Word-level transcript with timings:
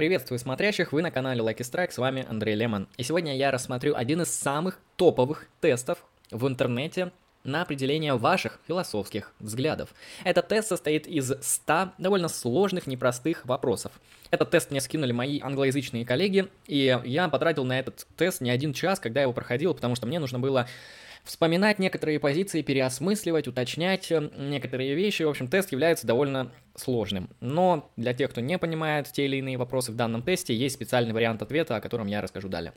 Приветствую 0.00 0.38
смотрящих, 0.38 0.92
вы 0.92 1.02
на 1.02 1.10
канале 1.10 1.42
Lucky 1.42 1.58
Strike, 1.58 1.90
с 1.90 1.98
вами 1.98 2.24
Андрей 2.26 2.54
Лемон. 2.54 2.88
И 2.96 3.02
сегодня 3.02 3.36
я 3.36 3.50
рассмотрю 3.50 3.94
один 3.94 4.22
из 4.22 4.30
самых 4.30 4.78
топовых 4.96 5.46
тестов 5.60 6.06
в 6.30 6.48
интернете 6.48 7.12
на 7.44 7.60
определение 7.60 8.14
ваших 8.16 8.60
философских 8.66 9.34
взглядов. 9.40 9.90
Этот 10.24 10.48
тест 10.48 10.68
состоит 10.68 11.06
из 11.06 11.30
100 11.42 11.90
довольно 11.98 12.28
сложных, 12.28 12.86
непростых 12.86 13.44
вопросов. 13.44 13.92
Этот 14.30 14.48
тест 14.48 14.70
мне 14.70 14.80
скинули 14.80 15.12
мои 15.12 15.38
англоязычные 15.38 16.06
коллеги, 16.06 16.48
и 16.66 16.98
я 17.04 17.28
потратил 17.28 17.64
на 17.66 17.78
этот 17.78 18.06
тест 18.16 18.40
не 18.40 18.48
один 18.48 18.72
час, 18.72 19.00
когда 19.00 19.20
я 19.20 19.24
его 19.24 19.34
проходил, 19.34 19.74
потому 19.74 19.96
что 19.96 20.06
мне 20.06 20.18
нужно 20.18 20.38
было 20.38 20.66
вспоминать 21.24 21.78
некоторые 21.78 22.18
позиции, 22.20 22.62
переосмысливать, 22.62 23.48
уточнять 23.48 24.10
э, 24.10 24.30
некоторые 24.36 24.94
вещи. 24.94 25.22
В 25.22 25.28
общем, 25.28 25.48
тест 25.48 25.72
является 25.72 26.06
довольно 26.06 26.52
сложным. 26.74 27.30
Но 27.40 27.90
для 27.96 28.14
тех, 28.14 28.30
кто 28.30 28.40
не 28.40 28.58
понимает 28.58 29.10
те 29.12 29.26
или 29.26 29.36
иные 29.36 29.56
вопросы 29.56 29.92
в 29.92 29.96
данном 29.96 30.22
тесте, 30.22 30.54
есть 30.54 30.74
специальный 30.74 31.12
вариант 31.12 31.42
ответа, 31.42 31.76
о 31.76 31.80
котором 31.80 32.06
я 32.06 32.20
расскажу 32.20 32.48
далее. 32.48 32.72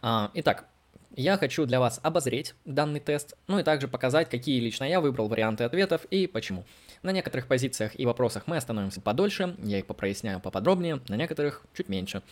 А, 0.00 0.30
итак, 0.34 0.66
я 1.14 1.36
хочу 1.36 1.66
для 1.66 1.78
вас 1.78 2.00
обозреть 2.02 2.54
данный 2.64 3.00
тест, 3.00 3.36
ну 3.46 3.58
и 3.58 3.62
также 3.62 3.86
показать, 3.86 4.30
какие 4.30 4.58
лично 4.60 4.84
я 4.84 5.00
выбрал 5.00 5.28
варианты 5.28 5.64
ответов 5.64 6.06
и 6.06 6.26
почему. 6.26 6.64
На 7.02 7.12
некоторых 7.12 7.48
позициях 7.48 7.98
и 7.98 8.06
вопросах 8.06 8.44
мы 8.46 8.56
остановимся 8.56 9.02
подольше, 9.02 9.54
я 9.62 9.78
их 9.78 9.86
попроясняю 9.86 10.40
поподробнее, 10.40 11.00
на 11.08 11.16
некоторых 11.16 11.64
чуть 11.74 11.88
меньше. 11.90 12.22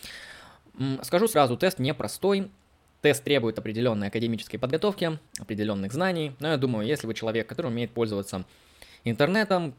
Скажу 1.02 1.28
сразу, 1.28 1.58
тест 1.58 1.78
непростой, 1.78 2.50
Тест 3.02 3.24
требует 3.24 3.58
определенной 3.58 4.08
академической 4.08 4.58
подготовки, 4.58 5.18
определенных 5.38 5.92
знаний, 5.92 6.32
но 6.38 6.48
я 6.48 6.56
думаю, 6.58 6.86
если 6.86 7.06
вы 7.06 7.14
человек, 7.14 7.46
который 7.46 7.68
умеет 7.68 7.92
пользоваться 7.92 8.44
интернетом 9.04 9.74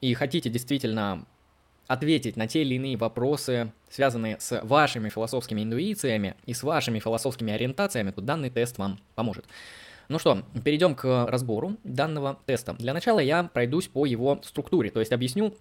и 0.00 0.14
хотите 0.14 0.50
действительно 0.50 1.24
ответить 1.86 2.36
на 2.36 2.48
те 2.48 2.62
или 2.62 2.74
иные 2.74 2.96
вопросы, 2.96 3.72
связанные 3.88 4.40
с 4.40 4.60
вашими 4.64 5.08
философскими 5.08 5.62
интуициями 5.62 6.34
и 6.44 6.54
с 6.54 6.64
вашими 6.64 6.98
философскими 6.98 7.52
ориентациями, 7.52 8.10
то 8.10 8.20
данный 8.20 8.50
тест 8.50 8.78
вам 8.78 8.98
поможет. 9.14 9.44
Ну 10.08 10.18
что, 10.18 10.42
перейдем 10.64 10.94
к 10.94 11.26
разбору 11.28 11.76
данного 11.84 12.38
теста. 12.46 12.74
Для 12.74 12.94
начала 12.94 13.20
я 13.20 13.44
пройдусь 13.44 13.88
по 13.88 14.06
его 14.06 14.40
структуре, 14.42 14.90
то 14.90 15.00
есть 15.00 15.12
объясню, 15.12 15.54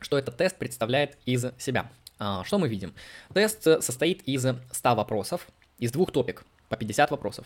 что 0.00 0.18
этот 0.18 0.36
тест 0.36 0.56
представляет 0.58 1.16
из 1.24 1.46
себя. 1.58 1.90
А, 2.18 2.44
что 2.44 2.58
мы 2.58 2.68
видим? 2.68 2.94
Тест 3.32 3.62
состоит 3.62 4.22
из 4.22 4.46
100 4.70 4.94
вопросов, 4.94 5.46
из 5.82 5.90
двух 5.90 6.12
топик 6.12 6.44
по 6.68 6.76
50 6.76 7.10
вопросов. 7.10 7.44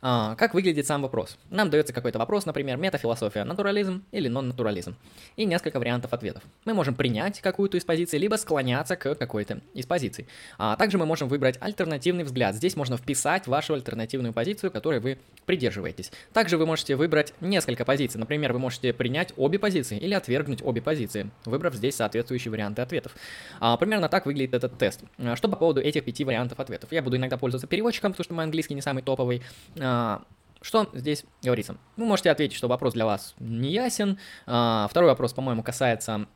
А, 0.00 0.36
как 0.36 0.54
выглядит 0.54 0.86
сам 0.86 1.02
вопрос? 1.02 1.36
Нам 1.50 1.70
дается 1.70 1.92
какой-то 1.92 2.20
вопрос, 2.20 2.46
например, 2.46 2.76
метафилософия, 2.76 3.42
натурализм 3.42 4.04
или 4.12 4.28
нон-натурализм, 4.28 4.96
и 5.36 5.44
несколько 5.44 5.80
вариантов 5.80 6.12
ответов. 6.12 6.44
Мы 6.64 6.74
можем 6.74 6.94
принять 6.94 7.40
какую-то 7.40 7.76
из 7.76 7.84
позиций, 7.84 8.18
либо 8.20 8.36
склоняться 8.36 8.94
к 8.94 9.16
какой-то 9.16 9.60
из 9.74 9.86
позиций. 9.86 10.28
А 10.56 10.76
также 10.76 10.98
мы 10.98 11.06
можем 11.06 11.28
выбрать 11.28 11.58
альтернативный 11.60 12.22
взгляд. 12.22 12.54
Здесь 12.54 12.76
можно 12.76 12.96
вписать 12.96 13.48
вашу 13.48 13.74
альтернативную 13.74 14.32
позицию, 14.32 14.70
которой 14.70 15.00
вы 15.00 15.18
придерживаетесь. 15.46 16.12
Также 16.32 16.58
вы 16.58 16.66
можете 16.66 16.94
выбрать 16.94 17.34
несколько 17.40 17.84
позиций. 17.84 18.20
Например, 18.20 18.52
вы 18.52 18.60
можете 18.60 18.92
принять 18.92 19.32
обе 19.36 19.58
позиции 19.58 19.98
или 19.98 20.14
отвергнуть 20.14 20.62
обе 20.62 20.80
позиции, 20.80 21.30
выбрав 21.44 21.74
здесь 21.74 21.96
соответствующие 21.96 22.52
варианты 22.52 22.82
ответов. 22.82 23.16
А, 23.58 23.76
примерно 23.76 24.08
так 24.08 24.26
выглядит 24.26 24.54
этот 24.54 24.78
тест. 24.78 25.00
А, 25.18 25.34
что 25.34 25.48
по 25.48 25.56
поводу 25.56 25.80
этих 25.80 26.04
пяти 26.04 26.22
вариантов 26.22 26.60
ответов? 26.60 26.92
Я 26.92 27.02
буду 27.02 27.16
иногда 27.16 27.36
пользоваться 27.36 27.66
переводчиком, 27.66 28.12
потому 28.12 28.24
что 28.24 28.34
мой 28.34 28.44
английский 28.44 28.74
не 28.74 28.82
самый 28.82 29.02
топовый. 29.02 29.42
А, 29.88 30.22
что 30.60 30.90
здесь 30.92 31.24
говорится? 31.42 31.76
Вы 31.96 32.04
можете 32.04 32.30
ответить, 32.30 32.56
что 32.56 32.68
вопрос 32.68 32.92
для 32.92 33.06
вас 33.06 33.34
не 33.38 33.72
ясен. 33.72 34.18
А, 34.46 34.86
второй 34.90 35.08
вопрос, 35.08 35.32
по-моему, 35.32 35.62
касается 35.62 36.26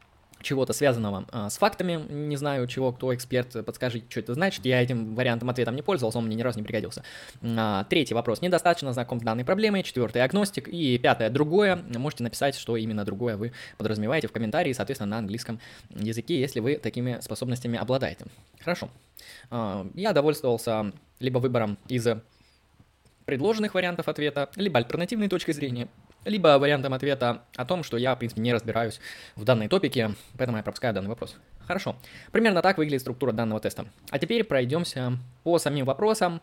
чего-то 0.41 0.72
связанного 0.72 1.27
а, 1.31 1.50
с 1.50 1.58
фактами, 1.58 2.05
не 2.11 2.36
знаю 2.36 2.67
чего, 2.67 2.92
кто 2.92 3.14
эксперт, 3.14 3.64
подскажите, 3.64 4.06
что 4.08 4.20
это 4.20 4.34
значит, 4.34 4.64
я 4.64 4.83
этим 4.83 5.14
вариантом 5.14 5.50
ответом 5.50 5.77
не 5.77 5.83
пользовался, 5.83 6.19
он 6.19 6.27
мне 6.27 6.34
ни 6.34 6.42
разу 6.42 6.58
не 6.58 6.64
пригодился. 6.64 7.05
А, 7.42 7.85
третий 7.85 8.14
вопрос, 8.14 8.40
недостаточно 8.40 8.92
знаком 8.92 9.20
с 9.20 9.23
данной 9.23 9.45
проблемой, 9.45 9.83
четвертый, 9.83 10.23
агностик, 10.23 10.67
и 10.67 10.98
пятое, 10.98 11.30
другое, 11.30 11.77
можете 11.96 12.24
написать, 12.24 12.57
что 12.57 12.77
именно 12.77 13.05
другое 13.05 13.36
вы 13.36 13.52
подразумеваете 13.77 14.29
в 14.29 14.33
комментарии, 14.33 14.73
соответственно, 14.73 15.11
на 15.11 15.19
английском 15.19 15.61
языке, 15.90 16.40
если 16.40 16.61
вы 16.61 16.77
такими 16.77 17.20
способностями 17.20 17.79
обладаете. 17.79 18.24
Хорошо. 18.61 18.89
А, 19.51 19.86
я 19.95 20.13
довольствовался 20.13 20.92
либо 21.20 21.39
выбором 21.39 21.79
из 21.89 22.08
предложенных 23.24 23.74
вариантов 23.74 24.08
ответа, 24.08 24.50
либо 24.56 24.78
альтернативной 24.78 25.28
точкой 25.28 25.52
зрения, 25.52 25.88
либо 26.24 26.58
вариантом 26.58 26.94
ответа 26.94 27.42
о 27.56 27.64
том, 27.64 27.83
что 27.83 27.96
я, 27.96 28.14
в 28.14 28.18
принципе, 28.18 28.40
не 28.40 28.52
разбираюсь 28.52 29.00
в 29.36 29.44
данной 29.44 29.68
топике, 29.68 30.14
поэтому 30.36 30.58
я 30.58 30.62
пропускаю 30.62 30.94
данный 30.94 31.08
вопрос. 31.08 31.36
Хорошо. 31.66 31.96
Примерно 32.30 32.62
так 32.62 32.78
выглядит 32.78 33.00
структура 33.00 33.33
данного 33.33 33.60
теста. 33.60 33.86
А 34.10 34.18
теперь 34.18 34.44
пройдемся 34.44 35.18
по 35.44 35.58
самим 35.58 35.84
вопросам. 35.84 36.40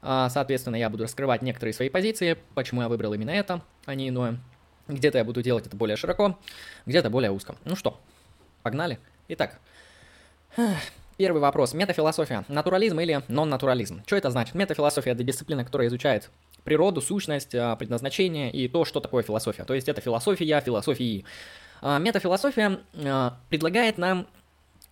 А, 0.00 0.28
соответственно, 0.28 0.76
я 0.76 0.90
буду 0.90 1.04
раскрывать 1.04 1.42
некоторые 1.42 1.72
свои 1.74 1.88
позиции, 1.88 2.36
почему 2.54 2.82
я 2.82 2.88
выбрал 2.88 3.14
именно 3.14 3.30
это, 3.30 3.62
а 3.84 3.94
не 3.94 4.08
иное. 4.08 4.38
Где-то 4.86 5.18
я 5.18 5.24
буду 5.24 5.42
делать 5.42 5.66
это 5.66 5.76
более 5.76 5.96
широко, 5.96 6.38
где-то 6.86 7.10
более 7.10 7.30
узко. 7.30 7.56
Ну 7.64 7.76
что, 7.76 8.00
погнали. 8.62 8.98
Итак, 9.28 9.58
Первый 11.18 11.40
вопрос. 11.40 11.74
Метафилософия. 11.74 12.44
Натурализм 12.46 13.00
или 13.00 13.20
нон-натурализм? 13.26 14.04
Что 14.06 14.14
это 14.14 14.30
значит? 14.30 14.54
Метафилософия– 14.54 15.10
это 15.14 15.24
дисциплина, 15.24 15.64
которая 15.64 15.88
изучает 15.88 16.30
природу, 16.62 17.00
сущность, 17.00 17.56
а, 17.56 17.74
предназначение 17.74 18.52
и 18.52 18.68
то, 18.68 18.84
что 18.84 19.00
такое 19.00 19.24
философия. 19.24 19.64
То 19.64 19.74
есть 19.74 19.88
это 19.88 20.00
философия 20.00 20.60
философии. 20.60 21.24
А, 21.82 21.98
метафилософия 21.98 22.78
а, 22.94 23.36
предлагает 23.48 23.98
нам 23.98 24.28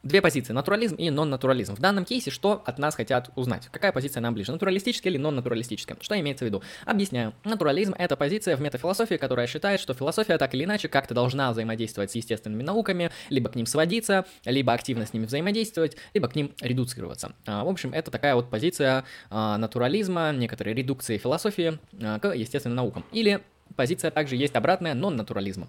две 0.07 0.23
позиции, 0.23 0.53
натурализм 0.53 0.97
и 0.97 1.11
нон-натурализм. 1.11 1.75
В 1.75 1.81
данном 1.81 2.05
кейсе 2.05 2.31
что 2.31 2.63
от 2.65 2.79
нас 2.79 2.95
хотят 2.95 3.31
узнать? 3.35 3.69
Какая 3.71 3.93
позиция 3.93 4.21
нам 4.21 4.35
ближе, 4.35 4.53
натуралистическая 4.53 5.13
или 5.13 5.19
нон-натуралистическая? 5.19 5.97
Что 6.01 6.19
имеется 6.21 6.45
в 6.45 6.49
виду? 6.49 6.63
Объясняю. 6.85 7.35
Натурализм— 7.45 7.95
это 7.99 8.17
позиция 8.17 8.57
в 8.57 8.61
метафилософии, 8.61 9.17
которая 9.17 9.47
считает, 9.47 9.81
что 9.81 9.95
философия 9.95 10.39
так 10.39 10.55
или 10.55 10.65
иначе 10.65 10.89
как-то 10.89 11.15
должна 11.15 11.51
взаимодействовать 11.53 12.11
с 12.13 12.15
естественными 12.15 12.63
науками, 12.63 13.11
либо 13.31 13.49
к 13.49 13.57
ним 13.57 13.67
сводиться, 13.67 14.25
либо 14.45 14.73
активно 14.73 15.07
с 15.07 15.13
ними 15.13 15.27
взаимодействовать, 15.27 15.97
либо 16.15 16.29
к 16.29 16.37
ним 16.37 16.53
редуцироваться. 16.61 17.33
А, 17.47 17.65
в 17.65 17.69
общем, 17.69 17.93
это 17.93 18.11
такая 18.11 18.35
вот 18.35 18.51
позиция 18.51 19.05
а, 19.31 19.59
натурализма, 19.59 20.33
некоторой 20.33 20.75
редукции 20.75 21.19
философии 21.19 21.79
а, 22.01 22.19
к 22.19 22.33
естественным 22.33 22.77
наукам. 22.77 23.05
Или 23.13 23.41
позиция 23.75 24.11
также 24.11 24.37
есть 24.37 24.55
обратная 24.55 24.95
нон-натурализма 24.95 25.69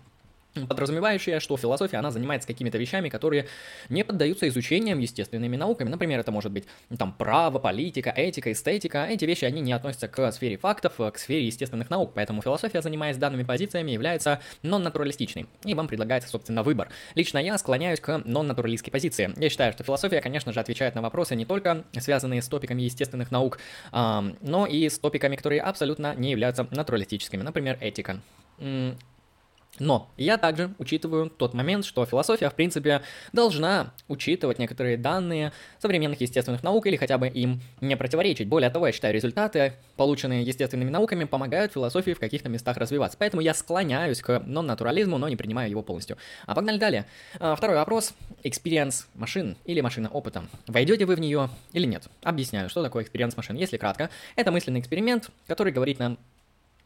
подразумевающая, 0.67 1.39
что 1.39 1.57
философия, 1.57 1.97
она 1.97 2.11
занимается 2.11 2.47
какими-то 2.47 2.77
вещами, 2.77 3.09
которые 3.09 3.47
не 3.89 4.03
поддаются 4.03 4.47
изучениям 4.47 4.99
естественными 4.99 5.55
науками. 5.55 5.89
Например, 5.89 6.19
это 6.19 6.31
может 6.31 6.51
быть 6.51 6.65
ну, 6.89 6.97
там 6.97 7.13
право, 7.13 7.59
политика, 7.59 8.13
этика, 8.15 8.51
эстетика. 8.51 9.05
Эти 9.09 9.25
вещи, 9.25 9.45
они 9.45 9.61
не 9.61 9.73
относятся 9.73 10.07
к 10.07 10.31
сфере 10.31 10.57
фактов, 10.57 10.95
к 10.97 11.17
сфере 11.17 11.45
естественных 11.45 11.89
наук, 11.89 12.11
поэтому 12.15 12.41
философия, 12.41 12.81
занимаясь 12.81 13.17
данными 13.17 13.43
позициями, 13.43 13.91
является 13.91 14.41
нон-натуралистичной. 14.63 15.47
И 15.63 15.73
вам 15.73 15.87
предлагается, 15.87 16.29
собственно, 16.29 16.63
выбор. 16.63 16.89
Лично 17.15 17.39
я 17.39 17.57
склоняюсь 17.57 17.99
к 17.99 18.21
нон-натуралистской 18.25 18.91
позиции. 18.91 19.33
Я 19.37 19.49
считаю, 19.49 19.73
что 19.73 19.83
философия, 19.83 20.21
конечно 20.21 20.53
же, 20.53 20.59
отвечает 20.59 20.95
на 20.95 21.01
вопросы 21.01 21.35
не 21.35 21.45
только 21.45 21.83
связанные 21.99 22.41
с 22.41 22.47
топиками 22.47 22.81
естественных 22.81 23.31
наук, 23.31 23.59
но 23.91 24.67
и 24.69 24.87
с 24.87 24.99
топиками, 24.99 25.35
которые 25.35 25.61
абсолютно 25.61 26.15
не 26.15 26.31
являются 26.31 26.67
натуралистическими. 26.71 27.41
Например, 27.41 27.77
этика. 27.81 28.21
Но 29.79 30.09
я 30.17 30.37
также 30.37 30.73
учитываю 30.79 31.29
тот 31.29 31.53
момент, 31.53 31.85
что 31.85 32.05
философия, 32.05 32.49
в 32.49 32.55
принципе, 32.55 33.01
должна 33.33 33.93
учитывать 34.07 34.59
некоторые 34.59 34.97
данные 34.97 35.51
современных 35.79 36.21
естественных 36.21 36.63
наук 36.63 36.87
или 36.87 36.95
хотя 36.95 37.17
бы 37.17 37.27
им 37.27 37.61
не 37.81 37.95
противоречить. 37.95 38.47
Более 38.47 38.69
того, 38.69 38.87
я 38.87 38.93
считаю, 38.93 39.13
результаты, 39.13 39.73
полученные 39.95 40.43
естественными 40.43 40.89
науками, 40.89 41.25
помогают 41.25 41.73
философии 41.73 42.11
в 42.11 42.19
каких-то 42.19 42.49
местах 42.49 42.77
развиваться. 42.77 43.17
Поэтому 43.19 43.41
я 43.41 43.53
склоняюсь 43.53 44.21
к 44.21 44.39
нон-натурализму, 44.45 45.17
но 45.17 45.29
не 45.29 45.35
принимаю 45.35 45.69
его 45.69 45.83
полностью. 45.83 46.17
А 46.45 46.55
погнали 46.55 46.77
далее. 46.77 47.05
А, 47.39 47.55
второй 47.55 47.75
вопрос. 47.75 48.13
Experience 48.43 49.05
машин 49.15 49.57
или 49.65 49.81
машина 49.81 50.09
опыта. 50.09 50.43
Войдете 50.67 51.05
вы 51.05 51.15
в 51.15 51.19
нее 51.19 51.49
или 51.73 51.85
нет? 51.85 52.07
Объясняю, 52.23 52.69
что 52.69 52.83
такое 52.83 53.03
experience 53.03 53.33
машин. 53.35 53.55
Если 53.55 53.77
кратко, 53.77 54.09
это 54.35 54.51
мысленный 54.51 54.79
эксперимент, 54.79 55.29
который 55.47 55.71
говорит 55.71 55.99
нам 55.99 56.17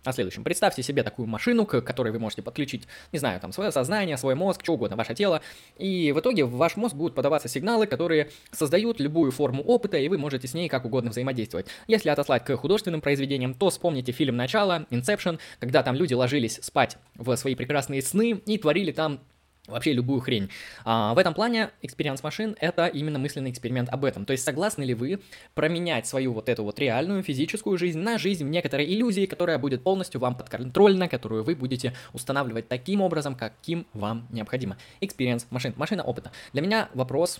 о 0.03 0.13
следующем. 0.13 0.44
Представьте 0.44 0.81
себе 0.83 1.03
такую 1.03 1.27
машину, 1.27 1.65
к 1.65 1.81
которой 1.81 2.12
вы 2.12 2.19
можете 2.19 2.42
подключить, 2.42 2.88
не 3.12 3.19
знаю, 3.19 3.39
там, 3.39 3.51
свое 3.51 3.71
сознание, 3.71 4.18
свой 4.18 4.36
мозг, 4.36 4.63
что 4.63 4.74
угодно, 4.74 4.98
ваше 4.98 5.13
тело, 5.13 5.42
и 5.77 6.12
в 6.12 6.19
итоге 6.19 6.45
в 6.45 6.51
ваш 6.56 6.75
мозг 6.75 6.95
будут 6.95 7.15
подаваться 7.15 7.48
сигналы, 7.48 7.86
которые 7.86 8.30
создают 8.51 9.00
любую 9.00 9.31
форму 9.31 9.63
опыта, 9.63 9.98
и 9.98 10.07
вы 10.07 10.18
можете 10.18 10.48
с 10.48 10.53
ней 10.53 10.69
как 10.69 10.86
угодно 10.86 11.12
взаимодействовать. 11.12 11.68
Если 11.88 12.09
отослать 12.09 12.44
к 12.44 12.56
художественным 12.57 13.01
произведениям, 13.01 13.53
то 13.53 13.69
вспомните 13.69 14.12
фильм 14.12 14.36
«Начало», 14.36 14.88
«Inception», 14.89 15.39
когда 15.59 15.83
там 15.83 15.95
люди 15.95 16.13
ложились 16.13 16.59
спать 16.62 16.98
в 17.15 17.36
свои 17.36 17.56
прекрасные 17.56 18.01
сны 18.01 18.42
и 18.45 18.57
творили 18.57 18.92
там 18.92 19.19
вообще 19.68 19.94
любую 19.94 20.22
хрень. 20.22 20.50
А, 20.84 21.13
в 21.13 21.18
этом 21.18 21.34
плане 21.34 21.72
Experience 21.81 22.22
Machine— 22.22 22.58
это 22.60 22.88
именно 22.88 23.19
мысленный 23.19 23.52
эксперимент 23.52 23.90
об 23.90 24.06
этом. 24.06 24.25
То 24.25 24.31
есть 24.31 24.44
согласны 24.44 24.84
ли 24.84 24.94
вы 24.94 25.19
променять 25.54 26.08
свою 26.08 26.34
вот 26.34 26.50
эту 26.50 26.63
вот 26.63 26.80
реальную 26.80 27.24
физическую 27.24 27.78
жизнь 27.78 28.00
на 28.00 28.18
жизнь 28.18 28.46
в 28.46 28.50
некоторой 28.50 28.86
иллюзии, 28.86 29.25
которая 29.25 29.58
будет 29.58 29.84
полностью 29.84 30.19
вам 30.19 30.36
подконтрольна, 30.36 31.08
которую 31.08 31.44
вы 31.44 31.56
будете 31.56 31.94
устанавливать 32.13 32.68
таким 32.68 33.02
образом, 33.02 33.36
каким 33.36 33.86
вам 33.94 34.28
необходимо. 34.31 34.78
Experience 35.00 35.46
Machine, 35.52 35.74
машина 35.78 36.04
опыта. 36.04 36.31
Для 36.54 36.62
меня 36.62 36.90
вопрос 36.94 37.40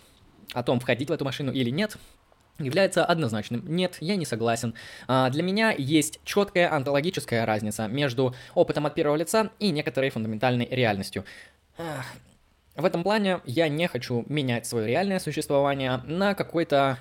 о 0.54 0.64
том, 0.64 0.80
входить 0.80 1.10
в 1.10 1.14
эту 1.14 1.26
машину 1.26 1.52
или 1.52 1.70
нет, 1.70 1.98
является 2.60 3.04
однозначным. 3.06 3.64
Нет, 3.68 3.98
я 4.02 4.16
не 4.16 4.26
согласен. 4.26 4.74
А, 5.08 5.30
для 5.30 5.44
меня 5.44 5.74
есть 5.78 6.20
четкая 6.24 6.74
онтологическая 6.74 7.46
разница 7.46 7.88
между 7.88 8.36
опытом 8.54 8.86
от 8.86 8.96
первого 8.96 9.16
лица 9.16 9.52
и 9.60 9.72
некоторой 9.72 10.10
фундаментальной 10.10 10.68
реальностью. 10.70 11.26
В 11.78 12.86
этом 12.86 13.04
плане 13.04 13.42
я 13.46 13.68
не 13.70 13.88
хочу 13.88 14.26
менять 14.30 14.66
свое 14.66 14.88
реальное 14.88 15.20
существование 15.20 15.98
на 16.06 16.34
какой-то 16.34 16.98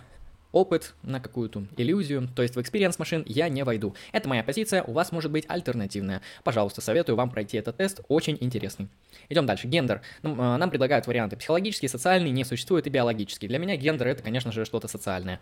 опыт, 0.53 0.95
на 1.03 1.21
какую-то 1.21 1.65
иллюзию, 1.77 2.29
то 2.35 2.43
есть 2.43 2.57
в 2.57 2.59
experience 2.59 2.97
машин 2.99 3.23
я 3.27 3.49
не 3.49 3.63
войду. 3.63 3.95
Это 4.11 4.29
моя 4.29 4.43
позиция, 4.43 4.83
у 4.83 4.93
вас 4.93 5.13
может 5.13 5.31
быть 5.31 5.45
альтернативная. 5.49 6.23
Пожалуйста, 6.43 6.81
советую 6.81 7.15
вам 7.15 7.31
пройти 7.31 7.57
этот 7.57 7.77
тест, 7.77 8.01
очень 8.09 8.37
интересный. 8.41 8.89
Идем 9.29 9.47
дальше. 9.47 9.69
Гендер. 9.69 10.03
Нам, 10.23 10.37
нам 10.37 10.71
предлагают 10.71 11.07
варианты 11.07 11.37
психологический, 11.37 11.87
социальный, 11.87 12.31
не 12.31 12.45
существует 12.45 12.87
и 12.87 12.91
биологический. 12.91 13.47
Для 13.47 13.59
меня 13.59 13.77
гендер 13.77 14.09
это, 14.09 14.23
конечно 14.25 14.51
же, 14.51 14.65
что-то 14.65 14.89
социальное. 14.89 15.39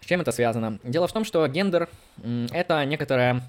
С 0.00 0.06
чем 0.06 0.20
это 0.20 0.32
связано? 0.32 0.80
Дело 0.82 1.06
в 1.06 1.12
том, 1.12 1.24
что 1.24 1.46
гендер 1.46 1.88
это 2.52 2.84
некоторая 2.84 3.42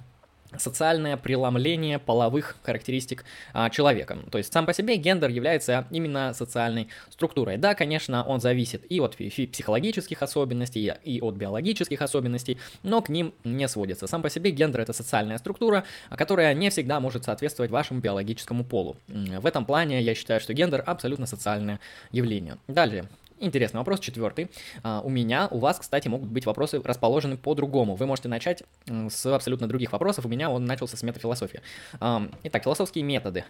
социальное 0.57 1.17
преломление 1.17 1.99
половых 1.99 2.57
характеристик 2.63 3.25
а, 3.53 3.69
человека. 3.69 4.17
То 4.31 4.37
есть 4.37 4.53
сам 4.53 4.65
по 4.65 4.73
себе 4.73 4.95
гендер 4.97 5.29
является 5.29 5.87
именно 5.91 6.33
социальной 6.33 6.87
структурой. 7.09 7.57
Да, 7.57 7.75
конечно, 7.75 8.23
он 8.23 8.39
зависит 8.39 8.85
и 8.89 8.99
от 8.99 9.15
психологических 9.17 10.21
особенностей, 10.21 10.93
и 11.03 11.21
от 11.21 11.35
биологических 11.35 12.01
особенностей, 12.01 12.57
но 12.83 13.01
к 13.01 13.09
ним 13.09 13.33
не 13.43 13.67
сводится. 13.67 14.07
Сам 14.07 14.21
по 14.21 14.29
себе 14.29 14.51
гендер 14.51 14.81
это 14.81 14.93
социальная 14.93 15.37
структура, 15.37 15.83
которая 16.09 16.53
не 16.53 16.69
всегда 16.69 16.99
может 16.99 17.25
соответствовать 17.25 17.71
вашему 17.71 17.99
биологическому 17.99 18.63
полу. 18.63 18.97
В 19.07 19.45
этом 19.45 19.65
плане 19.65 20.01
я 20.01 20.15
считаю, 20.15 20.39
что 20.39 20.53
гендер 20.53 20.83
абсолютно 20.85 21.25
социальное 21.25 21.79
явление. 22.11 22.57
Далее, 22.67 23.05
Интересный 23.39 23.79
вопрос, 23.79 23.99
четвертый. 23.99 24.49
Uh, 24.83 25.01
у 25.03 25.09
меня, 25.09 25.47
у 25.51 25.59
вас, 25.59 25.77
кстати, 25.79 26.07
могут 26.07 26.29
быть 26.29 26.45
вопросы 26.45 26.81
расположены 26.81 27.35
по-другому. 27.35 27.95
Вы 27.95 28.05
можете 28.05 28.29
начать 28.29 28.63
с 28.87 29.25
абсолютно 29.25 29.67
других 29.67 29.91
вопросов. 29.91 30.25
У 30.25 30.29
меня 30.29 30.49
он 30.49 30.65
начался 30.65 30.95
с 30.95 31.03
метафилософии. 31.03 31.61
Итак, 31.99 32.63
философские 32.63 33.03
методы. 33.03 33.43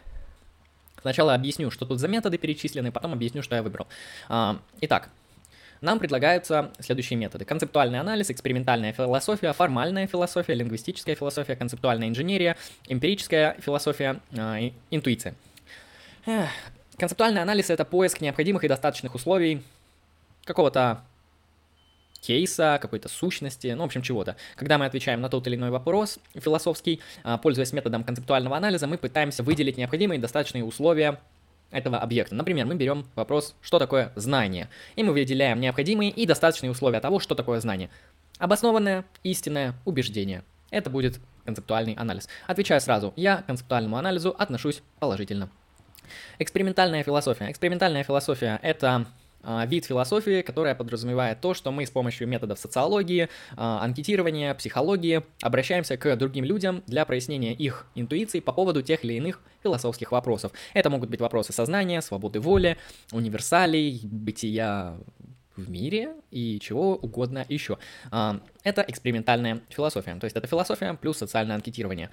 Сначала 1.01 1.35
объясню, 1.35 1.69
что 1.69 1.85
тут 1.85 1.99
за 1.99 2.07
методы 2.07 2.39
перечислены, 2.39 2.91
потом 2.91 3.13
объясню, 3.13 3.43
что 3.43 3.55
я 3.55 3.61
выбрал. 3.61 3.87
Uh, 4.27 4.57
итак, 4.81 5.09
нам 5.81 5.99
предлагаются 5.99 6.71
следующие 6.79 7.17
методы. 7.17 7.45
Концептуальный 7.45 7.99
анализ, 7.99 8.31
экспериментальная 8.31 8.91
философия, 8.91 9.53
формальная 9.53 10.07
философия, 10.07 10.55
лингвистическая 10.55 11.15
философия, 11.15 11.55
концептуальная 11.55 12.07
инженерия, 12.07 12.57
эмпирическая 12.87 13.55
философия, 13.59 14.19
э, 14.31 14.71
интуиция. 14.89 15.35
Концептуальный 16.97 17.41
анализ— 17.41 17.69
это 17.71 17.85
поиск 17.85 18.21
необходимых 18.21 18.63
и 18.63 18.67
достаточных 18.67 19.13
условий 19.13 19.61
какого-то 20.45 21.03
кейса, 22.21 22.79
какой-то 22.81 23.07
сущности, 23.07 23.67
ну, 23.67 23.83
в 23.83 23.85
общем, 23.85 24.01
чего-то. 24.01 24.35
Когда 24.55 24.77
мы 24.77 24.85
отвечаем 24.85 25.21
на 25.21 25.29
тот 25.29 25.45
или 25.47 25.55
иной 25.55 25.69
вопрос 25.69 26.17
философский, 26.33 26.99
а, 27.23 27.37
пользуясь 27.37 27.73
методом 27.73 28.03
концептуального 28.03 28.57
анализа, 28.57 28.87
мы 28.87 28.97
пытаемся 28.97 29.43
выделить 29.43 29.77
необходимые 29.77 30.17
и 30.17 30.21
достаточные 30.21 30.63
условия 30.63 31.19
этого 31.71 31.99
объекта. 31.99 32.35
Например, 32.35 32.65
мы 32.65 32.75
берем 32.75 33.05
вопрос, 33.15 33.55
что 33.61 33.79
такое 33.79 34.11
знание, 34.15 34.69
и 34.95 35.03
мы 35.03 35.13
выделяем 35.13 35.59
необходимые 35.59 36.09
и 36.09 36.25
достаточные 36.25 36.71
условия 36.71 36.99
того, 36.99 37.19
что 37.19 37.35
такое 37.35 37.59
знание. 37.59 37.89
Обоснованное, 38.39 39.05
истинное 39.23 39.75
убеждение. 39.85 40.43
Это 40.71 40.89
будет 40.89 41.19
концептуальный 41.45 41.93
анализ. 41.93 42.27
Отвечаю 42.47 42.81
сразу, 42.81 43.13
я 43.15 43.37
к 43.37 43.45
концептуальному 43.45 43.97
анализу 43.97 44.35
отношусь 44.37 44.81
положительно. 44.99 45.49
Экспериментальная 46.39 47.03
философия. 47.03 47.51
Экспериментальная 47.51 48.03
философия— 48.03 48.59
это 48.61 49.05
вид 49.67 49.85
философии, 49.85 50.41
которая 50.41 50.75
подразумевает 50.75 51.41
то, 51.41 51.53
что 51.53 51.71
мы 51.71 51.85
с 51.85 51.89
помощью 51.89 52.27
методов 52.27 52.59
социологии, 52.59 53.29
а, 53.55 53.83
анкетирования, 53.83 54.53
психологии 54.53 55.23
обращаемся 55.41 55.97
к 55.97 56.15
другим 56.15 56.45
людям 56.45 56.83
для 56.87 57.05
прояснения 57.05 57.53
их 57.53 57.87
интуиций 57.95 58.41
по 58.41 58.51
поводу 58.51 58.81
тех 58.81 59.03
или 59.03 59.13
иных 59.13 59.41
философских 59.63 60.11
вопросов. 60.11 60.51
Это 60.73 60.89
могут 60.89 61.09
быть 61.09 61.21
вопросы 61.21 61.53
сознания, 61.53 62.01
свободы 62.01 62.39
воли, 62.39 62.77
универсалей, 63.11 64.01
бытия 64.03 64.97
в 65.55 65.69
мире 65.69 66.13
и 66.31 66.59
чего 66.59 66.95
угодно 66.95 67.45
еще. 67.47 67.77
Это 68.65 68.83
экспериментальная 68.85 69.61
философия, 69.69 70.15
то 70.15 70.25
есть 70.25 70.35
это 70.35 70.47
философия 70.47 70.95
плюс 70.95 71.17
социальное 71.17 71.55
анкетирование. 71.55 72.09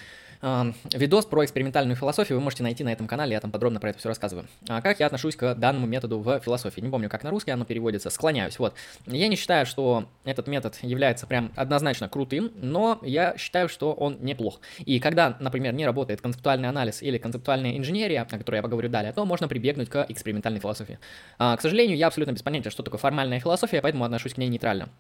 Видос 0.93 1.25
про 1.25 1.45
экспериментальную 1.45 1.97
философию 1.97 2.39
вы 2.39 2.45
можете 2.45 2.63
найти 2.63 2.85
на 2.85 2.93
этом 2.93 3.09
канале, 3.09 3.33
я 3.33 3.41
там 3.41 3.51
подробно 3.51 3.81
про 3.81 3.91
это 3.91 3.99
все 3.99 4.09
рассказываю. 4.09 4.47
А 4.69 4.83
как 4.83 5.01
я 5.01 5.07
отношусь 5.07 5.35
к 5.35 5.55
данному 5.55 5.87
методу 5.87 6.21
в 6.21 6.41
философии? 6.41 6.83
Не 6.83 6.91
помню, 6.91 7.09
как 7.09 7.25
на 7.25 7.31
русский 7.31 7.51
оно 7.53 7.65
переводится, 7.65 8.11
склоняюсь. 8.11 8.59
Вот. 8.59 8.75
Я 9.07 9.29
не 9.29 9.37
считаю, 9.37 9.65
что 9.65 10.11
этот 10.25 10.47
метод 10.47 10.79
является 10.83 11.27
прям 11.27 11.51
однозначно 11.57 12.09
крутым, 12.11 12.53
но 12.57 12.99
я 13.01 13.35
считаю, 13.39 13.71
что 13.71 13.95
он 13.95 14.19
неплох. 14.21 14.61
И 14.79 15.01
когда, 15.01 15.39
например, 15.41 15.73
не 15.73 15.87
работает 15.87 16.21
концептуальный 16.21 16.69
анализ 16.69 17.03
или 17.03 17.17
концептуальная 17.17 17.79
инженерия, 17.79 18.23
о 18.23 18.27
которой 18.27 18.57
я 18.57 18.63
поговорю 18.63 18.91
далее, 18.91 19.15
то 19.15 19.25
можно 19.25 19.49
прибегнуть 19.49 19.89
к 19.89 20.05
экспериментальной 20.07 20.61
философии. 20.61 20.99
А, 21.39 21.57
к 21.57 21.63
сожалению, 21.63 21.97
я 21.97 22.09
абсолютно 22.09 22.33
без 22.33 22.43
понятия, 22.43 22.69
что 22.69 22.83
такое 22.83 22.99
формальная 22.99 23.41
философия, 23.41 23.81
поэтому 23.81 24.05
отношусь 24.05 24.35
к 24.35 24.37
ней 24.37 24.49
нейтрально. 24.49 24.91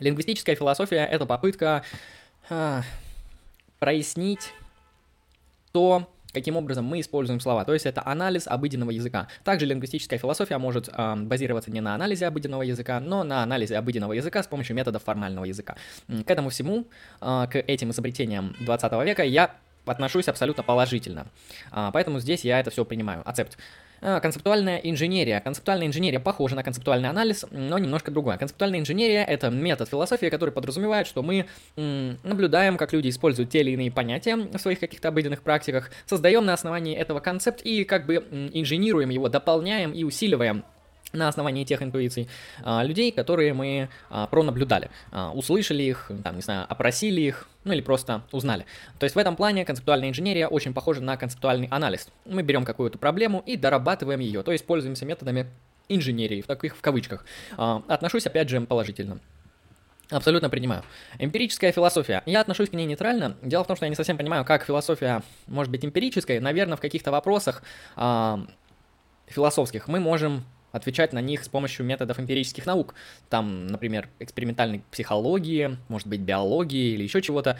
Лингвистическая 0.00 0.56
философия— 0.56 1.06
это 1.10 1.26
попытка 1.26 1.82
а, 2.50 2.82
прояснить 3.78 4.52
то, 5.72 6.08
каким 6.32 6.56
образом 6.56 6.84
мы 6.84 7.00
используем 7.00 7.40
слова. 7.40 7.64
То 7.64 7.72
есть 7.72 7.86
это 7.86 8.06
анализ 8.06 8.46
обыденного 8.46 8.90
языка. 8.90 9.28
Также 9.44 9.66
лингвистическая 9.66 10.18
философия 10.18 10.58
может 10.58 10.88
э, 10.88 11.14
базироваться 11.16 11.70
не 11.70 11.80
на 11.80 11.94
анализе 11.94 12.26
обыденного 12.26 12.62
языка, 12.62 13.00
но 13.00 13.24
на 13.24 13.42
анализе 13.42 13.76
обыденного 13.76 14.12
языка 14.12 14.42
с 14.42 14.46
помощью 14.46 14.76
методов 14.76 15.02
формального 15.02 15.44
языка. 15.44 15.76
К 16.06 16.30
этому 16.30 16.50
всему, 16.50 16.86
э, 17.20 17.46
к 17.50 17.56
этим 17.58 17.90
изобретениям 17.90 18.54
20 18.60 19.04
века 19.04 19.22
я 19.24 19.54
отношусь 19.86 20.28
абсолютно 20.28 20.62
положительно. 20.62 21.26
Э, 21.72 21.90
поэтому 21.92 22.20
здесь 22.20 22.44
я 22.44 22.60
это 22.60 22.70
все 22.70 22.84
принимаю. 22.84 23.22
Ацепт. 23.24 23.56
А, 24.00 24.20
концептуальная 24.20 24.78
инженерия. 24.78 25.40
Концептуальная 25.40 25.86
инженерия 25.86 26.20
похожа 26.20 26.54
на 26.54 26.62
концептуальный 26.62 27.08
анализ, 27.08 27.44
но 27.50 27.78
немножко 27.78 28.10
другое. 28.10 28.36
Концептуальная 28.36 28.80
инженерия— 28.80 29.24
это 29.28 29.50
метод 29.50 29.88
философии, 29.88 30.26
который 30.26 30.50
подразумевает, 30.50 31.06
что 31.06 31.22
мы 31.22 31.46
наблюдаем, 31.76 32.76
как 32.76 32.92
люди 32.92 33.08
используют 33.08 33.50
те 33.50 33.60
или 33.60 33.72
иные 33.72 33.90
понятия 33.90 34.36
в 34.36 34.58
своих 34.58 34.80
каких-то 34.80 35.08
обыденных 35.08 35.42
практиках, 35.42 35.90
создаем 36.06 36.44
на 36.44 36.54
основании 36.54 36.96
этого 36.96 37.20
концепт 37.20 37.60
и 37.62 37.84
как 37.84 38.06
бы 38.06 38.16
инженируем 38.52 39.10
его, 39.10 39.28
дополняем 39.28 39.92
и 39.92 40.04
усиливаем 40.04 40.64
на 41.12 41.28
основании 41.28 41.64
тех 41.64 41.82
интуиций 41.82 42.28
а, 42.62 42.82
людей, 42.82 43.12
которые 43.12 43.54
мы 43.54 43.88
а, 44.10 44.26
пронаблюдали, 44.26 44.90
а, 45.10 45.30
услышали 45.32 45.82
их, 45.82 46.10
там, 46.22 46.36
не 46.36 46.42
знаю, 46.42 46.66
опросили 46.68 47.20
их, 47.20 47.48
ну 47.64 47.72
или 47.72 47.80
просто 47.80 48.22
узнали. 48.32 48.66
То 48.98 49.04
есть 49.04 49.16
в 49.16 49.18
этом 49.18 49.36
плане 49.36 49.64
концептуальная 49.64 50.10
инженерия 50.10 50.48
очень 50.48 50.74
похожа 50.74 51.00
на 51.00 51.16
концептуальный 51.16 51.68
анализ. 51.68 52.08
Мы 52.26 52.42
берем 52.42 52.64
какую-то 52.64 52.98
проблему 52.98 53.42
и 53.46 53.56
дорабатываем 53.56 54.20
ее, 54.20 54.42
то 54.42 54.52
есть 54.52 54.66
пользуемся 54.66 55.06
методами 55.06 55.46
инженерии, 55.88 56.42
в 56.42 56.46
таких 56.46 56.76
в 56.76 56.80
кавычках. 56.82 57.24
Отношусь 57.56 58.26
опять 58.26 58.50
же 58.50 58.60
положительно. 58.60 59.20
Абсолютно 60.10 60.48
принимаю. 60.48 60.84
Эмпирическая 61.18 61.70
философия. 61.70 62.22
Я 62.24 62.40
отношусь 62.40 62.70
к 62.70 62.72
ней 62.72 62.86
нейтрально. 62.86 63.36
Дело 63.42 63.64
в 63.64 63.66
том, 63.66 63.76
что 63.76 63.84
я 63.84 63.90
не 63.90 63.96
совсем 63.96 64.16
понимаю, 64.16 64.44
как 64.44 64.64
философия 64.64 65.22
может 65.46 65.70
быть 65.70 65.84
эмпирической. 65.84 66.40
Наверное, 66.40 66.76
в 66.76 66.80
каких-то 66.80 67.10
вопросах 67.10 67.62
э, 67.96 68.36
философских 69.26 69.86
мы 69.86 70.00
можем 70.00 70.44
отвечать 70.72 71.12
на 71.12 71.20
них 71.20 71.44
с 71.44 71.48
помощью 71.48 71.86
методов 71.86 72.18
эмпирических 72.20 72.66
наук. 72.66 72.94
Там, 73.28 73.66
например, 73.66 74.08
экспериментальной 74.18 74.82
психологии, 74.90 75.76
может 75.88 76.06
быть, 76.06 76.20
биологии 76.20 76.94
или 76.94 77.02
еще 77.02 77.22
чего-то. 77.22 77.58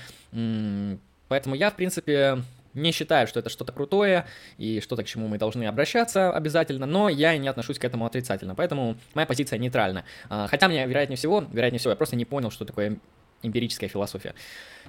Поэтому 1.28 1.54
я, 1.54 1.70
в 1.70 1.76
принципе, 1.76 2.42
не 2.74 2.92
считаю, 2.92 3.26
что 3.26 3.40
это 3.40 3.48
что-то 3.50 3.72
крутое 3.72 4.26
и 4.56 4.80
что-то, 4.80 5.02
к 5.02 5.06
чему 5.06 5.28
мы 5.28 5.38
должны 5.38 5.64
обращаться 5.64 6.30
обязательно, 6.32 6.86
но 6.86 7.08
я 7.08 7.36
не 7.36 7.48
отношусь 7.48 7.78
к 7.78 7.84
этому 7.84 8.06
отрицательно, 8.06 8.54
поэтому 8.54 8.96
моя 9.14 9.26
позиция 9.26 9.58
нейтральна. 9.58 10.04
А, 10.28 10.46
хотя 10.46 10.68
мне, 10.68 10.86
вероятнее 10.86 11.16
всего, 11.16 11.44
вероятнее 11.52 11.78
всего, 11.78 11.90
я 11.90 11.96
просто 11.96 12.16
не 12.16 12.24
понял, 12.24 12.50
что 12.50 12.64
такое 12.64 12.98
эмпирическая 13.42 13.88
философия. 13.88 14.34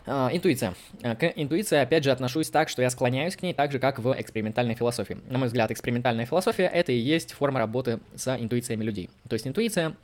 А, 0.06 0.30
интуиция. 0.32 0.76
А, 1.04 1.16
к 1.16 1.32
интуиции, 1.36 1.78
опять 1.78 2.04
же, 2.04 2.12
отношусь 2.12 2.50
так, 2.50 2.70
что 2.70 2.82
я 2.82 2.90
склоняюсь 2.90 3.36
к 3.36 3.42
ней 3.42 3.54
так 3.54 3.72
же, 3.72 3.80
как 3.80 4.00
в 4.00 4.20
экспериментальной 4.20 4.76
философии. 4.76 5.18
На 5.28 5.38
мой 5.38 5.48
взгляд, 5.48 5.72
экспериментальная 5.72 6.26
философия— 6.26 6.66
это 6.74 6.92
и 6.92 6.98
есть 6.98 7.34
форма 7.34 7.60
работы 7.60 8.00
с 8.16 8.36
интуициями 8.36 8.84
людей. 8.84 9.10
То 9.28 9.34
есть 9.34 9.48
интуиция 9.48 9.96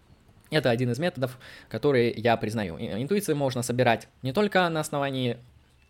это 0.51 0.69
один 0.69 0.91
из 0.91 0.99
методов, 0.99 1.39
которые 1.69 2.11
я 2.11 2.37
признаю. 2.37 2.77
Интуиции 2.77 3.33
можно 3.33 3.63
собирать 3.63 4.07
не 4.21 4.31
только 4.31 4.69
на 4.69 4.79
основании 4.79 5.37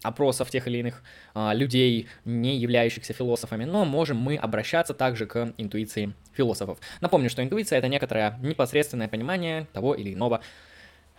опросов 0.02 0.50
тех 0.50 0.68
или 0.68 0.78
иных 0.78 1.04
а, 1.34 1.54
людей, 1.54 2.08
не 2.26 2.58
являющихся 2.58 3.14
философами, 3.14 3.66
но 3.66 3.86
можем 3.86 4.18
мы 4.18 4.38
обращаться 4.38 4.94
также 4.94 5.26
к 5.26 5.54
интуиции 5.58 6.14
философов. 6.34 6.78
Напомню, 7.02 7.30
что 7.30 7.44
интуиция 7.44 7.80
это 7.80 7.88
некоторое 7.88 8.38
непосредственное 8.42 9.08
понимание 9.08 9.68
того 9.74 9.96
или 9.96 10.14
иного 10.14 10.42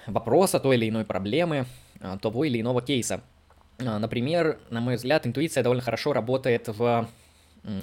вопроса, 0.06 0.60
той 0.60 0.76
или 0.76 0.88
иной 0.88 1.04
проблемы, 1.04 1.66
а, 2.00 2.18
того 2.18 2.44
или 2.44 2.60
иного 2.60 2.82
кейса. 2.82 3.20
А, 3.78 3.98
например, 3.98 4.58
на 4.70 4.80
мой 4.80 4.96
взгляд, 4.96 5.26
интуиция 5.26 5.62
довольно 5.62 5.82
хорошо 5.82 6.12
работает 6.12 6.68
в 6.68 7.08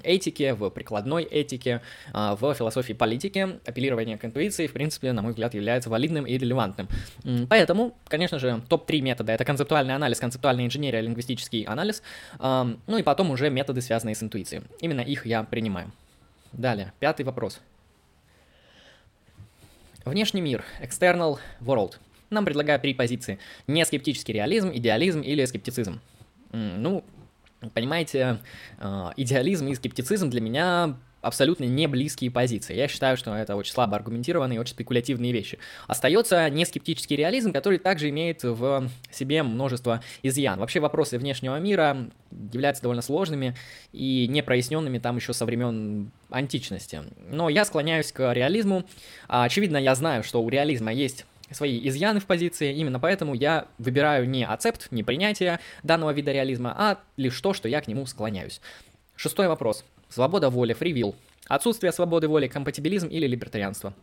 этике, 0.03 0.53
в 0.53 0.70
прикладной 0.70 1.24
этике, 1.24 1.82
а, 2.13 2.38
в 2.38 2.53
философии 2.53 2.94
политики. 2.94 3.60
Апеллирование 3.65 4.18
к 4.18 4.24
интуиции, 4.24 4.68
в 4.68 4.72
принципе, 4.72 5.12
на 5.12 5.22
мой 5.22 5.32
взгляд, 5.32 5.53
является 5.53 5.89
валидным 5.89 6.25
и 6.25 6.38
релевантным. 6.38 6.88
Поэтому, 7.50 7.94
конечно 8.08 8.39
же, 8.39 8.62
топ-3 8.70 9.01
метода— 9.01 9.32
это 9.34 9.44
концептуальный 9.44 9.94
анализ, 9.94 10.20
концептуальная 10.20 10.65
инженерия, 10.65 11.01
лингвистический 11.01 11.63
анализ, 11.63 12.01
ну 12.39 12.98
и 12.98 13.03
потом 13.03 13.32
уже 13.32 13.50
методы, 13.50 13.82
связанные 13.82 14.15
с 14.15 14.24
интуицией. 14.24 14.63
Именно 14.80 15.01
их 15.01 15.25
я 15.25 15.44
принимаю. 15.44 15.92
Далее, 16.53 16.94
пятый 17.00 17.24
вопрос. 17.25 17.60
Внешний 20.06 20.42
мир, 20.42 20.63
external 20.82 21.39
world. 21.60 21.96
Нам 22.34 22.46
предлагают 22.46 22.82
три 22.82 22.94
позиции. 22.94 23.40
Не 23.68 23.86
скептический 23.86 24.34
реализм, 24.34 24.72
идеализм 24.74 25.22
или 25.22 25.46
скептицизм. 25.46 26.02
Ну, 26.52 27.04
понимаете, 27.74 28.40
э, 28.80 29.10
идеализм 29.18 29.68
и 29.68 29.75
скептицизм 29.75 30.30
для 30.30 30.42
меня 30.42 30.96
абсолютно 31.24 31.63
не 31.63 31.88
близкие 31.88 32.30
позиции. 32.30 32.75
Я 32.75 32.88
считаю, 32.88 33.16
что 33.18 33.34
это 33.34 33.56
очень 33.56 33.72
слабо 33.72 33.96
аргументированные, 33.96 34.60
очень 34.60 34.74
спекулятивные 34.74 35.32
вещи. 35.32 35.58
Остается 35.88 36.50
не 36.50 36.66
скептический 36.66 37.16
реализм, 37.16 37.54
который 37.54 37.80
также 37.80 38.10
имеет 38.10 38.44
в 38.44 38.90
себе 39.10 39.42
множество 39.42 40.04
изъян. 40.22 40.60
Вообще 40.60 40.82
вопросы 40.82 41.18
внешнего 41.18 41.58
мира 41.60 42.10
являются 42.52 42.84
довольно 42.84 43.02
сложными 43.02 43.56
и 43.94 44.28
непроясненными 44.28 45.00
там 45.00 45.16
еще 45.16 45.34
со 45.34 45.46
времен 45.46 46.12
античности. 46.30 47.02
Но 47.30 47.48
я 47.48 47.63
склоняюсь 47.63 48.12
к 48.12 48.34
реализму. 48.34 48.84
Очевидно, 49.28 49.78
я 49.78 49.96
знаю, 49.96 50.24
что 50.24 50.44
у 50.44 50.50
реализма 50.50 50.92
есть 50.92 51.25
свои 51.53 51.88
изъяны 51.88 52.19
в 52.19 52.25
позиции, 52.25 52.74
именно 52.75 53.00
поэтому 53.00 53.33
я 53.33 53.67
выбираю 53.77 54.29
не 54.29 54.45
ацепт, 54.45 54.88
не 54.91 55.03
принятие 55.03 55.60
данного 55.83 56.12
вида 56.12 56.31
реализма, 56.31 56.74
а 56.77 57.00
лишь 57.17 57.39
то, 57.39 57.53
что 57.53 57.67
я 57.67 57.81
к 57.81 57.88
нему 57.88 58.05
склоняюсь. 58.05 58.62
Шестой 59.15 59.48
вопрос. 59.48 59.86
Свобода 60.10 60.50
воли, 60.50 60.74
фривилл. 60.74 61.15
Отсутствие 61.48 61.91
свободы 61.91 62.27
воли, 62.27 62.48
компатибилизм 62.48 63.07
или 63.07 63.27
либертарианство 63.27 63.93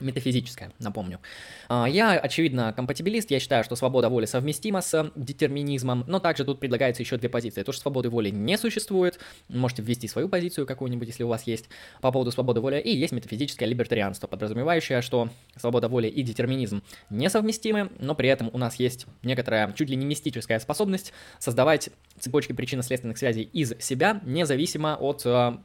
метафизическое, 0.00 0.72
напомню. 0.78 1.20
А, 1.68 1.86
я, 1.86 2.12
очевидно, 2.12 2.72
компатибилист, 2.72 3.30
я 3.30 3.40
считаю, 3.40 3.64
что 3.64 3.76
свобода 3.76 4.08
воли 4.08 4.26
совместима 4.26 4.80
с 4.80 5.10
детерминизмом, 5.16 6.04
но 6.06 6.18
также 6.18 6.44
тут 6.44 6.60
предлагается 6.60 7.02
еще 7.02 7.16
две 7.16 7.28
позиции. 7.28 7.62
То, 7.62 7.72
что 7.72 7.82
свободы 7.82 8.10
воли 8.10 8.30
не 8.30 8.58
существует, 8.58 9.18
можете 9.48 9.82
ввести 9.82 10.08
свою 10.08 10.28
позицию 10.28 10.66
какую-нибудь, 10.66 11.08
если 11.08 11.22
у 11.22 11.28
вас 11.28 11.44
есть, 11.44 11.68
по 12.00 12.12
поводу 12.12 12.30
свободы 12.30 12.60
воли, 12.60 12.78
и 12.78 12.94
есть 12.94 13.12
метафизическое 13.12 13.68
либертарианство, 13.68 14.26
подразумевающее, 14.26 15.02
что 15.02 15.30
свобода 15.56 15.88
воли 15.88 16.08
и 16.08 16.22
детерминизм 16.22 16.82
несовместимы, 17.10 17.90
но 17.98 18.14
при 18.14 18.28
этом 18.28 18.50
у 18.52 18.58
нас 18.58 18.76
есть 18.76 19.06
некоторая 19.22 19.72
чуть 19.72 19.90
ли 19.90 19.96
не 19.96 20.04
мистическая 20.04 20.58
способность 20.58 21.12
создавать 21.38 21.90
цепочки 22.18 22.52
причинно-следственных 22.52 23.18
связей 23.18 23.42
из 23.42 23.74
себя, 23.78 24.20
независимо 24.24 24.96
от 24.96 25.22
а, 25.24 25.62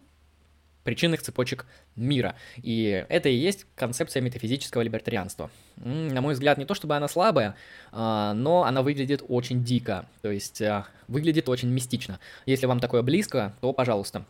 причинных 0.83 1.21
цепочек 1.21 1.65
мира. 1.95 2.35
И 2.57 3.05
это 3.09 3.29
и 3.29 3.35
есть 3.35 3.65
концепция 3.75 4.21
метафизического 4.21 4.81
либертарианства. 4.81 5.50
На 5.77 6.21
мой 6.21 6.33
взгляд, 6.33 6.57
не 6.57 6.65
то 6.65 6.73
чтобы 6.73 6.95
она 6.95 7.07
слабая, 7.07 7.55
а, 7.91 8.33
но 8.33 8.63
она 8.63 8.81
выглядит 8.81 9.23
очень 9.27 9.63
дико, 9.63 10.05
то 10.21 10.31
есть 10.31 10.61
а, 10.61 10.88
выглядит 11.07 11.50
очень 11.50 11.69
мистично. 11.69 12.19
Если 12.45 12.65
вам 12.65 12.79
такое 12.79 13.01
близко, 13.01 13.53
то 13.61 13.73
пожалуйста. 13.73 14.25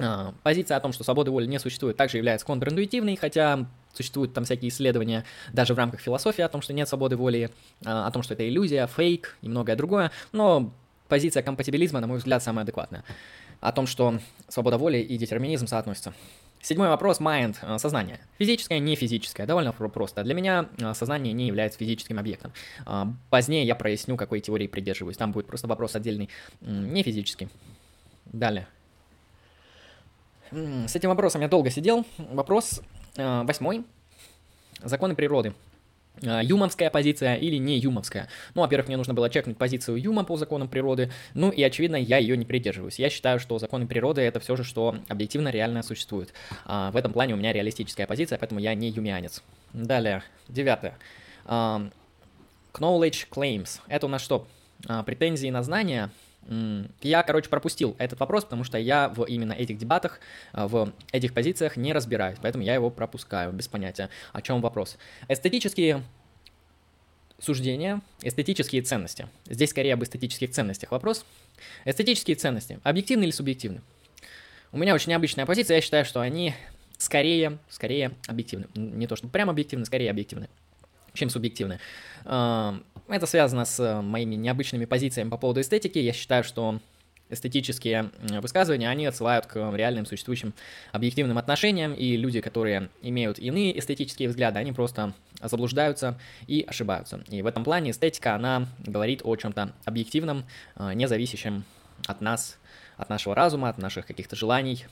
А, 0.00 0.34
позиция 0.42 0.76
о 0.76 0.80
том, 0.80 0.92
что 0.92 1.04
свободы 1.04 1.30
воли 1.30 1.46
не 1.46 1.58
существует, 1.58 1.96
также 1.96 2.16
является 2.16 2.46
контринтуитивной, 2.46 3.16
хотя 3.16 3.66
существуют 3.92 4.32
там 4.32 4.44
всякие 4.44 4.70
исследования 4.70 5.24
даже 5.52 5.74
в 5.74 5.78
рамках 5.78 6.00
философии 6.00 6.42
о 6.42 6.48
том, 6.48 6.62
что 6.62 6.72
нет 6.72 6.88
свободы 6.88 7.16
воли, 7.16 7.50
о 7.84 8.10
том, 8.10 8.22
что 8.22 8.34
это 8.34 8.48
иллюзия, 8.48 8.86
фейк 8.86 9.36
и 9.42 9.48
многое 9.48 9.76
другое, 9.76 10.10
но 10.32 10.72
позиция 11.08 11.42
компатибилизма, 11.42 12.00
на 12.00 12.06
мой 12.06 12.18
взгляд, 12.18 12.42
самая 12.42 12.62
адекватная 12.62 13.04
о 13.62 13.72
том, 13.72 13.86
что 13.86 14.18
свобода 14.48 14.76
воли 14.76 14.98
и 14.98 15.16
детерминизм 15.16 15.66
соотносятся. 15.66 16.12
Седьмой 16.60 16.88
вопрос– 16.88 17.18
mind, 17.20 17.56
э, 17.62 17.78
сознание. 17.78 18.20
Физическое, 18.38 18.78
не 18.78 18.94
физическое, 18.96 19.46
довольно 19.46 19.72
просто. 19.72 20.22
Для 20.22 20.34
меня 20.34 20.68
э, 20.78 20.94
сознание 20.94 21.32
не 21.32 21.46
является 21.46 21.78
физическим 21.78 22.18
объектом. 22.18 22.52
Э, 22.86 23.06
позднее 23.30 23.64
я 23.64 23.74
проясню, 23.74 24.16
какой 24.16 24.40
теории 24.40 24.66
придерживаюсь. 24.66 25.16
Там 25.16 25.32
будет 25.32 25.46
просто 25.46 25.68
вопрос 25.68 25.96
отдельный, 25.96 26.28
не 26.60 27.02
физический. 27.02 27.48
Далее. 28.26 28.66
С 30.50 30.94
этим 30.94 31.08
вопросом 31.08 31.40
я 31.40 31.48
долго 31.48 31.70
сидел. 31.70 32.04
Вопрос 32.18 32.82
восьмой. 33.16 33.84
Законы 34.82 35.14
природы. 35.14 35.54
А, 36.24 36.42
юмовская 36.42 36.90
позиция 36.90 37.36
или 37.36 37.56
не 37.56 37.78
юмовская. 37.78 38.28
Ну, 38.54 38.62
во-первых, 38.62 38.88
мне 38.88 38.96
нужно 38.96 39.14
было 39.14 39.30
чекнуть 39.30 39.56
позицию 39.56 39.96
Юма 39.96 40.24
по 40.24 40.36
законам 40.36 40.68
природы, 40.68 41.10
ну 41.34 41.50
и, 41.50 41.62
очевидно, 41.62 41.96
я 41.96 42.18
ее 42.18 42.36
не 42.36 42.44
придерживаюсь. 42.44 42.98
Я 42.98 43.10
считаю, 43.10 43.40
что 43.40 43.58
законы 43.58 43.86
природы— 43.86 44.20
это 44.22 44.40
все 44.40 44.56
же, 44.56 44.64
что 44.64 44.96
объективно 45.08 45.48
реально 45.48 45.82
существует. 45.82 46.32
А, 46.64 46.90
в 46.90 46.96
этом 46.96 47.12
плане 47.12 47.34
у 47.34 47.36
меня 47.36 47.52
реалистическая 47.52 48.06
позиция, 48.06 48.38
поэтому 48.38 48.60
я 48.60 48.74
не 48.74 48.90
юмианец. 48.90 49.42
Далее, 49.72 50.22
девятое. 50.48 50.98
А, 51.44 51.88
knowledge 52.74 53.26
claims. 53.30 53.80
Это 53.88 54.06
у 54.06 54.08
нас 54.08 54.22
что? 54.22 54.46
А, 54.86 55.02
претензии 55.02 55.48
на 55.48 55.62
знания— 55.62 56.10
я, 57.00 57.22
короче, 57.22 57.48
пропустил 57.48 57.94
этот 57.98 58.18
вопрос, 58.20 58.44
потому 58.44 58.64
что 58.64 58.78
я 58.78 59.08
в 59.08 59.24
именно 59.24 59.52
этих 59.52 59.78
дебатах, 59.78 60.20
а, 60.52 60.66
в 60.66 60.92
этих 61.12 61.34
позициях 61.34 61.76
не 61.76 61.92
разбираюсь, 61.92 62.38
поэтому 62.42 62.64
я 62.64 62.74
его 62.74 62.90
пропускаю, 62.90 63.52
без 63.52 63.68
понятия, 63.68 64.10
о 64.32 64.42
чем 64.42 64.60
вопрос. 64.60 64.98
Эстетические 65.28 66.02
суждения, 67.38 68.00
эстетические 68.22 68.82
ценности. 68.82 69.28
Здесь 69.46 69.70
скорее 69.70 69.94
об 69.94 70.02
эстетических 70.02 70.50
ценностях 70.50 70.90
вопрос. 70.90 71.24
Эстетические 71.84 72.36
ценности, 72.36 72.80
объективны 72.82 73.24
или 73.24 73.30
субъективны? 73.30 73.80
У 74.72 74.78
меня 74.78 74.94
очень 74.94 75.10
необычная 75.10 75.46
позиция, 75.46 75.76
я 75.76 75.80
считаю, 75.80 76.04
что 76.04 76.20
они 76.20 76.54
скорее, 76.98 77.58
скорее 77.68 78.12
объективны. 78.26 78.66
Не 78.74 79.06
то, 79.06 79.16
что 79.16 79.28
прям 79.28 79.50
объективны, 79.50 79.84
скорее 79.84 80.10
объективны, 80.10 80.48
чем 81.14 81.30
субъективны. 81.30 81.78
Это 83.12 83.26
связано 83.26 83.66
с 83.66 83.78
э, 83.78 84.00
моими 84.00 84.36
необычными 84.36 84.86
позициями 84.86 85.28
по 85.28 85.36
поводу 85.36 85.60
эстетики. 85.60 85.98
Я 85.98 86.14
считаю, 86.14 86.42
что 86.42 86.80
эстетические 87.28 88.10
высказывания, 88.40 88.88
они 88.88 89.04
отсылают 89.04 89.44
к 89.44 89.54
реальным 89.76 90.06
существующим 90.06 90.54
объективным 90.92 91.36
отношениям, 91.36 91.92
и 91.92 92.16
люди, 92.16 92.40
которые 92.40 92.88
имеют 93.02 93.38
иные 93.38 93.78
эстетические 93.78 94.30
взгляды, 94.30 94.58
они 94.58 94.72
просто 94.72 95.12
заблуждаются 95.42 96.18
и 96.46 96.64
ошибаются. 96.66 97.22
И 97.28 97.42
в 97.42 97.46
этом 97.46 97.64
плане 97.64 97.90
эстетика, 97.90 98.34
она 98.34 98.66
говорит 98.78 99.20
о 99.24 99.36
чем-то 99.36 99.74
объективном, 99.84 100.46
э, 100.76 100.94
не 100.94 101.06
зависящем 101.06 101.64
от 102.06 102.22
нас, 102.22 102.58
от 102.96 103.10
нашего 103.10 103.34
разума, 103.34 103.68
от 103.68 103.76
наших 103.76 104.06
каких-то 104.06 104.36
желаний, 104.36 104.86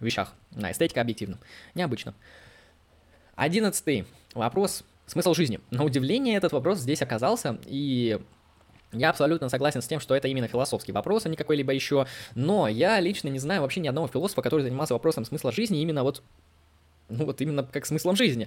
вещах. 0.00 0.32
На 0.52 0.72
эстетика 0.72 1.02
объективна. 1.02 1.38
Необычно. 1.74 2.14
Одиннадцатый 3.36 4.06
вопрос 4.32 4.82
Смысл 5.10 5.34
жизни. 5.34 5.58
На 5.72 5.82
удивление 5.82 6.36
этот 6.36 6.52
вопрос 6.52 6.78
здесь 6.78 7.02
оказался, 7.02 7.58
и 7.66 8.20
я 8.92 9.10
абсолютно 9.10 9.48
согласен 9.48 9.82
с 9.82 9.88
тем, 9.88 9.98
что 9.98 10.14
это 10.14 10.28
именно 10.28 10.46
философский 10.46 10.92
вопрос, 10.92 11.26
а 11.26 11.28
не 11.28 11.34
какой-либо 11.34 11.72
еще. 11.72 12.06
Но 12.36 12.68
я 12.68 13.00
лично 13.00 13.26
не 13.26 13.40
знаю 13.40 13.62
вообще 13.62 13.80
ни 13.80 13.88
одного 13.88 14.06
философа, 14.06 14.40
который 14.40 14.62
занимался 14.62 14.94
вопросом 14.94 15.24
смысла 15.24 15.50
жизни 15.50 15.82
именно 15.82 16.04
вот 16.04 16.22
ну 17.08 17.24
вот 17.24 17.40
именно 17.40 17.64
как 17.64 17.86
смыслом 17.86 18.14
жизни. 18.14 18.46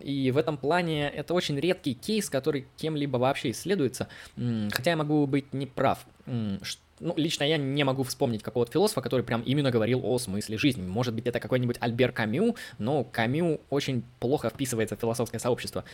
И 0.00 0.30
в 0.34 0.38
этом 0.38 0.56
плане 0.56 1.10
это 1.10 1.34
очень 1.34 1.60
редкий 1.60 1.92
кейс, 1.92 2.30
который 2.30 2.66
кем-либо 2.78 3.18
вообще 3.18 3.50
исследуется. 3.50 4.08
Хотя 4.36 4.92
я 4.92 4.96
могу 4.96 5.26
быть 5.26 5.52
неправ 5.52 6.06
ну, 6.26 7.14
лично 7.16 7.44
я 7.44 7.56
не 7.56 7.84
могу 7.84 8.02
вспомнить 8.02 8.42
какого-то 8.42 8.72
философа, 8.72 9.00
который 9.00 9.22
прям 9.22 9.42
именно 9.42 9.70
говорил 9.70 10.00
о 10.04 10.18
смысле 10.18 10.58
жизни. 10.58 10.82
Может 10.82 11.14
быть, 11.14 11.26
это 11.26 11.40
какой-нибудь 11.40 11.76
Альбер 11.80 12.12
Камю, 12.12 12.56
но 12.78 13.04
Камю 13.04 13.60
очень 13.70 14.02
плохо 14.20 14.50
вписывается 14.50 14.96
в 14.96 15.00
философское 15.00 15.38
сообщество. 15.38 15.84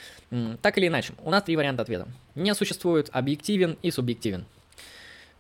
Так 0.63 0.79
или 0.79 0.89
иначе, 0.89 1.15
у 1.23 1.31
нас 1.31 1.43
три 1.43 1.57
варианта 1.57 1.83
ответа. 1.83 2.09
Не 2.35 2.55
существует 2.55 3.09
объективен 3.13 3.79
и 3.83 3.91
субъективен. 3.91 4.45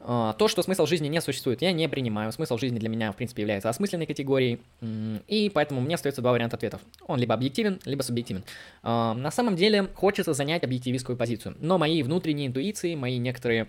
А, 0.02 0.32
то, 0.32 0.48
что 0.48 0.62
смысл 0.62 0.86
жизни 0.86 1.08
не 1.08 1.20
существует, 1.20 1.60
я 1.60 1.72
не 1.72 1.88
принимаю. 1.88 2.32
Смысл 2.32 2.56
жизни 2.56 2.78
для 2.78 2.88
меня, 2.88 3.12
в 3.12 3.16
принципе, 3.16 3.42
является 3.42 3.68
осмысленной 3.68 4.06
категорией, 4.06 4.60
и 5.28 5.50
поэтому 5.52 5.80
мне 5.82 5.94
остается 5.94 6.22
два 6.22 6.32
варианта 6.32 6.56
ответов. 6.56 6.80
Он 7.06 7.18
либо 7.20 7.34
объективен, 7.34 7.80
либо 7.84 8.02
субъективен. 8.02 8.42
А, 8.82 9.12
на 9.14 9.30
самом 9.30 9.56
деле, 9.56 9.88
хочется 9.94 10.32
занять 10.32 10.64
объективистскую 10.64 11.18
позицию, 11.18 11.54
но 11.60 11.76
мои 11.76 12.02
внутренние 12.02 12.46
интуиции, 12.46 12.94
мои 12.94 13.18
некоторые 13.18 13.68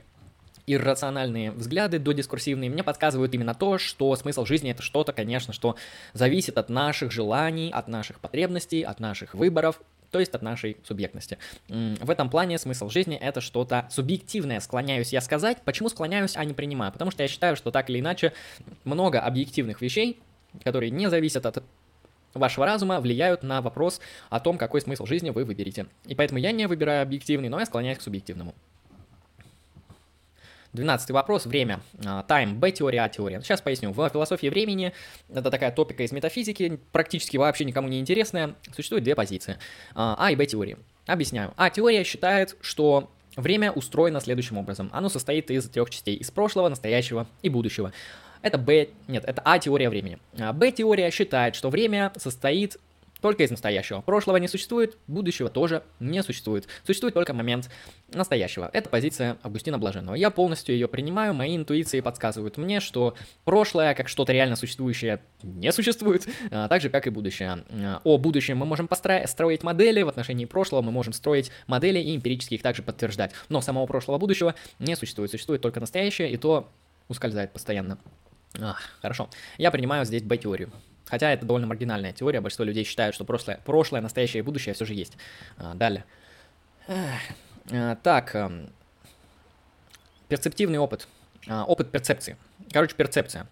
иррациональные 0.68 1.51
взгляды 1.51 2.00
до 2.00 2.12
дискурсивные 2.13 2.70
мне 2.70 2.84
подсказывают 2.84 3.34
именно 3.34 3.53
то, 3.53 3.77
что 3.77 4.15
смысл 4.15 4.46
жизни 4.46 4.72
это 4.72 4.82
что-то, 4.82 5.13
конечно, 5.13 5.53
что 5.53 5.75
зависит 6.13 6.58
от 6.58 6.70
наших 6.70 7.12
желаний, 7.12 7.72
от 7.72 7.88
наших 7.88 8.20
потребностей, 8.20 8.82
от 8.82 9.00
наших 9.00 9.34
выборов, 9.34 9.82
то 10.12 10.20
есть 10.20 10.34
от 10.36 10.41
нашей 10.41 10.77
субъектности. 10.84 11.38
В 11.68 12.10
этом 12.10 12.30
плане 12.30 12.58
смысл 12.58 12.89
жизни 12.89 13.15
это 13.15 13.41
что-то 13.41 13.88
субъективное, 13.89 14.60
склоняюсь 14.60 15.13
я 15.13 15.22
сказать. 15.22 15.60
Почему 15.63 15.89
склоняюсь, 15.89 16.36
а 16.36 16.44
не 16.44 16.53
принимаю? 16.53 16.91
Потому 16.91 17.12
что 17.12 17.24
я 17.24 17.30
считаю, 17.30 17.56
что 17.56 17.72
так 17.72 17.89
или 17.89 18.00
иначе 18.00 18.34
много 18.84 19.22
объективных 19.22 19.82
вещей, 19.82 20.20
которые 20.63 20.91
не 20.91 21.10
зависят 21.10 21.46
от 21.46 21.63
вашего 22.34 22.65
разума, 22.65 23.00
влияют 23.00 23.44
на 23.44 23.62
вопрос 23.62 24.00
о 24.30 24.39
том, 24.39 24.58
какой 24.58 24.82
смысл 24.82 25.06
жизни 25.06 25.30
вы 25.30 25.46
выберете. 25.46 25.88
И 26.06 26.15
поэтому 26.15 26.39
я 26.39 26.51
не 26.51 26.68
выбираю 26.68 27.03
объективный, 27.03 27.50
но 27.50 27.60
я 27.60 27.65
склоняюсь 27.65 27.98
к 27.98 28.01
субъективному. 28.01 28.53
Двенадцатый 30.74 31.13
вопрос, 31.13 31.46
время. 31.46 31.82
А, 32.06 32.25
time, 32.28 32.54
B-теория, 32.56 33.01
А-теория. 33.01 33.42
Сейчас 33.42 33.62
поясню. 33.62 33.92
В 33.92 34.10
философии 34.10 34.48
времени, 34.48 34.94
это 35.30 35.51
такая 35.51 35.72
топика 35.72 36.04
из 36.04 36.13
метафизики, 36.13 36.80
практически 36.94 37.36
вообще 37.36 37.66
никому 37.66 37.90
не 37.90 38.00
интересная, 38.00 38.56
существует 38.74 39.04
две 39.04 39.16
позиции. 39.16 39.58
А, 39.96 40.16
а 40.18 40.32
и 40.32 40.36
Б-теории. 40.36 40.78
Объясняю. 41.08 41.54
А-теория 41.58 42.06
считает, 42.06 42.56
что 42.62 43.12
время 43.36 43.72
устроено 43.72 44.22
следующим 44.22 44.58
образом. 44.58 44.90
Оно 44.94 45.10
состоит 45.10 45.51
из 45.51 45.68
трех 45.68 45.90
частей. 45.90 46.16
Из 46.16 46.32
прошлого, 46.32 46.70
настоящего 46.70 47.28
и 47.42 47.50
будущего. 47.50 47.92
Это 48.42 48.58
Б, 48.58 48.88
нет, 49.08 49.24
это 49.28 49.42
А-теория 49.44 49.90
времени. 49.90 50.20
Б-теория 50.34 51.12
считает, 51.12 51.56
что 51.56 51.70
время 51.70 52.13
состоит 52.18 52.78
только 53.22 53.44
из 53.44 53.51
настоящего. 53.51 54.01
Прошлого 54.01 54.38
не 54.38 54.48
существует, 54.48 54.98
будущего 55.08 55.50
тоже 55.50 55.84
не 56.00 56.22
существует. 56.24 56.68
Существует 56.86 57.13
только 57.13 57.34
момент 57.34 57.70
настоящего. 58.13 58.70
Это 58.74 58.90
позиция 58.90 59.38
Августина 59.44 59.78
Блаженного. 59.78 60.16
Я 60.16 60.32
полностью 60.32 60.75
ее 60.75 60.88
принимаю, 60.88 61.34
мои 61.34 61.56
интуиции 61.56 62.01
подсказывают 62.01 62.58
мне, 62.58 62.80
что 62.80 63.16
прошлое, 63.46 63.94
как 63.94 64.10
что-то 64.10 64.34
реально 64.34 64.56
существующее, 64.56 65.22
не 65.44 65.72
существует, 65.72 66.28
а, 66.50 66.68
так 66.68 66.82
же, 66.82 66.90
как 66.90 67.08
и 67.08 67.10
будущее. 67.10 67.63
А, 67.70 68.01
о 68.04 68.18
будущем 68.18 68.58
мы 68.58 68.66
можем 68.66 68.88
построить 68.88 69.63
модели, 69.63 70.01
в 70.01 70.10
отношении 70.10 70.46
прошлого 70.46 70.82
мы 70.82 70.92
можем 70.92 71.13
строить 71.13 71.51
модели 71.68 72.00
и 72.00 72.16
эмпирически 72.16 72.56
их 72.56 72.62
также 72.62 72.82
подтверждать. 72.82 73.32
Но 73.50 73.62
самого 73.62 73.86
прошлого 73.86 74.18
будущего 74.18 74.56
не 74.80 74.96
существует. 74.96 75.32
Существует 75.32 75.62
только 75.62 75.80
настоящее, 75.80 76.32
и 76.32 76.38
то 76.38 76.70
ускользает 77.08 77.51
постоянно. 77.51 77.98
А, 78.60 78.75
хорошо. 79.01 79.30
Я 79.58 79.72
принимаю 79.72 80.06
здесь 80.06 80.24
Б-теорию. 80.24 80.72
Хотя 81.05 81.31
это 81.31 81.46
довольно 81.46 81.67
маргинальная 81.67 82.13
теория, 82.13 82.41
большинство 82.41 82.65
людей 82.65 82.84
считают, 82.84 83.15
что 83.15 83.25
прошлое, 83.25 83.60
прошлое 83.65 84.01
настоящее 84.01 84.39
и 84.39 84.43
будущее 84.43 84.74
все 84.74 84.86
же 84.86 84.93
есть. 84.93 85.17
А, 85.58 85.74
далее. 85.74 86.05
А, 86.88 87.96
так, 88.01 88.36
перцептивный 90.27 90.79
опыт. 90.79 91.08
А, 91.48 91.65
опыт 91.65 91.91
перцепции. 91.91 92.38
Короче, 92.72 92.96
перцепция 92.96 93.48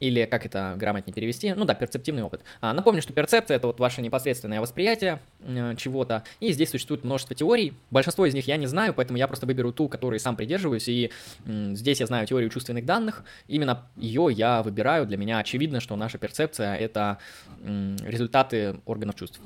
или 0.00 0.24
как 0.24 0.46
это 0.46 0.74
грамотнее 0.76 1.14
перевести, 1.14 1.52
ну 1.52 1.64
да, 1.64 1.74
перцептивный 1.74 2.22
опыт. 2.22 2.42
А, 2.60 2.72
напомню, 2.72 3.02
что 3.02 3.12
перцепция 3.12 3.58
это 3.58 3.66
вот 3.66 3.78
ваше 3.78 4.02
непосредственное 4.02 4.60
восприятие 4.60 5.20
э, 5.40 5.74
чего-то, 5.76 6.24
и 6.40 6.52
здесь 6.52 6.70
существует 6.70 7.04
множество 7.04 7.36
теорий, 7.36 7.74
большинство 7.90 8.26
из 8.26 8.34
них 8.34 8.48
я 8.48 8.56
не 8.56 8.66
знаю, 8.66 8.94
поэтому 8.94 9.18
я 9.18 9.28
просто 9.28 9.46
выберу 9.46 9.72
ту, 9.72 9.88
которой 9.88 10.18
сам 10.18 10.36
придерживаюсь, 10.36 10.88
и 10.88 11.10
э, 11.44 11.74
здесь 11.74 12.00
я 12.00 12.06
знаю 12.06 12.26
теорию 12.26 12.50
чувственных 12.50 12.86
данных, 12.86 13.24
именно 13.46 13.86
ее 13.96 14.28
я 14.30 14.62
выбираю, 14.62 15.06
для 15.06 15.18
меня 15.18 15.38
очевидно, 15.38 15.80
что 15.80 15.94
наша 15.96 16.16
перцепция 16.16 16.74
это 16.76 17.18
э, 17.62 17.96
результаты 18.06 18.80
органов 18.86 19.16
чувств. 19.16 19.38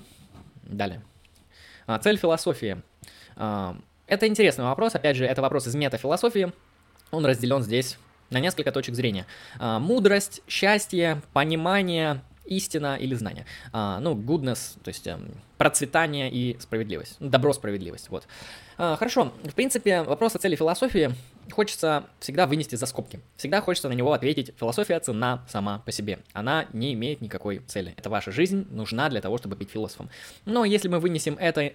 Далее. 0.63 1.03
А, 1.87 1.99
цель 1.99 2.17
философии. 2.17 2.81
А, 3.37 3.77
это 4.07 4.29
интересный 4.29 4.65
вопрос, 4.65 4.95
опять 4.95 5.17
же, 5.17 5.27
это 5.27 5.43
вопрос 5.43 5.67
из 5.67 5.75
метафилософии, 5.75 6.53
он 7.11 7.27
разделен 7.27 7.63
здесь 7.63 7.99
на 8.31 8.41
несколько 8.41 8.73
точек 8.73 8.95
зрения. 8.95 9.27
А, 9.59 9.79
мудрость, 9.79 10.43
счастье, 10.49 11.23
понимание, 11.33 12.23
истина 12.45 12.97
или 12.97 13.15
знание. 13.15 13.47
А, 13.73 14.01
ну, 14.01 14.15
goodness, 14.15 14.79
то 14.83 14.89
есть 14.89 15.07
эм, 15.07 15.33
процветание 15.59 16.31
и 16.31 16.59
справедливость. 16.61 17.17
Добро, 17.21 17.53
справедливость, 17.53 18.11
вот. 18.11 18.27
А, 18.77 18.97
хорошо, 18.97 19.33
в 19.45 19.55
принципе, 19.55 20.03
вопрос 20.03 20.35
о 20.35 20.39
цели 20.39 20.57
философии 20.57 21.15
хочется 21.51 22.05
всегда 22.21 22.47
вынести 22.47 22.75
за 22.75 22.87
скобки. 22.87 23.21
Всегда 23.37 23.61
хочется 23.61 23.89
на 23.89 23.93
него 23.93 24.13
ответить, 24.13 24.53
философия 24.59 24.99
цена 25.01 25.45
сама 25.49 25.81
по 25.81 25.93
себе. 25.93 26.21
Она 26.33 26.67
не 26.73 26.95
имеет 26.95 27.21
никакой 27.21 27.59
цели. 27.67 27.95
Это 27.97 28.11
ваша 28.11 28.33
жизнь 28.33 28.67
нужна 28.71 29.09
для 29.09 29.21
того, 29.21 29.39
чтобы 29.39 29.57
быть 29.57 29.71
философом. 29.71 30.11
Но 30.45 30.65
если 30.65 30.89
мы 30.89 31.01
вынесем 31.01 31.37
это 31.39 31.73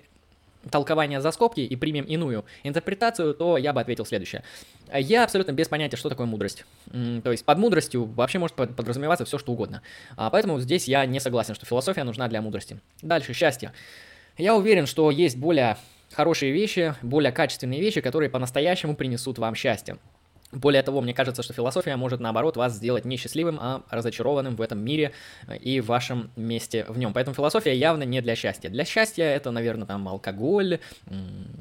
толкование 0.70 1.22
за 1.22 1.32
скобки 1.32 1.62
и 1.62 1.76
примем 1.76 2.04
иную 2.04 2.46
интерпретацию, 2.64 3.34
то 3.34 3.58
я 3.58 3.74
бы 3.74 3.82
ответил 3.82 4.06
следующее. 4.06 4.44
Я 4.94 5.24
абсолютно 5.24 5.52
без 5.52 5.68
понятия, 5.68 5.98
что 5.98 6.10
такое 6.10 6.28
мудрость. 6.28 6.66
То 7.24 7.32
есть 7.32 7.46
под 7.46 7.58
мудростью 7.58 8.06
вообще 8.06 8.40
может 8.40 8.56
подразумеваться 8.56 9.26
все, 9.26 9.38
что 9.38 9.52
угодно. 9.52 9.82
А 10.18 10.30
поэтому 10.30 10.60
здесь 10.60 10.88
я 10.88 11.06
не 11.06 11.20
согласен, 11.20 11.56
что 11.56 11.66
философия 11.66 12.04
нужна 12.04 12.28
для 12.28 12.42
мудрости. 12.42 12.80
Дальше, 13.02 13.34
счастье. 13.34 13.72
Я 14.38 14.56
уверен, 14.56 14.86
что 14.86 15.12
есть 15.12 15.38
более 15.38 15.78
хорошие 16.12 16.52
вещи, 16.52 16.96
более 17.02 17.32
качественные 17.32 17.80
вещи, 17.80 18.02
которые 18.02 18.30
по-настоящему 18.30 18.96
принесут 18.96 19.38
вам 19.38 19.56
счастье. 19.56 19.98
Более 20.52 20.82
того, 20.82 21.02
мне 21.02 21.14
кажется, 21.14 21.44
что 21.44 21.54
философия 21.54 21.96
может, 21.96 22.20
наоборот, 22.20 22.58
вас 22.58 22.74
сделать 22.74 23.06
не 23.06 23.18
счастливым, 23.18 23.60
а 23.62 23.84
разочарованным 23.92 24.56
в 24.56 24.62
этом 24.62 24.80
мире 24.80 25.12
и 25.62 25.80
в 25.80 25.86
вашем 25.86 26.32
месте 26.36 26.86
в 26.90 26.98
нем. 26.98 27.14
Поэтому 27.14 27.36
философия 27.36 27.76
явно 27.76 28.02
не 28.02 28.20
для 28.22 28.36
счастья. 28.36 28.70
Для 28.70 28.84
счастья 28.84 29.26
это, 29.26 29.52
наверное, 29.52 29.86
там 29.86 30.08
алкоголь, 30.08 30.80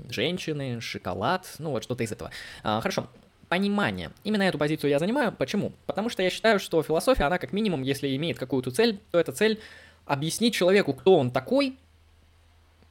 женщины, 0.09 0.81
шоколад, 0.81 1.47
ну 1.59 1.73
вот 1.73 1.83
что-то 1.83 2.03
из 2.03 2.13
этого. 2.13 2.31
А, 2.63 2.81
хорошо, 2.81 3.09
понимание. 3.51 4.11
Именно 4.25 4.45
эту 4.45 4.57
позицию 4.57 4.89
я 4.89 4.99
занимаю. 4.99 5.33
Почему? 5.33 5.73
Потому 5.85 6.09
что 6.09 6.23
я 6.23 6.31
считаю, 6.31 6.59
что 6.59 6.83
философия, 6.83 7.25
она 7.25 7.37
как 7.37 7.53
минимум, 7.53 7.83
если 7.83 8.15
имеет 8.17 8.39
какую-то 8.39 8.71
цель, 8.71 9.01
то 9.11 9.19
эта 9.19 9.33
цель 9.33 9.61
объяснить 10.07 10.55
человеку, 10.55 10.95
кто 10.95 11.19
он 11.19 11.31
такой, 11.31 11.77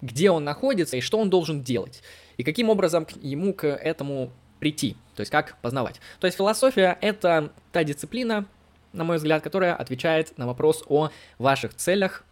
где 0.01 0.29
он 0.29 0.43
находится 0.43 0.95
и 0.95 1.01
что 1.01 1.17
он 1.17 1.31
должен 1.31 1.63
делать. 1.63 2.03
И 2.37 2.43
каким 2.43 2.69
образом 2.69 3.07
ему 3.21 3.53
к 3.53 3.65
этому 3.65 4.31
прийти, 4.59 4.95
то 5.15 5.21
есть 5.21 5.31
как 5.31 5.57
познавать. 5.61 5.99
То 6.19 6.27
есть 6.27 6.37
философия— 6.37 6.97
это 7.01 7.51
та 7.71 7.83
дисциплина, 7.83 8.45
на 8.93 9.03
мой 9.03 9.17
взгляд, 9.17 9.43
которая 9.43 9.75
отвечает 9.75 10.37
на 10.37 10.47
вопрос 10.47 10.83
о 10.87 11.09
ваших 11.37 11.73
целях, 11.75 12.23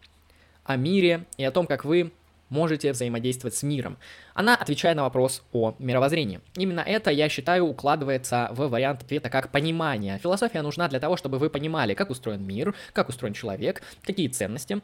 о 0.63 0.75
мире 0.75 1.25
и 1.37 1.43
о 1.43 1.51
том, 1.51 1.67
как 1.67 1.85
вы 1.85 2.11
можете 2.49 2.91
взаимодействовать 2.91 3.55
с 3.55 3.63
миром. 3.63 3.97
Она 4.33 4.55
отвечает 4.55 4.97
на 4.97 5.03
вопрос 5.03 5.43
о 5.51 5.75
мировоззрении. 5.79 6.41
Именно 6.55 6.81
это, 6.81 7.11
я 7.11 7.29
считаю, 7.29 7.65
укладывается 7.65 8.49
в 8.51 8.67
вариант 8.67 9.03
ответа 9.03 9.29
как 9.29 9.51
понимание. 9.51 10.19
Философия 10.19 10.61
нужна 10.61 10.87
для 10.87 10.99
того, 10.99 11.17
чтобы 11.17 11.37
вы 11.39 11.49
понимали, 11.49 11.93
как 11.93 12.09
устроен 12.09 12.45
мир, 12.45 12.75
как 12.93 13.09
устроен 13.09 13.33
человек, 13.33 13.81
какие 14.03 14.27
ценности 14.27 14.81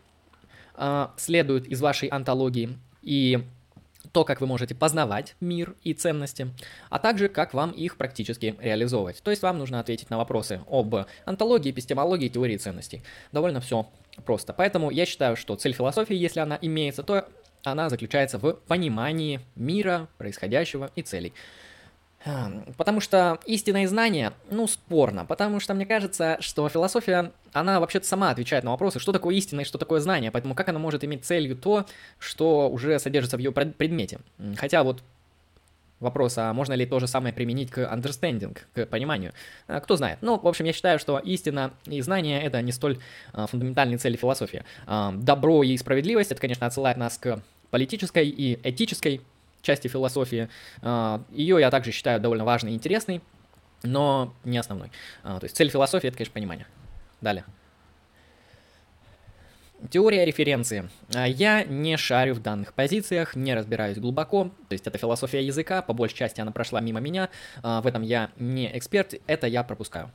э, 0.76 1.08
следуют 1.18 1.68
из 1.68 1.82
вашей 1.82 2.10
антологии 2.10 2.78
и 3.02 3.44
то, 4.12 4.24
как 4.24 4.42
вы 4.42 4.48
можете 4.48 4.76
познавать 4.76 5.36
мир 5.40 5.76
и 5.84 5.94
ценности, 5.94 6.50
а 6.90 7.00
также 7.00 7.30
как 7.30 7.54
вам 7.54 7.72
их 7.72 7.98
практически 7.98 8.56
реализовывать. 8.60 9.22
То 9.24 9.32
есть 9.32 9.42
вам 9.42 9.58
нужно 9.58 9.80
ответить 9.80 10.10
на 10.10 10.18
вопросы 10.18 10.62
об 10.70 10.96
антологии, 11.26 11.72
эпистемологии, 11.72 12.30
теории 12.30 12.58
ценностей. 12.58 13.02
Довольно 13.32 13.62
все 13.62 13.88
просто. 14.26 14.54
Поэтому 14.54 14.92
я 14.92 15.06
считаю, 15.06 15.36
что 15.36 15.56
цель 15.56 15.74
философии, 15.74 16.16
если 16.16 16.40
она 16.40 16.58
имеется, 16.62 17.04
то 17.04 17.26
она 17.64 17.90
заключается 17.90 18.38
в 18.38 18.54
понимании 18.54 19.40
мира, 19.56 20.08
происходящего 20.18 20.92
и 20.96 21.02
целей. 21.02 21.34
Потому 22.78 23.00
что 23.00 23.40
истинное 23.46 23.88
знание, 23.88 24.34
ну, 24.50 24.68
спорно. 24.68 25.26
Потому 25.26 25.60
что 25.60 25.74
мне 25.74 25.86
кажется, 25.86 26.38
что 26.40 26.68
философия, 26.70 27.32
она 27.54 27.80
вообще-то 27.80 28.06
сама 28.06 28.30
отвечает 28.30 28.64
на 28.64 28.72
вопросы, 28.72 29.00
что 29.00 29.12
такое 29.12 29.36
истина 29.36 29.62
и 29.62 29.66
что 29.66 29.78
такое 29.78 30.00
знание. 30.00 30.32
Поэтому 30.32 30.56
как 30.56 30.70
она 30.70 30.80
может 30.80 31.04
иметь 31.04 31.26
целью 31.26 31.56
то, 31.56 31.86
что 32.20 32.70
уже 32.70 33.00
содержится 33.00 33.38
в 33.38 33.40
ее 33.40 33.52
предмете. 33.52 34.20
Хотя 34.58 34.84
вот 34.84 35.02
вопрос, 36.02 36.38
а 36.38 36.52
можно 36.54 36.74
ли 36.74 36.86
то 36.86 37.00
же 37.00 37.08
самое 37.08 37.34
применить 37.34 37.72
к 37.72 37.80
understanding, 37.80 38.58
к 38.74 38.86
пониманию? 38.88 39.34
А, 39.68 39.80
кто 39.80 39.96
знает. 39.96 40.18
Ну, 40.22 40.38
в 40.38 40.48
общем, 40.48 40.66
я 40.66 40.74
считаю, 40.74 41.00
что 41.00 41.20
истина 41.20 41.72
и 41.86 42.02
знание— 42.02 42.42
это 42.44 42.62
не 42.62 42.72
столь 42.72 43.00
а, 43.34 43.48
фундаментальные 43.48 44.00
цели 44.00 44.18
философии. 44.18 44.64
А, 44.86 45.14
добро 45.14 45.64
и 45.64 45.78
справедливость— 45.78 46.32
это, 46.34 46.42
конечно, 46.42 46.66
отсылает 46.68 46.98
нас 46.98 47.18
к 47.18 47.42
политической 47.70 48.28
и 48.28 48.60
этической 48.68 49.22
части 49.62 49.88
философии. 49.88 50.50
А, 50.82 51.22
Ее 51.32 51.60
я 51.60 51.70
также 51.70 51.92
считаю 51.92 52.20
довольно 52.20 52.46
важной 52.46 52.72
и 52.72 52.76
интересной, 52.76 53.22
но 53.84 54.34
не 54.44 54.58
основной. 54.58 54.92
А, 55.24 55.40
то 55.40 55.46
есть 55.46 55.56
цель 55.56 55.70
философии— 55.70 56.08
это, 56.10 56.18
конечно, 56.18 56.34
понимание. 56.34 56.68
Далее. 57.22 57.46
Теория 59.90 60.26
референции. 60.26 60.90
А, 61.16 61.28
я 61.28 61.64
не 61.64 61.98
шарю 61.98 62.36
в 62.36 62.42
данных 62.42 62.74
позициях, 62.74 63.36
не 63.36 63.54
разбираюсь 63.56 63.98
глубоко, 63.98 64.52
то 64.70 64.74
есть 64.74 64.86
это 64.86 64.98
философия 64.98 65.46
языка, 65.46 65.82
по 65.82 65.94
большей 65.94 66.16
части 66.18 66.42
она 66.42 66.52
прошла 66.52 66.82
мимо 66.82 67.00
меня, 67.00 67.30
в 67.64 67.88
этом 67.88 68.04
я 68.04 68.30
не 68.38 68.76
эксперт, 68.78 69.16
это 69.28 69.48
я 69.48 69.64
пропускаю. 69.64 70.12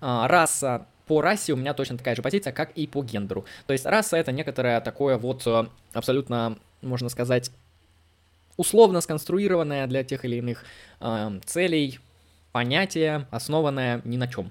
Раса. 0.00 0.86
По 1.06 1.22
расе 1.22 1.54
у 1.54 1.56
меня 1.56 1.72
точно 1.72 1.96
такая 1.96 2.14
же 2.14 2.20
позиция, 2.20 2.52
как 2.52 2.70
и 2.72 2.86
по 2.86 3.02
гендеру. 3.02 3.46
То 3.66 3.72
есть 3.72 3.86
раса 3.86 4.18
это 4.18 4.30
некоторое 4.30 4.78
такое 4.82 5.16
вот 5.16 5.46
абсолютно, 5.94 6.58
можно 6.82 7.08
сказать, 7.08 7.50
условно 8.58 9.00
сконструированное 9.00 9.86
для 9.86 10.04
тех 10.04 10.26
или 10.26 10.36
иных 10.36 10.64
э, 11.00 11.40
целей 11.46 11.98
понятие, 12.52 13.26
основанное 13.30 14.02
ни 14.04 14.18
на 14.18 14.28
чем. 14.28 14.50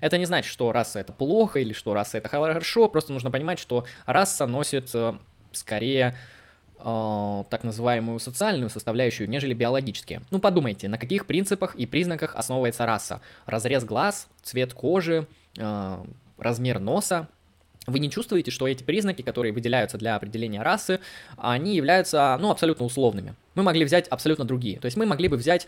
Это 0.00 0.16
не 0.16 0.24
значит, 0.24 0.50
что 0.50 0.72
раса 0.72 1.00
это 1.00 1.12
плохо 1.12 1.58
или 1.58 1.72
что 1.72 1.92
раса 1.92 2.18
это 2.18 2.28
хорошо, 2.28 2.88
просто 2.88 3.12
нужно 3.12 3.30
понимать, 3.30 3.58
что 3.58 3.84
раса 4.06 4.46
носит 4.46 4.90
э, 4.94 5.14
скорее 5.52 6.16
э, 6.78 7.44
так 7.50 7.64
называемую 7.64 8.20
социальную 8.20 8.70
составляющую, 8.70 9.28
нежели 9.28 9.54
биологические. 9.54 10.22
Ну 10.30 10.38
подумайте, 10.38 10.88
на 10.88 10.98
каких 10.98 11.26
принципах 11.26 11.74
и 11.74 11.86
признаках 11.86 12.36
основывается 12.36 12.86
раса? 12.86 13.20
Разрез 13.46 13.84
глаз, 13.84 14.28
цвет 14.42 14.72
кожи, 14.72 15.26
э, 15.56 16.04
размер 16.38 16.78
носа, 16.78 17.28
вы 17.88 17.98
не 17.98 18.10
чувствуете, 18.10 18.50
что 18.50 18.68
эти 18.68 18.82
признаки, 18.82 19.22
которые 19.22 19.52
выделяются 19.52 19.98
для 19.98 20.14
определения 20.14 20.62
расы, 20.62 21.00
они 21.36 21.74
являются, 21.74 22.36
ну, 22.40 22.50
абсолютно 22.50 22.84
условными. 22.84 23.34
Мы 23.54 23.62
могли 23.62 23.84
взять 23.84 24.06
абсолютно 24.08 24.44
другие. 24.44 24.78
То 24.78 24.86
есть 24.86 24.96
мы 24.96 25.06
могли 25.06 25.28
бы 25.28 25.36
взять 25.36 25.66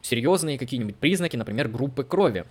серьезные 0.00 0.58
какие-нибудь 0.58 0.96
признаки, 0.96 1.36
например, 1.36 1.68
группы 1.68 2.04
крови. 2.04 2.44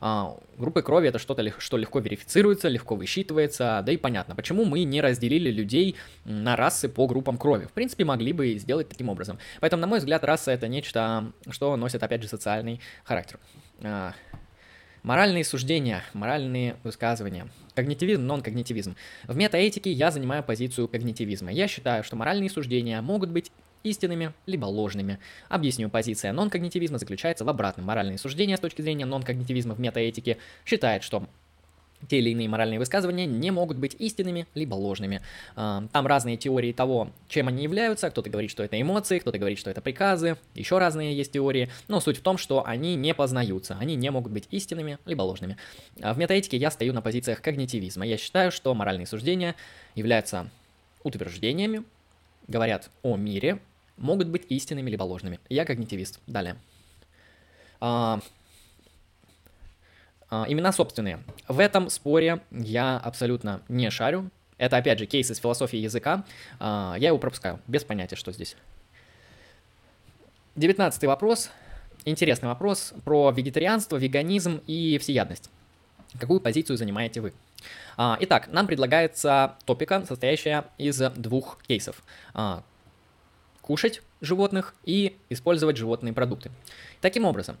А, 0.00 0.36
группы 0.58 0.82
крови 0.82 1.08
это 1.08 1.18
что-то, 1.18 1.42
что 1.58 1.76
легко 1.76 1.98
верифицируется, 1.98 2.68
легко 2.68 2.94
высчитывается, 2.94 3.82
да 3.84 3.92
и 3.92 3.96
понятно, 3.96 4.34
почему 4.36 4.64
мы 4.64 4.84
не 4.84 5.00
разделили 5.00 5.50
людей 5.50 5.96
на 6.24 6.54
расы 6.54 6.88
по 6.88 7.06
группам 7.06 7.38
крови. 7.38 7.64
В 7.64 7.72
принципе, 7.72 8.04
могли 8.04 8.32
бы 8.32 8.56
сделать 8.58 8.88
таким 8.88 9.08
образом. 9.08 9.38
Поэтому, 9.60 9.80
на 9.80 9.86
мой 9.86 9.98
взгляд, 9.98 10.22
раса 10.24 10.52
это 10.52 10.68
нечто, 10.68 11.32
что 11.50 11.76
носит, 11.76 12.02
опять 12.02 12.22
же, 12.22 12.28
социальный 12.28 12.80
характер. 13.04 13.38
Моральные 15.06 15.44
суждения, 15.44 16.02
моральные 16.14 16.78
высказывания. 16.82 17.46
Когнитивизм, 17.76 18.26
нон-когнитивизм. 18.26 18.96
В 19.28 19.36
метаэтике 19.36 19.92
я 19.92 20.10
занимаю 20.10 20.42
позицию 20.42 20.88
когнитивизма. 20.88 21.52
Я 21.52 21.68
считаю, 21.68 22.02
что 22.02 22.16
моральные 22.16 22.50
суждения 22.50 23.00
могут 23.00 23.30
быть 23.30 23.52
истинными, 23.84 24.32
либо 24.46 24.64
ложными. 24.64 25.20
Объясню, 25.48 25.90
позиция 25.90 26.32
нон-когнитивизма 26.32 26.98
заключается 26.98 27.44
в 27.44 27.48
обратном. 27.48 27.86
Моральные 27.86 28.18
суждения 28.18 28.56
с 28.56 28.60
точки 28.60 28.82
зрения 28.82 29.06
нон-когнитивизма 29.06 29.76
в 29.76 29.78
метаэтике 29.78 30.38
считает, 30.64 31.04
что 31.04 31.28
те 32.08 32.18
или 32.18 32.30
иные 32.30 32.48
моральные 32.48 32.78
высказывания 32.78 33.26
не 33.26 33.50
могут 33.50 33.76
быть 33.76 33.96
истинными 33.98 34.46
либо 34.54 34.74
ложными. 34.74 35.22
А, 35.54 35.84
там 35.92 36.06
разные 36.06 36.36
теории 36.36 36.72
того, 36.72 37.10
чем 37.28 37.48
они 37.48 37.62
являются. 37.62 38.10
Кто-то 38.10 38.30
говорит, 38.30 38.50
что 38.50 38.62
это 38.62 38.80
эмоции, 38.80 39.18
кто-то 39.18 39.38
говорит, 39.38 39.58
что 39.58 39.70
это 39.70 39.80
приказы. 39.80 40.36
Еще 40.54 40.78
разные 40.78 41.16
есть 41.16 41.32
теории. 41.32 41.70
Но 41.88 42.00
суть 42.00 42.18
в 42.18 42.22
том, 42.22 42.38
что 42.38 42.64
они 42.66 42.94
не 42.96 43.14
познаются. 43.14 43.76
Они 43.80 43.96
не 43.96 44.10
могут 44.10 44.32
быть 44.32 44.48
истинными 44.50 44.98
либо 45.04 45.22
ложными. 45.22 45.56
А 46.00 46.14
в 46.14 46.18
метаэтике 46.18 46.56
я 46.56 46.70
стою 46.70 46.92
на 46.92 47.02
позициях 47.02 47.40
когнитивизма. 47.40 48.06
Я 48.06 48.16
считаю, 48.16 48.52
что 48.52 48.74
моральные 48.74 49.06
суждения 49.06 49.54
являются 49.94 50.50
утверждениями, 51.02 51.84
говорят 52.48 52.90
о 53.02 53.16
мире, 53.16 53.60
могут 53.96 54.28
быть 54.28 54.44
истинными 54.48 54.90
либо 54.90 55.04
ложными. 55.04 55.40
Я 55.48 55.64
когнитивист. 55.64 56.20
Далее. 56.26 56.56
А, 60.28 60.44
имена 60.48 60.72
собственные. 60.72 61.22
В 61.46 61.60
этом 61.60 61.88
споре 61.88 62.40
я 62.50 62.98
абсолютно 62.98 63.62
не 63.68 63.90
шарю. 63.90 64.30
Это, 64.58 64.76
опять 64.78 64.98
же, 64.98 65.06
кейс 65.06 65.30
из 65.30 65.38
философии 65.38 65.78
языка. 65.78 66.24
А, 66.58 66.96
я 66.98 67.08
его 67.08 67.18
пропускаю, 67.18 67.60
без 67.66 67.84
понятия, 67.84 68.16
что 68.16 68.32
здесь. 68.32 68.56
Девятнадцатый 70.56 71.08
вопрос. 71.08 71.50
Интересный 72.04 72.48
вопрос 72.48 72.94
про 73.04 73.30
вегетарианство, 73.30 73.96
веганизм 73.96 74.62
и 74.66 74.98
всеядность. 74.98 75.50
Какую 76.18 76.40
позицию 76.40 76.76
занимаете 76.76 77.20
вы? 77.20 77.32
А, 77.96 78.16
итак, 78.20 78.48
нам 78.48 78.66
предлагается 78.66 79.56
топика, 79.64 80.04
состоящая 80.06 80.64
из 80.78 80.98
двух 80.98 81.62
кейсов. 81.66 82.02
Кушать 83.60 84.02
животных 84.20 84.74
и 84.84 85.16
использовать 85.28 85.76
животные 85.76 86.12
продукты. 86.12 86.50
Таким 87.00 87.24
образом, 87.24 87.56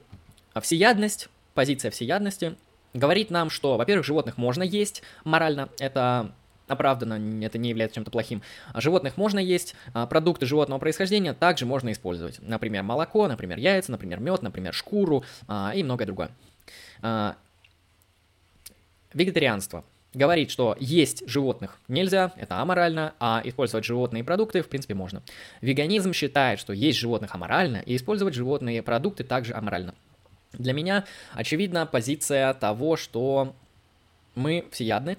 всеядность 0.60 1.28
позиция 1.56 1.90
всеядности 1.90 2.54
говорит 2.94 3.30
нам, 3.30 3.50
что, 3.50 3.76
во-первых, 3.76 4.06
животных 4.06 4.36
можно 4.36 4.62
есть 4.62 5.02
морально, 5.24 5.68
это 5.80 6.32
оправданно, 6.68 7.44
это 7.44 7.58
не 7.58 7.68
является 7.68 7.96
чем-то 7.96 8.10
плохим. 8.10 8.42
А 8.72 8.80
животных 8.80 9.16
можно 9.16 9.38
есть, 9.38 9.74
а 9.92 10.06
продукты 10.06 10.46
животного 10.46 10.78
происхождения 10.78 11.32
также 11.32 11.66
можно 11.66 11.92
использовать. 11.92 12.38
Например, 12.40 12.82
молоко, 12.82 13.26
например, 13.28 13.58
яйца, 13.58 13.92
например, 13.92 14.20
мед, 14.20 14.42
например, 14.42 14.74
шкуру 14.74 15.24
а, 15.48 15.72
и 15.74 15.82
многое 15.82 16.06
другое. 16.06 16.30
Вегетарианство 19.14 19.84
говорит, 20.12 20.50
что 20.50 20.76
есть 20.80 21.28
животных 21.28 21.78
нельзя, 21.88 22.32
это 22.36 22.60
аморально, 22.60 23.14
а 23.20 23.42
использовать 23.44 23.84
животные 23.84 24.24
продукты, 24.24 24.62
в 24.62 24.68
принципе, 24.68 24.94
можно. 24.94 25.22
Веганизм 25.60 26.12
считает, 26.12 26.58
что 26.58 26.72
есть 26.72 26.98
животных 26.98 27.34
аморально, 27.34 27.78
и 27.78 27.96
использовать 27.96 28.34
животные 28.34 28.82
продукты 28.82 29.24
также 29.24 29.54
аморально. 29.54 29.94
Для 30.52 30.72
меня 30.72 31.04
очевидна 31.34 31.86
позиция 31.86 32.52
того, 32.54 32.96
что 32.96 33.54
мы 34.34 34.66
всеядны, 34.70 35.18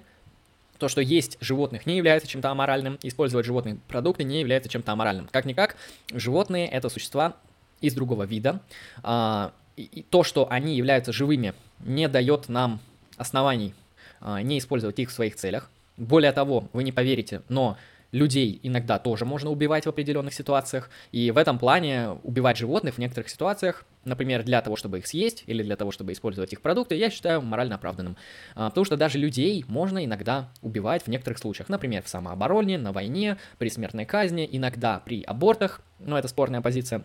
то, 0.78 0.88
что 0.88 1.00
есть 1.00 1.36
животных, 1.40 1.86
не 1.86 1.96
является 1.96 2.28
чем-то 2.28 2.50
аморальным, 2.50 2.98
использовать 3.02 3.46
животные 3.46 3.78
продукты 3.88 4.24
не 4.24 4.40
является 4.40 4.68
чем-то 4.68 4.92
аморальным. 4.92 5.28
Как-никак, 5.30 5.76
животные— 6.12 6.68
это 6.68 6.88
существа 6.88 7.34
из 7.80 7.94
другого 7.94 8.24
вида, 8.24 8.60
а, 9.02 9.52
и 9.76 10.04
то, 10.08 10.22
что 10.22 10.50
они 10.50 10.76
являются 10.76 11.12
живыми, 11.12 11.54
не 11.80 12.08
дает 12.08 12.48
нам 12.48 12.80
оснований 13.16 13.74
а, 14.20 14.42
не 14.42 14.58
использовать 14.58 14.98
их 14.98 15.10
в 15.10 15.12
своих 15.12 15.36
целях. 15.36 15.70
Более 15.96 16.32
того, 16.32 16.68
вы 16.72 16.84
не 16.84 16.92
поверите, 16.92 17.42
но 17.48 17.76
людей 18.12 18.58
иногда 18.62 18.98
тоже 18.98 19.24
можно 19.24 19.50
убивать 19.50 19.84
в 19.84 19.88
определенных 19.88 20.34
ситуациях, 20.34 20.90
и 21.12 21.30
в 21.30 21.36
этом 21.36 21.58
плане 21.58 22.10
убивать 22.22 22.56
животных 22.56 22.94
в 22.94 22.98
некоторых 22.98 23.28
ситуациях, 23.28 23.84
например, 24.04 24.42
для 24.42 24.62
того, 24.62 24.76
чтобы 24.76 24.98
их 24.98 25.06
съесть 25.06 25.44
или 25.46 25.62
для 25.62 25.76
того, 25.76 25.90
чтобы 25.90 26.12
использовать 26.12 26.52
их 26.52 26.62
продукты, 26.62 26.94
я 26.94 27.10
считаю 27.10 27.42
морально 27.42 27.74
оправданным. 27.74 28.16
А, 28.54 28.70
потому 28.70 28.84
что 28.84 28.96
даже 28.96 29.18
людей 29.18 29.64
можно 29.68 30.04
иногда 30.04 30.50
убивать 30.62 31.02
в 31.02 31.08
некоторых 31.08 31.38
случаях, 31.38 31.68
например, 31.68 32.02
в 32.02 32.08
самообороне, 32.08 32.78
на 32.78 32.92
войне, 32.92 33.36
при 33.58 33.68
смертной 33.68 34.06
казни, 34.06 34.48
иногда 34.50 35.00
при 35.00 35.22
абортах, 35.22 35.82
но 35.98 36.18
это 36.18 36.28
спорная 36.28 36.62
позиция, 36.62 37.04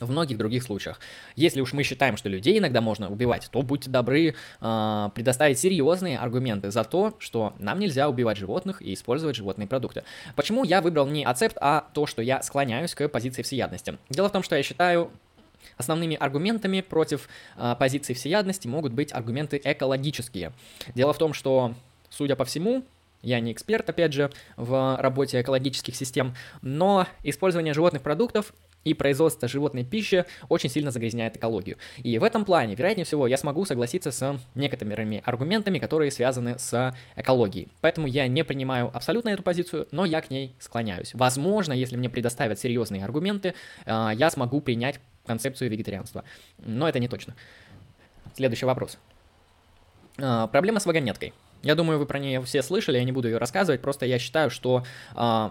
в 0.00 0.10
многих 0.10 0.38
других 0.38 0.62
случаях. 0.62 1.00
Если 1.36 1.60
уж 1.60 1.72
мы 1.72 1.82
считаем, 1.82 2.16
что 2.16 2.28
людей 2.28 2.58
иногда 2.58 2.80
можно 2.80 3.10
убивать, 3.10 3.48
то 3.50 3.62
будьте 3.62 3.90
добры 3.90 4.34
э, 4.60 5.08
предоставить 5.14 5.58
серьезные 5.58 6.18
аргументы 6.18 6.70
за 6.70 6.84
то, 6.84 7.14
что 7.18 7.54
нам 7.58 7.78
нельзя 7.78 8.08
убивать 8.08 8.38
животных 8.38 8.82
и 8.82 8.94
использовать 8.94 9.36
животные 9.36 9.66
продукты. 9.66 10.04
Почему 10.36 10.64
я 10.64 10.80
выбрал 10.80 11.06
не 11.06 11.24
ацепт, 11.24 11.56
а 11.60 11.88
то, 11.92 12.06
что 12.06 12.22
я 12.22 12.42
склоняюсь 12.42 12.94
к 12.94 13.08
позиции 13.08 13.42
всеядности? 13.42 13.98
Дело 14.08 14.28
в 14.28 14.32
том, 14.32 14.42
что 14.42 14.56
я 14.56 14.62
считаю, 14.62 15.10
Основными 15.76 16.16
аргументами 16.16 16.80
против 16.80 17.28
э, 17.56 17.76
позиции 17.78 18.14
всеядности 18.14 18.66
могут 18.66 18.92
быть 18.92 19.12
аргументы 19.12 19.60
экологические. 19.62 20.52
Дело 20.94 21.12
в 21.12 21.18
том, 21.18 21.32
что, 21.32 21.74
судя 22.10 22.36
по 22.36 22.44
всему, 22.44 22.84
я 23.22 23.40
не 23.40 23.52
эксперт, 23.52 23.88
опять 23.88 24.12
же, 24.12 24.30
в 24.56 24.96
работе 25.00 25.40
экологических 25.40 25.94
систем, 25.94 26.34
но 26.62 27.06
использование 27.22 27.74
животных 27.74 28.02
продуктов 28.02 28.52
и 28.84 28.94
производство 28.94 29.48
животной 29.48 29.84
пищи 29.84 30.24
очень 30.48 30.70
сильно 30.70 30.90
загрязняет 30.90 31.36
экологию. 31.36 31.76
И 31.98 32.18
в 32.18 32.24
этом 32.24 32.44
плане, 32.44 32.74
вероятнее 32.74 33.04
всего, 33.04 33.26
я 33.26 33.36
смогу 33.36 33.64
согласиться 33.64 34.10
с 34.10 34.40
некоторыми 34.54 35.22
аргументами, 35.24 35.78
которые 35.78 36.10
связаны 36.10 36.58
с 36.58 36.94
экологией. 37.16 37.68
Поэтому 37.80 38.06
я 38.06 38.26
не 38.28 38.44
принимаю 38.44 38.90
абсолютно 38.94 39.30
эту 39.30 39.42
позицию, 39.42 39.88
но 39.90 40.04
я 40.04 40.20
к 40.20 40.30
ней 40.30 40.54
склоняюсь. 40.58 41.14
Возможно, 41.14 41.72
если 41.72 41.96
мне 41.96 42.08
предоставят 42.08 42.58
серьезные 42.58 43.04
аргументы, 43.04 43.54
э, 43.84 44.10
я 44.14 44.30
смогу 44.30 44.60
принять 44.60 45.00
концепцию 45.26 45.70
вегетарианства. 45.70 46.24
Но 46.58 46.88
это 46.88 46.98
не 46.98 47.08
точно. 47.08 47.34
Следующий 48.34 48.66
вопрос. 48.66 48.98
Э, 50.18 50.48
проблема 50.50 50.80
с 50.80 50.86
вагонеткой. 50.86 51.32
Я 51.62 51.74
думаю, 51.74 51.98
вы 51.98 52.06
про 52.06 52.18
нее 52.18 52.40
все 52.42 52.62
слышали, 52.62 52.98
я 52.98 53.04
не 53.04 53.12
буду 53.12 53.28
ее 53.28 53.38
рассказывать, 53.38 53.80
просто 53.80 54.06
я 54.06 54.18
считаю, 54.18 54.48
что 54.48 54.84
э, 55.16 55.50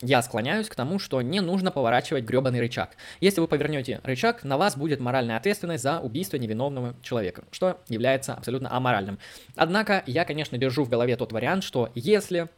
я 0.00 0.22
склоняюсь 0.22 0.68
к 0.68 0.74
тому, 0.74 0.98
что 0.98 1.22
не 1.22 1.40
нужно 1.40 1.70
поворачивать 1.70 2.24
гребаный 2.24 2.60
рычаг. 2.60 2.96
Если 3.20 3.40
вы 3.40 3.48
повернете 3.48 4.00
рычаг, 4.02 4.44
на 4.44 4.58
вас 4.58 4.76
будет 4.76 5.00
моральная 5.00 5.36
ответственность 5.36 5.82
за 5.82 6.00
убийство 6.00 6.36
невиновного 6.36 6.94
человека, 7.02 7.44
что 7.50 7.80
является 7.88 8.34
абсолютно 8.34 8.74
аморальным. 8.74 9.18
Однако 9.56 10.02
я, 10.06 10.24
конечно, 10.24 10.58
держу 10.58 10.84
в 10.84 10.88
голове 10.88 11.16
тот 11.16 11.32
вариант, 11.32 11.64
что 11.64 11.90
если 11.94 12.48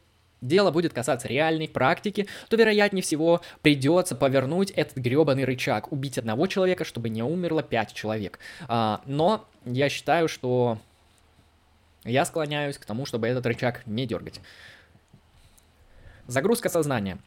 дело 0.40 0.70
будет 0.70 0.92
касаться 0.92 1.28
реальной 1.28 1.68
практики, 1.68 2.26
то, 2.48 2.56
вероятнее 2.56 3.02
всего, 3.02 3.40
придется 3.62 4.14
повернуть 4.14 4.70
этот 4.70 4.96
гребаный 4.96 5.44
рычаг, 5.44 5.92
убить 5.92 6.18
одного 6.18 6.46
человека, 6.46 6.84
чтобы 6.84 7.08
не 7.08 7.22
умерло 7.22 7.62
пять 7.62 7.92
человек. 7.92 8.38
А, 8.68 9.00
но 9.06 9.46
я 9.64 9.88
считаю, 9.88 10.28
что 10.28 10.78
я 12.04 12.24
склоняюсь 12.24 12.78
к 12.78 12.84
тому, 12.84 13.06
чтобы 13.06 13.26
этот 13.26 13.46
рычаг 13.46 13.82
не 13.86 14.06
дергать. 14.06 14.40
Загрузка 16.26 16.68
сознания 16.68 17.18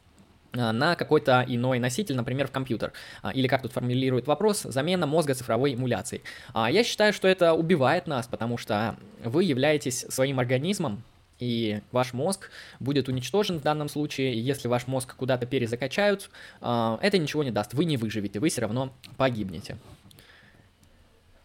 а, 0.54 0.72
на 0.74 0.96
какой-то 0.96 1.46
иной 1.48 1.80
носитель, 1.80 2.16
например, 2.16 2.48
в 2.48 2.52
компьютер. 2.52 2.92
А, 3.22 3.32
или 3.32 3.48
как 3.48 3.62
тут 3.62 3.72
формулирует 3.72 4.28
вопрос, 4.28 4.64
замена 4.64 5.06
мозга 5.06 5.34
цифровой 5.34 5.76
эмуляцией. 5.76 6.24
А, 6.54 6.70
я 6.72 6.84
считаю, 6.84 7.14
что 7.14 7.28
это 7.28 7.54
убивает 7.54 8.08
нас, 8.08 8.28
потому 8.28 8.58
что 8.58 8.96
вы 9.24 9.44
являетесь 9.44 10.06
своим 10.10 10.40
организмом, 10.40 11.04
и 11.40 11.80
ваш 11.94 12.12
мозг 12.12 12.50
будет 12.82 13.08
уничтожен 13.08 13.60
в 13.60 13.62
данном 13.62 13.88
случае, 13.88 14.34
и 14.34 14.40
если 14.40 14.68
ваш 14.68 14.88
мозг 14.88 15.16
куда-то 15.16 15.46
перезакачают, 15.46 16.30
это 16.60 17.18
ничего 17.18 17.46
не 17.46 17.52
даст, 17.52 17.74
вы 17.74 17.86
не 17.86 17.96
выживете, 17.96 18.42
вы 18.42 18.50
все 18.50 18.60
равно 18.60 18.92
погибнете. 19.16 19.78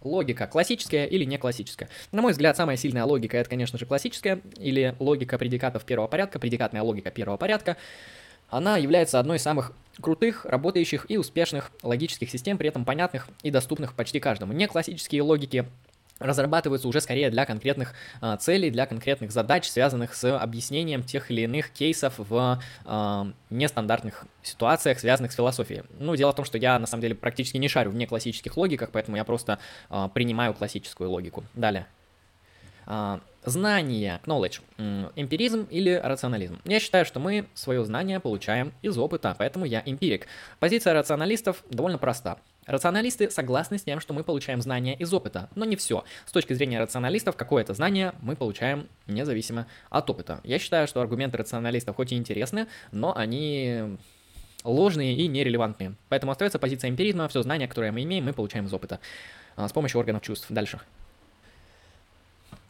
Логика 0.05 0.47
классическая 0.47 1.07
или 1.07 1.25
не 1.25 1.39
классическая? 1.39 1.89
На 2.13 2.23
мой 2.23 2.33
взгляд, 2.33 2.57
самая 2.57 2.77
сильная 2.77 3.05
логика 3.05 3.39
это, 3.39 3.51
конечно 3.51 3.79
же, 3.79 3.87
классическая 3.87 4.41
или 4.59 4.95
логика 4.99 5.39
предикатов 5.39 5.85
первого 5.85 6.07
порядка, 6.07 6.39
предикатная 6.39 6.83
логика 6.83 7.11
первого 7.11 7.39
порядка. 7.39 7.77
Она 8.51 8.77
является 8.77 9.19
одной 9.19 9.39
из 9.39 9.43
самых 9.43 9.73
крутых, 10.01 10.45
работающих 10.45 11.07
и 11.09 11.17
успешных 11.17 11.73
логических 11.83 12.31
систем, 12.31 12.59
при 12.59 12.69
этом 12.69 12.85
понятных 12.85 13.27
и 13.43 13.51
доступных 13.51 13.95
почти 13.95 14.21
каждому. 14.21 14.53
Не 14.53 14.69
классические 14.69 15.23
логики 15.23 15.67
разрабатываются 16.19 16.89
уже 16.89 17.01
скорее 17.01 17.31
для 17.31 17.45
конкретных 17.45 17.95
а, 18.21 18.37
целей, 18.37 18.71
для 18.71 18.87
конкретных 18.87 19.33
задач, 19.33 19.69
связанных 19.69 20.15
с 20.15 20.37
объяснением 20.37 21.03
тех 21.03 21.31
или 21.31 21.43
иных 21.43 21.71
кейсов 21.71 22.15
в 22.19 22.61
а, 22.85 23.27
нестандартных 23.51 24.27
ситуациях, 24.43 25.01
связанных 25.01 25.33
с 25.33 25.35
философией. 25.35 25.83
Ну, 25.99 26.15
дело 26.17 26.33
в 26.33 26.37
том, 26.37 26.45
что 26.45 26.59
я 26.59 26.79
на 26.79 26.87
самом 26.87 27.03
деле 27.03 27.15
практически 27.15 27.57
не 27.57 27.69
шарю 27.69 27.91
в 27.91 27.97
неклассических 27.97 28.57
логиках, 28.57 28.91
поэтому 28.93 29.17
я 29.17 29.25
просто 29.25 29.59
а, 29.91 30.09
принимаю 30.09 30.55
классическую 30.55 31.11
логику. 31.11 31.45
Далее. 31.55 31.87
Знание, 33.47 34.21
knowledge, 34.27 34.61
эмпиризм 35.17 35.67
или 35.71 35.99
рационализм. 36.03 36.61
Я 36.65 36.81
считаю, 36.81 37.07
что 37.07 37.19
мы 37.19 37.47
свое 37.55 37.83
знание 37.83 38.21
получаем 38.21 38.75
из 38.83 38.99
опыта, 38.99 39.35
поэтому 39.39 39.65
я 39.65 39.83
эмпирик. 39.87 40.27
Позиция 40.61 40.93
рационалистов 40.93 41.65
довольно 41.71 41.97
проста. 41.97 42.39
Рационалисты 42.67 43.31
согласны 43.31 43.79
с 43.79 43.83
тем, 43.83 44.01
что 44.01 44.15
мы 44.15 44.25
получаем 44.25 44.63
знания 44.63 44.95
из 44.95 45.13
опыта, 45.13 45.51
но 45.55 45.65
не 45.65 45.77
все. 45.77 46.05
С 46.25 46.33
точки 46.33 46.55
зрения 46.55 46.81
рационалистов, 46.81 47.37
какое-то 47.37 47.75
знание 47.75 48.15
мы 48.23 48.37
получаем 48.37 48.89
независимо 49.07 49.67
от 49.91 50.09
опыта. 50.09 50.41
Я 50.45 50.59
считаю, 50.59 50.87
что 50.87 51.01
аргументы 51.01 51.37
рационалистов 51.37 51.97
хоть 51.97 52.13
и 52.13 52.17
интересны, 52.17 52.67
но 52.91 53.15
они 53.17 53.97
ложные 54.65 55.15
и 55.15 55.27
нерелевантные. 55.29 55.95
Поэтому 56.09 56.33
остается 56.33 56.59
позиция 56.59 56.91
эмпиризма, 56.91 57.29
все 57.29 57.43
знания, 57.43 57.69
которые 57.69 57.93
мы 57.93 58.03
имеем, 58.03 58.25
мы 58.25 58.33
получаем 58.33 58.65
из 58.67 58.73
опыта 58.73 58.99
а, 59.57 59.69
с 59.69 59.73
помощью 59.73 60.01
органов 60.01 60.23
чувств. 60.23 60.47
Дальше. 60.49 60.81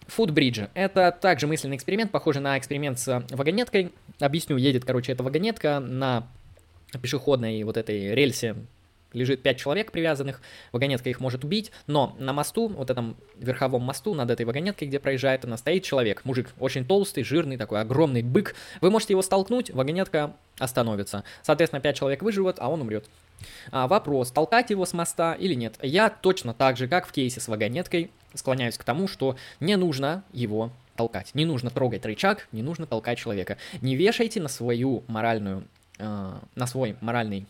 Фудбриджи. 0.09 0.71
Это 0.75 1.13
также 1.13 1.47
мысленный 1.47 1.77
эксперимент, 1.77 2.11
похожий 2.11 2.43
на 2.43 2.59
эксперимент 2.59 2.99
с 2.99 3.25
вагонеткой. 3.31 3.93
Объясню, 4.19 4.57
едет, 4.57 4.85
короче, 4.85 5.13
эта 5.13 5.23
вагонетка 5.23 5.81
на 5.81 6.27
пешеходной 7.01 7.63
вот 7.63 7.77
этой 7.77 8.15
рельсе 8.15 8.57
лежит 9.15 9.43
5 9.43 9.57
человек 9.57 9.93
привязанных, 9.93 10.43
вагонетка 10.73 11.09
их 11.09 11.21
может 11.21 11.45
убить, 11.45 11.73
но 11.87 12.15
на 12.19 12.33
мосту, 12.33 12.69
вот 12.69 12.91
этом 12.91 13.17
верховом 13.37 13.83
мосту 13.83 14.15
над 14.15 14.31
этой 14.31 14.45
вагонеткой, 14.45 14.89
где 14.89 14.99
проезжает 14.99 15.45
она, 15.45 15.57
стоит 15.57 15.85
человек, 15.85 16.25
мужик, 16.25 16.51
очень 16.59 16.85
толстый, 16.85 17.25
жирный, 17.25 17.57
такой 17.57 17.81
огромный 17.81 18.23
бык. 18.23 18.55
Вы 18.81 18.91
можете 18.91 19.15
его 19.15 19.23
столкнуть, 19.23 19.71
вагонетка 19.71 20.35
остановится. 20.59 21.25
Соответственно, 21.43 21.81
5 21.81 21.97
человек 21.97 22.23
выживут, 22.23 22.57
а 22.59 22.69
он 22.69 22.83
умрет. 22.83 23.07
А, 23.71 23.89
вопрос, 23.89 24.31
толкать 24.31 24.71
его 24.71 24.87
с 24.87 24.93
моста 24.93 25.35
или 25.35 25.55
нет? 25.55 25.77
Я 25.83 26.11
точно 26.11 26.55
так 26.55 26.77
же, 26.77 26.89
как 26.89 27.07
в 27.07 27.13
кейсе 27.13 27.41
с 27.41 27.49
вагонеткой, 27.49 28.11
склоняюсь 28.35 28.79
к 28.79 28.85
тому, 28.85 29.09
что 29.09 29.37
не 29.61 29.77
нужно 29.77 30.25
его 30.33 30.71
толкать. 30.97 31.35
Не 31.35 31.45
нужно 31.45 31.71
трогать 31.71 32.07
рычаг, 32.07 32.49
не 32.53 32.63
нужно 32.63 32.87
толкать 32.87 33.19
человека. 33.19 33.59
Не 33.81 33.97
вешайте 33.97 34.41
на 34.41 34.49
свою 34.49 35.05
моральную, 35.09 35.65
э, 35.99 36.33
на 36.55 36.67
свой 36.67 36.97
моральный 37.01 37.47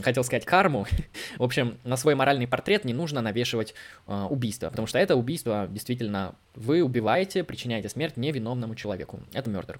хотел 0.00 0.24
сказать 0.24 0.44
карму. 0.44 0.86
в 1.38 1.42
общем, 1.42 1.78
на 1.84 1.96
свой 1.96 2.14
моральный 2.14 2.46
портрет 2.46 2.84
не 2.84 2.94
нужно 2.94 3.20
навешивать 3.20 3.74
э, 4.06 4.26
убийство, 4.30 4.70
потому 4.70 4.86
что 4.86 4.98
это 4.98 5.16
убийство 5.16 5.68
действительно 5.70 6.34
вы 6.54 6.82
убиваете, 6.82 7.44
причиняете 7.44 7.88
смерть 7.88 8.16
невиновному 8.16 8.74
человеку. 8.74 9.20
Это 9.32 9.50
мертвер. 9.50 9.78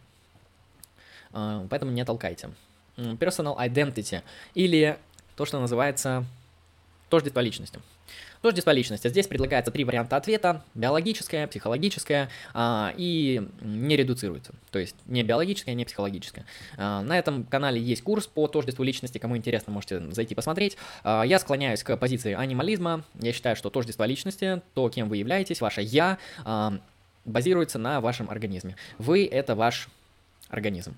Э, 1.33 1.66
поэтому 1.68 1.92
не 1.92 2.05
толкайте. 2.05 2.51
Personal 2.96 3.57
identity 3.59 4.22
или 4.55 4.98
то, 5.35 5.46
что 5.46 5.61
называется 5.61 6.27
тождество 7.12 7.40
личности. 7.40 7.79
Тождество 8.40 8.70
личности. 8.70 9.07
Здесь 9.09 9.27
предлагается 9.27 9.70
три 9.70 9.85
варианта 9.85 10.16
ответа. 10.16 10.64
Биологическое, 10.75 11.46
психологическое 11.46 12.31
а, 12.55 12.94
и 12.96 13.46
не 13.61 13.96
редуцируется. 13.98 14.55
То 14.70 14.79
есть 14.79 14.96
не 15.05 15.22
биологическое, 15.22 15.75
не 15.75 15.85
психологическое. 15.85 16.46
А, 16.79 17.03
на 17.03 17.18
этом 17.18 17.44
канале 17.44 17.79
есть 17.79 18.03
курс 18.03 18.27
по 18.27 18.48
тождеству 18.48 18.83
личности. 18.83 19.18
Кому 19.18 19.37
интересно, 19.37 19.75
можете 19.75 20.01
зайти 20.11 20.35
посмотреть. 20.35 20.79
А, 21.05 21.22
я 21.22 21.38
склоняюсь 21.38 21.83
к 21.83 21.94
позиции 21.98 22.33
анимализма. 22.33 23.05
Я 23.20 23.35
считаю, 23.35 23.57
что 23.57 23.68
тождество 23.68 24.07
личности, 24.07 24.62
то, 24.72 24.88
кем 24.88 25.11
вы 25.11 25.18
являетесь, 25.18 25.61
ваше 25.61 25.83
«я», 25.83 26.16
а, 26.46 26.81
базируется 27.27 27.79
на 27.79 28.01
вашем 28.01 28.31
организме. 28.31 28.77
Вы— 28.96 29.27
это 29.31 29.55
ваш 29.55 29.90
организм. 30.48 30.96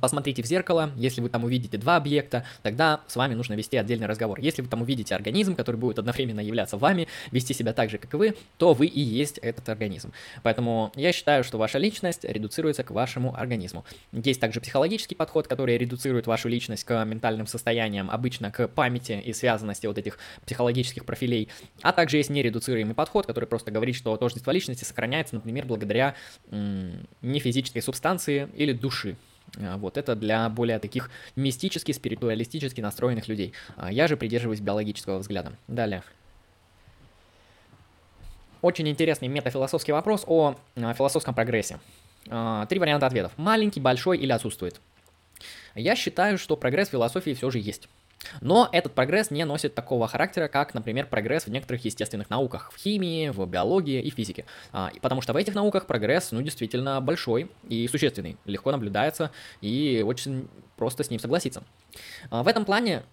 Посмотрите 0.00 0.42
в 0.42 0.46
зеркало, 0.46 0.90
если 0.96 1.20
вы 1.20 1.30
там 1.30 1.44
увидите 1.44 1.78
два 1.78 1.96
объекта, 1.96 2.44
тогда 2.62 3.00
с 3.06 3.16
вами 3.16 3.34
нужно 3.34 3.54
вести 3.54 3.76
отдельный 3.76 4.06
разговор. 4.06 4.38
Если 4.40 4.60
вы 4.60 4.68
там 4.68 4.82
увидите 4.82 5.14
организм, 5.14 5.54
который 5.54 5.76
будет 5.76 5.98
одновременно 5.98 6.40
являться 6.40 6.76
вами, 6.76 7.08
вести 7.30 7.54
себя 7.54 7.72
так 7.72 7.88
же, 7.88 7.98
как 7.98 8.12
и 8.12 8.16
вы, 8.16 8.36
то 8.58 8.74
вы 8.74 8.86
и 8.86 9.00
есть 9.00 9.38
этот 9.38 9.68
организм. 9.68 10.12
Поэтому 10.42 10.92
я 10.94 11.12
считаю, 11.12 11.42
что 11.42 11.56
ваша 11.58 11.78
личность 11.78 12.24
редуцируется 12.24 12.84
к 12.84 12.90
вашему 12.90 13.34
организму. 13.34 13.84
Есть 14.12 14.40
также 14.40 14.60
психологический 14.60 15.14
подход, 15.14 15.48
который 15.48 15.78
редуцирует 15.78 16.26
вашу 16.26 16.48
личность 16.48 16.84
к 16.84 17.04
ментальным 17.04 17.46
состояниям, 17.46 18.10
обычно 18.10 18.50
к 18.50 18.68
памяти 18.68 19.22
и 19.24 19.32
связанности 19.32 19.86
вот 19.86 19.96
этих 19.96 20.18
психологических 20.44 21.04
профилей. 21.04 21.48
А 21.80 21.92
также 21.92 22.18
есть 22.18 22.30
нередуцируемый 22.30 22.94
подход, 22.94 23.26
который 23.26 23.46
просто 23.46 23.70
говорит, 23.70 23.96
что 23.96 24.16
тождество 24.16 24.50
личности 24.50 24.84
сохраняется, 24.84 25.34
например, 25.34 25.64
благодаря 25.64 26.14
м- 26.50 27.06
нефизической 27.22 27.80
субстанции 27.80 28.48
или 28.54 28.72
души. 28.72 29.16
А, 29.60 29.76
вот 29.76 29.96
это 29.96 30.14
для 30.14 30.48
более 30.48 30.78
таких 30.78 31.10
мистически, 31.36 31.92
спиритуалистически 31.92 32.80
настроенных 32.80 33.28
людей. 33.28 33.52
А, 33.76 33.92
я 33.92 34.06
же 34.08 34.16
придерживаюсь 34.16 34.60
биологического 34.60 35.18
взгляда. 35.18 35.52
Далее. 35.66 36.02
Очень 38.60 38.88
интересный 38.88 39.28
метафилософский 39.28 39.92
вопрос 39.92 40.24
о 40.26 40.56
а, 40.76 40.94
философском 40.94 41.34
прогрессе. 41.34 41.78
Три 42.24 42.78
варианта 42.78 43.06
ответов. 43.06 43.32
Маленький, 43.38 43.80
большой 43.80 44.18
или 44.18 44.32
отсутствует. 44.32 44.80
Я 45.74 45.96
считаю, 45.96 46.36
что 46.36 46.56
прогресс 46.56 46.88
в 46.88 46.90
философии 46.90 47.32
все 47.32 47.48
же 47.50 47.58
есть. 47.58 47.88
Но 48.40 48.68
этот 48.72 48.94
прогресс 48.94 49.30
не 49.30 49.44
носит 49.44 49.74
такого 49.74 50.08
характера, 50.08 50.48
как, 50.48 50.74
например, 50.74 51.06
прогресс 51.06 51.44
в 51.44 51.50
некоторых 51.50 51.84
естественных 51.84 52.30
науках, 52.30 52.72
в 52.72 52.78
химии, 52.78 53.28
в 53.28 53.46
биологии 53.46 54.02
и 54.02 54.10
физике. 54.10 54.44
А, 54.72 54.90
потому 55.00 55.20
что 55.20 55.32
в 55.32 55.36
этих 55.36 55.54
науках 55.54 55.86
прогресс, 55.86 56.32
ну, 56.32 56.42
действительно 56.42 57.00
большой 57.00 57.50
и 57.68 57.86
существенный, 57.88 58.36
легко 58.44 58.72
наблюдается 58.72 59.30
и 59.60 60.02
очень 60.06 60.48
просто 60.76 61.04
с 61.04 61.10
ним 61.10 61.20
согласиться. 61.20 61.62
А, 62.30 62.42
в 62.42 62.48
этом 62.48 62.64
плане 62.64 63.04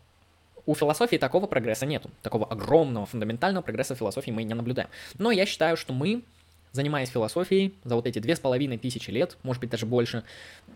у 0.65 0.73
философии 0.73 1.17
такого 1.17 1.47
прогресса 1.47 1.85
нету. 1.85 2.09
Такого 2.21 2.45
огромного, 2.45 3.05
фундаментального 3.05 3.63
прогресса 3.63 3.95
в 3.95 3.99
философии 3.99 4.31
мы 4.31 4.43
не 4.43 4.53
наблюдаем. 4.53 4.89
Но 5.17 5.31
я 5.31 5.45
считаю, 5.45 5.77
что 5.77 5.93
мы, 5.93 6.23
занимаясь 6.71 7.09
философией 7.09 7.75
за 7.83 7.95
вот 7.95 8.07
эти 8.07 8.19
две 8.19 8.35
с 8.35 8.39
половиной 8.39 8.77
тысячи 8.77 9.11
лет, 9.11 9.37
может 9.43 9.61
быть 9.61 9.69
даже 9.69 9.85
больше, 9.85 10.23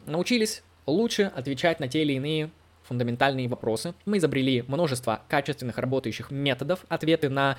научились 0.05 0.63
лучше 0.85 1.31
отвечать 1.35 1.79
на 1.79 1.87
те 1.87 2.03
или 2.03 2.13
иные 2.13 2.51
фундаментальные 2.89 3.47
вопросы. 3.47 3.93
Мы 4.05 4.17
изобрели 4.17 4.63
множество 4.67 5.21
качественных 5.29 5.77
работающих 5.77 6.31
методов, 6.31 6.85
ответы 6.89 7.29
на 7.29 7.57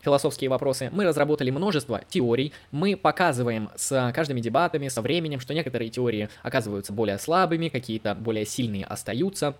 философские 0.00 0.48
вопросы. 0.48 0.88
Мы 0.92 1.04
разработали 1.04 1.50
множество 1.50 2.00
теорий. 2.08 2.52
Мы 2.70 2.96
показываем 2.96 3.68
с 3.76 4.12
каждыми 4.14 4.40
дебатами, 4.40 4.88
со 4.88 5.02
временем, 5.02 5.40
что 5.40 5.52
некоторые 5.52 5.90
теории 5.90 6.28
оказываются 6.42 6.92
более 6.92 7.18
слабыми, 7.18 7.68
какие-то 7.68 8.14
более 8.14 8.46
сильные 8.46 8.86
остаются. 8.86 9.56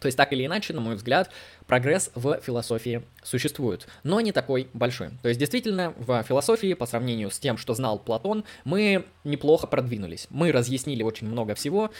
То 0.00 0.06
есть, 0.06 0.16
так 0.16 0.32
или 0.32 0.46
иначе, 0.46 0.74
на 0.74 0.80
мой 0.80 0.94
взгляд, 0.94 1.30
прогресс 1.66 2.10
в 2.14 2.40
философии 2.40 3.02
существует, 3.22 3.88
но 4.04 4.20
не 4.20 4.30
такой 4.30 4.68
большой. 4.72 5.10
То 5.22 5.28
есть, 5.28 5.40
действительно, 5.40 5.92
в 5.96 6.22
философии, 6.22 6.74
по 6.74 6.86
сравнению 6.86 7.30
с 7.30 7.38
тем, 7.38 7.56
что 7.56 7.74
знал 7.74 7.98
Платон, 7.98 8.44
мы 8.64 9.04
неплохо 9.24 9.66
продвинулись. 9.66 10.28
Мы 10.30 10.52
разъяснили 10.52 11.02
очень 11.02 11.26
много 11.26 11.56
всего, 11.56 11.90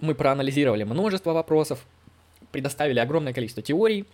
мы 0.00 0.14
проанализировали 0.14 0.84
множество 0.84 1.32
вопросов, 1.32 1.84
предоставили 2.52 2.98
огромное 2.98 3.32
количество 3.32 3.62
теорий 3.62 4.06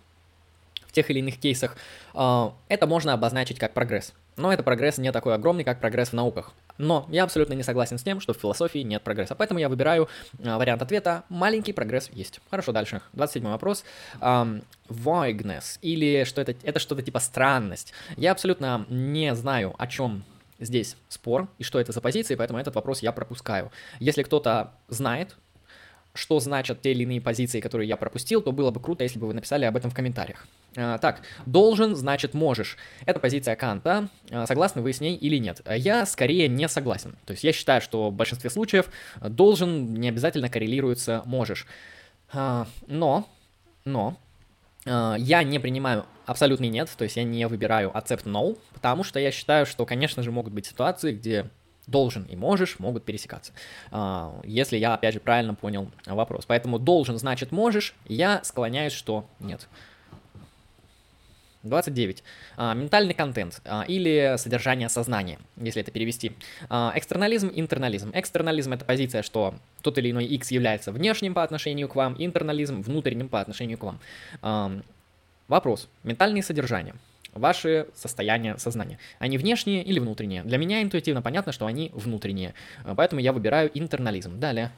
в 0.86 0.92
тех 0.92 1.10
или 1.10 1.20
иных 1.20 1.38
кейсах. 1.38 1.76
А, 2.14 2.52
это 2.68 2.86
можно 2.86 3.12
обозначить 3.12 3.58
как 3.58 3.72
прогресс. 3.72 4.12
Но 4.36 4.52
это 4.52 4.62
прогресс 4.62 4.98
не 4.98 5.12
такой 5.12 5.34
огромный, 5.34 5.64
как 5.64 5.80
прогресс 5.80 6.10
в 6.10 6.12
науках. 6.14 6.52
Но 6.78 7.06
я 7.10 7.24
абсолютно 7.24 7.52
не 7.52 7.62
согласен 7.62 7.98
с 7.98 8.02
тем, 8.02 8.20
что 8.20 8.32
в 8.32 8.38
философии 8.38 8.78
нет 8.78 9.02
прогресса. 9.02 9.34
Поэтому 9.34 9.60
я 9.60 9.68
выбираю 9.68 10.08
а, 10.42 10.58
вариант 10.58 10.82
ответа 10.82 11.24
«маленький 11.28 11.72
прогресс 11.72 12.10
есть». 12.12 12.40
Хорошо, 12.50 12.72
дальше. 12.72 13.02
27 13.12 13.44
вопрос. 13.44 13.84
Um, 14.20 14.64
vagueness, 14.88 15.78
или 15.82 16.24
что 16.24 16.40
это, 16.40 16.54
это 16.62 16.80
что-то 16.80 17.02
типа 17.02 17.20
странность. 17.20 17.92
Я 18.16 18.32
абсолютно 18.32 18.86
не 18.88 19.34
знаю, 19.34 19.74
о 19.78 19.86
чем 19.86 20.24
здесь 20.58 20.96
спор 21.08 21.48
и 21.58 21.64
что 21.64 21.80
это 21.80 21.92
за 21.92 22.00
позиции, 22.00 22.34
поэтому 22.34 22.58
этот 22.58 22.74
вопрос 22.74 23.00
я 23.02 23.12
пропускаю. 23.12 23.70
Если 23.98 24.22
кто-то 24.22 24.72
знает, 24.88 25.36
что 26.14 26.40
значат 26.40 26.82
те 26.82 26.92
или 26.92 27.04
иные 27.04 27.20
позиции, 27.20 27.60
которые 27.60 27.88
я 27.88 27.96
пропустил, 27.96 28.42
то 28.42 28.52
было 28.52 28.70
бы 28.70 28.80
круто, 28.80 29.04
если 29.04 29.18
бы 29.18 29.26
вы 29.26 29.34
написали 29.34 29.64
об 29.64 29.76
этом 29.76 29.90
в 29.90 29.94
комментариях. 29.94 30.46
А, 30.76 30.98
так, 30.98 31.22
должен, 31.46 31.94
значит 31.94 32.34
можешь. 32.34 32.76
Это 33.06 33.20
позиция 33.20 33.56
Канта. 33.56 34.08
А, 34.30 34.46
согласны 34.46 34.82
вы 34.82 34.92
с 34.92 35.00
ней 35.00 35.16
или 35.16 35.36
нет? 35.36 35.62
Я 35.68 36.06
скорее 36.06 36.48
не 36.48 36.68
согласен. 36.68 37.16
То 37.26 37.32
есть 37.32 37.44
я 37.44 37.52
считаю, 37.52 37.80
что 37.80 38.10
в 38.10 38.14
большинстве 38.14 38.50
случаев 38.50 38.90
должен 39.20 39.94
не 39.94 40.08
обязательно 40.08 40.48
коррелируется 40.48 41.22
можешь. 41.26 41.66
А, 42.32 42.66
но, 42.86 43.28
но, 43.84 44.16
я 44.86 45.42
не 45.42 45.58
принимаю 45.58 46.06
абсолютный 46.24 46.68
нет, 46.68 46.88
то 46.96 47.04
есть 47.04 47.16
я 47.16 47.24
не 47.24 47.46
выбираю 47.46 47.90
accept 47.90 48.24
no, 48.24 48.56
потому 48.72 49.04
что 49.04 49.20
я 49.20 49.30
считаю, 49.30 49.66
что, 49.66 49.84
конечно 49.84 50.22
же, 50.22 50.30
могут 50.30 50.54
быть 50.54 50.64
ситуации, 50.64 51.12
где 51.12 51.50
должен 51.86 52.24
и 52.24 52.36
можешь 52.36 52.78
могут 52.78 53.04
пересекаться. 53.04 53.52
А, 53.90 54.38
если 54.44 54.76
я, 54.76 54.94
опять 54.94 55.14
же, 55.14 55.20
правильно 55.20 55.54
понял 55.54 55.90
вопрос. 56.06 56.44
Поэтому 56.46 56.78
должен 56.78 57.18
значит 57.18 57.52
можешь, 57.52 57.94
я 58.06 58.42
склоняюсь, 58.44 58.92
что 58.92 59.26
нет. 59.40 59.68
29. 61.62 62.24
А, 62.56 62.74
ментальный 62.74 63.12
контент 63.12 63.60
а, 63.64 63.84
или 63.86 64.36
содержание 64.38 64.88
сознания, 64.88 65.38
если 65.56 65.82
это 65.82 65.90
перевести. 65.90 66.32
Экстернализм, 66.70 67.50
интернализм. 67.54 68.12
Экстернализм— 68.14 68.72
это 68.74 68.84
позиция, 68.84 69.22
что 69.22 69.54
тот 69.82 69.98
или 69.98 70.10
иной 70.10 70.24
X 70.24 70.50
является 70.50 70.92
внешним 70.92 71.34
по 71.34 71.42
отношению 71.42 71.88
к 71.88 71.96
вам, 71.96 72.16
интернализм— 72.18 72.80
внутренним 72.82 73.28
по 73.28 73.40
отношению 73.40 73.78
к 73.78 73.84
вам. 73.84 74.82
Вопрос. 75.48 75.88
Ментальные 76.04 76.42
содержания 76.42 76.94
ваши 77.32 77.86
состояния 77.94 78.56
сознания. 78.58 78.98
Они 79.18 79.38
внешние 79.38 79.82
или 79.82 79.98
внутренние? 79.98 80.42
Для 80.42 80.58
меня 80.58 80.82
интуитивно 80.82 81.22
понятно, 81.22 81.52
что 81.52 81.66
они 81.66 81.90
внутренние, 81.94 82.54
поэтому 82.96 83.20
я 83.20 83.32
выбираю 83.32 83.70
интернализм. 83.74 84.38
Далее. 84.38 84.70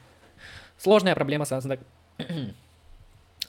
Сложная 0.77 1.15
проблема 1.15 1.45
сознания. 1.45 1.81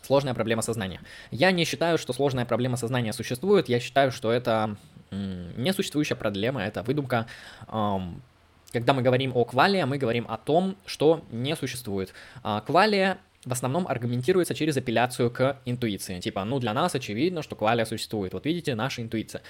Сложная 0.02 0.34
проблема 0.34 0.62
сознания. 0.62 1.00
Я 1.30 1.50
не 1.50 1.64
считаю, 1.64 1.96
что 1.96 2.12
сложная 2.12 2.44
проблема 2.44 2.76
сознания 2.76 3.14
существует. 3.14 3.70
Я 3.70 3.80
считаю, 3.80 4.12
что 4.12 4.30
это 4.30 4.76
несуществующая 5.10 6.16
проблема, 6.16 6.62
это 6.62 6.82
выдумка. 6.82 7.26
Когда 7.66 8.92
мы 8.92 9.02
говорим 9.02 9.32
о 9.34 9.44
квале, 9.44 9.86
мы 9.86 9.98
говорим 9.98 10.26
о 10.28 10.36
том, 10.36 10.76
что 10.84 11.24
не 11.30 11.54
существует. 11.54 12.12
А, 12.42 12.60
квалия 12.60 13.18
в 13.44 13.52
основном 13.52 13.86
аргументируется 13.86 14.54
через 14.54 14.76
апелляцию 14.76 15.30
к 15.30 15.58
интуиции. 15.64 16.20
Типа, 16.20 16.44
ну 16.44 16.58
для 16.58 16.72
нас 16.72 16.94
очевидно, 16.94 17.42
что 17.42 17.56
квалия 17.56 17.84
существует. 17.84 18.32
Вот 18.32 18.46
видите, 18.46 18.74
наша 18.74 19.02
интуиция. 19.02 19.42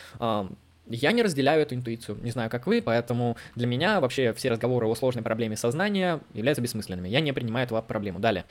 Я 0.87 1.13
не 1.13 1.23
разделяю 1.23 1.63
эту 1.63 1.75
интуицию, 1.75 2.19
не 2.23 2.31
знаю, 2.31 2.51
как 2.51 2.67
вы, 2.67 2.83
поэтому 2.83 3.39
для 3.55 3.67
меня 3.67 4.01
вообще 4.01 4.35
все 4.35 4.51
разговоры 4.51 4.87
о 4.87 4.95
сложной 4.95 5.23
проблеме 5.23 5.57
сознания 5.57 6.21
являются 6.35 6.61
бессмысленными. 6.61 7.09
Я 7.09 7.21
не 7.21 7.33
принимаю 7.33 7.65
эту 7.67 7.81
проблему. 7.83 8.19
Далее. 8.19 8.45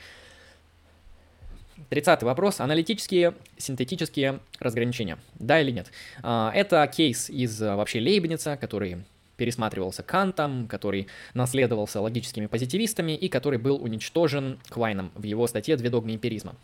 Тридцатый 1.90 2.26
вопрос. 2.26 2.60
Аналитические, 2.60 3.34
синтетические 3.56 4.40
разграничения. 4.58 5.18
Да 5.34 5.60
или 5.60 5.70
нет? 5.70 5.88
А, 6.22 6.50
это 6.54 6.84
кейс 6.88 7.30
из 7.30 7.60
а, 7.62 7.76
вообще 7.76 8.00
Лейбница, 8.00 8.56
который 8.56 9.04
пересматривался 9.36 10.02
Кантом, 10.02 10.66
который 10.68 11.08
наследовался 11.34 12.00
логическими 12.00 12.46
позитивистами 12.46 13.12
и 13.12 13.28
который 13.28 13.58
был 13.58 13.82
уничтожен 13.82 14.58
Квайном 14.68 15.10
в 15.14 15.24
его 15.24 15.46
статье 15.46 15.76
«Две 15.76 15.90
догмы 15.90 16.14
эмпиризма». 16.14 16.54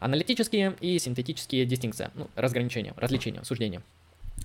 Аналитические 0.00 0.76
и 0.80 0.98
синтетические 0.98 1.66
дистинкции, 1.66 2.10
ну, 2.14 2.28
разграничения, 2.36 2.94
различения, 2.96 3.44
суждения. 3.44 3.82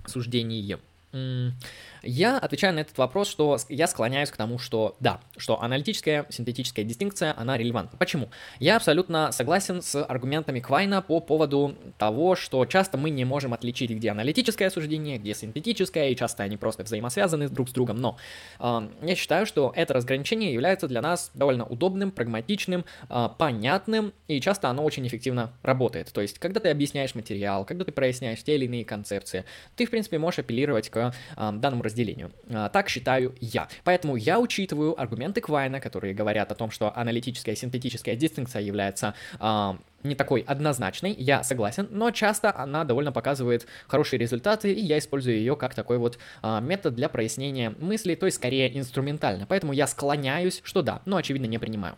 Суждение. 0.05 0.79
Я 1.11 2.37
отвечаю 2.37 2.75
на 2.75 2.79
этот 2.79 2.97
вопрос, 2.97 3.29
что 3.29 3.57
я 3.67 3.87
склоняюсь 3.87 4.29
к 4.29 4.37
тому, 4.37 4.59
что 4.59 4.95
да, 4.99 5.19
что 5.37 5.61
аналитическая 5.61 6.25
синтетическая 6.29 6.85
дистинкция, 6.85 7.33
она 7.35 7.57
релевантна. 7.57 7.97
Почему? 7.97 8.29
Я 8.59 8.75
абсолютно 8.77 9.31
согласен 9.31 9.81
с 9.81 10.01
аргументами 10.03 10.59
Квайна 10.59 11.01
по 11.01 11.19
поводу 11.19 11.75
того, 11.97 12.35
что 12.35 12.65
часто 12.65 12.97
мы 12.97 13.09
не 13.09 13.25
можем 13.25 13.53
отличить, 13.53 13.89
где 13.89 14.11
аналитическое 14.11 14.69
суждение, 14.69 15.17
где 15.17 15.33
синтетическое, 15.33 16.09
и 16.09 16.15
часто 16.15 16.43
они 16.43 16.57
просто 16.57 16.83
взаимосвязаны 16.83 17.49
друг 17.49 17.69
с 17.69 17.73
другом, 17.73 17.97
но 17.97 18.17
э, 18.59 18.89
я 19.01 19.15
считаю, 19.15 19.45
что 19.45 19.73
это 19.75 19.93
разграничение 19.95 20.53
является 20.53 20.87
для 20.87 21.01
нас 21.01 21.31
довольно 21.33 21.65
удобным, 21.65 22.11
прагматичным, 22.11 22.85
э, 23.09 23.29
понятным, 23.37 24.13
и 24.27 24.39
часто 24.39 24.69
оно 24.69 24.83
очень 24.83 25.07
эффективно 25.07 25.53
работает. 25.63 26.11
То 26.13 26.21
есть, 26.21 26.39
когда 26.39 26.59
ты 26.59 26.69
объясняешь 26.69 27.15
материал, 27.15 27.65
когда 27.65 27.83
ты 27.83 27.91
проясняешь 27.91 28.43
те 28.43 28.55
или 28.55 28.65
иные 28.65 28.85
концепции, 28.85 29.45
ты, 29.75 29.85
в 29.85 29.89
принципе, 29.89 30.19
можешь 30.19 30.39
апеллировать 30.39 30.89
к 30.89 30.98
э, 30.99 31.51
данному 31.53 31.83
разделению. 31.83 32.31
А, 32.49 32.69
так 32.69 32.89
считаю 32.89 33.35
я. 33.39 33.67
Поэтому 33.83 34.15
я 34.15 34.39
учитываю 34.39 34.99
аргументы 34.99 35.41
Квайна, 35.41 35.79
которые 35.79 36.13
говорят 36.13 36.51
о 36.51 36.55
том, 36.55 36.71
что 36.71 36.95
аналитическая 36.95 37.53
и 37.53 37.55
синтетическая 37.55 38.15
дистинкция 38.15 38.61
является 38.61 39.13
а, 39.39 39.77
не 40.03 40.15
такой 40.15 40.41
однозначной, 40.41 41.13
я 41.13 41.43
согласен, 41.43 41.87
но 41.91 42.11
часто 42.11 42.55
она 42.55 42.85
довольно 42.85 43.11
показывает 43.11 43.65
хорошие 43.87 44.19
результаты, 44.19 44.71
и 44.71 44.81
я 44.81 44.97
использую 44.97 45.37
ее 45.37 45.55
как 45.55 45.75
такой 45.75 45.97
вот 45.97 46.17
а, 46.41 46.61
метод 46.61 46.95
для 46.95 47.09
прояснения 47.09 47.73
мыслей, 47.79 48.15
то 48.15 48.25
есть 48.25 48.37
скорее 48.37 48.77
инструментально. 48.77 49.45
Поэтому 49.47 49.73
я 49.73 49.87
склоняюсь, 49.87 50.61
что 50.63 50.81
да, 50.81 51.01
но 51.05 51.17
очевидно 51.17 51.47
не 51.47 51.57
принимаю. 51.57 51.95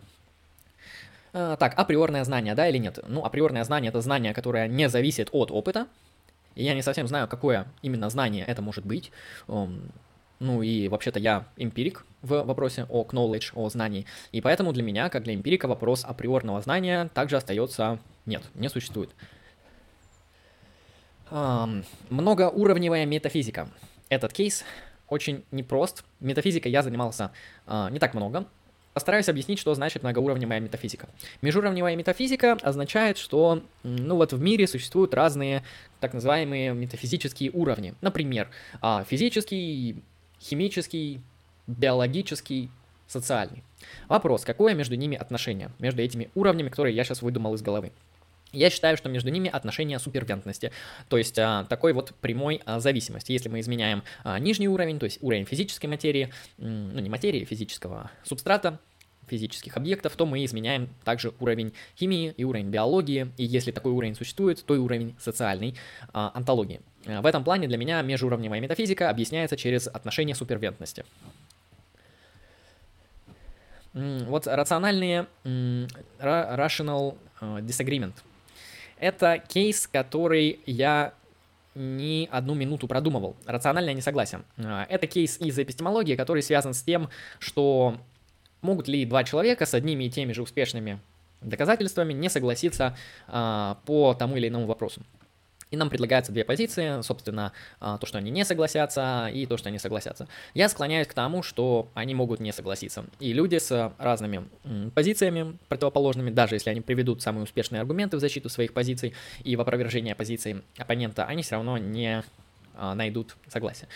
так, 1.32 1.74
априорное 1.76 2.24
знание, 2.24 2.54
да 2.54 2.68
или 2.68 2.78
нет? 2.78 2.98
Ну, 3.06 3.24
априорное 3.24 3.64
знание 3.64 3.88
это 3.90 4.00
знание, 4.00 4.34
которое 4.34 4.68
не 4.68 4.88
зависит 4.88 5.28
от 5.32 5.50
опыта, 5.50 5.86
я 6.54 6.74
не 6.74 6.82
совсем 6.82 7.06
знаю, 7.06 7.28
какое 7.28 7.66
именно 7.82 8.10
знание 8.10 8.44
это 8.44 8.62
может 8.62 8.84
быть. 8.84 9.12
Ну 9.46 10.62
и 10.62 10.88
вообще-то 10.88 11.20
я 11.20 11.46
эмпирик 11.56 12.04
в 12.20 12.42
вопросе 12.42 12.86
о 12.88 13.04
knowledge, 13.04 13.52
о 13.54 13.68
знании. 13.68 14.06
И 14.32 14.40
поэтому 14.40 14.72
для 14.72 14.82
меня, 14.82 15.08
как 15.08 15.22
для 15.22 15.34
эмпирика, 15.34 15.68
вопрос 15.68 16.04
априорного 16.04 16.60
знания 16.60 17.10
также 17.14 17.36
остается 17.36 18.00
нет, 18.26 18.42
не 18.54 18.68
существует. 18.68 19.10
Многоуровневая 21.30 23.06
метафизика. 23.06 23.68
Этот 24.08 24.32
кейс 24.32 24.64
очень 25.08 25.44
непрост. 25.50 26.04
Метафизикой 26.20 26.70
я 26.70 26.82
занимался 26.82 27.32
uh, 27.66 27.90
не 27.90 27.98
так 27.98 28.14
много, 28.14 28.46
Постараюсь 28.94 29.28
объяснить, 29.28 29.58
что 29.58 29.74
значит 29.74 30.02
многоуровневая 30.02 30.60
метафизика. 30.60 31.08
Межуровневая 31.40 31.96
метафизика 31.96 32.58
означает, 32.62 33.16
что 33.16 33.62
ну 33.82 34.16
вот 34.16 34.32
в 34.32 34.40
мире 34.40 34.66
существуют 34.66 35.14
разные 35.14 35.62
так 36.00 36.12
называемые 36.12 36.74
метафизические 36.74 37.50
уровни. 37.52 37.94
Например, 38.02 38.50
а, 38.80 39.04
физический, 39.04 40.02
химический, 40.40 41.22
биологический, 41.66 42.70
социальный. 43.06 43.62
Вопрос, 44.08 44.44
какое 44.44 44.74
между 44.74 44.94
ними 44.94 45.16
отношение, 45.16 45.70
между 45.78 46.02
этими 46.02 46.30
уровнями, 46.34 46.68
которые 46.68 46.94
я 46.94 47.04
сейчас 47.04 47.22
выдумал 47.22 47.54
из 47.54 47.62
головы. 47.62 47.92
Я 48.52 48.68
считаю, 48.68 48.96
что 48.96 49.08
между 49.08 49.30
ними 49.30 49.50
отношение 49.50 49.98
супервентности, 49.98 50.72
то 51.08 51.16
есть 51.16 51.38
а, 51.38 51.64
такой 51.64 51.94
вот 51.94 52.14
прямой 52.20 52.60
а, 52.66 52.80
зависимости. 52.80 53.32
Если 53.32 53.48
мы 53.48 53.60
изменяем 53.60 54.02
а, 54.24 54.38
нижний 54.38 54.68
уровень, 54.68 54.98
то 54.98 55.04
есть 55.04 55.18
уровень 55.22 55.46
физической 55.46 55.86
материи, 55.86 56.32
ну 56.58 57.00
не 57.00 57.08
материи, 57.08 57.44
физического 57.44 58.10
субстрата, 58.24 58.78
физических 59.26 59.76
объектов, 59.78 60.14
то 60.16 60.26
мы 60.26 60.44
изменяем 60.44 60.90
также 61.04 61.32
уровень 61.40 61.72
химии 61.98 62.34
и 62.36 62.44
уровень 62.44 62.68
биологии, 62.68 63.32
и 63.38 63.44
если 63.44 63.70
такой 63.70 63.92
уровень 63.92 64.14
существует, 64.14 64.62
то 64.64 64.74
и 64.74 64.78
уровень 64.78 65.16
социальной 65.18 65.74
а, 66.12 66.30
онтологии. 66.34 66.80
В 67.06 67.24
этом 67.24 67.42
плане 67.42 67.68
для 67.68 67.78
меня 67.78 68.02
межуровневая 68.02 68.60
метафизика 68.60 69.08
объясняется 69.08 69.56
через 69.56 69.88
отношение 69.88 70.36
супервентности. 70.36 71.04
Вот 73.94 74.46
рациональные 74.46 75.26
rational 75.44 77.16
а, 77.40 77.60
disagreement– 77.60 78.14
это 79.02 79.42
кейс, 79.48 79.88
который 79.88 80.60
я 80.64 81.12
не 81.74 82.28
одну 82.30 82.54
минуту 82.54 82.86
продумывал. 82.86 83.34
Рациональное 83.46 83.94
несогласие. 83.94 84.42
А, 84.58 84.86
это 84.88 85.08
кейс 85.08 85.40
из 85.40 85.58
эпистемологии, 85.58 86.14
который 86.14 86.42
связан 86.42 86.72
с 86.72 86.82
тем, 86.82 87.10
что 87.40 87.98
могут 88.60 88.86
ли 88.86 89.04
два 89.04 89.24
человека 89.24 89.66
с 89.66 89.74
одними 89.74 90.04
и 90.04 90.10
теми 90.10 90.32
же 90.32 90.42
успешными 90.42 91.00
доказательствами 91.40 92.12
не 92.12 92.30
согласиться 92.30 92.96
а, 93.26 93.78
по 93.86 94.14
тому 94.14 94.36
или 94.36 94.46
иному 94.46 94.66
вопросу. 94.66 95.02
И 95.72 95.76
нам 95.76 95.88
предлагаются 95.88 96.32
две 96.32 96.44
позиции, 96.44 97.00
собственно, 97.02 97.52
а, 97.80 97.96
то, 97.96 98.06
что 98.06 98.18
они 98.18 98.30
не 98.30 98.44
согласятся, 98.44 99.30
и 99.32 99.46
то, 99.46 99.56
что 99.56 99.70
они 99.70 99.78
согласятся. 99.78 100.28
Я 100.52 100.68
склоняюсь 100.68 101.06
к 101.06 101.14
тому, 101.14 101.42
что 101.42 101.88
они 101.94 102.14
могут 102.14 102.40
не 102.40 102.52
согласиться. 102.52 103.06
И 103.18 103.32
люди 103.32 103.56
с 103.56 103.92
разными 103.98 104.44
позициями 104.94 105.56
противоположными, 105.68 106.30
даже 106.30 106.56
если 106.56 106.68
они 106.70 106.82
приведут 106.82 107.22
самые 107.22 107.44
успешные 107.44 107.80
аргументы 107.80 108.18
в 108.18 108.20
защиту 108.20 108.50
своих 108.50 108.74
позиций 108.74 109.14
и 109.42 109.56
в 109.56 109.60
опровержение 109.62 110.14
позиций 110.14 110.62
оппонента, 110.76 111.24
они 111.24 111.42
все 111.42 111.54
равно 111.54 111.78
не 111.78 112.22
а, 112.74 112.94
найдут 112.94 113.34
согласия. 113.48 113.88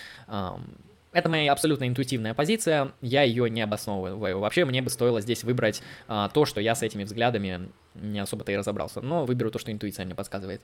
Это 1.17 1.31
моя 1.31 1.51
абсолютно 1.51 1.89
интуитивная 1.89 2.35
позиция, 2.35 2.93
я 3.01 3.23
ее 3.23 3.49
не 3.49 3.63
обосновываю. 3.63 4.39
Вообще 4.39 4.67
мне 4.67 4.83
бы 4.83 4.91
стоило 4.91 5.23
здесь 5.23 5.45
выбрать 5.45 5.81
а, 6.09 6.29
то, 6.29 6.45
что 6.45 6.61
я 6.61 6.75
с 6.75 6.83
этими 6.83 7.05
взглядами 7.05 7.71
не 7.95 8.19
особо-то 8.19 8.53
и 8.53 8.57
разобрался, 8.57 9.01
но 9.01 9.25
выберу 9.25 9.51
то, 9.51 9.59
что 9.59 9.73
интуиция 9.73 10.05
мне 10.05 10.15
подсказывает. 10.15 10.61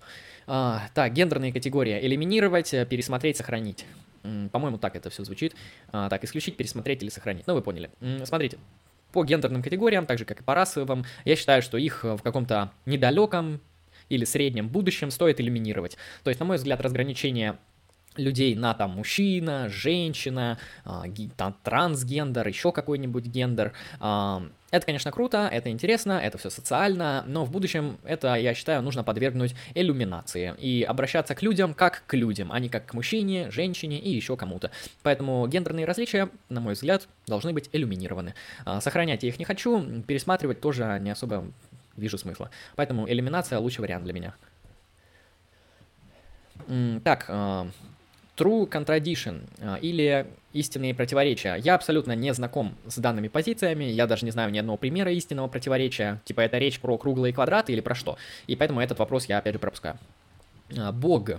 А, 0.47 0.83
так, 0.93 1.15
гендерные 1.15 1.55
категории. 1.55 1.99
Элиминировать, 2.07 2.71
пересмотреть, 2.71 3.39
сохранить. 3.39 3.87
По-моему, 4.53 4.77
так 4.77 4.95
это 4.95 5.09
все 5.09 5.25
звучит. 5.25 5.55
А, 5.91 6.11
так, 6.11 6.23
исключить, 6.23 6.59
пересмотреть 6.59 7.03
или 7.03 7.09
сохранить. 7.09 7.47
Ну, 7.47 7.55
вы 7.55 7.63
поняли. 7.63 7.89
Смотрите, 8.25 8.59
по 9.15 9.25
гендерным 9.25 9.63
категориям, 9.63 10.05
так 10.05 10.19
же 10.19 10.27
как 10.27 10.43
и 10.43 10.45
по 10.45 10.55
расовым, 10.55 11.07
я 11.25 11.35
считаю, 11.35 11.63
что 11.63 11.79
их 11.79 12.05
в 12.05 12.19
каком-то 12.19 12.73
недалеком 12.85 13.63
или 14.11 14.27
среднем 14.27 14.69
будущем 14.69 15.11
стоит 15.11 15.41
элиминировать. 15.41 15.97
То 16.25 16.29
есть, 16.29 16.41
на 16.41 16.45
мой 16.45 16.59
взгляд, 16.59 16.83
разграничение 16.83 17.57
людей 18.17 18.55
на 18.55 18.75
там 18.75 18.91
мужчина, 18.93 19.69
женщина, 19.69 20.59
а, 20.85 21.05
там, 21.37 21.57
трансгендер, 21.63 22.47
еще 22.47 22.73
какой-нибудь 22.73 23.27
гендер. 23.27 23.73
А, 24.01 24.43
это, 24.71 24.87
конечно, 24.87 25.13
круто, 25.13 25.49
это 25.53 25.69
интересно, 25.69 26.13
это 26.13 26.39
все 26.39 26.49
социально, 26.49 27.25
но 27.27 27.45
в 27.45 27.51
будущем 27.51 27.99
это, 28.05 28.35
я 28.37 28.55
считаю, 28.55 28.83
нужно 28.83 29.05
подвергнуть 29.05 29.55
иллюминации 29.75 30.55
и 30.59 30.83
обращаться 30.83 31.35
к 31.35 31.43
людям 31.43 31.75
как 31.75 32.05
к 32.07 32.15
людям, 32.15 32.51
а 32.51 32.59
не 32.59 32.71
как 32.71 32.87
к 32.87 32.95
мужчине, 32.95 33.51
женщине 33.51 33.99
и 33.99 34.11
еще 34.11 34.37
кому-то. 34.37 34.71
Поэтому 35.03 35.47
гендерные 35.47 35.85
различия, 35.85 36.31
на 36.49 36.61
мой 36.61 36.73
взгляд, 36.73 37.07
должны 37.27 37.53
быть 37.53 37.69
иллюминированы. 37.73 38.35
А, 38.65 38.81
сохранять 38.81 39.23
я 39.23 39.29
их 39.29 39.39
не 39.39 39.45
хочу, 39.45 40.03
пересматривать 40.03 40.61
тоже 40.61 40.99
не 41.03 41.11
особо 41.11 41.45
вижу 41.97 42.17
смысла. 42.17 42.51
Поэтому 42.75 43.07
иллюминация 43.07 43.59
лучший 43.59 43.83
вариант 43.83 44.05
для 44.05 44.13
меня. 44.15 44.35
Так, 47.05 47.27
True 48.43 48.69
Contradiction 48.69 49.49
а, 49.61 49.77
или 49.77 50.27
истинные 50.53 50.95
противоречия. 50.95 51.55
Я 51.63 51.77
абсолютно 51.77 52.17
не 52.17 52.35
знаком 52.35 52.75
с 52.89 52.99
данными 52.99 53.29
позициями, 53.29 53.85
я 53.85 54.09
даже 54.09 54.25
не 54.25 54.33
знаю 54.33 54.51
ни 54.51 54.59
одного 54.59 54.79
примера 54.79 55.13
истинного 55.13 55.47
противоречия, 55.47 56.21
типа 56.25 56.41
это 56.41 56.59
речь 56.59 56.81
про 56.81 56.99
круглые 56.99 57.33
квадраты 57.33 57.73
или 57.73 57.81
про 57.81 57.95
что, 57.95 58.19
и 58.49 58.57
поэтому 58.57 58.81
этот 58.81 58.99
вопрос 58.99 59.27
я 59.27 59.39
опять 59.39 59.55
же 59.55 59.59
пропускаю. 59.61 59.97
А, 60.77 60.91
Бог. 60.91 61.31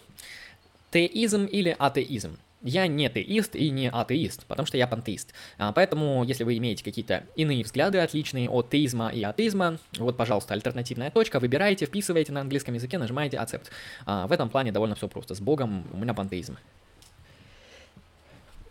Теизм 0.91 1.45
или 1.45 1.75
атеизм? 1.77 2.37
Я 2.61 2.87
не 2.87 3.09
теист 3.09 3.57
и 3.57 3.69
не 3.69 3.89
атеист, 3.89 4.45
потому 4.45 4.65
что 4.65 4.77
я 4.77 4.87
пантеист. 4.87 5.33
А, 5.57 5.73
поэтому, 5.73 6.23
если 6.23 6.45
вы 6.45 6.57
имеете 6.57 6.85
какие-то 6.85 7.25
иные 7.35 7.65
взгляды, 7.65 7.97
отличные 7.97 8.49
от 8.49 8.69
теизма 8.69 9.09
и 9.09 9.21
атеизма, 9.23 9.79
вот, 9.97 10.15
пожалуйста, 10.15 10.53
альтернативная 10.53 11.11
точка, 11.11 11.41
выбирайте, 11.41 11.85
вписывайте 11.85 12.31
на 12.31 12.39
английском 12.39 12.75
языке, 12.75 12.97
нажимаете 12.97 13.35
accept. 13.35 13.65
В 14.05 14.31
этом 14.31 14.49
плане 14.49 14.71
довольно 14.71 14.95
все 14.95 15.09
просто. 15.09 15.35
С 15.35 15.41
Богом 15.41 15.85
у 15.91 15.97
меня 15.97 16.13
пантеизм. 16.13 16.55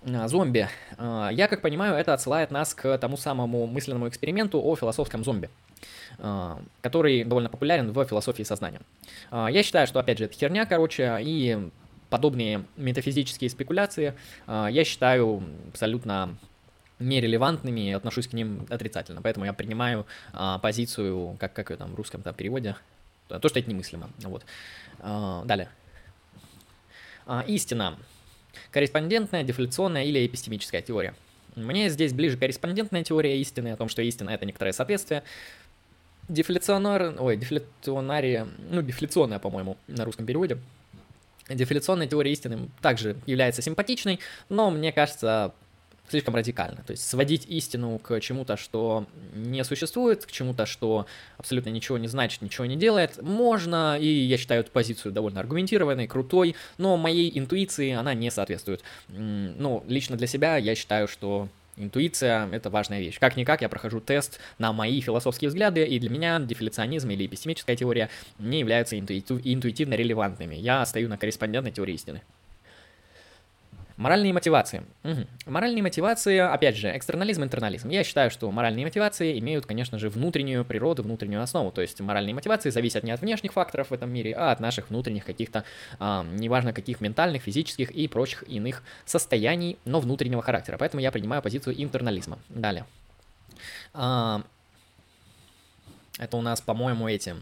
А, 0.05 0.29
зомби. 0.29 0.69
А, 0.99 1.31
я, 1.33 1.49
как 1.49 1.63
понимаю, 1.63 1.95
это 1.95 2.15
отсылает 2.15 2.51
нас 2.51 2.75
к 2.75 2.99
тому 2.99 3.17
самому 3.17 3.67
мысленному 3.67 4.09
эксперименту 4.09 4.61
о 4.61 4.75
философском 4.75 5.23
зомби, 5.23 5.49
а, 6.19 6.61
который 6.81 7.25
довольно 7.25 7.49
популярен 7.49 7.93
в 7.93 8.05
философии 8.05 8.43
сознания. 8.43 8.81
Я 9.31 9.63
считаю, 9.63 9.87
что, 9.87 10.01
опять 10.01 10.19
же, 10.19 10.25
это 10.25 10.35
херня, 10.35 10.67
короче, 10.67 11.19
и 11.21 11.71
подобные 12.11 12.65
метафизические 12.77 13.49
спекуляции 13.49 14.15
я 14.47 14.85
считаю 14.85 15.43
абсолютно 15.69 16.37
нерелевантными 16.99 17.89
и 17.89 17.93
отношусь 17.93 18.29
к 18.29 18.35
ним 18.35 18.67
отрицательно. 18.69 19.23
Поэтому 19.23 19.47
я 19.47 19.55
принимаю 19.55 20.07
позицию, 20.61 21.37
как, 21.41 21.55
как 21.55 21.71
ее 21.71 21.77
там 21.77 21.93
в 21.93 21.95
русском 21.95 22.23
там, 22.23 22.35
переводе, 22.35 22.77
то, 23.29 23.49
что 23.49 23.59
это 23.59 23.71
немыслимо. 23.71 24.11
Вот. 24.19 24.45
далее. 25.47 25.71
истина. 27.47 27.97
Корреспондентная, 28.73 29.45
дефляционная 29.45 30.05
или 30.05 30.27
эпистемическая 30.27 30.83
теория. 30.83 31.15
Мне 31.55 31.91
здесь 31.91 32.15
ближе 32.15 32.39
корреспондентная 32.39 33.05
теория 33.05 33.39
истины, 33.39 33.69
о 33.69 33.77
том, 33.77 33.89
что 33.89 34.01
истина— 34.03 34.31
это 34.31 34.47
некоторое 34.47 34.73
соответствие. 34.73 35.23
Дефляционар, 36.29 37.15
ой, 37.19 37.37
дефляционария, 37.37 38.49
ну, 38.71 38.81
дефляционная, 38.81 39.39
по-моему, 39.39 39.77
на 39.89 40.07
русском 40.07 40.25
переводе. 40.25 40.59
Дефляционная 41.49 42.07
теория 42.07 42.33
истины 42.33 42.71
также 42.81 43.17
является 43.27 43.61
симпатичной, 43.61 44.21
но 44.49 44.71
мне 44.71 44.93
кажется, 44.93 45.53
слишком 46.13 46.37
радикально. 46.37 46.83
То 46.87 46.93
есть 46.93 47.09
сводить 47.09 47.47
истину 47.49 47.99
к 47.99 48.21
чему-то, 48.21 48.57
что 48.57 49.07
не 49.35 49.65
существует, 49.65 50.25
к 50.25 50.31
чему-то, 50.31 50.67
что 50.67 51.07
абсолютно 51.39 51.71
ничего 51.71 51.99
не 51.99 52.07
значит, 52.07 52.43
ничего 52.43 52.67
не 52.67 52.77
делает, 52.77 53.21
можно, 53.21 53.99
и 53.99 54.07
я 54.07 54.37
считаю 54.39 54.61
эту 54.61 54.71
позицию 54.71 55.13
довольно 55.13 55.41
аргументированной, 55.41 56.07
крутой, 56.07 56.55
но 56.79 56.97
моей 56.97 57.37
интуиции 57.37 57.91
она 57.91 58.15
не 58.15 58.31
соответствует. 58.31 58.83
Ну, 59.09 59.83
лично 59.89 60.17
для 60.17 60.27
себя 60.27 60.57
я 60.57 60.75
считаю, 60.75 61.09
что 61.09 61.49
Интуиция— 61.79 62.51
это 62.53 62.69
важная 62.69 63.01
вещь. 63.01 63.19
Как-никак 63.19 63.63
я 63.63 63.71
прохожу 63.71 63.99
тест 64.01 64.39
на 64.59 64.75
мои 64.75 65.01
философские 65.01 65.49
взгляды, 65.49 65.83
и 65.87 65.99
для 65.99 66.11
меня 66.11 66.39
дефляционизм 66.39 67.09
или 67.09 67.25
эпистемическая 67.25 67.77
теория 67.77 68.11
не 68.39 68.61
являются 68.61 68.99
интуитивно 68.99 69.95
релевантными. 69.95 70.55
Я 70.55 70.85
стою 70.85 71.09
на 71.09 71.17
корреспондентной 71.17 71.73
теории 71.73 71.95
истины. 71.95 72.21
Моральные 74.03 74.33
мотивации. 74.33 74.83
Угу. 75.05 75.27
Моральные 75.47 75.81
мотивации, 75.81 76.39
опять 76.39 76.77
же, 76.77 76.95
экстернализм, 76.97 77.45
интернализм. 77.45 77.89
Я 77.89 78.03
считаю, 78.03 78.33
что 78.33 78.51
моральные 78.51 78.85
мотивации 78.85 79.39
имеют, 79.39 79.65
конечно 79.65 79.97
же, 79.97 80.09
внутреннюю 80.09 80.65
природу, 80.65 81.05
внутреннюю 81.05 81.41
основу. 81.41 81.71
То 81.71 81.83
есть 81.83 82.01
моральные 82.01 82.35
мотивации 82.35 82.71
зависят 82.71 83.05
не 83.05 83.13
от 83.13 83.21
внешних 83.21 83.53
факторов 83.53 83.91
в 83.91 83.95
этом 83.95 84.13
мире, 84.13 84.35
а 84.37 84.51
от 84.51 84.59
наших 84.59 84.91
внутренних 84.91 85.25
каких-то, 85.25 85.63
а, 86.01 86.25
неважно 86.25 86.73
каких 86.73 87.01
ментальных, 87.01 87.43
физических 87.43 87.93
и 87.93 88.09
прочих 88.09 88.43
иных 88.49 88.83
состояний, 89.05 89.79
но 89.85 90.01
внутреннего 90.01 90.43
характера. 90.43 90.79
Поэтому 90.79 91.01
я 91.01 91.13
принимаю 91.13 91.41
позицию 91.41 91.81
интернализма. 91.81 92.41
Далее. 92.49 92.87
А, 93.95 94.43
это 96.19 96.37
у 96.37 96.41
нас, 96.41 96.61
по-моему, 96.61 97.09
эти 97.09 97.37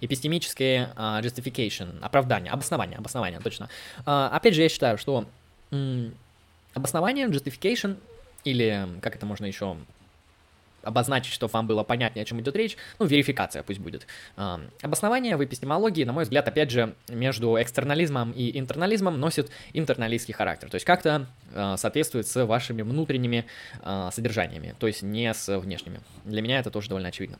эпистемические 0.00 0.92
uh, 0.96 1.20
justification, 1.20 1.98
оправдание, 2.00 2.52
обоснование, 2.52 2.98
обоснование, 2.98 3.40
точно. 3.40 3.68
Uh, 4.06 4.28
опять 4.28 4.54
же, 4.54 4.62
я 4.62 4.68
считаю, 4.68 4.96
что 4.96 5.26
обоснование, 6.74 7.26
justification, 7.28 7.96
или 8.44 8.86
как 9.00 9.16
это 9.16 9.26
можно 9.26 9.46
еще 9.46 9.76
обозначить, 10.84 11.32
чтобы 11.32 11.50
вам 11.52 11.66
было 11.66 11.82
понятнее, 11.82 12.22
о 12.22 12.26
чем 12.26 12.40
идет 12.40 12.54
речь, 12.56 12.76
ну, 12.98 13.06
верификация 13.06 13.62
пусть 13.62 13.80
будет. 13.80 14.06
Обоснование 14.82 15.36
в 15.36 15.44
эпистемологии, 15.44 16.04
на 16.04 16.12
мой 16.12 16.24
взгляд, 16.24 16.46
опять 16.46 16.70
же, 16.70 16.94
между 17.08 17.60
экстернализмом 17.60 18.32
и 18.32 18.58
интернализмом 18.58 19.18
носит 19.18 19.50
интерналистский 19.72 20.34
характер, 20.34 20.70
то 20.70 20.76
есть 20.76 20.84
как-то 20.84 21.26
а, 21.54 21.76
соответствует 21.76 22.26
с 22.26 22.44
вашими 22.44 22.82
внутренними 22.82 23.46
а, 23.82 24.10
содержаниями, 24.10 24.74
то 24.78 24.86
есть 24.86 25.02
не 25.02 25.32
с 25.32 25.58
внешними. 25.58 26.00
Для 26.24 26.42
меня 26.42 26.58
это 26.58 26.70
тоже 26.70 26.88
довольно 26.88 27.08
очевидно. 27.08 27.38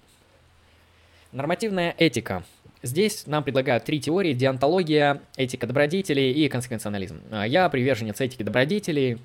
Нормативная 1.32 1.94
этика. 1.98 2.44
Здесь 2.84 3.26
нам 3.26 3.42
предлагают 3.42 3.84
три 3.84 3.98
теории– 3.98 4.32
диантология, 4.34 5.22
этика 5.38 5.66
добродетелей 5.66 6.32
и 6.32 6.50
консеквенционализм. 6.50 7.18
А, 7.30 7.46
я 7.46 7.66
приверженец 7.70 8.20
этики 8.20 8.42
добродетелей, 8.42 9.22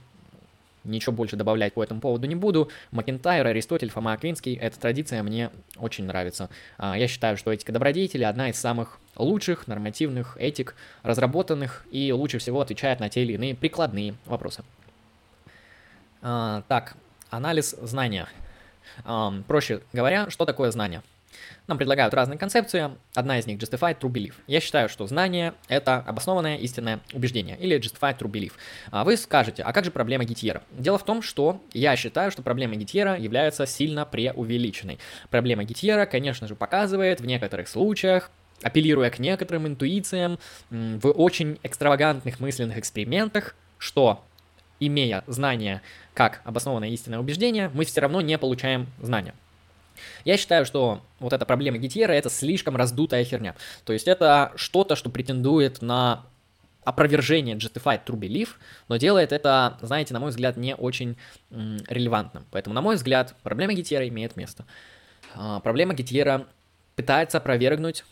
ничего 0.85 1.11
больше 1.11 1.35
добавлять 1.35 1.73
по 1.73 1.83
этому 1.83 1.99
поводу 1.99 2.25
не 2.25 2.35
буду. 2.35 2.69
Макентайр, 2.91 3.45
Аристотель, 3.45 3.89
Фома 3.89 4.13
Аквинский, 4.13 4.55
эта 4.55 4.79
традиция 4.79 5.23
мне 5.23 5.49
очень 5.75 6.05
нравится. 6.05 6.49
А, 6.77 6.97
я 6.97 7.09
считаю, 7.09 7.35
что 7.35 7.51
этика 7.51 7.73
добродетели 7.73 8.23
одна 8.23 8.49
из 8.49 8.57
самых 8.57 8.97
лучших 9.17 9.67
нормативных 9.67 10.37
этик, 10.39 10.73
разработанных 11.03 11.85
и 11.91 12.13
лучше 12.13 12.37
всего 12.37 12.61
отвечает 12.61 13.01
на 13.01 13.09
те 13.09 13.23
или 13.23 13.33
иные 13.33 13.55
прикладные 13.55 14.15
вопросы. 14.25 14.63
А, 16.21 16.63
так, 16.69 16.95
анализ 17.29 17.75
знания. 17.81 18.29
Проще 19.47 19.81
говоря, 19.91 20.29
что 20.29 20.45
такое 20.45 20.71
знание? 20.71 21.01
Нам 21.67 21.77
предлагают 21.77 22.13
разные 22.13 22.37
концепции. 22.37 22.91
Одна 23.13 23.39
из 23.39 23.47
них 23.47 23.59
justified 23.59 23.99
true 23.99 24.11
belief. 24.11 24.33
Я 24.47 24.59
считаю, 24.59 24.89
что 24.89 25.05
знание— 25.07 25.53
это 25.67 25.97
обоснованное 25.97 26.57
истинное 26.57 26.99
убеждение, 27.13 27.57
или 27.57 27.77
justified 27.77 28.17
true 28.17 28.29
belief. 28.31 28.53
А 28.91 29.03
вы 29.03 29.17
скажете, 29.17 29.63
а 29.63 29.73
как 29.73 29.85
же 29.85 29.91
проблема 29.91 30.23
Гитьера? 30.23 30.63
Дело 30.71 30.97
в 30.97 31.05
том, 31.05 31.21
что 31.21 31.61
я 31.73 31.95
считаю, 31.95 32.31
что 32.31 32.41
проблема 32.41 32.75
Гитьера 32.75 33.17
является 33.17 33.65
сильно 33.65 34.05
преувеличенной. 34.05 34.99
Проблема 35.29 35.63
Гитьера, 35.63 36.05
конечно 36.05 36.47
же, 36.47 36.55
показывает 36.55 37.21
в 37.21 37.25
некоторых 37.25 37.67
случаях, 37.67 38.31
апеллируя 38.61 39.09
к 39.09 39.19
некоторым 39.19 39.67
интуициям, 39.67 40.39
в 40.69 41.11
очень 41.11 41.59
экстравагантных 41.63 42.39
мысленных 42.39 42.77
экспериментах, 42.77 43.55
что 43.77 44.23
имея 44.79 45.23
знание 45.27 45.81
как 46.13 46.41
обоснованное 46.43 46.89
истинное 46.89 47.19
убеждение, 47.19 47.69
мы 47.73 47.85
все 47.85 48.01
равно 48.01 48.21
не 48.21 48.37
получаем 48.37 48.87
знания. 48.99 49.33
Я 50.25 50.37
считаю, 50.37 50.65
что 50.65 51.01
вот 51.19 51.33
эта 51.33 51.45
проблема 51.45 51.77
Гитьера 51.77 52.11
это 52.13 52.29
слишком 52.29 52.75
раздутая 52.75 53.23
херня. 53.23 53.55
То 53.85 53.93
есть 53.93 54.07
это 54.07 54.51
что-то, 54.55 54.95
что 54.95 55.09
претендует 55.09 55.81
на 55.81 56.25
опровержение 56.83 57.55
Justified 57.55 58.05
True 58.05 58.17
Belief, 58.17 58.49
но 58.87 58.97
делает 58.97 59.31
это, 59.31 59.77
знаете, 59.81 60.13
на 60.13 60.19
мой 60.19 60.29
взгляд, 60.29 60.57
не 60.57 60.75
очень 60.75 61.17
м, 61.51 61.77
релевантным. 61.87 62.45
Поэтому, 62.51 62.73
на 62.73 62.81
мой 62.81 62.95
взгляд, 62.95 63.35
проблема 63.43 63.73
Гитьера 63.73 64.07
имеет 64.07 64.35
место. 64.35 64.65
А, 65.35 65.59
проблема 65.59 65.93
Гитьера 65.93 66.47
пытается 66.95 67.37
опровергнуть 67.37 68.05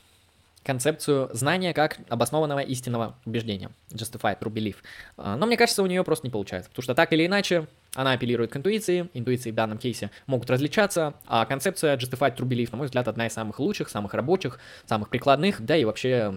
концепцию 0.64 1.30
знания 1.34 1.74
как 1.74 1.98
обоснованного 2.10 2.60
истинного 2.60 3.16
убеждения, 3.26 3.72
justified 3.90 4.38
true 4.40 4.52
belief. 4.52 4.76
А, 5.16 5.38
но 5.38 5.46
мне 5.46 5.58
кажется, 5.58 5.82
у 5.82 5.88
нее 5.88 6.04
просто 6.04 6.28
не 6.28 6.32
получается, 6.32 6.70
потому 6.70 6.84
что 6.84 6.94
так 6.94 7.14
или 7.14 7.26
иначе 7.26 7.68
она 7.98 8.12
апеллирует 8.12 8.52
к 8.52 8.56
интуиции, 8.56 9.10
интуиции 9.16 9.50
в 9.50 9.56
данном 9.56 9.80
кейсе 9.80 10.12
могут 10.28 10.52
различаться, 10.52 11.16
а 11.26 11.46
концепция 11.48 11.98
justified 11.98 12.38
true 12.38 12.48
belief, 12.48 12.70
на 12.72 12.78
мой 12.78 12.86
взгляд, 12.86 13.08
одна 13.08 13.26
из 13.26 13.34
самых 13.34 13.60
лучших, 13.60 13.90
самых 13.90 14.14
рабочих, 14.14 14.60
самых 14.86 15.10
прикладных, 15.10 15.66
да 15.66 15.76
и 15.76 15.84
вообще 15.84 16.36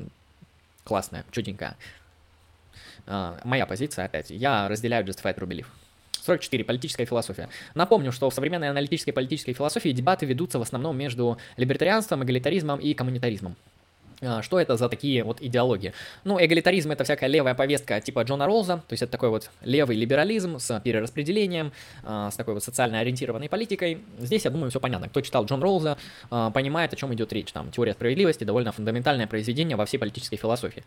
классная, 0.84 1.26
чуденькая. 1.30 1.76
А, 3.06 3.38
моя 3.44 3.66
позиция, 3.66 4.06
опять, 4.06 4.30
я 4.30 4.68
разделяю 4.68 5.04
justified 5.04 5.36
true 5.36 5.46
belief. 5.46 5.66
44. 6.22 6.64
Политическая 6.64 7.04
философия. 7.04 7.50
Напомню, 7.74 8.10
что 8.10 8.30
в 8.30 8.34
современной 8.34 8.70
аналитической 8.70 9.12
политической 9.12 9.52
философии 9.52 9.90
дебаты 9.90 10.24
ведутся 10.24 10.58
в 10.58 10.62
основном 10.62 10.96
между 10.96 11.36
либертарианством, 11.58 12.24
эгалитаризмом 12.24 12.80
и 12.80 12.94
коммунитаризмом. 12.94 13.56
А, 14.22 14.42
что 14.42 14.60
это 14.60 14.76
за 14.76 14.88
такие 14.88 15.24
вот 15.24 15.40
идеологии? 15.40 15.92
Ну, 16.24 16.38
эгалитаризм 16.38 16.90
это 16.92 17.04
всякая 17.04 17.28
левая 17.28 17.54
повестка 17.54 18.00
типа 18.00 18.22
Джона 18.22 18.46
Ролза, 18.46 18.76
то 18.76 18.92
есть 18.92 19.02
это 19.02 19.12
такой 19.12 19.30
вот 19.30 19.50
левый 19.62 19.96
либерализм 19.96 20.58
с 20.58 20.80
перераспределением, 20.80 21.72
а, 22.02 22.30
с 22.30 22.36
такой 22.36 22.54
вот 22.54 22.62
социально 22.62 23.00
ориентированной 23.00 23.48
политикой. 23.48 24.02
Здесь, 24.18 24.44
я 24.44 24.50
думаю, 24.50 24.70
все 24.70 24.80
понятно. 24.80 25.08
Кто 25.08 25.20
читал 25.20 25.46
Джон 25.46 25.62
Ролза, 25.62 25.96
а, 26.30 26.50
понимает, 26.50 26.92
о 26.92 26.96
чем 26.96 27.14
идет 27.14 27.32
речь. 27.32 27.50
Там 27.52 27.70
теория 27.70 27.92
справедливости 27.92 28.44
довольно 28.44 28.72
фундаментальное 28.72 29.26
произведение 29.26 29.76
во 29.76 29.86
всей 29.86 29.98
политической 29.98 30.36
философии. 30.36 30.84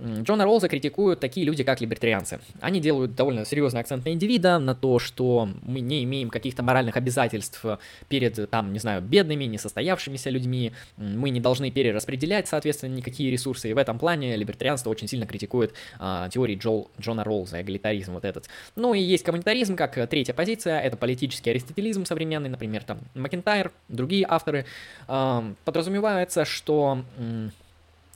Джона 0.00 0.44
Роллза 0.44 0.68
критикуют 0.68 1.20
такие 1.20 1.46
люди, 1.46 1.62
как 1.62 1.80
либертарианцы. 1.80 2.40
Они 2.60 2.80
делают 2.80 3.14
довольно 3.14 3.44
серьезный 3.44 3.80
акцент 3.80 4.04
на 4.04 4.10
индивида, 4.10 4.58
на 4.58 4.74
то, 4.74 4.98
что 4.98 5.48
мы 5.62 5.80
не 5.80 6.02
имеем 6.04 6.30
каких-то 6.30 6.62
моральных 6.62 6.96
обязательств 6.96 7.64
перед, 8.08 8.50
там, 8.50 8.72
не 8.72 8.78
знаю, 8.78 9.02
бедными, 9.02 9.44
несостоявшимися 9.44 10.30
людьми, 10.30 10.72
мы 10.96 11.30
не 11.30 11.40
должны 11.40 11.70
перераспределять, 11.70 12.48
соответственно, 12.48 12.94
никакие 12.94 13.30
ресурсы, 13.30 13.70
и 13.70 13.72
в 13.72 13.78
этом 13.78 13.98
плане 13.98 14.36
либертарианство 14.36 14.90
очень 14.90 15.08
сильно 15.08 15.26
критикует 15.26 15.74
а, 15.98 16.28
теории 16.28 16.56
Джол, 16.56 16.90
Джона 17.00 17.24
Роллза, 17.24 17.62
эгалитаризм 17.62 18.14
вот 18.14 18.24
этот. 18.24 18.48
Ну 18.76 18.94
и 18.94 19.00
есть 19.00 19.24
коммунитаризм 19.24 19.76
как 19.76 19.94
третья 20.08 20.32
позиция, 20.32 20.80
это 20.80 20.96
политический 20.96 21.50
аристотелизм 21.50 22.04
современный, 22.04 22.48
например, 22.48 22.84
там, 22.84 22.98
Макентайр, 23.14 23.72
другие 23.88 24.26
авторы. 24.28 24.66
А, 25.06 25.44
подразумевается, 25.64 26.44
что 26.44 27.04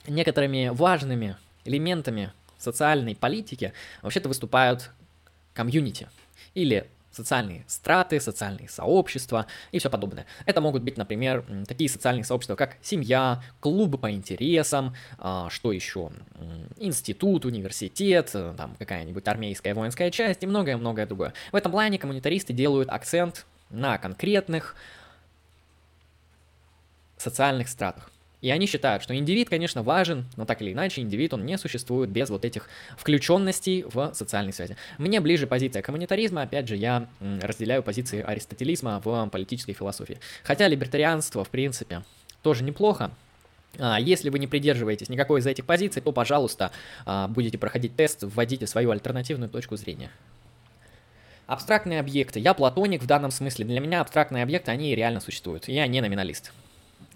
некоторыми 0.07 0.69
важными 0.73 1.35
элементами 1.65 2.31
социальной 2.57 3.15
политики 3.15 3.73
вообще-то 4.01 4.27
выступают 4.27 4.91
комьюнити 5.53 6.07
или 6.53 6.87
социальные 7.11 7.65
страты, 7.67 8.19
социальные 8.19 8.69
сообщества 8.69 9.47
и 9.71 9.79
все 9.79 9.89
подобное. 9.89 10.25
Это 10.45 10.61
могут 10.61 10.83
быть, 10.83 10.97
например, 10.97 11.43
такие 11.67 11.89
социальные 11.89 12.23
сообщества, 12.23 12.55
как 12.55 12.77
семья, 12.81 13.41
клубы 13.59 13.97
по 13.97 14.11
интересам, 14.11 14.95
а, 15.17 15.49
что 15.49 15.71
еще, 15.71 16.11
институт, 16.77 17.45
университет, 17.45 18.31
э, 18.33 18.53
там 18.55 18.75
какая-нибудь 18.77 19.27
армейская 19.27 19.73
воинская 19.73 20.11
часть 20.11 20.43
и 20.43 20.47
многое-многое 20.47 21.05
другое. 21.05 21.33
В 21.51 21.55
этом 21.55 21.71
плане 21.71 21.97
коммунитаристы 21.97 22.53
делают 22.53 22.89
акцент 22.89 23.45
на 23.69 23.97
конкретных 23.97 24.75
социальных 27.17 27.67
стратах. 27.69 28.11
И 28.41 28.49
они 28.51 28.67
считают, 28.67 29.03
что 29.03 29.15
индивид, 29.15 29.49
конечно, 29.49 29.83
важен, 29.83 30.25
но 30.37 30.45
так 30.45 30.61
или 30.61 30.71
иначе 30.71 31.01
индивид, 31.01 31.33
он 31.33 31.45
не 31.45 31.57
существует 31.57 32.09
без 32.09 32.29
вот 32.29 32.45
этих 32.45 32.69
включенностей 32.97 33.83
в 33.83 34.13
социальные 34.13 34.53
связи. 34.53 34.77
Мне 34.97 35.19
ближе 35.19 35.45
позиция 35.45 35.81
коммунитаризма, 35.81 36.43
опять 36.43 36.67
же, 36.67 36.77
я 36.77 37.07
разделяю 37.41 37.83
позиции 37.83 38.21
аристотелизма 38.21 39.01
в 39.03 39.29
политической 39.29 39.73
философии. 39.73 40.19
Хотя 40.43 40.67
либертарианство, 40.67 41.43
в 41.43 41.49
принципе, 41.49 42.03
тоже 42.41 42.63
неплохо, 42.63 43.11
а, 43.77 43.99
если 43.99 44.29
вы 44.29 44.39
не 44.39 44.47
придерживаетесь 44.47 45.09
никакой 45.09 45.41
из 45.41 45.47
этих 45.47 45.65
позиций, 45.65 46.01
то, 46.01 46.11
пожалуйста, 46.11 46.71
а, 47.05 47.27
будете 47.27 47.57
проходить 47.57 47.95
тест, 47.95 48.23
вводите 48.23 48.67
свою 48.67 48.91
альтернативную 48.91 49.49
точку 49.49 49.75
зрения. 49.75 50.11
Абстрактные 51.45 51.99
объекты. 51.99 52.39
Я 52.39 52.53
платоник 52.53 53.01
в 53.01 53.07
данном 53.07 53.31
смысле. 53.31 53.65
Для 53.65 53.79
меня 53.79 54.01
абстрактные 54.01 54.43
объекты, 54.43 54.71
они 54.71 54.95
реально 54.95 55.19
существуют. 55.19 55.67
Я 55.67 55.87
не 55.87 55.99
номиналист. 55.99 56.51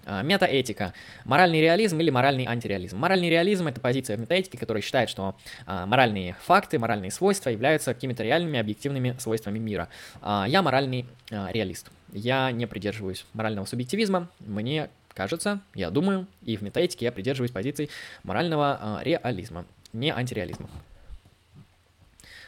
А, 0.06 0.22
метаэтика. 0.22 0.93
Моральный 1.26 1.62
реализм 1.62 1.99
или 1.99 2.10
моральный 2.10 2.45
антиреализм. 2.45 2.97
Моральный 2.97 3.30
реализм– 3.30 3.68
это 3.70 3.80
позиция 3.80 4.18
в 4.18 4.20
метаэтике, 4.20 4.58
которая 4.58 4.82
считает, 4.82 5.10
что 5.10 5.36
а, 5.66 5.86
моральные 5.86 6.36
факты, 6.41 6.78
моральные 6.80 7.12
свойства 7.12 7.49
являются 7.49 7.93
какими-то 7.93 8.24
реальными, 8.24 8.60
объективными 8.60 9.16
свойствами 9.20 9.60
мира. 9.60 9.89
А, 10.22 10.45
я 10.47 10.62
моральный 10.62 11.06
реалист. 11.30 11.89
Я 12.12 12.51
не 12.51 12.68
придерживаюсь 12.68 13.26
морального 13.34 13.66
субъективизма. 13.66 14.30
Мне 14.39 14.89
кажется, 15.14 15.62
я 15.74 15.89
думаю, 15.89 16.28
и 16.43 16.58
в 16.58 16.62
метаэтике 16.62 17.06
я 17.06 17.12
придерживаюсь 17.12 17.51
позиций 17.51 17.89
морального 18.24 19.01
реализма, 19.04 19.66
не 19.93 20.12
антиреализма. 20.12 20.70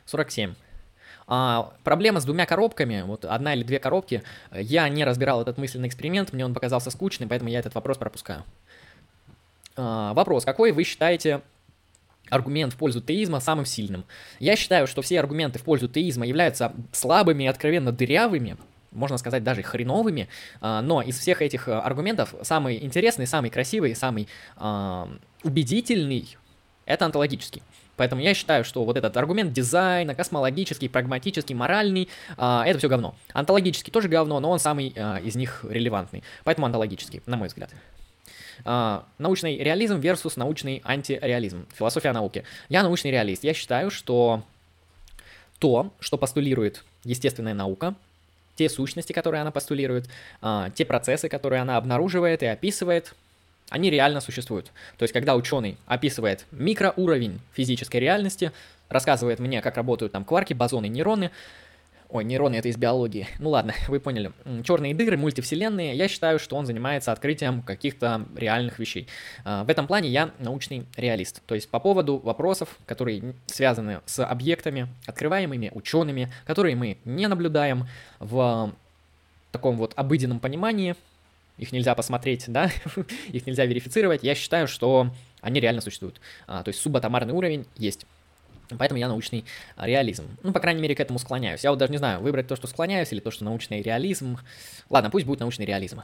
47. 0.06 0.54
А, 1.28 1.74
проблема 1.84 2.20
с 2.20 2.26
двумя 2.26 2.46
коробками, 2.46 3.04
вот 3.06 3.26
одна 3.26 3.54
или 3.54 3.64
две 3.64 3.80
коробки, 3.80 4.24
я 4.52 4.88
не 4.90 5.04
разбирал 5.04 5.42
этот 5.42 5.58
мысленный 5.58 5.88
эксперимент, 5.88 6.34
мне 6.34 6.46
он 6.46 6.54
показался 6.54 6.92
скучным, 6.92 7.30
поэтому 7.30 7.50
я 7.50 7.60
этот 7.60 7.74
вопрос 7.76 7.98
пропускаю. 7.98 8.44
А, 9.76 10.14
вопрос, 10.14 10.46
какой 10.46 10.72
вы 10.72 10.84
считаете 10.84 11.42
аргумент 12.30 12.74
в 12.74 12.78
пользу 12.78 13.02
теизма 13.02 13.40
самым 13.40 13.66
сильным? 13.66 14.06
Я 14.40 14.56
считаю, 14.56 14.88
что 14.88 15.02
все 15.02 15.20
аргументы 15.20 15.60
в 15.60 15.64
пользу 15.64 15.88
теизма 15.88 16.26
являются 16.26 16.74
слабыми 16.92 17.44
и 17.44 17.48
откровенно 17.48 17.92
дырявыми, 17.92 18.58
можно 18.92 19.18
сказать, 19.18 19.44
даже 19.44 19.64
хреновыми, 19.64 20.30
а, 20.62 20.82
но 20.82 21.02
из 21.02 21.18
всех 21.18 21.42
этих 21.42 21.68
аргументов 21.68 22.36
самый 22.44 22.84
интересный, 22.84 23.26
самый 23.26 23.50
красивый, 23.50 23.96
самый 23.96 24.28
а, 24.58 25.10
убедительный– 25.44 26.38
это 26.86 27.06
онтологический. 27.06 27.64
Поэтому 27.98 28.22
я 28.22 28.34
считаю, 28.34 28.64
что 28.64 28.84
вот 28.84 28.98
этот 28.98 29.16
аргумент 29.18 29.54
дизайна, 29.54 30.16
космологический, 30.16 30.90
прагматический, 30.90 31.56
моральный, 31.56 32.10
э, 32.38 32.62
это 32.66 32.80
все 32.80 32.90
говно. 32.90 33.16
Антологический 33.34 33.92
тоже 33.92 34.08
говно, 34.08 34.40
но 34.40 34.50
он 34.50 34.60
самый 34.60 34.94
э, 34.96 35.22
из 35.22 35.36
них 35.36 35.66
релевантный. 35.68 36.24
Поэтому 36.44 36.68
антологический, 36.68 37.22
на 37.26 37.38
мой 37.38 37.48
взгляд. 37.48 37.72
Uh, 38.64 39.04
научный 39.18 39.58
реализм 39.58 40.00
versus 40.00 40.34
научный 40.38 40.82
антиреализм. 40.86 41.68
Философия 41.76 42.14
науки. 42.14 42.46
Я 42.70 42.84
научный 42.84 43.12
реалист. 43.12 43.44
Я 43.44 43.54
считаю, 43.54 43.92
что 43.92 44.44
то, 45.60 45.92
что 46.00 46.18
постулирует 46.18 46.84
естественная 47.04 47.54
наука, 47.54 47.96
те 48.56 48.70
сущности, 48.70 49.12
которые 49.12 49.42
она 49.42 49.52
постулирует, 49.52 50.08
uh, 50.42 50.72
те 50.74 50.86
процессы, 50.86 51.28
которые 51.28 51.62
она 51.62 51.76
обнаруживает 51.76 52.44
и 52.44 52.46
описывает, 52.46 53.14
они 53.70 53.90
реально 53.90 54.22
существуют. 54.22 54.72
То 54.98 55.04
есть, 55.04 55.14
когда 55.14 55.36
ученый 55.36 55.78
описывает 55.86 56.46
микроуровень 56.52 57.40
физической 57.54 57.98
реальности, 57.98 58.52
рассказывает 58.90 59.40
мне, 59.40 59.62
как 59.62 59.78
работают 59.78 60.12
там 60.12 60.24
кварки, 60.24 60.54
бозоны, 60.54 60.88
нейроны, 60.88 61.32
Ой, 62.10 62.24
нейроны 62.24 62.56
это 62.56 62.70
из 62.70 62.78
биологии. 62.78 63.28
Ну 63.40 63.50
ладно, 63.50 63.74
вы 63.88 64.00
поняли. 64.00 64.32
Черные 64.64 64.94
дыры, 64.94 65.18
мультивселенные. 65.18 65.96
Я 65.96 66.08
считаю, 66.08 66.40
что 66.40 66.56
он 66.56 66.66
занимается 66.66 67.12
открытием 67.12 67.62
каких-то 67.62 68.26
реальных 68.36 68.80
вещей. 68.80 69.08
А, 69.44 69.64
в 69.64 69.70
этом 69.70 69.88
плане 69.88 70.10
я 70.10 70.32
научный 70.40 70.86
реалист. 70.96 71.42
То 71.46 71.56
есть 71.56 71.68
по 71.68 71.80
поводу 71.80 72.18
вопросов, 72.18 72.78
которые 72.86 73.34
связаны 73.48 74.02
с 74.06 74.24
объектами, 74.24 74.88
открываемыми 75.08 75.72
учеными, 75.74 76.32
которые 76.46 76.76
мы 76.76 76.98
не 77.06 77.28
наблюдаем 77.28 77.88
в 78.20 78.72
таком 79.52 79.78
вот 79.78 79.94
обыденном 79.96 80.40
понимании, 80.40 80.96
их 81.58 81.72
нельзя 81.72 81.96
посмотреть, 81.96 82.46
да, 82.48 82.70
их 83.32 83.46
нельзя 83.46 83.66
верифицировать, 83.66 84.24
я 84.24 84.36
считаю, 84.36 84.68
что 84.68 85.12
они 85.42 85.60
реально 85.60 85.82
существуют. 85.82 86.20
А, 86.48 86.64
то 86.64 86.70
есть 86.70 86.82
субатомарный 86.82 87.34
уровень 87.34 87.66
есть. 87.78 88.06
Поэтому 88.80 89.00
я 89.00 89.08
научный 89.08 89.46
реализм. 89.78 90.26
Ну, 90.42 90.52
по 90.52 90.60
крайней 90.60 90.82
мере, 90.82 90.96
к 90.96 91.00
этому 91.00 91.20
склоняюсь. 91.20 91.64
Я 91.64 91.70
вот 91.70 91.78
даже 91.78 91.92
не 91.92 92.00
знаю, 92.00 92.22
выбрать 92.22 92.48
то, 92.48 92.56
что 92.56 92.66
склоняюсь, 92.68 93.12
или 93.14 93.20
то, 93.20 93.30
что 93.30 93.44
научный 93.44 93.82
реализм. 93.82 94.40
Ладно, 94.90 95.12
пусть 95.12 95.26
будет 95.26 95.40
научный 95.40 95.66
реализм. 95.66 96.02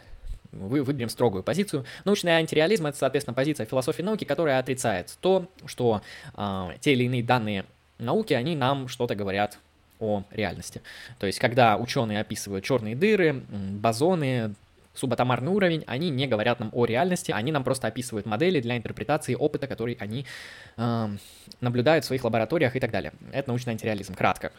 Вы 0.51 0.83
выберем 0.83 1.09
строгую 1.09 1.43
позицию. 1.43 1.85
Научный 2.05 2.33
антиреализм 2.33 2.85
это, 2.85 2.97
соответственно, 2.97 3.33
позиция 3.33 3.65
философии 3.65 4.03
науки, 4.03 4.25
которая 4.25 4.59
отрицает 4.59 5.17
то, 5.21 5.47
что 5.65 6.01
э, 6.35 6.69
те 6.81 6.93
или 6.93 7.05
иные 7.05 7.23
данные 7.23 7.65
науки, 7.97 8.33
они 8.33 8.55
нам 8.55 8.87
что-то 8.87 9.15
говорят 9.15 9.57
о 9.99 10.23
реальности. 10.31 10.81
То 11.19 11.27
есть, 11.27 11.39
когда 11.39 11.77
ученые 11.77 12.19
описывают 12.19 12.65
черные 12.65 12.95
дыры, 12.95 13.43
бозоны, 13.49 14.55
субатомарный 14.93 15.51
уровень, 15.51 15.83
они 15.87 16.09
не 16.09 16.27
говорят 16.27 16.59
нам 16.59 16.69
о 16.73 16.85
реальности, 16.85 17.31
они 17.31 17.51
нам 17.51 17.63
просто 17.63 17.87
описывают 17.87 18.25
модели 18.25 18.59
для 18.59 18.77
интерпретации 18.77 19.35
опыта, 19.35 19.67
который 19.67 19.97
они 19.99 20.25
э, 20.77 21.09
наблюдают 21.61 22.03
в 22.03 22.07
своих 22.07 22.23
лабораториях 22.23 22.75
и 22.75 22.79
так 22.79 22.91
далее. 22.91 23.13
Это 23.31 23.49
научный 23.49 23.71
антиреализм, 23.71 24.13
кратко. 24.15 24.51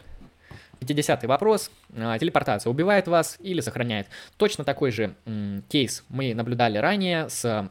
50 0.79 1.23
вопрос. 1.25 1.71
А, 1.95 2.17
телепортация 2.19 2.69
убивает 2.69 3.07
вас 3.07 3.37
или 3.39 3.61
сохраняет? 3.61 4.07
Точно 4.37 4.63
такой 4.63 4.91
же 4.91 5.15
м, 5.25 5.63
кейс 5.69 6.03
мы 6.09 6.33
наблюдали 6.33 6.77
ранее 6.77 7.29
с 7.29 7.69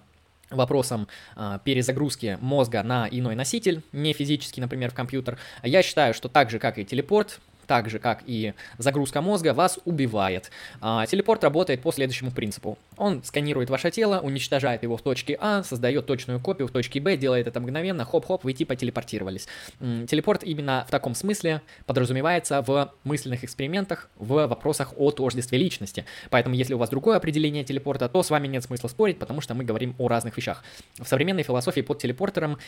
вопросом 0.51 1.09
э, 1.37 1.59
перезагрузки 1.65 2.39
мозга 2.41 2.83
на 2.83 3.09
иной 3.11 3.35
носитель, 3.35 3.83
не 3.93 4.13
физический, 4.13 4.61
например, 4.61 4.91
в 4.91 4.95
компьютер. 4.95 5.39
Я 5.63 5.83
считаю, 5.83 6.15
что 6.15 6.29
так 6.29 6.51
же, 6.51 6.59
как 6.59 6.79
и 6.79 6.85
телепорт, 6.85 7.41
так 7.73 7.89
же, 7.89 7.99
как 7.99 8.23
и 8.27 8.53
загрузка 8.77 9.23
мозга, 9.23 9.55
вас 9.55 9.79
убивает. 9.87 10.51
А, 10.83 11.07
телепорт 11.07 11.43
работает 11.43 11.81
по 11.81 11.91
следующему 11.91 12.31
принципу. 12.31 12.77
Он 12.99 13.25
сканирует 13.25 13.71
ваше 13.71 13.91
тело, 13.91 14.21
уничтожает 14.21 14.83
его 14.83 14.99
в 14.99 15.01
точке 15.01 15.39
А, 15.41 15.63
создает 15.63 16.05
точную 16.05 16.39
копию 16.39 16.69
в 16.69 16.71
точке 16.71 17.01
Б, 17.01 17.17
делает 17.17 17.47
это 17.47 17.61
мгновенно, 17.61 18.05
хоп-хоп, 18.05 18.45
вы 18.45 18.53
типа 18.53 18.77
телепортировались. 18.77 19.49
Телепорт 19.81 20.45
именно 20.45 20.85
в 20.87 20.91
таком 20.91 21.15
смысле 21.15 21.63
подразумевается 21.87 22.61
в 22.61 22.93
мысленных 23.05 23.43
экспериментах, 23.43 24.11
в 24.19 24.47
вопросах 24.47 24.93
о 24.99 25.11
тождестве 25.11 25.57
личности. 25.57 26.05
Поэтому, 26.29 26.55
если 26.55 26.75
у 26.75 26.79
вас 26.79 26.91
другое 26.91 27.17
определение 27.17 27.65
телепорта, 27.65 28.11
то 28.11 28.23
с 28.23 28.29
вами 28.29 28.49
нет 28.49 28.65
смысла 28.65 28.89
спорить, 28.89 29.19
потому 29.19 29.41
что 29.41 29.55
мы 29.55 29.65
говорим 29.65 29.95
о 29.97 30.09
разных 30.09 30.37
вещах. 30.37 30.63
В 30.99 31.09
современной 31.09 31.43
философии 31.43 31.81
под 31.81 32.01
телепортером 32.01 32.59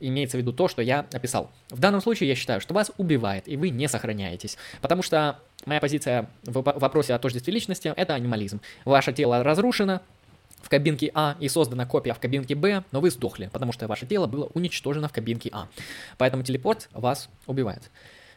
имеется 0.00 0.36
в 0.36 0.40
виду 0.40 0.52
то, 0.52 0.68
что 0.68 0.82
я 0.82 1.06
описал. 1.12 1.50
В 1.70 1.80
данном 1.80 2.00
случае 2.00 2.28
я 2.28 2.34
считаю, 2.34 2.60
что 2.60 2.74
вас 2.74 2.92
убивает, 2.96 3.48
и 3.48 3.56
вы 3.56 3.70
не 3.70 3.88
сохраняетесь. 3.88 4.56
Потому 4.80 5.02
что 5.02 5.38
моя 5.66 5.80
позиция 5.80 6.28
в 6.44 6.60
вопросе 6.62 7.14
о 7.14 7.18
тождестве 7.18 7.52
личности– 7.52 7.92
это 7.96 8.14
анимализм. 8.14 8.60
Ваше 8.84 9.12
тело 9.12 9.42
разрушено, 9.42 10.00
в 10.62 10.68
кабинке 10.68 11.10
А 11.14 11.36
и 11.40 11.48
создана 11.48 11.86
копия 11.86 12.14
в 12.14 12.20
кабинке 12.20 12.54
Б, 12.54 12.84
но 12.92 13.00
вы 13.00 13.10
сдохли, 13.10 13.50
потому 13.52 13.72
что 13.72 13.88
ваше 13.88 14.06
тело 14.06 14.26
было 14.26 14.48
уничтожено 14.54 15.08
в 15.08 15.12
кабинке 15.12 15.50
А. 15.52 15.66
Поэтому 16.18 16.42
телепорт 16.44 16.88
вас 16.92 17.28
убивает. 17.46 17.90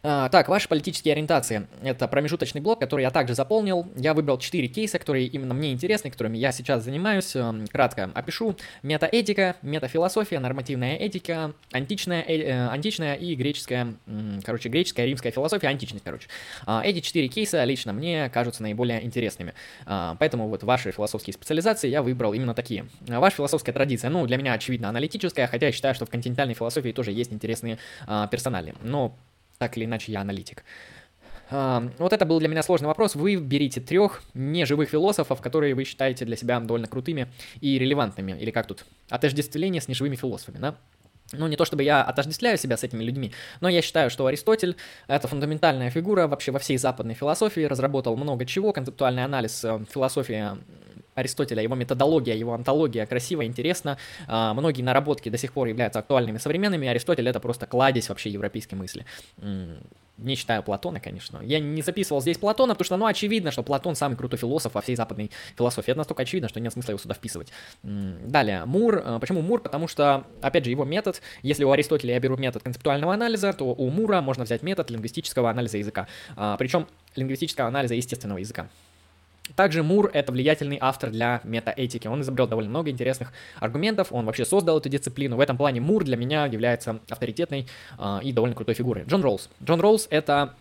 А, 0.08 0.30
так, 0.30 0.50
ваши 0.50 0.70
политические 0.70 1.14
ориентации. 1.14 1.68
Это 1.82 2.08
промежуточный 2.08 2.62
блок, 2.62 2.80
который 2.80 3.02
я 3.02 3.10
также 3.10 3.34
заполнил. 3.34 3.88
Я 3.96 4.14
выбрал 4.14 4.38
4 4.38 4.68
кейса, 4.68 5.00
которые 5.00 5.26
именно 5.26 5.56
мне 5.56 5.72
интересны, 5.72 6.12
которыми 6.12 6.38
я 6.38 6.52
сейчас 6.52 6.84
занимаюсь. 6.84 7.36
Эм, 7.36 7.66
кратко 7.66 8.12
опишу. 8.14 8.56
Метаэтика, 8.84 9.56
метафилософия, 9.64 10.38
нормативная 10.40 10.96
этика, 10.96 11.54
античная, 11.72 12.22
э, 12.22 12.38
э, 12.38 12.68
античная 12.68 13.16
и 13.16 13.34
греческая, 13.34 13.96
э, 14.06 14.40
короче, 14.44 14.70
греческая, 14.70 15.08
римская 15.08 15.32
философия, 15.32 15.70
античность, 15.70 16.06
короче. 16.06 16.28
А, 16.68 16.84
эти 16.86 17.00
4 17.00 17.28
кейса 17.28 17.64
лично 17.64 17.92
мне 17.92 18.30
кажутся 18.30 18.62
наиболее 18.62 19.04
интересными. 19.04 19.56
А, 19.88 20.16
поэтому 20.20 20.48
вот 20.50 20.62
ваши 20.62 20.92
философские 20.92 21.34
специализации 21.34 21.90
я 21.90 22.04
выбрал 22.04 22.34
именно 22.34 22.54
такие. 22.54 22.86
Ваша 23.08 23.38
философская 23.38 23.74
традиция, 23.74 24.12
ну, 24.12 24.28
для 24.28 24.38
меня, 24.38 24.54
очевидно, 24.54 24.90
аналитическая, 24.90 25.48
хотя 25.48 25.66
я 25.66 25.72
считаю, 25.72 25.96
что 25.96 26.06
в 26.06 26.12
континентальной 26.12 26.54
философии 26.54 26.92
тоже 26.92 27.12
есть 27.12 27.34
интересные 27.34 27.80
персонали. 28.30 28.76
Но 28.84 29.18
так 29.58 29.78
или 29.78 29.86
иначе 29.86 30.12
я 30.12 30.22
аналитик. 30.22 30.64
Uh, 31.52 31.92
вот 32.00 32.12
это 32.12 32.26
был 32.26 32.40
для 32.40 32.48
меня 32.48 32.64
сложный 32.64 32.88
вопрос. 32.88 33.14
Вы 33.14 33.36
берите 33.36 33.80
трех 33.80 34.24
неживых 34.34 34.90
философов, 34.90 35.42
которые 35.42 35.76
вы 35.76 35.84
считаете 35.84 36.26
для 36.26 36.36
себя 36.36 36.60
довольно 36.60 36.88
крутыми 36.88 37.28
и 37.62 37.78
релевантными. 37.78 38.32
Или 38.40 38.50
как 38.50 38.66
тут? 38.66 38.84
Отождествление 39.10 39.80
с 39.80 39.88
неживыми 39.88 40.16
философами, 40.16 40.58
да? 40.58 40.76
Ну, 41.32 41.48
не 41.48 41.56
то 41.56 41.66
чтобы 41.66 41.84
я 41.84 42.04
отождествляю 42.04 42.58
себя 42.58 42.78
с 42.78 42.84
этими 42.84 43.04
людьми, 43.04 43.32
но 43.60 43.68
я 43.68 43.82
считаю, 43.82 44.10
что 44.10 44.28
Аристотель— 44.28 44.76
это 45.08 45.28
фундаментальная 45.28 45.90
фигура 45.90 46.28
вообще 46.28 46.52
во 46.52 46.60
всей 46.60 46.78
западной 46.78 47.16
философии, 47.16 47.62
разработал 47.62 48.16
много 48.16 48.46
чего, 48.46 48.74
концептуальный 48.74 49.24
анализ 49.24 49.66
э, 49.66 49.80
философии 49.92 50.52
Аристотеля, 51.16 51.64
его 51.64 51.76
методология, 51.76 52.36
его 52.36 52.54
антология 52.54 53.06
красиво, 53.06 53.46
интересно. 53.46 53.98
А, 54.28 54.54
многие 54.54 54.82
наработки 54.82 55.30
до 55.30 55.38
сих 55.38 55.54
пор 55.54 55.68
являются 55.68 56.00
актуальными, 56.00 56.38
современными. 56.38 56.88
Аристотель 56.88 57.28
это 57.28 57.40
просто 57.40 57.66
кладезь 57.66 58.10
вообще 58.10 58.30
европейской 58.30 58.76
мысли. 58.76 59.06
Не 60.18 60.36
считаю 60.36 60.64
Платона, 60.64 61.02
конечно. 61.02 61.42
Я 61.42 61.60
не 61.60 61.82
записывал 61.82 62.22
здесь 62.22 62.38
Платона, 62.38 62.74
потому 62.74 62.86
что, 62.86 62.98
ну, 62.98 63.06
очевидно, 63.06 63.52
что 63.52 63.64
Платон 63.64 63.96
самый 63.96 64.16
крутой 64.16 64.40
философ 64.40 64.74
во 64.74 64.82
всей 64.82 64.96
западной 64.96 65.30
философии. 65.58 65.92
Это 65.92 65.98
настолько 65.98 66.24
очевидно, 66.24 66.48
что 66.48 66.62
нет 66.62 66.72
смысла 66.72 66.92
его 66.92 67.00
сюда 67.00 67.16
вписывать. 67.16 67.50
Далее, 67.84 68.64
Мур. 68.66 69.02
А, 69.04 69.20
почему 69.20 69.42
Мур? 69.42 69.62
Потому 69.62 69.88
что, 69.90 70.26
опять 70.42 70.64
же, 70.64 70.72
его 70.72 70.86
метод, 70.86 71.22
если 71.44 71.66
у 71.66 71.72
Аристотеля 71.72 72.14
я 72.14 72.20
беру 72.20 72.38
метод 72.38 72.64
концептуального 72.64 73.14
анализа, 73.14 73.52
то 73.52 73.66
у 73.66 73.90
Мура 73.90 74.22
можно 74.22 74.46
взять 74.46 74.64
метод 74.64 74.90
лингвистического 74.90 75.50
анализа 75.50 75.78
языка. 75.78 76.08
А, 76.38 76.56
Причем 76.58 76.88
лингвистического 77.16 77.68
анализа 77.68 77.96
естественного 77.96 78.38
языка. 78.38 78.70
Также 79.56 79.84
Мур— 79.84 80.10
это 80.14 80.32
влиятельный 80.32 80.78
автор 80.82 81.12
для 81.12 81.42
метаэтики. 81.44 82.08
Он 82.08 82.22
изобрел 82.22 82.48
довольно 82.48 82.70
много 82.70 82.90
интересных 82.90 83.32
аргументов, 83.60 84.12
он 84.12 84.26
вообще 84.26 84.46
создал 84.46 84.80
эту 84.80 84.90
дисциплину. 84.90 85.36
В 85.36 85.40
этом 85.40 85.58
плане 85.58 85.82
Мур 85.82 86.04
для 86.04 86.18
меня 86.18 86.46
является 86.46 87.00
авторитетной 87.10 87.68
э, 87.98 88.20
и 88.24 88.34
довольно 88.34 88.56
крутой 88.56 88.76
фигурой. 88.76 89.04
Джон 89.06 89.22
Роуз. 89.22 89.50
Джон 89.64 89.80
Роуз— 89.82 90.08
это 90.10 90.56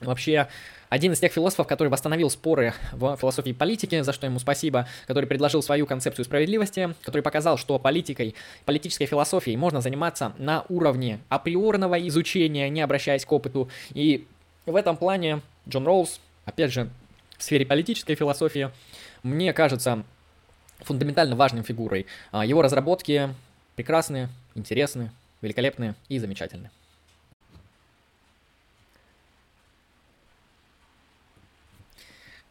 вообще 0.00 0.48
один 0.88 1.12
из 1.12 1.20
тех 1.20 1.32
философов, 1.32 1.66
который 1.66 1.88
восстановил 1.88 2.30
споры 2.30 2.72
в 2.92 3.16
философии 3.16 3.52
политики, 3.52 4.00
за 4.00 4.12
что 4.12 4.26
ему 4.26 4.38
спасибо, 4.38 4.86
который 5.06 5.26
предложил 5.26 5.62
свою 5.62 5.86
концепцию 5.86 6.24
справедливости, 6.24 6.94
который 7.02 7.22
показал, 7.22 7.58
что 7.58 7.78
политикой, 7.78 8.34
политической 8.64 9.06
философией 9.06 9.56
можно 9.56 9.80
заниматься 9.80 10.32
на 10.38 10.64
уровне 10.68 11.20
априорного 11.28 11.96
изучения, 12.08 12.70
не 12.70 12.80
обращаясь 12.80 13.24
к 13.24 13.32
опыту. 13.32 13.68
И 13.92 14.26
в 14.64 14.76
этом 14.76 14.96
плане 14.96 15.42
Джон 15.68 15.86
Роуз, 15.86 16.20
опять 16.46 16.72
же, 16.72 16.88
в 17.38 17.42
сфере 17.44 17.64
политической 17.64 18.16
философии, 18.16 18.70
мне 19.22 19.52
кажется 19.52 20.04
фундаментально 20.80 21.36
важной 21.36 21.62
фигурой. 21.62 22.06
А, 22.32 22.44
его 22.44 22.62
разработки 22.62 23.34
прекрасны, 23.76 24.28
интересны, 24.54 25.12
великолепны 25.40 25.94
и 26.08 26.18
замечательны. 26.18 26.70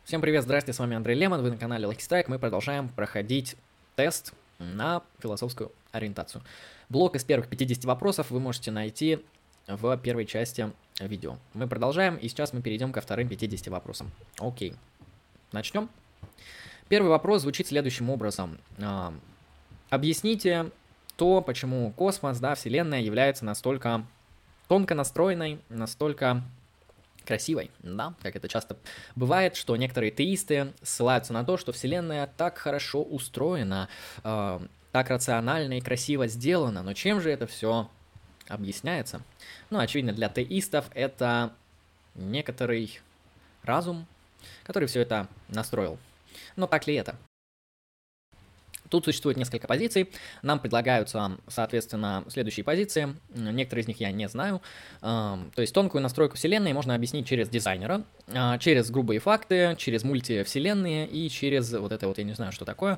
Всем 0.05 0.21
привет, 0.21 0.43
здрасте, 0.43 0.71
с 0.71 0.79
вами 0.79 0.95
Андрей 0.95 1.15
Лемон, 1.15 1.41
вы 1.41 1.51
на 1.51 1.57
канале 1.57 1.85
Lucky 1.85 1.97
Strike, 1.97 2.25
мы 2.27 2.39
продолжаем 2.39 2.87
проходить 2.87 3.57
тест 3.97 4.33
на 4.57 5.03
философскую 5.19 5.73
ориентацию. 5.91 6.41
Блок 6.87 7.17
из 7.17 7.25
первых 7.25 7.49
50 7.49 7.83
вопросов 7.83 8.31
вы 8.31 8.39
можете 8.39 8.71
найти 8.71 9.19
в 9.67 9.97
первой 9.97 10.25
части 10.25 10.71
видео. 10.99 11.37
Мы 11.53 11.67
продолжаем, 11.67 12.15
и 12.15 12.27
сейчас 12.29 12.53
мы 12.53 12.61
перейдем 12.61 12.91
ко 12.91 13.01
вторым 13.01 13.27
50 13.27 13.67
вопросам. 13.67 14.11
Окей, 14.39 14.73
начнем. 15.51 15.89
Первый 16.87 17.09
вопрос 17.09 17.41
звучит 17.41 17.67
следующим 17.67 18.09
образом. 18.09 18.59
А, 18.79 19.13
объясните 19.89 20.71
то, 21.17 21.41
почему 21.41 21.91
космос, 21.91 22.39
да, 22.39 22.55
Вселенная 22.55 23.01
является 23.01 23.43
настолько 23.43 24.05
тонко 24.69 24.95
настроенной, 24.95 25.59
настолько 25.69 26.43
красивой, 27.25 27.71
да, 27.83 28.13
как 28.21 28.37
это 28.37 28.47
часто 28.47 28.77
бывает, 29.17 29.57
что 29.57 29.75
некоторые 29.75 30.11
теисты 30.11 30.73
ссылаются 30.81 31.33
на 31.33 31.43
то, 31.43 31.57
что 31.57 31.73
Вселенная 31.73 32.31
так 32.37 32.57
хорошо 32.57 33.03
устроена, 33.03 33.89
э, 34.23 34.59
так 34.93 35.09
рационально 35.09 35.77
и 35.77 35.81
красиво 35.81 36.27
сделана, 36.27 36.83
но 36.83 36.93
чем 36.93 37.19
же 37.19 37.29
это 37.29 37.45
все 37.45 37.89
объясняется. 38.47 39.21
Ну, 39.69 39.79
очевидно, 39.79 40.13
для 40.13 40.29
теистов 40.29 40.85
это 40.93 41.53
некоторый 42.15 42.99
разум, 43.63 44.05
который 44.63 44.87
все 44.87 45.01
это 45.01 45.27
настроил. 45.49 45.97
Но 46.55 46.67
так 46.67 46.87
ли 46.87 46.95
это? 46.95 47.15
Тут 48.89 49.05
существует 49.05 49.37
несколько 49.37 49.67
позиций. 49.67 50.09
Нам 50.41 50.59
предлагаются, 50.59 51.37
соответственно, 51.47 52.23
следующие 52.29 52.63
позиции. 52.63 53.15
Некоторые 53.35 53.83
из 53.83 53.87
них 53.87 53.99
я 53.99 54.11
не 54.11 54.27
знаю. 54.29 54.61
То 55.01 55.51
есть 55.57 55.73
тонкую 55.73 56.01
настройку 56.01 56.37
вселенной 56.37 56.73
можно 56.73 56.95
объяснить 56.95 57.27
через 57.27 57.49
дизайнера, 57.49 58.03
а, 58.27 58.57
через 58.57 58.89
грубые 58.89 59.19
факты, 59.19 59.75
через 59.77 60.03
мультивселенные 60.03 61.07
и 61.07 61.29
через 61.29 61.73
вот 61.73 61.91
это 61.91 62.07
вот, 62.07 62.17
я 62.17 62.23
не 62.23 62.33
знаю, 62.33 62.51
что 62.51 62.65
такое, 62.65 62.97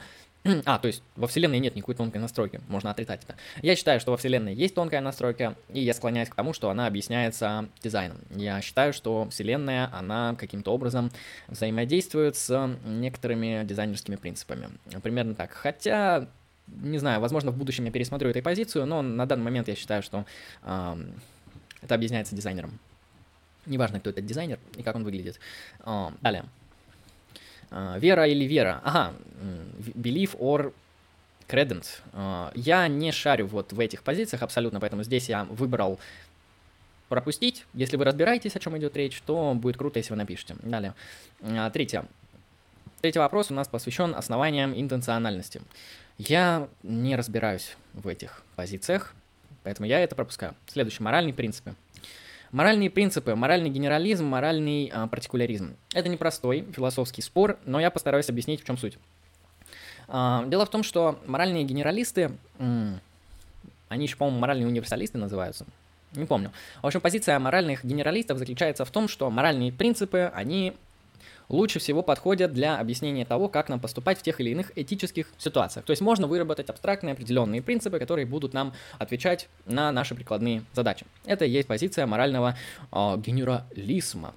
А, 0.66 0.80
то 0.80 0.88
есть 0.88 1.04
во 1.16 1.28
Вселенной 1.28 1.60
нет 1.60 1.76
никакой 1.76 1.96
тонкой 1.96 2.20
настройки, 2.20 2.62
можно 2.70 2.92
отрицать 2.92 3.24
это. 3.24 3.36
Я 3.62 3.76
считаю, 3.76 4.00
что 4.00 4.12
во 4.12 4.18
Вселенной 4.18 4.54
есть 4.54 4.74
тонкая 4.74 5.02
настройка, 5.02 5.56
и 5.70 5.82
я 5.82 5.94
склоняюсь 5.94 6.30
к 6.30 6.36
тому, 6.36 6.54
что 6.54 6.70
она 6.70 6.88
объясняется 6.88 7.68
дизайном. 7.84 8.20
Я 8.32 8.62
считаю, 8.62 8.94
что 8.94 9.28
Вселенная, 9.30 9.90
она 9.94 10.36
каким-то 10.36 10.72
образом 10.72 11.12
взаимодействует 11.48 12.38
с 12.38 12.78
некоторыми 12.86 13.66
дизайнерскими 13.66 14.16
принципами. 14.16 14.70
Примерно 15.04 15.36
так. 15.36 15.52
Хотя, 15.52 16.30
не 16.68 17.00
знаю, 17.00 17.20
возможно, 17.20 17.52
в 17.52 17.58
будущем 17.58 17.86
я 17.86 17.92
пересмотрю 17.92 18.30
эту 18.30 18.42
позицию, 18.42 18.86
но 18.86 19.02
на 19.02 19.26
данный 19.26 19.44
момент 19.44 19.68
я 19.68 19.76
считаю, 19.76 20.02
что 20.02 20.26
э, 20.64 20.96
это 21.82 21.96
объясняется 21.96 22.36
дизайнером. 22.36 22.80
Неважно, 23.66 24.00
кто 24.00 24.10
этот 24.10 24.26
дизайнер 24.26 24.58
и 24.78 24.84
как 24.84 24.96
он 24.96 25.04
выглядит. 25.04 25.40
Э, 25.86 26.12
далее. 26.22 26.46
А, 27.72 27.97
вера 27.97 28.28
или 28.28 28.45
вера? 28.45 28.82
Ага, 28.84 29.13
belief 29.95 30.38
or 30.38 30.74
credent. 31.47 31.86
А, 32.13 32.51
я 32.55 32.88
не 32.88 33.11
шарю 33.11 33.47
вот 33.47 33.74
в 33.74 33.80
этих 33.80 34.03
позициях 34.03 34.43
абсолютно, 34.43 34.80
поэтому 34.80 35.03
здесь 35.03 35.30
я 35.30 35.43
выбрал 35.45 35.99
пропустить. 37.09 37.65
Если 37.74 37.97
вы 37.97 38.05
разбираетесь, 38.05 38.55
о 38.55 38.59
чем 38.59 38.78
идет 38.78 38.95
речь, 38.95 39.22
то 39.26 39.53
будет 39.55 39.78
круто, 39.78 39.99
если 39.99 40.11
вы 40.11 40.17
напишете. 40.17 40.55
Далее. 40.63 40.93
А, 41.41 41.70
третье. 41.70 42.05
Третий 43.01 43.20
вопрос 43.20 43.49
у 43.49 43.53
нас 43.53 43.67
посвящен 43.67 44.13
основаниям 44.13 44.78
интенциональности. 44.80 45.61
Я 46.17 46.67
не 46.84 47.15
разбираюсь 47.15 47.78
в 47.93 48.07
этих 48.09 48.43
позициях, 48.57 49.13
поэтому 49.63 49.88
я 49.88 50.01
это 50.01 50.15
пропускаю. 50.15 50.53
Следующий. 50.67 51.01
Моральные 51.01 51.34
принципы. 51.34 51.76
Моральные 52.52 52.89
принципы, 52.89 53.36
моральный 53.36 53.70
генерализм, 53.70 54.26
моральный 54.26 54.91
а, 54.93 55.08
партикуляризм. 55.08 55.76
Это 55.93 56.10
непростой 56.10 56.66
философский 56.74 57.22
спор, 57.22 57.60
но 57.66 57.80
я 57.80 57.91
постараюсь 57.91 58.30
объяснить, 58.30 58.62
в 58.62 58.66
чем 58.66 58.78
суть. 58.78 58.97
А, 60.08 60.43
дело 60.47 60.66
в 60.66 60.70
том, 60.70 60.82
что 60.82 61.20
моральные 61.28 61.64
генералисты, 61.64 62.32
они 62.58 64.06
еще, 64.06 64.16
по-моему, 64.16 64.39
моральные 64.39 64.68
универсалисты 64.68 65.20
называются, 65.20 65.66
не 66.14 66.26
помню. 66.26 66.52
В 66.82 66.88
общем, 66.88 67.02
позиция 67.02 67.38
моральных 67.38 67.86
генералистов 67.86 68.39
заключается 68.39 68.84
в 68.84 68.91
том, 68.91 69.08
что 69.08 69.30
моральные 69.30 69.72
принципы, 69.72 70.32
они 70.34 70.74
лучше 71.50 71.80
всего 71.80 72.02
подходят 72.02 72.54
для 72.54 72.80
объяснения 72.80 73.26
того, 73.26 73.50
как 73.50 73.70
нам 73.70 73.80
поступать 73.80 74.20
в 74.20 74.24
тех 74.24 74.39
или 74.39 74.52
иных 74.52 74.72
этических 74.78 75.28
ситуациях. 75.38 75.86
То 75.86 75.91
есть 75.91 76.02
можно 76.02 76.28
выработать 76.28 76.70
абстрактные 76.70 77.14
определенные 77.14 77.62
принципы, 77.62 78.00
которые 78.00 78.26
будут 78.26 78.54
нам 78.54 78.74
отвечать 78.97 79.50
на 79.66 79.91
наши 79.91 80.16
прикладные 80.16 80.64
задачи. 80.74 81.06
Это 81.26 81.45
и 81.45 81.50
есть 81.50 81.68
позиция 81.68 82.06
морального 82.06 82.56
э, 82.91 83.18
генерализма. 83.18 84.34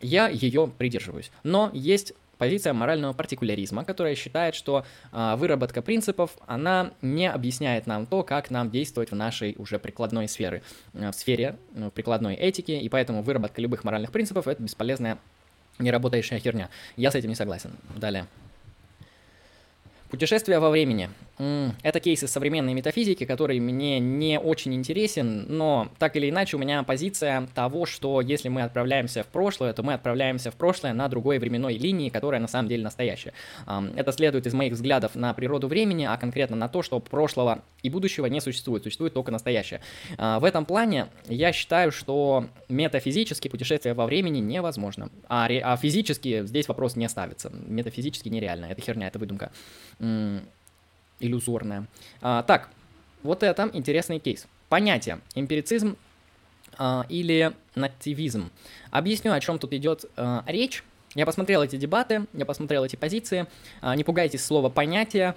Я 0.00 0.28
ее 0.28 0.68
придерживаюсь. 0.76 1.30
Но 1.44 1.70
есть 1.72 2.12
позиция 2.38 2.72
морального 2.72 3.12
партикуляризма, 3.12 3.84
которая 3.84 4.14
считает, 4.14 4.54
что 4.54 4.84
э, 5.12 5.34
выработка 5.36 5.82
принципов, 5.82 6.36
она 6.46 6.92
не 7.02 7.30
объясняет 7.30 7.86
нам 7.86 8.06
то, 8.06 8.22
как 8.22 8.50
нам 8.50 8.70
действовать 8.70 9.10
в 9.10 9.14
нашей 9.14 9.54
уже 9.58 9.78
прикладной 9.78 10.28
сфере, 10.28 10.62
э, 10.92 11.10
в 11.10 11.14
сфере 11.14 11.56
э, 11.74 11.90
прикладной 11.94 12.34
этики, 12.34 12.72
и 12.72 12.88
поэтому 12.88 13.22
выработка 13.22 13.60
любых 13.60 13.84
моральных 13.84 14.12
принципов– 14.12 14.46
это 14.48 14.62
бесполезная 14.62 15.18
неработающая 15.78 16.38
херня. 16.38 16.68
Я 16.96 17.10
с 17.10 17.14
этим 17.14 17.30
не 17.30 17.34
согласен. 17.34 17.72
Далее. 17.96 18.26
Путешествие 20.10 20.58
во 20.58 20.70
времени. 20.70 21.10
Это 21.38 22.00
кейсы 22.00 22.28
современной 22.28 22.74
метафизики, 22.74 23.24
который 23.24 23.58
мне 23.60 23.98
не 23.98 24.38
очень 24.38 24.74
интересен, 24.74 25.46
но 25.48 25.88
так 25.98 26.16
или 26.16 26.30
иначе 26.30 26.56
у 26.56 26.60
меня 26.60 26.82
позиция 26.82 27.48
того, 27.54 27.86
что 27.86 28.20
если 28.20 28.48
мы 28.48 28.62
отправляемся 28.62 29.22
в 29.22 29.26
прошлое, 29.26 29.72
то 29.72 29.82
мы 29.82 29.94
отправляемся 29.94 30.50
в 30.50 30.54
прошлое 30.54 30.92
на 30.92 31.08
другой 31.08 31.38
временной 31.38 31.74
линии, 31.74 32.08
которая 32.08 32.40
на 32.40 32.48
самом 32.48 32.68
деле 32.68 32.84
настоящая. 32.84 33.32
Это 33.96 34.12
следует 34.12 34.46
из 34.46 34.54
моих 34.54 34.74
взглядов 34.74 35.14
на 35.14 35.34
природу 35.34 35.68
времени, 35.68 36.04
а 36.04 36.16
конкретно 36.16 36.56
на 36.56 36.68
то, 36.68 36.82
что 36.82 37.00
прошлого 37.00 37.62
и 37.82 37.90
будущего 37.90 38.26
не 38.26 38.40
существует, 38.40 38.82
существует 38.84 39.14
только 39.14 39.30
настоящее. 39.30 39.80
А, 40.16 40.38
в 40.40 40.44
этом 40.44 40.64
плане 40.64 41.06
я 41.26 41.52
считаю, 41.52 41.92
что 41.92 42.46
метафизически 42.68 43.48
путешествие 43.48 43.94
во 43.94 44.06
времени 44.06 44.38
невозможно, 44.38 45.10
а, 45.28 45.48
ре, 45.48 45.60
а 45.60 45.76
физически 45.76 46.46
здесь 46.46 46.68
вопрос 46.68 46.96
не 46.96 47.08
ставится. 47.08 47.50
Метафизически 47.50 48.28
нереально, 48.28 48.66
это 48.66 48.80
херня, 48.80 49.08
это 49.08 49.18
выдумка 49.18 49.50
иллюзорная. 51.20 51.86
А, 52.20 52.42
так, 52.42 52.70
вот 53.22 53.42
это 53.42 53.70
интересный 53.72 54.18
кейс. 54.18 54.46
Понятие 54.68 55.20
эмпирицизм 55.34 55.96
а, 56.78 57.06
или 57.08 57.52
нативизм. 57.74 58.50
Объясню, 58.90 59.32
о 59.32 59.40
чем 59.40 59.58
тут 59.58 59.72
идет 59.72 60.04
а, 60.16 60.44
речь. 60.46 60.82
Я 61.14 61.26
посмотрел 61.26 61.62
эти 61.62 61.76
дебаты, 61.76 62.26
я 62.32 62.44
посмотрел 62.44 62.84
эти 62.84 62.96
позиции. 62.96 63.46
А, 63.80 63.94
не 63.94 64.02
пугайтесь 64.02 64.44
слова 64.44 64.68
понятия. 64.68 65.36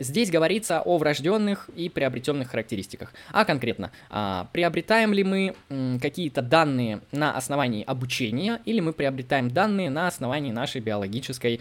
Здесь 0.00 0.30
говорится 0.30 0.80
о 0.80 0.98
врожденных 0.98 1.68
и 1.76 1.88
приобретенных 1.88 2.50
характеристиках. 2.50 3.12
А 3.30 3.44
конкретно, 3.44 3.92
а, 4.10 4.48
приобретаем 4.52 5.12
ли 5.12 5.22
мы 5.22 5.54
какие-то 6.00 6.42
данные 6.42 7.00
на 7.12 7.36
основании 7.36 7.84
обучения 7.84 8.60
или 8.64 8.80
мы 8.80 8.92
приобретаем 8.92 9.50
данные 9.50 9.90
на 9.90 10.08
основании 10.08 10.52
нашей 10.52 10.80
биологической 10.80 11.60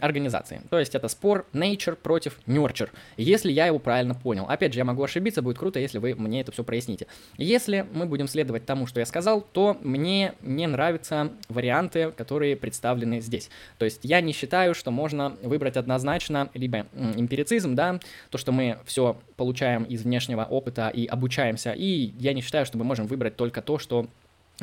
организации. 0.00 0.62
То 0.68 0.78
есть 0.78 0.94
это 0.94 1.08
спор 1.08 1.46
nature 1.52 1.96
против 1.96 2.38
nurture, 2.46 2.90
если 3.16 3.52
я 3.52 3.66
его 3.66 3.78
правильно 3.78 4.14
понял. 4.14 4.46
Опять 4.48 4.72
же, 4.72 4.80
я 4.80 4.84
могу 4.84 5.02
ошибиться, 5.02 5.42
будет 5.42 5.58
круто, 5.58 5.78
если 5.78 5.98
вы 5.98 6.14
мне 6.14 6.40
это 6.40 6.52
все 6.52 6.64
проясните. 6.64 7.06
Если 7.36 7.86
мы 7.92 8.06
будем 8.06 8.28
следовать 8.28 8.66
тому, 8.66 8.86
что 8.86 9.00
я 9.00 9.06
сказал, 9.06 9.40
то 9.40 9.78
мне 9.82 10.34
не 10.42 10.66
нравятся 10.66 11.32
варианты, 11.48 12.10
которые 12.10 12.56
представлены 12.64 13.20
здесь. 13.20 13.50
То 13.76 13.84
есть 13.84 14.00
я 14.04 14.22
не 14.22 14.32
считаю, 14.32 14.74
что 14.74 14.90
можно 14.90 15.36
выбрать 15.42 15.76
однозначно 15.76 16.48
либо 16.54 16.86
эмпирицизм, 16.94 17.74
да, 17.74 18.00
то, 18.30 18.38
что 18.38 18.52
мы 18.52 18.78
все 18.86 19.20
получаем 19.36 19.84
из 19.84 20.02
внешнего 20.02 20.44
опыта 20.44 20.88
и 20.88 21.04
обучаемся, 21.04 21.72
и 21.72 22.14
я 22.18 22.32
не 22.32 22.40
считаю, 22.40 22.64
что 22.64 22.78
мы 22.78 22.84
можем 22.84 23.06
выбрать 23.06 23.36
только 23.36 23.60
то, 23.60 23.78
что 23.78 24.08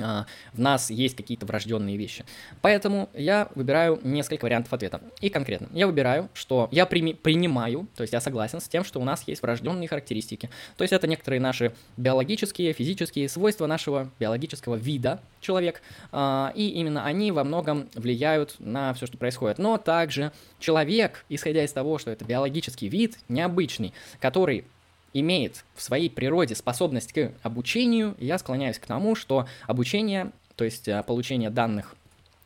в 0.01 0.59
нас 0.59 0.89
есть 0.89 1.15
какие-то 1.15 1.45
врожденные 1.45 1.97
вещи. 1.97 2.25
Поэтому 2.61 3.09
я 3.13 3.49
выбираю 3.55 3.99
несколько 4.03 4.45
вариантов 4.45 4.73
ответа. 4.73 5.01
И 5.21 5.29
конкретно, 5.29 5.67
я 5.73 5.87
выбираю, 5.87 6.29
что 6.33 6.67
я 6.71 6.85
прими, 6.85 7.13
принимаю, 7.13 7.87
то 7.95 8.01
есть 8.01 8.13
я 8.13 8.21
согласен 8.21 8.59
с 8.61 8.67
тем, 8.67 8.83
что 8.83 8.99
у 8.99 9.03
нас 9.03 9.23
есть 9.27 9.41
врожденные 9.41 9.87
характеристики. 9.87 10.49
То 10.77 10.83
есть 10.83 10.93
это 10.93 11.07
некоторые 11.07 11.39
наши 11.39 11.73
биологические, 11.97 12.73
физические 12.73 13.29
свойства 13.29 13.67
нашего 13.67 14.09
биологического 14.19 14.75
вида 14.75 15.21
человек, 15.39 15.81
а, 16.11 16.51
и 16.55 16.69
именно 16.69 17.05
они 17.05 17.31
во 17.31 17.43
многом 17.43 17.89
влияют 17.95 18.55
на 18.59 18.93
все, 18.93 19.05
что 19.07 19.17
происходит. 19.17 19.57
Но 19.57 19.77
также 19.77 20.31
человек, 20.59 21.25
исходя 21.29 21.63
из 21.63 21.71
того, 21.71 21.97
что 21.97 22.11
это 22.11 22.25
биологический 22.25 22.87
вид, 22.87 23.17
необычный, 23.27 23.93
который 24.19 24.65
имеет 25.13 25.63
в 25.75 25.81
своей 25.81 26.09
природе 26.09 26.55
способность 26.55 27.13
к 27.13 27.31
обучению, 27.43 28.15
я 28.19 28.37
склоняюсь 28.37 28.79
к 28.79 28.85
тому, 28.85 29.15
что 29.15 29.47
обучение, 29.67 30.31
то 30.55 30.63
есть 30.63 30.87
э, 30.87 31.03
получение 31.03 31.49
данных 31.49 31.95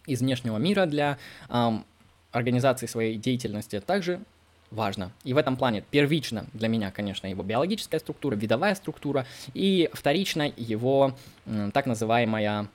из 0.05 0.21
внешнего 0.21 0.57
мира 0.57 0.85
для 0.85 1.17
эм, 1.49 1.85
организации 2.31 2.85
своей 2.85 3.17
деятельности 3.17 3.79
также 3.79 4.19
важно. 4.71 5.11
И 5.23 5.33
в 5.33 5.37
этом 5.37 5.57
плане 5.57 5.83
первично 5.89 6.45
для 6.53 6.67
меня, 6.67 6.91
конечно, 6.91 7.27
его 7.27 7.43
биологическая 7.43 7.99
структура, 7.99 8.35
видовая 8.35 8.75
структура, 8.75 9.25
и 9.53 9.89
вторично 9.93 10.51
его 10.55 11.15
э, 11.45 11.71
так 11.73 11.85
называемая 11.85 12.67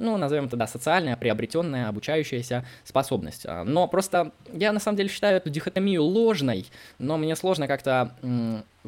ну, 0.00 0.16
назовем 0.16 0.46
это, 0.46 0.56
да, 0.56 0.66
социальная, 0.66 1.16
приобретенная, 1.16 1.88
обучающаяся 1.88 2.64
способность. 2.84 3.44
А, 3.46 3.64
но 3.64 3.86
просто 3.86 4.32
я 4.52 4.72
на 4.72 4.80
самом 4.80 4.96
деле 4.96 5.08
считаю 5.08 5.36
эту 5.36 5.50
дихотомию 5.50 6.02
ложной, 6.02 6.66
но 6.98 7.18
мне 7.18 7.36
сложно 7.36 7.66
как-то 7.66 8.16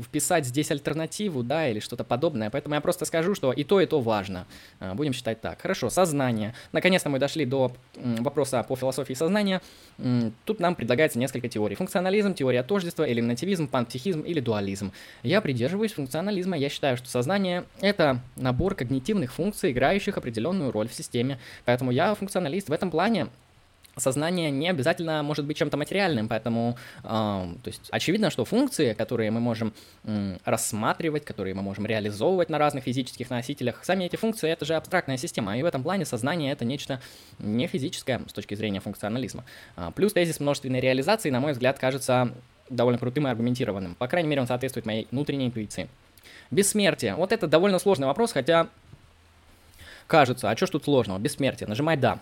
вписать 0.01 0.47
здесь 0.47 0.71
альтернативу, 0.71 1.43
да, 1.43 1.69
или 1.69 1.81
что-то 1.81 2.05
подобное. 2.05 2.51
Поэтому 2.51 2.75
я 2.75 2.81
просто 2.81 3.05
скажу, 3.05 3.35
что 3.35 3.53
и 3.53 3.65
то, 3.65 3.81
и 3.81 3.87
то 3.87 4.01
важно. 4.01 4.47
А, 4.81 4.95
будем 4.95 5.13
считать 5.13 5.41
так. 5.41 5.61
Хорошо, 5.61 5.91
сознание. 5.91 6.55
Наконец-то 6.73 7.09
мы 7.11 7.19
дошли 7.19 7.45
до 7.45 7.73
вопроса 7.95 8.63
по 8.63 8.77
философии 8.77 9.15
сознания. 9.15 9.61
Тут 10.45 10.61
нам 10.61 10.75
предлагается 10.75 11.19
несколько 11.19 11.49
теорий. 11.49 11.77
Функционализм, 11.77 12.35
теория 12.35 12.63
тождества, 12.63 13.11
элиминативизм, 13.11 13.69
пантехизм 13.69 14.21
или 14.21 14.41
дуализм. 14.41 14.93
Я 15.23 15.41
придерживаюсь 15.41 15.93
функционализма. 15.93 16.57
Я 16.57 16.69
считаю, 16.69 16.97
что 16.97 17.09
сознание— 17.09 17.65
это 17.81 18.21
набор 18.37 18.75
когнитивных 18.75 19.33
функций, 19.33 19.73
играющих 19.73 20.17
определенную 20.17 20.73
роль 20.73 20.89
в 20.89 20.95
системе. 20.95 21.39
Поэтому 21.65 21.91
я 21.91 22.15
функционалист 22.15 22.69
в 22.69 22.73
этом 22.73 22.91
плане 22.91 23.29
сознание 23.97 24.51
не 24.51 24.69
обязательно 24.69 25.23
может 25.23 25.45
быть 25.45 25.57
чем-то 25.57 25.77
материальным, 25.77 26.29
поэтому, 26.29 26.77
э, 27.03 27.05
то 27.05 27.67
есть 27.67 27.89
очевидно, 27.91 28.31
что 28.31 28.45
функции, 28.45 28.95
которые 28.95 29.31
мы 29.31 29.41
можем 29.41 29.75
э, 30.05 30.37
рассматривать, 30.45 31.25
которые 31.25 31.55
мы 31.55 31.63
можем 31.63 31.87
реализовывать 31.87 32.49
на 32.49 32.59
разных 32.59 32.85
физических 32.85 33.31
носителях, 33.31 33.85
сами 33.85 34.05
эти 34.05 34.17
функции 34.17 34.51
это 34.51 34.65
же 34.65 34.75
абстрактная 34.75 35.17
система, 35.17 35.57
и 35.59 35.63
в 35.63 35.67
этом 35.67 35.83
плане 35.83 36.05
сознание 36.05 36.53
это 36.53 36.65
нечто 36.65 37.01
не 37.39 37.67
физическое 37.67 38.23
с 38.29 38.33
точки 38.33 38.55
зрения 38.55 38.81
функционализма. 38.81 39.45
А, 39.77 39.91
плюс 39.91 40.13
тезис 40.13 40.41
множественной 40.41 40.81
реализации, 40.81 41.31
на 41.31 41.41
мой 41.41 41.53
взгляд, 41.53 41.79
кажется 41.79 42.33
довольно 42.71 42.99
крутым 42.99 43.27
и 43.27 43.31
аргументированным. 43.31 43.95
По 43.95 44.09
крайней 44.09 44.29
мере, 44.29 44.41
он 44.41 44.47
соответствует 44.47 44.87
моей 44.87 45.07
внутренней 45.11 45.47
интуиции. 45.47 45.89
Бессмертие. 46.51 47.15
Вот 47.15 47.33
это 47.33 47.47
довольно 47.47 47.79
сложный 47.79 48.07
вопрос, 48.07 48.33
хотя 48.33 48.69
кажется, 50.07 50.51
а 50.51 50.57
что 50.57 50.67
ж 50.67 50.71
тут 50.71 50.85
сложного? 50.85 51.19
Бессмертие. 51.19 51.69
Нажимай 51.69 51.97
«да». 51.97 52.19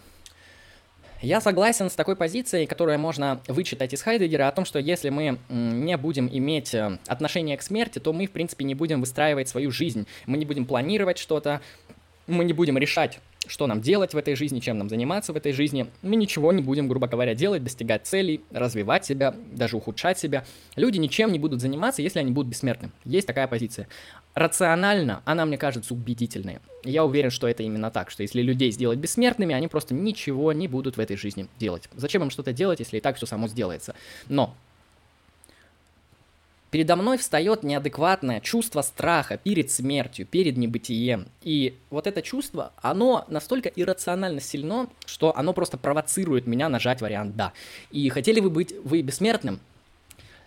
Я 1.23 1.43
согласен 1.43 1.91
с 1.91 1.95
такой 1.95 2.17
позицией, 2.17 2.65
которую 2.67 2.99
можно 2.99 3.43
вычитать 3.47 3.93
из 3.93 4.01
Хайдегера, 4.01 4.49
о 4.49 4.53
том, 4.53 4.65
что 4.65 4.79
если 4.79 5.11
мы 5.11 5.39
не 5.51 5.97
будем 5.99 6.29
иметь 6.33 6.73
э, 6.75 6.99
отношение 7.07 7.59
к 7.59 7.63
смерти, 7.63 7.99
то 7.99 8.15
мы, 8.15 8.27
в 8.27 8.31
принципе, 8.31 8.65
не 8.65 8.75
будем 8.75 9.01
выстраивать 9.01 9.47
свою 9.47 9.71
жизнь, 9.71 10.07
мы 10.25 10.39
не 10.39 10.47
будем 10.47 10.65
планировать 10.65 11.19
что-то, 11.19 11.61
мы 12.27 12.45
не 12.45 12.55
будем 12.55 12.79
решать, 12.79 13.21
что 13.47 13.67
нам 13.67 13.81
делать 13.81 14.15
в 14.15 14.17
этой 14.17 14.35
жизни, 14.35 14.61
чем 14.61 14.79
нам 14.79 14.89
заниматься 14.89 15.33
в 15.33 15.37
этой 15.37 15.53
жизни. 15.53 15.87
Мы 16.03 16.17
ничего 16.17 16.53
не 16.53 16.63
будем, 16.63 16.89
грубо 16.89 17.07
говоря, 17.07 17.35
делать, 17.35 17.65
достигать 17.65 18.07
целей, 18.07 18.43
развивать 18.51 19.05
себя, 19.05 19.35
даже 19.53 19.77
ухудшать 19.77 20.19
себя. 20.19 20.45
Люди 20.77 20.99
ничем 20.99 21.33
не 21.33 21.39
будут 21.39 21.61
заниматься, 21.61 22.03
если 22.03 22.19
они 22.19 22.33
будут 22.33 22.51
бессмертны. 22.51 22.91
Есть 23.05 23.27
такая 23.27 23.47
позиция. 23.49 23.89
Рационально 24.35 25.23
она, 25.25 25.47
мне 25.47 25.59
кажется, 25.59 25.95
убедительной. 25.95 26.59
Я 26.85 27.05
уверен, 27.05 27.31
что 27.31 27.49
это 27.49 27.63
именно 27.63 27.91
так, 27.91 28.11
что 28.11 28.23
если 28.23 28.43
людей 28.43 28.71
сделать 28.71 28.99
бессмертными, 28.99 29.55
они 29.55 29.69
просто 29.69 29.95
ничего 29.95 30.53
не 30.53 30.69
будут 30.69 30.97
в 30.97 31.01
этой 31.01 31.17
жизни 31.17 31.49
делать. 31.59 31.89
Зачем 31.95 32.23
им 32.23 32.31
что-то 32.31 32.53
делать, 32.53 32.79
если 32.81 32.99
и 32.99 33.01
так 33.01 33.17
все 33.17 33.27
само 33.27 33.49
сделается? 33.49 33.95
Но 34.29 34.55
Передо 36.71 36.95
мной 36.95 37.19
встает 37.19 37.65
неадекватное 37.65 38.41
чувство 38.41 38.83
страха 38.83 39.37
перед 39.37 39.71
смертью, 39.71 40.27
перед 40.27 40.57
небытием. 40.57 41.27
И 41.43 41.77
вот 41.91 42.07
это 42.07 42.23
чувство, 42.23 42.73
оно 42.81 43.25
настолько 43.29 43.69
иррационально 43.69 44.41
сильно, 44.41 44.89
что 45.05 45.37
оно 45.37 45.53
просто 45.53 45.79
провоцирует 45.79 46.47
меня 46.47 46.69
нажать 46.69 47.01
вариант 47.01 47.35
«да». 47.37 47.53
И 47.91 48.09
хотели 48.09 48.41
вы 48.41 48.51
быть 48.51 48.73
вы 48.85 49.03
бессмертным? 49.03 49.61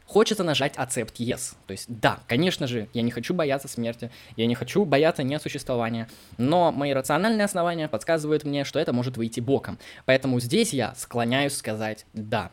Хочется 0.05 0.43
нажать 0.43 0.75
accept 0.75 1.15
yes. 1.17 1.55
То 1.65 1.71
есть, 1.71 1.85
да, 1.87 2.19
конечно 2.27 2.67
же, 2.67 2.87
я 2.93 3.01
не 3.01 3.11
хочу 3.11 3.33
бояться 3.33 3.67
смерти, 3.67 4.11
я 4.35 4.45
не 4.45 4.55
хочу 4.55 4.85
бояться 4.85 5.23
несуществования, 5.23 6.09
но 6.37 6.71
мои 6.71 6.93
рациональные 6.93 7.45
основания 7.45 7.87
подсказывают 7.87 8.43
мне, 8.43 8.63
что 8.63 8.79
это 8.79 8.93
может 8.93 9.17
выйти 9.17 9.39
боком. 9.39 9.79
Поэтому 10.05 10.39
здесь 10.39 10.73
я 10.73 10.93
склоняюсь 10.95 11.55
сказать 11.55 12.05
«да». 12.13 12.51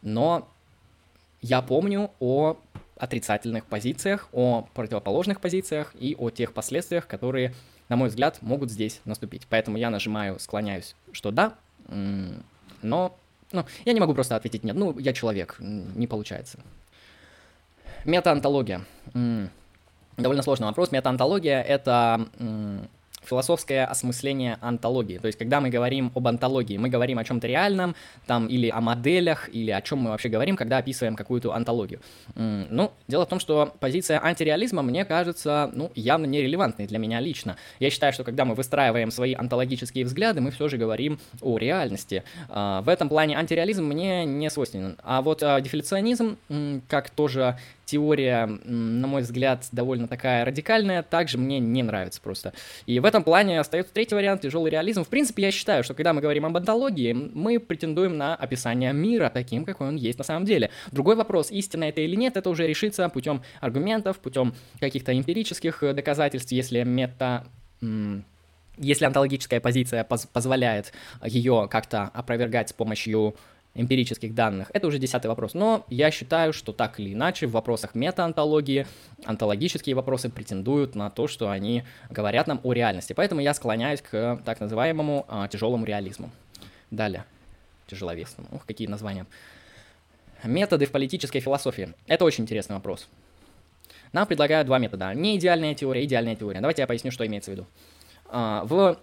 Но 0.00 0.48
я 1.40 1.62
помню 1.62 2.10
о 2.20 2.56
отрицательных 2.96 3.64
позициях, 3.66 4.28
о 4.32 4.66
противоположных 4.74 5.40
позициях 5.40 5.92
и 5.94 6.16
о 6.18 6.30
тех 6.30 6.52
последствиях, 6.52 7.06
которые, 7.06 7.54
на 7.88 7.96
мой 7.96 8.08
взгляд, 8.08 8.42
могут 8.42 8.70
здесь 8.70 9.00
наступить. 9.04 9.46
Поэтому 9.48 9.76
я 9.76 9.90
нажимаю, 9.90 10.38
склоняюсь, 10.40 10.96
что 11.12 11.30
да, 11.30 11.54
но 12.82 13.16
ну, 13.52 13.64
я 13.84 13.92
не 13.92 14.00
могу 14.00 14.14
просто 14.14 14.36
ответить 14.36 14.64
нет. 14.64 14.76
Ну, 14.76 14.98
я 14.98 15.12
человек, 15.12 15.56
не 15.58 16.06
получается. 16.06 16.58
Метаонтология. 18.04 18.84
Довольно 20.16 20.42
сложный 20.42 20.66
вопрос. 20.66 20.90
Метаонтология— 20.90 21.62
это 21.62 22.28
философское 23.28 23.84
осмысление 23.84 24.58
антологии. 24.60 25.18
То 25.18 25.26
есть, 25.26 25.38
когда 25.38 25.60
мы 25.60 25.70
говорим 25.70 26.10
об 26.14 26.26
антологии, 26.26 26.76
мы 26.78 26.88
говорим 26.88 27.18
о 27.18 27.24
чем-то 27.24 27.46
реальном, 27.46 27.94
там, 28.26 28.46
или 28.46 28.68
о 28.70 28.80
моделях, 28.80 29.48
или 29.52 29.70
о 29.70 29.80
чем 29.82 29.98
мы 30.00 30.10
вообще 30.10 30.28
говорим, 30.28 30.56
когда 30.56 30.78
описываем 30.78 31.16
какую-то 31.16 31.52
антологию. 31.52 32.00
Ну, 32.34 32.92
дело 33.06 33.26
в 33.26 33.28
том, 33.28 33.40
что 33.40 33.74
позиция 33.80 34.24
антиреализма, 34.24 34.82
мне 34.82 35.04
кажется, 35.04 35.70
ну, 35.74 35.90
явно 35.94 36.26
нерелевантной 36.26 36.86
для 36.86 36.98
меня 36.98 37.20
лично. 37.20 37.56
Я 37.78 37.90
считаю, 37.90 38.12
что 38.12 38.24
когда 38.24 38.44
мы 38.44 38.54
выстраиваем 38.54 39.10
свои 39.10 39.34
антологические 39.34 40.04
взгляды, 40.04 40.40
мы 40.40 40.50
все 40.50 40.68
же 40.68 40.76
говорим 40.76 41.18
о 41.42 41.58
реальности. 41.58 42.22
А, 42.48 42.82
в 42.82 42.88
этом 42.88 43.08
плане 43.08 43.36
антиреализм 43.36 43.84
мне 43.84 44.24
не 44.24 44.50
свойственен. 44.50 44.96
А 45.02 45.22
вот 45.22 45.42
а, 45.42 45.60
дефляционизм, 45.60 46.38
как 46.88 47.10
тоже 47.10 47.58
теория, 47.88 48.46
на 48.46 49.06
мой 49.06 49.22
взгляд, 49.22 49.66
довольно 49.72 50.08
такая 50.08 50.44
радикальная, 50.44 51.02
также 51.02 51.38
мне 51.38 51.58
не 51.58 51.82
нравится 51.82 52.20
просто. 52.20 52.52
И 52.84 53.00
в 53.00 53.04
этом 53.06 53.24
плане 53.24 53.58
остается 53.58 53.94
третий 53.94 54.14
вариант, 54.14 54.42
тяжелый 54.42 54.70
реализм. 54.70 55.04
В 55.04 55.08
принципе, 55.08 55.44
я 55.44 55.50
считаю, 55.50 55.82
что 55.82 55.94
когда 55.94 56.12
мы 56.12 56.20
говорим 56.20 56.44
об 56.44 56.56
антологии, 56.56 57.14
мы 57.14 57.58
претендуем 57.58 58.18
на 58.18 58.34
описание 58.34 58.92
мира 58.92 59.30
таким, 59.32 59.64
какой 59.64 59.88
он 59.88 59.96
есть 59.96 60.18
на 60.18 60.24
самом 60.24 60.44
деле. 60.44 60.70
Другой 60.92 61.16
вопрос, 61.16 61.50
истина 61.50 61.84
это 61.84 62.02
или 62.02 62.14
нет, 62.14 62.36
это 62.36 62.50
уже 62.50 62.66
решится 62.66 63.08
путем 63.08 63.42
аргументов, 63.60 64.18
путем 64.18 64.54
каких-то 64.80 65.16
эмпирических 65.16 65.82
э, 65.82 65.94
доказательств, 65.94 66.52
если 66.52 66.82
мета 66.82 67.46
если 68.80 69.04
антологическая 69.04 69.60
позиция 69.60 70.04
поз 70.04 70.26
позволяет 70.26 70.92
ее 71.24 71.68
как-то 71.70 72.04
опровергать 72.04 72.68
с 72.70 72.72
помощью 72.72 73.34
эмпирических 73.78 74.34
данных, 74.34 74.70
это 74.74 74.88
уже 74.88 74.98
десятый 74.98 75.28
вопрос. 75.28 75.54
Но 75.54 75.86
я 75.88 76.10
считаю, 76.10 76.52
что 76.52 76.72
так 76.72 76.98
или 76.98 77.14
иначе 77.14 77.46
в 77.46 77.52
вопросах 77.52 77.94
метаонтологии 77.94 78.86
онтологические 79.24 79.94
вопросы 79.94 80.28
претендуют 80.28 80.94
на 80.94 81.10
то, 81.10 81.28
что 81.28 81.48
они 81.48 81.84
говорят 82.10 82.48
нам 82.48 82.60
о 82.64 82.72
реальности. 82.72 83.12
Поэтому 83.12 83.40
я 83.40 83.54
склоняюсь 83.54 84.02
к 84.02 84.40
так 84.44 84.60
называемому 84.60 85.24
а, 85.28 85.48
тяжелому 85.48 85.84
реализму. 85.84 86.30
Далее. 86.90 87.24
Тяжеловесному. 87.86 88.48
Ух, 88.52 88.66
какие 88.66 88.88
названия. 88.88 89.26
Методы 90.42 90.86
в 90.86 90.90
политической 90.90 91.40
философии. 91.40 91.94
Это 92.06 92.24
очень 92.24 92.44
интересный 92.44 92.74
вопрос. 92.74 93.08
Нам 94.12 94.26
предлагают 94.26 94.66
два 94.66 94.78
метода. 94.78 95.14
Не 95.14 95.36
идеальная 95.36 95.74
теория, 95.74 96.04
идеальная 96.04 96.34
теория. 96.34 96.60
Давайте 96.60 96.82
я 96.82 96.86
поясню, 96.86 97.10
что 97.12 97.26
имеется 97.26 97.50
в 97.50 97.54
виду. 97.54 97.66
А, 98.26 98.64
в 98.64 98.98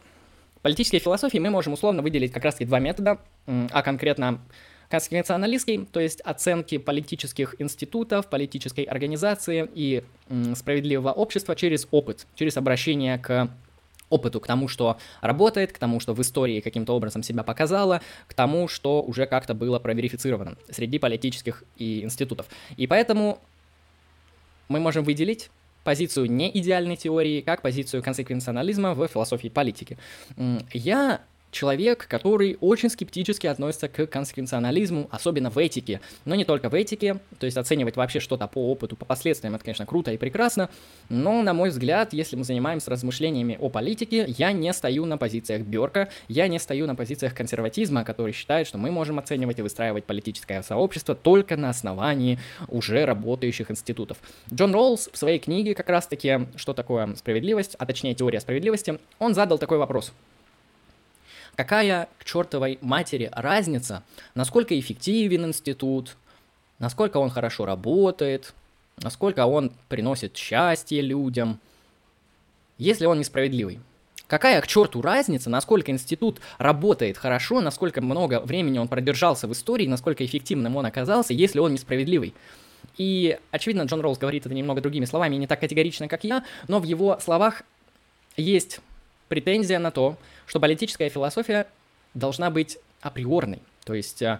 политической 0.65 0.97
философии 0.97 1.37
мы 1.37 1.51
можем 1.51 1.73
условно 1.73 2.01
выделить 2.01 2.31
как 2.31 2.43
раз-таки 2.43 2.65
два 2.65 2.79
метода, 2.79 3.19
а 3.45 3.83
конкретно 3.83 4.41
конституционалистский, 4.89 5.85
то 5.85 5.99
есть 5.99 6.21
оценки 6.21 6.79
политических 6.79 7.53
институтов, 7.59 8.31
политической 8.31 8.81
организации 8.81 9.69
и 9.75 10.03
справедливого 10.55 11.11
общества 11.11 11.55
через 11.55 11.87
опыт, 11.91 12.25
через 12.33 12.57
обращение 12.57 13.19
к 13.19 13.47
опыту, 14.09 14.39
к 14.39 14.47
тому, 14.47 14.67
что 14.67 14.97
работает, 15.21 15.71
к 15.71 15.77
тому, 15.77 15.99
что 15.99 16.15
в 16.15 16.21
истории 16.23 16.61
каким-то 16.61 16.93
образом 16.95 17.21
себя 17.21 17.43
показало, 17.43 18.01
к 18.27 18.33
тому, 18.33 18.67
что 18.67 19.03
уже 19.03 19.27
как-то 19.27 19.53
было 19.53 19.77
проверифицировано 19.77 20.57
среди 20.71 20.97
политических 20.97 21.63
и 21.77 22.01
институтов. 22.01 22.47
И 22.75 22.87
поэтому 22.87 23.37
мы 24.67 24.79
можем 24.79 25.03
выделить 25.03 25.51
позицию 25.85 26.29
неидеальной 26.29 26.97
теории 26.97 27.39
как 27.39 27.61
позицию 27.61 28.03
консеквенционализма 28.03 28.93
в 28.93 29.07
философии 29.07 29.47
политики. 29.47 29.97
Я 30.73 31.21
человек, 31.55 32.05
который 32.07 32.57
очень 32.59 32.89
скептически 32.89 33.47
относится 33.47 33.87
к 33.87 34.05
консеквенционализму, 34.07 35.07
особенно 35.09 35.49
в 35.49 35.57
этике, 35.57 36.01
но 36.25 36.35
не 36.35 36.43
только 36.43 36.69
в 36.69 36.73
этике, 36.73 37.19
то 37.39 37.45
есть 37.45 37.55
оценивать 37.55 37.95
вообще 37.95 38.19
что-то 38.19 38.47
по 38.47 38.71
опыту, 38.71 38.97
по 38.97 39.05
последствиям, 39.05 39.55
это, 39.55 39.63
конечно, 39.63 39.85
круто 39.85 40.11
и 40.11 40.17
прекрасно, 40.17 40.69
но, 41.07 41.41
на 41.41 41.53
мой 41.53 41.69
взгляд, 41.69 42.11
если 42.11 42.35
мы 42.35 42.43
занимаемся 42.43 42.91
размышлениями 42.91 43.57
о 43.59 43.69
политике, 43.69 44.25
я 44.37 44.51
не 44.51 44.73
стою 44.73 45.05
на 45.05 45.17
позициях 45.17 45.61
Бёрка, 45.61 46.09
я 46.27 46.49
не 46.49 46.59
стою 46.59 46.87
на 46.87 46.95
позициях 46.95 47.33
консерватизма, 47.33 48.03
который 48.03 48.33
считает, 48.33 48.67
что 48.67 48.77
мы 48.77 48.91
можем 48.91 49.17
оценивать 49.17 49.59
и 49.59 49.61
выстраивать 49.61 50.03
политическое 50.03 50.61
сообщество 50.61 51.15
только 51.15 51.55
на 51.55 51.69
основании 51.69 52.37
уже 52.67 53.05
работающих 53.05 53.71
институтов. 53.71 54.17
Джон 54.53 54.73
Роллс 54.73 55.09
в 55.11 55.17
своей 55.17 55.39
книге 55.39 55.73
как 55.73 55.87
раз-таки 55.87 56.47
«Что 56.57 56.73
такое 56.73 57.15
справедливость?», 57.15 57.77
а 57.79 57.85
точнее 57.85 58.13
теория 58.13 58.41
справедливости, 58.41 58.99
он 59.19 59.33
задал 59.33 59.57
такой 59.57 59.77
вопрос– 59.77 60.11
Какая 61.55 62.09
к 62.19 62.25
чертовой 62.25 62.77
матери 62.81 63.29
разница, 63.33 64.03
насколько 64.33 64.77
эффективен 64.77 65.45
институт, 65.45 66.17
насколько 66.79 67.17
он 67.17 67.29
хорошо 67.29 67.65
работает, 67.65 68.53
насколько 68.97 69.45
он 69.45 69.71
приносит 69.87 70.35
счастье 70.35 71.01
людям, 71.01 71.59
если 72.77 73.05
он 73.05 73.19
несправедливый. 73.19 73.79
Какая 74.27 74.59
к 74.59 74.67
черту 74.67 75.01
разница, 75.01 75.49
насколько 75.49 75.91
институт 75.91 76.41
работает 76.57 77.17
хорошо, 77.17 77.61
насколько 77.61 78.01
много 78.01 78.41
времени 78.41 78.79
он 78.79 78.87
продержался 78.87 79.47
в 79.47 79.53
истории, 79.53 79.87
насколько 79.87 80.25
эффективным 80.25 80.75
он 80.75 80.85
оказался, 80.85 81.33
если 81.33 81.59
он 81.59 81.73
несправедливый. 81.73 82.33
И, 82.97 83.37
очевидно, 83.51 83.83
Джон 83.83 84.01
Роллс 84.01 84.17
говорит 84.17 84.45
это 84.45 84.55
немного 84.55 84.81
другими 84.81 85.05
словами, 85.05 85.35
не 85.35 85.47
так 85.47 85.59
категорично, 85.59 86.07
как 86.07 86.23
я, 86.23 86.43
но 86.67 86.79
в 86.79 86.83
его 86.83 87.19
словах 87.19 87.63
есть 88.35 88.79
претензия 89.35 89.79
на 89.79 89.91
то, 89.91 90.17
что 90.47 90.61
политическая 90.61 91.09
философия 91.09 91.67
должна 92.13 92.49
быть 92.49 92.77
априорной, 93.01 93.59
то 93.83 93.93
есть 93.93 94.21
э, 94.21 94.39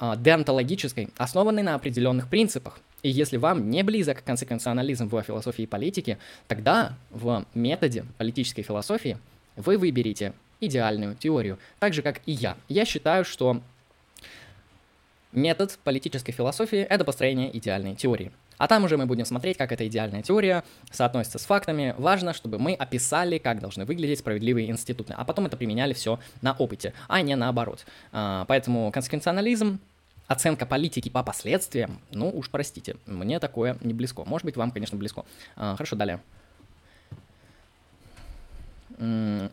э, 0.00 0.14
деонтологической, 0.16 1.08
основанной 1.16 1.64
на 1.64 1.74
определенных 1.74 2.28
принципах. 2.28 2.78
И 3.02 3.10
если 3.10 3.38
вам 3.38 3.70
не 3.70 3.82
близок 3.82 4.22
консеквенционализм 4.22 5.08
в 5.08 5.22
философии 5.22 5.62
и 5.62 5.66
политике, 5.66 6.18
тогда 6.46 6.94
в 7.10 7.44
методе 7.54 8.04
политической 8.18 8.62
философии 8.62 9.18
вы 9.56 9.78
выберете 9.78 10.32
идеальную 10.60 11.16
теорию, 11.16 11.58
так 11.80 11.92
же 11.92 12.02
как 12.02 12.20
и 12.26 12.32
я. 12.32 12.56
Я 12.68 12.84
считаю, 12.84 13.24
что 13.24 13.60
метод 15.32 15.76
политической 15.82 16.32
философии— 16.32 16.78
это 16.90 17.04
построение 17.04 17.56
идеальной 17.56 17.96
теории. 17.96 18.30
А 18.58 18.68
там 18.68 18.84
уже 18.84 18.96
мы 18.96 19.06
будем 19.06 19.24
смотреть, 19.24 19.56
как 19.56 19.72
эта 19.72 19.86
идеальная 19.86 20.22
теория 20.22 20.64
соотносится 20.90 21.38
с 21.38 21.44
фактами. 21.44 21.94
Важно, 21.98 22.32
чтобы 22.32 22.58
мы 22.58 22.74
описали, 22.74 23.38
как 23.38 23.60
должны 23.60 23.84
выглядеть 23.84 24.20
справедливые 24.20 24.70
институты, 24.70 25.14
а 25.16 25.24
потом 25.24 25.46
это 25.46 25.56
применяли 25.56 25.92
все 25.92 26.18
на 26.42 26.52
опыте, 26.52 26.92
а 27.08 27.20
не 27.20 27.36
наоборот. 27.36 27.84
А, 28.12 28.44
поэтому 28.46 28.90
консеквенционализм 28.92 29.78
оценка 30.26 30.66
политики 30.66 31.08
по 31.08 31.22
последствиям, 31.22 32.00
ну 32.10 32.30
уж 32.30 32.50
простите, 32.50 32.96
мне 33.06 33.38
такое 33.38 33.76
не 33.80 33.94
близко. 33.94 34.24
Может 34.24 34.44
быть, 34.44 34.56
вам, 34.56 34.70
конечно, 34.70 34.96
близко. 34.96 35.24
А, 35.56 35.74
хорошо, 35.76 35.96
далее. 35.96 36.20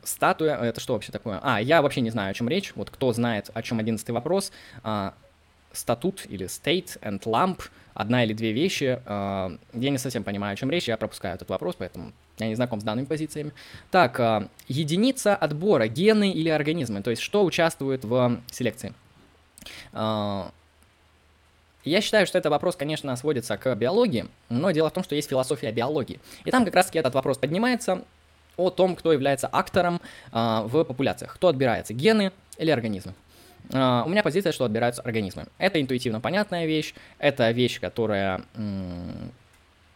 Статуя, 0.03 0.55
это 0.55 0.79
что 0.79 0.93
вообще 0.93 1.11
такое? 1.11 1.39
А, 1.43 1.59
я 1.59 1.81
вообще 1.81 1.99
не 1.99 2.11
знаю, 2.11 2.31
о 2.31 2.33
чем 2.33 2.47
речь. 2.47 2.71
Вот 2.75 2.89
кто 2.89 3.11
знает, 3.11 3.49
о 3.53 3.61
чем 3.61 3.79
одиннадцатый 3.79 4.11
вопрос. 4.11 4.53
А, 4.83 5.15
статут 5.73 6.25
или 6.29 6.45
state 6.45 6.97
and 7.01 7.19
lamp— 7.23 7.63
одна 7.93 8.23
или 8.23 8.33
две 8.33 8.51
вещи. 8.51 8.99
А, 9.05 9.55
я 9.73 9.89
не 9.89 9.97
совсем 9.97 10.23
понимаю, 10.23 10.53
о 10.53 10.55
чем 10.55 10.69
речь, 10.69 10.87
я 10.87 10.97
пропускаю 10.97 11.35
этот 11.35 11.49
вопрос, 11.49 11.75
поэтому 11.77 12.11
я 12.37 12.47
не 12.47 12.55
знаком 12.55 12.81
с 12.81 12.83
данными 12.83 13.05
позициями. 13.05 13.53
Так, 13.91 14.19
а, 14.19 14.47
единица 14.67 15.35
отбора, 15.35 15.87
гены 15.87 16.31
или 16.31 16.49
организмы, 16.49 17.01
то 17.01 17.11
есть 17.11 17.21
что 17.21 17.43
участвует 17.43 18.03
в 18.03 18.41
селекции. 18.51 18.93
А, 19.93 20.51
я 21.83 22.01
считаю, 22.01 22.25
что 22.25 22.37
этот 22.37 22.49
вопрос, 22.49 22.75
конечно, 22.75 23.15
сводится 23.15 23.57
к 23.57 23.75
биологии, 23.75 24.25
но 24.49 24.71
дело 24.71 24.89
в 24.89 24.93
том, 24.93 25.03
что 25.03 25.15
есть 25.15 25.29
философия 25.29 25.71
биологии. 25.71 26.19
И 26.45 26.51
там 26.51 26.63
как 26.63 26.75
раз-таки 26.75 26.97
этот 26.97 27.13
вопрос 27.13 27.37
поднимается 27.37 28.03
о 28.55 28.69
том, 28.69 28.95
кто 28.95 29.11
является 29.11 29.47
актором 29.47 29.99
в 30.31 30.83
популяциях. 30.85 31.33
Кто 31.33 31.49
отбирается, 31.49 31.93
гены 31.93 32.31
или 32.57 32.69
организмы. 32.69 33.15
Uh, 33.69 34.03
у 34.05 34.09
меня 34.09 34.23
позиция, 34.23 34.51
что 34.51 34.65
отбираются 34.65 35.01
организмы. 35.01 35.45
Это 35.57 35.81
интуитивно 35.81 36.19
понятная 36.19 36.65
вещь, 36.65 36.93
это 37.17 37.49
вещь, 37.51 37.79
которая 37.79 38.41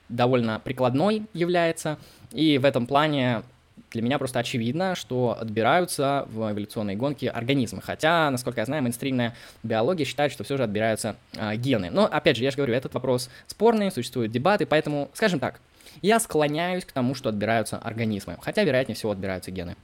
довольно 0.09 0.59
прикладной 0.63 1.23
является, 1.33 1.97
и 2.31 2.57
в 2.57 2.65
этом 2.65 2.87
плане 2.87 3.43
для 3.91 4.01
меня 4.01 4.17
просто 4.17 4.39
очевидно, 4.39 4.95
что 4.95 5.37
отбираются 5.39 6.25
в 6.29 6.51
эволюционной 6.51 6.95
гонке 6.95 7.29
организмы. 7.29 7.81
Хотя, 7.81 8.29
насколько 8.29 8.59
я 8.59 8.65
знаю, 8.65 8.83
мейнстримная 8.83 9.35
биология 9.63 10.05
считает, 10.05 10.31
что 10.31 10.43
все 10.43 10.57
же 10.57 10.63
отбираются 10.63 11.15
э, 11.33 11.55
гены. 11.55 11.89
Но, 11.89 12.05
опять 12.05 12.37
же, 12.37 12.43
я 12.43 12.51
же 12.51 12.57
говорю, 12.57 12.73
этот 12.73 12.93
вопрос 12.93 13.29
спорный, 13.47 13.91
существуют 13.91 14.31
дебаты, 14.31 14.65
поэтому, 14.65 15.09
скажем 15.13 15.39
так, 15.39 15.59
я 16.01 16.19
склоняюсь 16.19 16.85
к 16.85 16.91
тому, 16.91 17.15
что 17.15 17.29
отбираются 17.29 17.77
организмы. 17.77 18.37
Хотя, 18.41 18.63
вероятнее 18.63 18.95
всего, 18.95 19.11
отбираются 19.11 19.51
гены. 19.51 19.75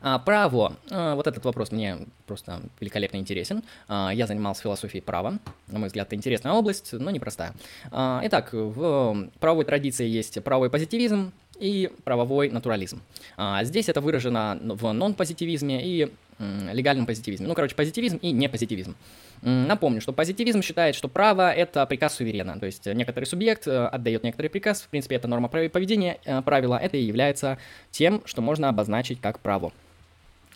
А, 0.00 0.18
право. 0.18 0.76
А, 0.90 1.14
вот 1.14 1.26
этот 1.26 1.44
вопрос 1.44 1.72
мне 1.72 1.98
просто 2.26 2.60
великолепно 2.80 3.16
интересен. 3.16 3.62
А, 3.88 4.10
я 4.10 4.26
занимался 4.26 4.62
философией 4.62 5.02
права. 5.02 5.38
На 5.68 5.78
мой 5.78 5.88
взгляд, 5.88 6.08
это 6.08 6.16
интересная 6.16 6.52
область, 6.52 6.92
но 6.92 7.10
непростая. 7.10 7.54
А, 7.90 8.20
итак, 8.24 8.50
в 8.52 9.28
правовой 9.40 9.64
традиции 9.64 10.06
есть 10.06 10.42
правовой 10.42 10.70
позитивизм 10.70 11.32
и 11.58 11.90
правовой 12.04 12.50
натурализм. 12.50 13.00
А, 13.36 13.64
здесь 13.64 13.88
это 13.88 14.00
выражено 14.00 14.58
в 14.62 14.92
нон-позитивизме 14.92 15.84
и 15.84 16.12
легальном 16.38 17.06
позитивизме. 17.06 17.46
Ну, 17.46 17.54
короче, 17.54 17.74
позитивизм 17.74 18.18
и 18.18 18.30
непозитивизм. 18.30 18.94
Напомню, 19.40 20.00
что 20.00 20.12
позитивизм 20.12 20.62
считает, 20.62 20.94
что 20.94 21.08
право– 21.08 21.50
это 21.54 21.86
приказ 21.86 22.14
суверена, 22.14 22.58
то 22.58 22.66
есть 22.66 22.86
некоторый 22.86 23.24
субъект 23.24 23.66
э, 23.66 23.86
отдает 23.86 24.22
некоторый 24.22 24.48
приказ, 24.48 24.82
в 24.82 24.88
принципе, 24.88 25.16
это 25.16 25.28
норма 25.28 25.48
поведения, 25.48 26.18
э, 26.24 26.42
правила, 26.42 26.78
это 26.82 26.96
и 26.96 27.02
является 27.02 27.58
тем, 27.90 28.22
что 28.24 28.42
можно 28.42 28.68
обозначить 28.68 29.20
как 29.20 29.40
право. 29.40 29.72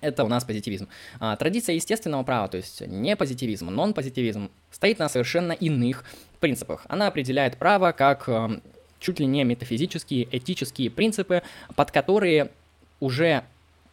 Это 0.01 0.25
у 0.25 0.29
нас 0.29 0.45
позитивизм. 0.45 0.89
А, 1.19 1.37
традиция 1.37 1.75
естественного 1.75 2.23
права, 2.23 2.49
то 2.49 2.57
есть 2.57 2.81
не 2.87 3.17
позитивизм, 3.17 3.67
нон-позитивизм, 3.67 4.51
стоит 4.71 4.99
на 4.99 5.09
совершенно 5.09 5.53
иных 5.53 6.05
принципах. 6.41 6.87
Она 6.89 7.07
определяет 7.07 7.59
право 7.59 7.93
как 7.93 8.29
э, 8.29 8.61
чуть 8.99 9.21
ли 9.21 9.27
не 9.27 9.45
метафизические, 9.45 10.29
этические 10.31 10.91
принципы, 10.91 11.43
под 11.77 11.91
которые 11.91 12.51
уже 12.99 13.45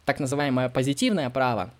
так 0.04 0.20
называемое 0.20 0.68
позитивное 0.68 1.28
право 1.28 1.70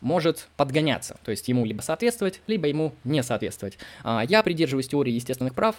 может 0.00 0.48
подгоняться, 0.56 1.18
то 1.24 1.30
есть 1.30 1.46
ему 1.48 1.64
либо 1.64 1.82
соответствовать, 1.82 2.40
либо 2.46 2.66
ему 2.66 2.94
не 3.04 3.22
соответствовать. 3.22 3.78
А, 4.02 4.24
я 4.26 4.42
придерживаюсь 4.42 4.88
теории 4.88 5.12
естественных 5.12 5.54
прав, 5.54 5.76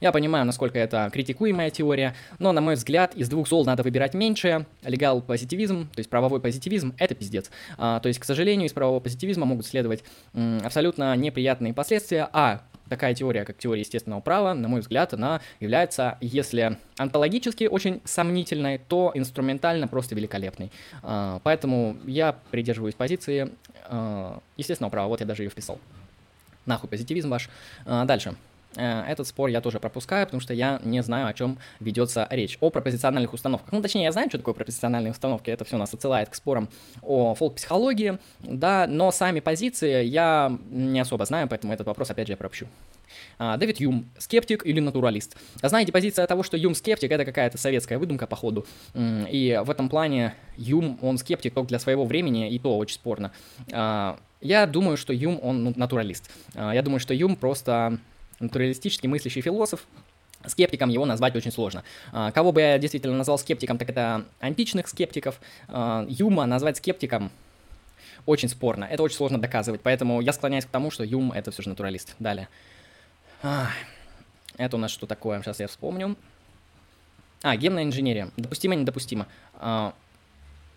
я 0.00 0.12
понимаю, 0.12 0.44
насколько 0.44 0.78
это 0.78 1.10
критикуемая 1.12 1.70
теория, 1.70 2.14
но, 2.38 2.52
на 2.52 2.60
мой 2.60 2.74
взгляд, 2.74 3.14
из 3.14 3.28
двух 3.28 3.48
зол 3.48 3.64
надо 3.64 3.82
выбирать 3.82 4.14
меньшее. 4.14 4.66
Легал 4.82 5.22
позитивизм, 5.22 5.88
то 5.88 5.98
есть 6.00 6.10
правовой 6.10 6.40
позитивизм, 6.40 6.94
это 6.98 7.14
пиздец. 7.14 7.50
А, 7.78 8.00
то 8.00 8.08
есть, 8.08 8.20
к 8.20 8.24
сожалению, 8.24 8.66
из 8.66 8.72
правового 8.72 9.00
позитивизма 9.00 9.46
могут 9.46 9.66
следовать 9.66 10.04
м, 10.34 10.60
абсолютно 10.64 11.14
неприятные 11.16 11.74
последствия. 11.74 12.28
А, 12.32 12.60
такая 12.88 13.14
теория, 13.14 13.44
как 13.44 13.58
теория 13.58 13.80
естественного 13.80 14.20
права, 14.20 14.54
на 14.54 14.68
мой 14.68 14.80
взгляд, 14.80 15.14
она 15.14 15.40
является, 15.60 16.18
если 16.20 16.78
онтологически 16.96 17.64
очень 17.64 18.00
сомнительной, 18.04 18.78
то 18.78 19.10
инструментально 19.14 19.88
просто 19.88 20.14
великолепной. 20.14 20.70
А, 21.02 21.40
поэтому 21.42 21.96
я 22.04 22.36
придерживаюсь 22.50 22.94
позиции 22.94 23.50
а, 23.86 24.40
естественного 24.56 24.90
права. 24.90 25.08
Вот 25.08 25.20
я 25.20 25.26
даже 25.26 25.42
ее 25.42 25.50
вписал. 25.50 25.78
Нахуй 26.66 26.88
позитивизм 26.88 27.30
ваш. 27.30 27.48
А, 27.84 28.04
дальше. 28.04 28.34
Э, 28.76 29.02
этот 29.08 29.26
спор 29.26 29.48
я 29.48 29.60
тоже 29.60 29.80
пропускаю, 29.80 30.26
потому 30.26 30.40
что 30.40 30.54
я 30.54 30.80
не 30.84 31.02
знаю, 31.02 31.28
о 31.28 31.34
чем 31.34 31.58
ведется 31.80 32.26
речь. 32.30 32.58
О 32.60 32.70
пропозициональных 32.70 33.32
установках. 33.32 33.72
Ну, 33.72 33.82
точнее, 33.82 34.04
я 34.04 34.12
знаю, 34.12 34.28
что 34.28 34.38
такое 34.38 34.54
пропозициональные 34.54 35.12
установки. 35.12 35.50
Это 35.50 35.64
все 35.64 35.76
нас 35.76 35.92
отсылает 35.94 36.28
к 36.28 36.34
спорам 36.34 36.68
о 37.02 37.34
фолк-психологии, 37.34 38.18
да, 38.40 38.86
но 38.88 39.10
сами 39.10 39.40
позиции 39.40 40.04
я 40.04 40.56
не 40.70 41.00
особо 41.00 41.24
знаю, 41.24 41.48
поэтому 41.48 41.72
этот 41.72 41.86
вопрос, 41.86 42.10
опять 42.10 42.26
же, 42.26 42.32
я 42.32 42.36
пропущу. 42.36 42.66
А, 43.38 43.56
Дэвид 43.56 43.80
Юм, 43.80 44.08
скептик 44.18 44.64
или 44.66 44.80
натуралист? 44.80 45.36
Знаете, 45.62 45.92
позиция 45.92 46.26
того, 46.26 46.42
что 46.42 46.56
Юм 46.56 46.74
скептик, 46.74 47.10
это 47.10 47.24
какая-то 47.24 47.58
советская 47.58 47.98
выдумка, 47.98 48.26
походу. 48.26 48.66
И 48.94 49.60
в 49.64 49.70
этом 49.70 49.88
плане 49.88 50.34
Юм, 50.56 50.98
он 51.02 51.18
скептик 51.18 51.54
только 51.54 51.68
для 51.68 51.78
своего 51.78 52.04
времени, 52.04 52.50
и 52.50 52.58
то 52.58 52.76
очень 52.76 52.94
спорно. 52.94 53.32
А, 53.72 54.18
я 54.40 54.66
думаю, 54.66 54.96
что 54.96 55.12
Юм, 55.12 55.38
он 55.42 55.74
натуралист. 55.76 56.30
А, 56.54 56.72
я 56.72 56.82
думаю, 56.82 57.00
что 57.00 57.14
Юм 57.14 57.36
просто 57.36 57.98
натуралистически 58.44 59.06
мыслящий 59.06 59.42
философ, 59.42 59.86
Скептиком 60.46 60.90
его 60.90 61.06
назвать 61.06 61.34
очень 61.36 61.52
сложно. 61.52 61.84
А, 62.12 62.30
кого 62.30 62.52
бы 62.52 62.60
я 62.60 62.78
действительно 62.78 63.16
назвал 63.16 63.38
скептиком, 63.38 63.78
так 63.78 63.88
это 63.88 64.24
античных 64.40 64.88
скептиков. 64.88 65.40
А, 65.68 66.04
Юма 66.08 66.46
назвать 66.46 66.76
скептиком 66.76 67.30
очень 68.26 68.48
спорно. 68.48 68.84
Это 68.84 69.02
очень 69.02 69.16
сложно 69.16 69.40
доказывать. 69.40 69.80
Поэтому 69.82 70.20
я 70.20 70.32
склоняюсь 70.32 70.64
к 70.64 70.68
тому, 70.68 70.90
что 70.90 71.04
Юм 71.04 71.32
это 71.32 71.50
все 71.50 71.62
же 71.62 71.70
натуралист. 71.70 72.14
Далее. 72.18 72.48
Это 73.42 74.76
у 74.76 74.78
нас 74.78 74.90
что 74.90 75.06
такое? 75.06 75.40
Сейчас 75.42 75.60
я 75.60 75.66
вспомню. 75.66 76.16
А, 77.42 77.56
генная 77.56 77.84
инженерия. 77.84 78.30
Допустимо, 78.36 78.74
недопустимо. 78.74 79.26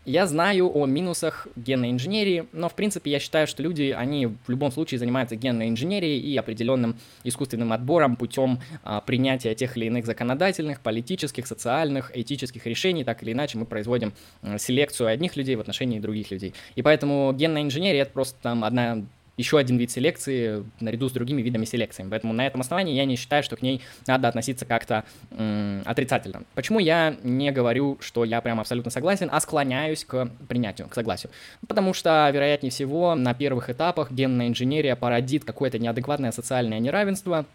Я 0.08 0.26
знаю 0.26 0.72
о 0.74 0.86
минусах 0.86 1.50
генной 1.58 1.92
инженерии, 1.92 2.48
но 2.54 2.70
в 2.70 2.76
принципе 2.76 3.12
я 3.12 3.20
считаю, 3.20 3.46
что 3.46 3.62
люди, 3.62 3.94
они 3.96 4.28
в 4.28 4.48
любом 4.48 4.72
случае 4.72 5.00
занимаются 5.00 5.36
генной 5.36 5.68
инженерией 5.68 6.22
и 6.22 6.38
определенным 6.38 6.98
искусственным 7.26 7.74
отбором 7.74 8.16
путем 8.16 8.62
а, 8.86 9.02
принятия 9.02 9.54
тех 9.54 9.76
или 9.76 9.88
иных 9.88 10.06
законодательных, 10.06 10.80
политических, 10.80 11.46
социальных, 11.46 12.16
этических 12.16 12.66
решений. 12.66 13.04
Так 13.04 13.22
или 13.22 13.34
иначе 13.34 13.58
мы 13.58 13.66
производим 13.66 14.14
селекцию 14.58 15.10
одних 15.10 15.36
людей 15.36 15.58
в 15.58 15.60
отношении 15.60 16.00
других 16.00 16.32
людей. 16.32 16.54
И 16.76 16.82
поэтому 16.82 17.34
генная 17.34 17.64
инженерия 17.64 18.04
это 18.04 18.12
просто 18.12 18.38
там 18.42 18.64
одна 18.64 19.04
еще 19.38 19.58
один 19.58 19.78
вид 19.78 19.92
селекции 19.92 20.66
наряду 20.80 21.08
с 21.10 21.12
другими 21.12 21.42
видами 21.42 21.66
селекции. 21.66 22.06
Поэтому 22.10 22.34
на 22.34 22.46
этом 22.46 22.62
основании 22.62 22.96
я 22.96 23.06
не 23.06 23.16
считаю, 23.16 23.44
что 23.44 23.56
к 23.56 23.62
ней 23.62 23.82
надо 24.08 24.28
относиться 24.28 24.66
как-то 24.66 25.04
м- 25.32 25.84
отрицательно. 25.86 26.44
Почему 26.56 26.80
я 26.80 27.16
не 27.24 27.52
говорю, 27.52 27.98
что 28.02 28.26
я 28.26 28.42
прям 28.42 28.60
абсолютно 28.60 28.92
согласен, 28.92 29.30
а 29.32 29.40
склоняюсь 29.40 30.04
к 30.04 30.30
принятию, 30.48 30.88
к 30.88 30.94
согласию? 30.96 31.32
Потому 31.68 31.94
что, 31.94 32.30
вероятнее 32.34 32.72
всего, 32.72 33.16
на 33.16 33.34
первых 33.34 33.70
этапах 33.70 34.12
генная 34.12 34.48
инженерия 34.48 34.96
породит 34.96 35.44
какое-то 35.46 35.80
неадекватное 35.80 36.32
социальное 36.32 36.80
неравенство, 36.80 37.46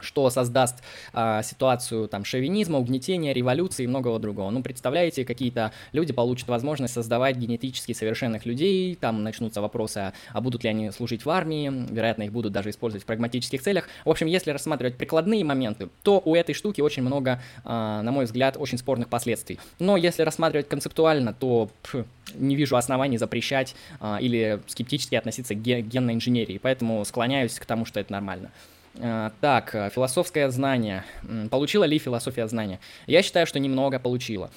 что 0.00 0.28
создаст 0.30 0.76
а, 1.12 1.42
ситуацию 1.42 2.08
там 2.08 2.24
шовинизма, 2.24 2.78
угнетения, 2.78 3.32
революции 3.32 3.84
и 3.84 3.86
многого 3.86 4.18
другого. 4.18 4.50
Ну, 4.50 4.62
представляете, 4.62 5.24
какие-то 5.24 5.72
люди 5.92 6.12
получат 6.12 6.48
возможность 6.48 6.94
создавать 6.94 7.36
генетически 7.36 7.92
совершенных 7.92 8.46
людей, 8.46 8.94
там 8.94 9.22
начнутся 9.22 9.60
вопросы, 9.60 10.12
а, 10.32 10.40
будут 10.40 10.64
ли 10.64 10.70
они 10.70 10.90
служить 10.90 11.24
в 11.24 11.30
армии, 11.30 11.72
вероятно, 11.90 12.24
их 12.24 12.32
будут 12.32 12.52
даже 12.52 12.70
использовать 12.70 13.04
в 13.04 13.06
прагматических 13.06 13.62
целях. 13.62 13.88
В 14.04 14.10
общем, 14.10 14.26
если 14.26 14.50
рассматривать 14.50 14.96
прикладные 14.96 15.44
моменты, 15.44 15.88
то 16.02 16.22
у 16.24 16.34
этой 16.34 16.54
штуки 16.54 16.80
очень 16.80 17.02
много, 17.02 17.40
а, 17.64 18.02
на 18.02 18.12
мой 18.12 18.24
взгляд, 18.24 18.56
очень 18.58 18.78
спорных 18.78 19.08
последствий. 19.08 19.58
Но 19.78 19.96
если 19.96 20.22
рассматривать 20.22 20.68
концептуально, 20.68 21.32
то 21.32 21.70
пф, 21.82 22.04
не 22.34 22.56
вижу 22.56 22.76
оснований 22.76 23.18
запрещать 23.18 23.74
а, 24.00 24.18
или 24.20 24.60
скептически 24.66 25.14
относиться 25.14 25.54
к 25.54 25.58
генной 25.58 26.14
инженерии, 26.14 26.58
поэтому 26.58 27.04
склоняюсь 27.04 27.58
к 27.58 27.64
тому, 27.64 27.84
что 27.84 28.00
это 28.00 28.12
нормально. 28.12 28.50
Э, 28.98 29.30
так, 29.40 29.74
э, 29.74 29.90
философское 29.90 30.48
знание. 30.50 31.04
Получила 31.50 31.84
ли 31.84 31.98
философия 31.98 32.46
знания? 32.48 32.80
Я 33.06 33.22
считаю, 33.22 33.46
что 33.46 33.58
немного 33.58 33.98
получила. 33.98 34.50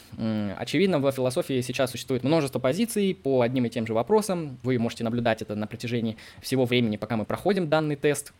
Очевидно, 0.58 1.00
в 1.00 1.12
философии 1.12 1.62
сейчас 1.62 1.92
существует 1.92 2.24
множество 2.24 2.60
позиций 2.60 3.16
по 3.16 3.42
одним 3.42 3.66
и 3.66 3.70
тем 3.70 3.86
же 3.86 3.94
вопросам. 3.94 4.58
Вы 4.64 4.80
можете 4.80 5.04
наблюдать 5.04 5.42
это 5.42 5.56
на 5.56 5.68
протяжении 5.68 6.18
всего 6.42 6.66
времени, 6.66 6.98
пока 6.98 7.18
мы 7.18 7.26
проходим 7.26 7.70
данный 7.70 7.96
тест. 7.96 8.34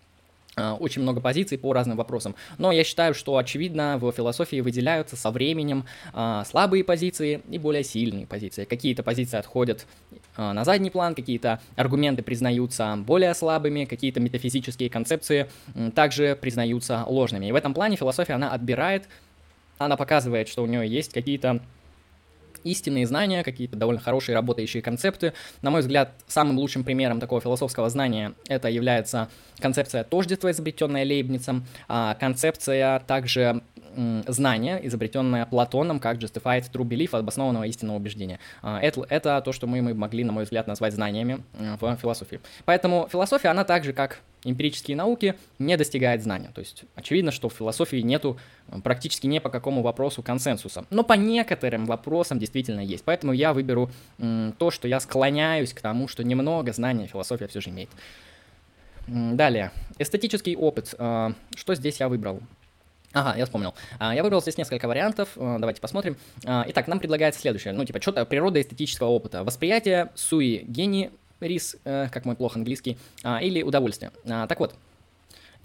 Э, 0.56 0.72
очень 0.72 1.02
много 1.02 1.22
позиций 1.22 1.58
по 1.58 1.74
разным 1.74 1.98
вопросам. 1.98 2.36
Но 2.58 2.72
я 2.72 2.84
считаю, 2.84 3.14
что, 3.14 3.38
очевидно, 3.38 3.98
в 3.98 4.12
философии 4.12 4.62
выделяются 4.62 5.16
со 5.16 5.32
временем 5.32 5.86
слабые 6.46 6.84
позиции 6.84 7.42
и 7.50 7.58
более 7.58 7.84
сильные 7.84 8.26
позиции. 8.26 8.64
Какие-то 8.66 9.04
позиции 9.04 9.38
отходят 9.38 9.86
на 10.38 10.64
задний 10.64 10.90
план, 10.90 11.16
какие-то 11.16 11.60
аргументы 11.76 12.24
признаются 12.24 12.96
более 12.98 13.34
слабыми, 13.34 13.86
какие-то 13.86 14.20
метафизические 14.20 14.90
концепции 14.90 15.50
э, 15.76 15.92
также 15.92 16.38
признаются 16.40 17.04
ложными. 17.08 17.48
И 17.48 17.52
в 17.52 17.56
этом 17.56 17.74
плане 17.74 17.96
философия, 17.96 18.34
она 18.34 18.52
отбирает, 18.52 19.08
она 19.78 19.98
показывает, 19.98 20.48
что 20.48 20.64
у 20.64 20.66
нее 20.66 20.88
есть 20.88 21.14
какие-то 21.14 21.62
истинные 22.64 23.08
знания, 23.08 23.44
какие-то 23.44 23.78
довольно 23.78 24.02
хорошие 24.02 24.36
работающие 24.36 24.82
концепты. 24.82 25.34
На 25.62 25.70
мой 25.70 25.82
взгляд, 25.82 26.14
самым 26.28 26.58
лучшим 26.58 26.84
примером 26.84 27.20
такого 27.20 27.42
философского 27.42 27.90
знания 27.90 28.34
это 28.48 28.70
является 28.70 29.30
концепция 29.60 30.04
тождества, 30.04 30.52
изобретенная 30.52 31.06
Лейбницем, 31.06 31.66
а 31.88 32.16
концепция 32.16 33.00
также 33.00 33.62
знания, 34.28 34.80
изобретенное 34.84 35.46
Платоном 35.46 36.00
как 36.00 36.18
justified 36.18 36.72
true 36.72 36.88
belief, 36.88 37.18
обоснованного 37.18 37.66
истинного 37.66 37.98
убеждения. 37.98 38.40
А, 38.62 38.80
это, 38.80 39.06
это 39.10 39.42
то, 39.44 39.52
что 39.52 39.68
мы, 39.68 39.82
могли, 39.94 40.24
на 40.24 40.32
мой 40.32 40.44
взгляд, 40.44 40.68
назвать 40.68 40.94
знаниями 40.94 41.44
в 41.80 41.98
философии. 41.98 42.40
Поэтому 42.66 43.08
философия, 43.12 43.50
она 43.50 43.64
так 43.64 43.84
же, 43.84 43.94
как 43.94 44.22
эмпирические 44.44 44.96
науки, 44.96 45.36
не 45.58 45.76
достигает 45.76 46.24
знания. 46.24 46.52
То 46.54 46.60
есть 46.60 46.86
очевидно, 46.96 47.32
что 47.32 47.50
в 47.50 47.54
философии 47.54 47.98
нету 47.98 48.38
практически 48.84 49.28
ни 49.28 49.40
по 49.40 49.50
какому 49.50 49.82
вопросу 49.82 50.24
консенсуса. 50.24 50.86
Но 50.90 51.04
по 51.04 51.14
некоторым 51.14 51.86
вопросам 51.86 52.40
действительно 52.40 52.80
есть. 52.80 53.04
Поэтому 53.04 53.34
я 53.34 53.54
выберу 53.54 53.92
то, 54.18 54.72
что 54.72 54.88
я 54.88 55.00
склоняюсь 55.00 55.74
к 55.74 55.82
тому, 55.82 56.08
что 56.08 56.24
немного 56.24 56.72
знания 56.72 57.08
философия 57.08 57.48
все 57.48 57.60
же 57.60 57.70
имеет. 57.70 57.90
Далее. 59.08 59.72
Эстетический 59.98 60.56
опыт. 60.56 60.94
А, 61.00 61.34
что 61.56 61.74
здесь 61.74 62.00
я 62.00 62.10
выбрал? 62.10 62.42
Ага, 63.12 63.38
я 63.38 63.46
вспомнил. 63.46 63.74
А, 63.98 64.14
я 64.14 64.22
выбрал 64.22 64.42
здесь 64.42 64.58
несколько 64.58 64.88
вариантов. 64.88 65.30
А, 65.36 65.58
давайте 65.58 65.82
посмотрим. 65.82 66.16
А, 66.46 66.64
итак, 66.68 66.88
нам 66.88 67.00
предлагается 67.00 67.42
следующее. 67.42 67.74
Ну, 67.74 67.84
типа, 67.84 68.00
что-то 68.02 68.24
природа 68.26 68.62
эстетического 68.62 69.08
опыта. 69.08 69.44
Восприятие, 69.44 70.12
суи, 70.14 70.64
гений, 70.68 71.10
рис, 71.40 71.78
э, 71.86 72.08
как 72.12 72.26
мой 72.26 72.36
плохо 72.36 72.60
английский, 72.60 72.98
или 73.42 73.64
удовольствие. 73.64 74.12
Так 74.26 74.60
вот, 74.60 74.76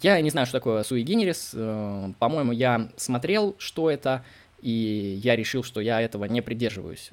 я 0.01 0.21
не 0.21 0.31
знаю, 0.31 0.47
что 0.47 0.59
такое 0.59 0.83
суи 0.85 1.03
генерис. 1.03 1.51
Э, 1.53 2.13
по-моему, 2.19 2.53
я 2.53 2.89
смотрел, 2.97 3.57
что 3.59 3.91
это, 3.91 4.25
и 4.63 5.21
я 5.23 5.37
решил, 5.37 5.63
что 5.63 5.81
я 5.83 6.01
этого 6.01 6.25
не 6.25 6.41
придерживаюсь. 6.41 7.11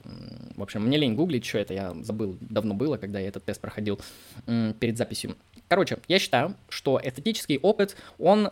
В 0.55 0.63
общем, 0.63 0.83
мне 0.83 0.97
лень 0.97 1.15
гуглить, 1.15 1.43
что 1.45 1.57
это, 1.57 1.73
я 1.73 1.93
забыл, 2.03 2.37
давно 2.39 2.73
было, 2.73 2.95
когда 2.95 3.19
я 3.19 3.27
этот 3.27 3.43
тест 3.43 3.59
проходил 3.59 3.99
перед 4.45 4.97
записью. 4.97 5.35
Короче, 5.67 5.97
я 6.07 6.19
считаю, 6.19 6.55
что 6.69 7.01
эстетический 7.03 7.57
опыт, 7.57 7.97
он 8.17 8.49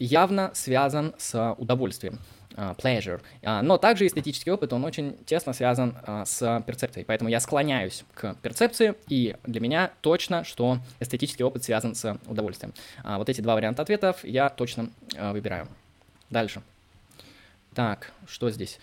явно 0.00 0.50
связан 0.54 1.14
с 1.18 1.54
удовольствием. 1.58 2.18
uh, 2.56 2.76
pleasure. 2.76 3.20
Uh, 3.42 3.62
но 3.62 3.78
также 3.78 4.06
эстетический 4.06 4.52
опыт, 4.52 4.72
он 4.72 4.84
очень 4.84 5.16
тесно 5.24 5.52
связан 5.52 5.96
с 6.24 6.62
перцепцией, 6.66 7.04
поэтому 7.04 7.30
я 7.30 7.40
склоняюсь 7.40 8.04
к 8.14 8.34
перцепции, 8.42 8.94
и 9.08 9.36
для 9.44 9.60
меня 9.60 9.90
точно, 10.00 10.44
что 10.44 10.78
эстетический 11.00 11.44
опыт 11.44 11.64
связан 11.64 11.94
с 11.94 12.18
удовольствием. 12.26 12.72
Вот 13.04 13.28
эти 13.28 13.40
два 13.40 13.54
варианта 13.54 13.82
ответов 13.82 14.24
я 14.24 14.48
точно 14.48 14.90
выбираю. 15.16 15.68
Дальше. 16.30 16.62
Так, 17.74 18.12
что 18.26 18.50
здесь? 18.50 18.78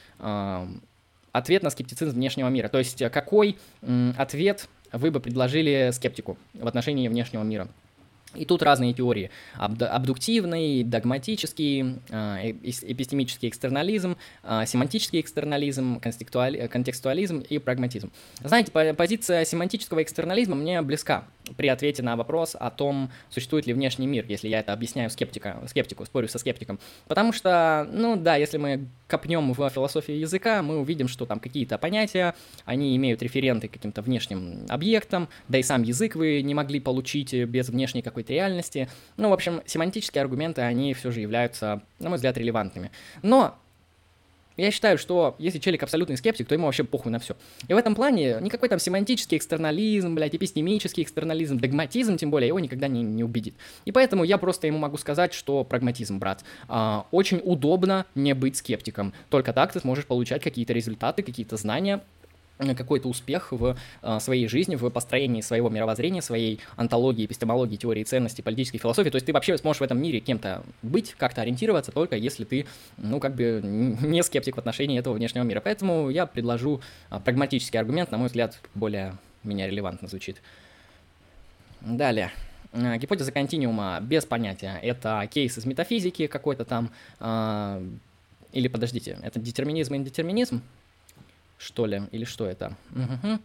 Ответ 1.31 1.63
на 1.63 1.69
скептицизм 1.69 2.15
внешнего 2.15 2.49
мира. 2.49 2.67
То 2.67 2.79
есть 2.79 3.03
какой 3.11 3.57
ответ 4.17 4.67
вы 4.91 5.11
бы 5.11 5.19
предложили 5.19 5.91
скептику 5.93 6.37
в 6.53 6.67
отношении 6.67 7.07
внешнего 7.07 7.43
мира? 7.43 7.67
И 8.35 8.45
тут 8.45 8.61
разные 8.61 8.93
теории. 8.93 9.31
Абдуктивный, 9.55 10.83
догматический, 10.83 11.95
а, 12.11 12.39
э, 12.39 12.51
эпистемический 12.51 13.49
экстернализм, 13.49 14.17
а, 14.43 14.65
семантический 14.65 15.21
экстернализм, 15.21 15.99
контекстуализм 15.99 17.39
и 17.39 17.57
прагматизм. 17.57 18.11
Знаете, 18.43 18.71
позиция 18.93 19.45
семантического 19.45 20.03
экстернализма 20.03 20.55
мне 20.55 20.81
близка 20.81 21.25
при 21.55 21.67
ответе 21.67 22.03
на 22.03 22.15
вопрос 22.15 22.55
о 22.59 22.69
том, 22.69 23.09
существует 23.29 23.65
ли 23.67 23.73
внешний 23.73 24.07
мир, 24.07 24.25
если 24.27 24.49
я 24.49 24.59
это 24.59 24.73
объясняю 24.73 25.09
скептика, 25.09 25.63
скептику, 25.67 26.05
спорю 26.05 26.27
со 26.27 26.39
скептиком. 26.39 26.79
Потому 27.07 27.31
что, 27.31 27.87
ну 27.91 28.17
да, 28.17 28.35
если 28.35 28.57
мы 28.57 28.87
копнем 29.07 29.53
в 29.53 29.69
философию 29.69 30.19
языка, 30.19 30.61
мы 30.61 30.79
увидим, 30.79 31.07
что 31.07 31.25
там 31.25 31.39
какие-то 31.39 31.77
понятия, 31.77 32.35
они 32.65 32.95
имеют 32.97 33.21
референты 33.21 33.69
каким-то 33.69 34.01
внешним 34.01 34.65
объектам, 34.67 35.29
да 35.47 35.57
и 35.57 35.63
сам 35.63 35.83
язык 35.83 36.15
вы 36.15 36.41
не 36.41 36.53
могли 36.53 36.79
получить 36.79 37.33
без 37.33 37.69
внешней 37.69 38.01
какой-то 38.17 38.33
реальности. 38.33 38.89
Ну, 39.17 39.29
в 39.29 39.33
общем, 39.33 39.61
семантические 39.65 40.21
аргументы, 40.21 40.61
они 40.61 40.93
все 40.95 41.11
же 41.11 41.21
являются, 41.21 41.83
на 41.99 42.09
мой 42.09 42.15
взгляд, 42.15 42.35
релевантными. 42.37 42.91
Но 43.21 43.55
я 44.57 44.71
считаю, 44.71 44.97
что 44.97 45.35
если 45.37 45.59
челик 45.59 45.83
абсолютный 45.83 46.17
скептик, 46.17 46.47
то 46.47 46.55
ему 46.55 46.65
вообще 46.65 46.83
похуй 46.83 47.11
на 47.11 47.19
все. 47.19 47.37
И 47.67 47.73
в 47.75 47.77
этом 47.77 47.93
плане 47.93 48.37
никакой 48.41 48.69
там 48.69 48.79
семантический 48.79 49.37
экстернализм, 49.37 50.15
блядь, 50.15 50.33
эпистемический 50.33 51.03
экстернализм, 51.03 51.59
догматизм, 51.59 52.17
тем 52.17 52.31
более, 52.31 52.47
его 52.47 52.59
никогда 52.59 52.87
не, 52.87 53.03
не 53.03 53.23
убедит. 53.23 53.53
И 53.85 53.91
поэтому 53.91 54.23
я 54.23 54.39
просто 54.39 54.65
ему 54.65 54.79
могу 54.79 54.97
сказать, 54.97 55.35
что 55.35 55.63
прагматизм, 55.63 56.17
брат. 56.17 56.43
А, 56.67 57.05
очень 57.11 57.39
удобно 57.43 58.07
не 58.15 58.33
быть 58.33 58.57
скептиком. 58.57 59.13
Только 59.29 59.53
так 59.53 59.73
ты 59.73 59.79
сможешь 59.79 60.07
получать 60.07 60.41
какие-то 60.41 60.73
результаты, 60.73 61.21
какие-то 61.21 61.55
знания, 61.55 62.01
какой-то 62.57 63.07
успех 63.07 63.51
в 63.51 63.77
э, 64.01 64.19
своей 64.19 64.47
жизни, 64.47 64.75
в 64.75 64.89
построении 64.89 65.41
своего 65.41 65.69
мировоззрения, 65.69 66.21
своей 66.21 66.59
антологии, 66.75 67.25
эпистемологии, 67.25 67.75
теории 67.75 68.03
ценностей, 68.03 68.41
политической 68.41 68.79
философии. 68.79 69.09
То 69.09 69.17
есть 69.17 69.25
ты 69.25 69.33
вообще 69.33 69.57
сможешь 69.57 69.79
в 69.79 69.83
этом 69.83 70.01
мире 70.01 70.19
кем-то 70.19 70.63
быть, 70.81 71.15
как-то 71.17 71.41
ориентироваться, 71.41 71.91
только 71.91 72.15
если 72.15 72.45
ты, 72.45 72.65
ну, 72.97 73.19
как 73.19 73.35
бы 73.35 73.61
не 73.63 74.23
скептик 74.23 74.55
в 74.55 74.59
отношении 74.59 74.97
этого 74.97 75.13
внешнего 75.13 75.43
мира. 75.43 75.61
Поэтому 75.61 76.09
я 76.09 76.25
предложу 76.25 76.81
э, 77.09 77.19
прагматический 77.23 77.79
аргумент, 77.79 78.11
на 78.11 78.17
мой 78.17 78.27
взгляд, 78.27 78.59
более 78.73 79.17
меня 79.43 79.67
релевантно 79.67 80.07
звучит. 80.07 80.37
Далее. 81.81 82.31
Э, 82.73 82.97
гипотеза 82.97 83.31
континуума 83.31 83.99
без 84.01 84.25
понятия. 84.25 84.79
Это 84.81 85.27
кейс 85.31 85.57
из 85.57 85.65
метафизики 85.65 86.27
какой-то 86.27 86.65
там. 86.65 86.91
Или 88.53 88.69
подождите, 88.69 89.19
это 89.21 89.39
детерминизм 89.39 89.93
и 89.93 89.97
индетерминизм? 89.97 90.63
Что 91.57 91.85
ли, 91.85 92.03
или 92.11 92.25
что 92.25 92.45
это? 92.45 92.75
Угу. 92.91 93.39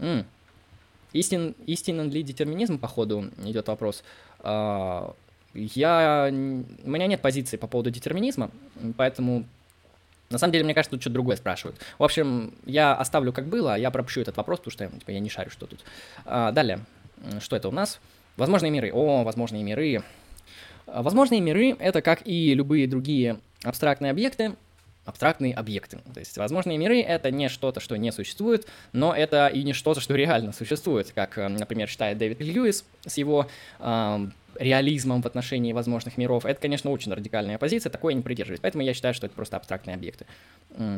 М. 0.00 0.26
Истин, 1.12 1.54
истинен 1.66 2.10
ли 2.10 2.22
детерминизм, 2.22 2.78
походу, 2.78 3.30
идет 3.44 3.68
вопрос. 3.68 4.04
А, 4.40 5.14
я, 5.54 6.28
у 6.30 6.90
меня 6.90 7.06
нет 7.06 7.22
позиции 7.22 7.56
по 7.56 7.66
поводу 7.66 7.90
детерминизма, 7.90 8.50
поэтому 8.96 9.44
на 10.30 10.36
самом 10.36 10.52
деле, 10.52 10.64
мне 10.64 10.74
кажется, 10.74 10.90
тут 10.90 11.00
что-то 11.00 11.14
другое 11.14 11.36
спрашивают. 11.36 11.78
В 11.98 12.04
общем, 12.04 12.52
я 12.66 12.94
оставлю 12.94 13.32
как 13.32 13.46
было, 13.46 13.74
а 13.74 13.78
я 13.78 13.90
пропущу 13.90 14.20
этот 14.20 14.36
вопрос, 14.36 14.58
потому 14.58 14.72
что 14.72 14.86
типа, 14.98 15.10
я 15.10 15.20
не 15.20 15.30
шарю, 15.30 15.50
что 15.50 15.66
тут. 15.66 15.80
А, 16.26 16.52
далее, 16.52 16.80
что 17.40 17.56
это 17.56 17.68
у 17.68 17.72
нас? 17.72 17.98
Возможные 18.36 18.70
миры. 18.70 18.92
О, 18.92 19.24
возможные 19.24 19.62
миры. 19.62 20.02
Возможные 20.86 21.40
миры— 21.40 21.76
это, 21.78 22.02
как 22.02 22.26
и 22.26 22.54
любые 22.54 22.86
другие 22.86 23.40
абстрактные 23.62 24.10
объекты, 24.10 24.54
абстрактные 25.04 25.54
объекты. 25.54 25.98
То 26.12 26.20
есть 26.20 26.36
возможные 26.36 26.76
миры— 26.76 27.00
это 27.02 27.30
не 27.30 27.48
что-то, 27.48 27.80
что 27.80 27.96
не 27.96 28.12
существует, 28.12 28.66
но 28.92 29.14
это 29.14 29.46
и 29.46 29.62
не 29.62 29.72
что-то, 29.72 30.00
что 30.00 30.14
реально 30.14 30.52
существует, 30.52 31.12
как, 31.14 31.38
э, 31.38 31.48
например, 31.48 31.88
считает 31.88 32.18
Дэвид 32.18 32.40
Льюис 32.40 32.84
с 33.06 33.16
его 33.16 33.48
э, 33.78 34.26
реализмом 34.58 35.22
в 35.22 35.26
отношении 35.26 35.72
возможных 35.72 36.18
миров. 36.18 36.44
Это, 36.44 36.60
конечно, 36.60 36.90
очень 36.90 37.12
радикальная 37.12 37.58
позиция, 37.58 37.90
такое 37.90 38.14
не 38.14 38.22
придерживаюсь. 38.22 38.60
Поэтому 38.60 38.84
я 38.84 38.92
считаю, 38.92 39.14
что 39.14 39.26
это 39.26 39.34
просто 39.34 39.56
абстрактные 39.56 39.94
объекты. 39.94 40.26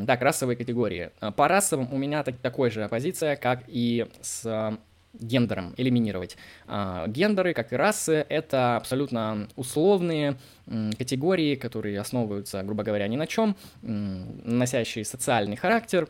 Так, 0.07 0.21
расовые 0.21 0.57
категории. 0.57 1.11
По 1.35 1.47
расовым 1.47 1.93
у 1.93 1.97
меня 1.97 2.23
так, 2.23 2.37
такой 2.37 2.71
же 2.71 2.87
позиция, 2.89 3.35
как 3.35 3.63
и 3.67 4.07
с 4.21 4.77
гендером 5.13 5.73
элиминировать. 5.77 6.37
А, 6.67 7.07
гендеры, 7.07 7.53
как 7.53 7.73
и 7.73 7.75
расы, 7.75 8.25
это 8.29 8.77
абсолютно 8.77 9.47
условные 9.55 10.37
категории, 10.97 11.55
которые 11.55 11.99
основываются, 11.99 12.63
грубо 12.63 12.83
говоря, 12.83 13.07
ни 13.07 13.17
на 13.17 13.27
чем, 13.27 13.55
носящие 13.81 15.05
социальный 15.05 15.57
характер. 15.57 16.07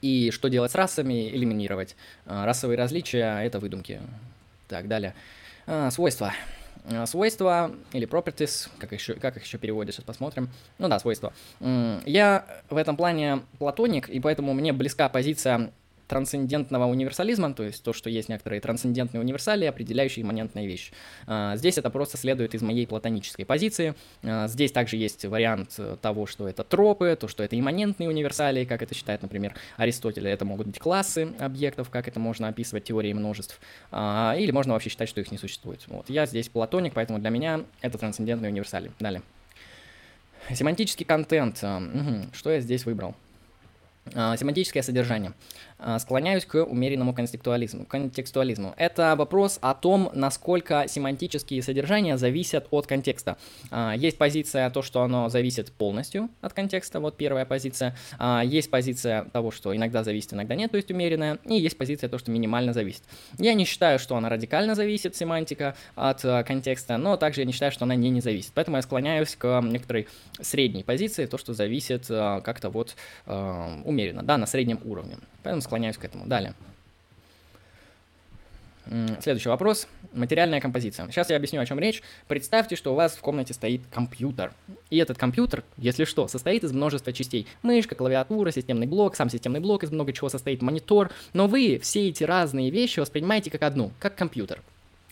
И 0.00 0.30
что 0.30 0.48
делать 0.48 0.72
с 0.72 0.74
расами? 0.74 1.28
Элиминировать. 1.30 1.96
А, 2.26 2.44
расовые 2.46 2.78
различия— 2.78 3.40
это 3.42 3.58
выдумки. 3.58 4.00
Так, 4.68 4.88
далее. 4.88 5.14
А, 5.66 5.90
свойства. 5.90 6.32
Свойства 7.06 7.74
или 7.92 8.06
properties, 8.06 8.68
как, 8.78 8.92
еще, 8.92 9.14
как 9.14 9.38
их 9.38 9.44
еще 9.44 9.56
переводят, 9.56 9.94
сейчас 9.94 10.04
посмотрим. 10.04 10.50
Ну 10.76 10.88
да, 10.88 10.98
свойства. 10.98 11.32
Я 11.60 12.44
в 12.68 12.76
этом 12.76 12.98
плане 12.98 13.40
платоник, 13.58 14.10
и 14.10 14.20
поэтому 14.20 14.52
мне 14.52 14.74
близка 14.74 15.08
позиция 15.08 15.70
трансцендентного 16.06 16.86
универсализма, 16.86 17.54
то 17.54 17.62
есть 17.62 17.82
то, 17.82 17.92
что 17.92 18.10
есть 18.10 18.28
некоторые 18.28 18.60
трансцендентные 18.60 19.20
универсали, 19.20 19.64
определяющие 19.64 20.22
имманентные 20.22 20.66
вещи. 20.66 20.92
А, 21.26 21.56
здесь 21.56 21.78
это 21.78 21.90
просто 21.90 22.16
следует 22.16 22.54
из 22.54 22.62
моей 22.62 22.86
платонической 22.86 23.44
позиции. 23.44 23.94
А, 24.22 24.46
здесь 24.48 24.72
также 24.72 24.96
есть 24.96 25.24
вариант 25.24 25.78
того, 26.02 26.26
что 26.26 26.48
это 26.48 26.64
тропы, 26.64 27.16
то, 27.18 27.28
что 27.28 27.42
это 27.42 27.58
имманентные 27.58 28.08
универсали, 28.08 28.64
как 28.64 28.82
это 28.82 28.94
считает, 28.94 29.22
например, 29.22 29.54
Аристотель. 29.76 30.28
Это 30.28 30.44
могут 30.44 30.66
быть 30.66 30.78
классы 30.78 31.32
объектов, 31.38 31.90
как 31.90 32.08
это 32.08 32.20
можно 32.20 32.48
описывать 32.48 32.84
теорией 32.84 33.14
множеств. 33.14 33.60
А, 33.90 34.34
или 34.38 34.50
можно 34.50 34.72
вообще 34.74 34.90
считать, 34.90 35.08
что 35.08 35.20
их 35.20 35.30
не 35.32 35.38
существует. 35.38 35.84
Вот. 35.86 36.10
Я 36.10 36.26
здесь 36.26 36.48
платоник, 36.48 36.92
поэтому 36.94 37.18
для 37.18 37.30
меня 37.30 37.62
это 37.80 37.98
трансцендентные 37.98 38.50
универсали. 38.50 38.90
Далее. 39.00 39.22
Семантический 40.52 41.06
контент. 41.06 41.56
Что 42.32 42.50
я 42.50 42.60
здесь 42.60 42.84
выбрал? 42.84 43.14
Семантическое 44.12 44.82
содержание. 44.82 45.32
А, 45.78 45.98
склоняюсь 45.98 46.44
к 46.44 46.62
умеренному 46.62 47.12
контекстуализму. 47.12 47.84
контекстуализму. 47.84 48.74
Это 48.76 49.14
вопрос 49.16 49.58
о 49.60 49.74
том, 49.74 50.10
насколько 50.14 50.86
семантические 50.88 51.62
содержания 51.62 52.16
зависят 52.16 52.68
от 52.70 52.86
контекста. 52.86 53.36
А, 53.70 53.94
есть 53.94 54.16
позиция 54.16 54.70
то, 54.70 54.82
что 54.82 55.02
оно 55.02 55.28
зависит 55.28 55.72
полностью 55.72 56.30
от 56.40 56.52
контекста, 56.52 57.00
вот 57.00 57.16
первая 57.16 57.44
позиция. 57.44 57.96
А, 58.18 58.42
есть 58.44 58.70
позиция 58.70 59.24
того, 59.24 59.50
что 59.50 59.74
иногда 59.74 60.04
зависит, 60.04 60.32
иногда 60.32 60.54
нет, 60.54 60.70
то 60.70 60.76
есть 60.76 60.90
умеренная. 60.90 61.38
И 61.44 61.54
есть 61.54 61.76
позиция 61.76 62.08
то, 62.08 62.18
что 62.18 62.30
минимально 62.30 62.72
зависит. 62.72 63.02
Я 63.38 63.54
не 63.54 63.64
считаю, 63.64 63.98
что 63.98 64.16
она 64.16 64.28
радикально 64.28 64.74
зависит, 64.74 65.16
семантика, 65.16 65.76
от 65.96 66.22
контекста, 66.46 66.96
но 66.98 67.16
также 67.16 67.40
я 67.40 67.46
не 67.46 67.52
считаю, 67.52 67.72
что 67.72 67.84
она 67.84 67.96
не, 67.96 68.10
не 68.10 68.20
зависит. 68.20 68.52
Поэтому 68.54 68.76
я 68.76 68.82
склоняюсь 68.82 69.34
к 69.34 69.60
некоторой 69.60 70.06
средней 70.40 70.84
позиции, 70.84 71.26
то, 71.26 71.36
что 71.36 71.52
зависит 71.52 72.06
как-то 72.06 72.70
вот 72.70 72.94
умеренно, 73.26 74.22
да, 74.22 74.38
на 74.38 74.46
среднем 74.46 74.80
уровне. 74.84 75.16
Поэтому 75.42 75.60
склоняюсь 75.64 75.98
к 75.98 76.04
этому. 76.04 76.26
Далее. 76.26 76.54
Следующий 79.20 79.48
вопрос. 79.48 79.88
Материальная 80.12 80.60
композиция. 80.60 81.10
Сейчас 81.10 81.30
я 81.30 81.36
объясню, 81.36 81.60
о 81.60 81.66
чем 81.66 81.78
речь. 81.78 82.02
Представьте, 82.28 82.76
что 82.76 82.92
у 82.92 82.94
вас 82.94 83.14
в 83.14 83.20
комнате 83.20 83.54
стоит 83.54 83.80
компьютер. 83.90 84.52
И 84.90 84.98
этот 84.98 85.16
компьютер, 85.16 85.64
если 85.78 86.04
что, 86.04 86.28
состоит 86.28 86.64
из 86.64 86.72
множества 86.72 87.12
частей. 87.12 87.46
Мышка, 87.62 87.94
клавиатура, 87.94 88.50
системный 88.50 88.86
блок, 88.86 89.16
сам 89.16 89.30
системный 89.30 89.60
блок 89.60 89.84
из 89.84 89.90
много 89.90 90.12
чего 90.12 90.28
состоит, 90.28 90.60
монитор. 90.60 91.10
Но 91.32 91.46
вы 91.46 91.80
все 91.82 92.08
эти 92.08 92.24
разные 92.24 92.70
вещи 92.70 93.00
воспринимаете 93.00 93.50
как 93.50 93.62
одну, 93.62 93.90
как 93.98 94.16
компьютер. 94.16 94.60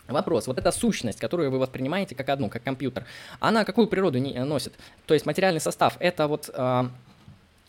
Вопрос, 0.06 0.48
вот 0.48 0.58
эта 0.58 0.70
сущность, 0.70 1.18
которую 1.18 1.50
вы 1.50 1.58
воспринимаете 1.58 2.14
как 2.14 2.28
одну, 2.28 2.50
как 2.50 2.62
компьютер, 2.62 3.06
она 3.40 3.64
какую 3.64 3.86
природу 3.86 4.18
не, 4.18 4.44
носит? 4.44 4.74
То 5.06 5.14
есть 5.14 5.24
материальный 5.24 5.60
состав, 5.60 5.96
это 6.00 6.26
вот 6.26 6.50
э, 6.52 6.84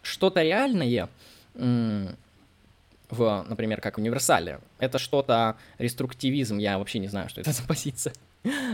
что-то 0.02 0.42
реальное, 0.42 1.08
в, 3.14 3.46
например, 3.48 3.82
как 3.82 3.98
универсале. 3.98 4.60
Это 4.80 5.00
что-то 5.00 5.56
реструктивизм, 5.78 6.58
я 6.58 6.78
вообще 6.78 7.00
не 7.00 7.08
знаю, 7.08 7.30
что 7.30 7.42
это 7.42 7.52
за 7.54 7.64
позиция. 7.64 8.14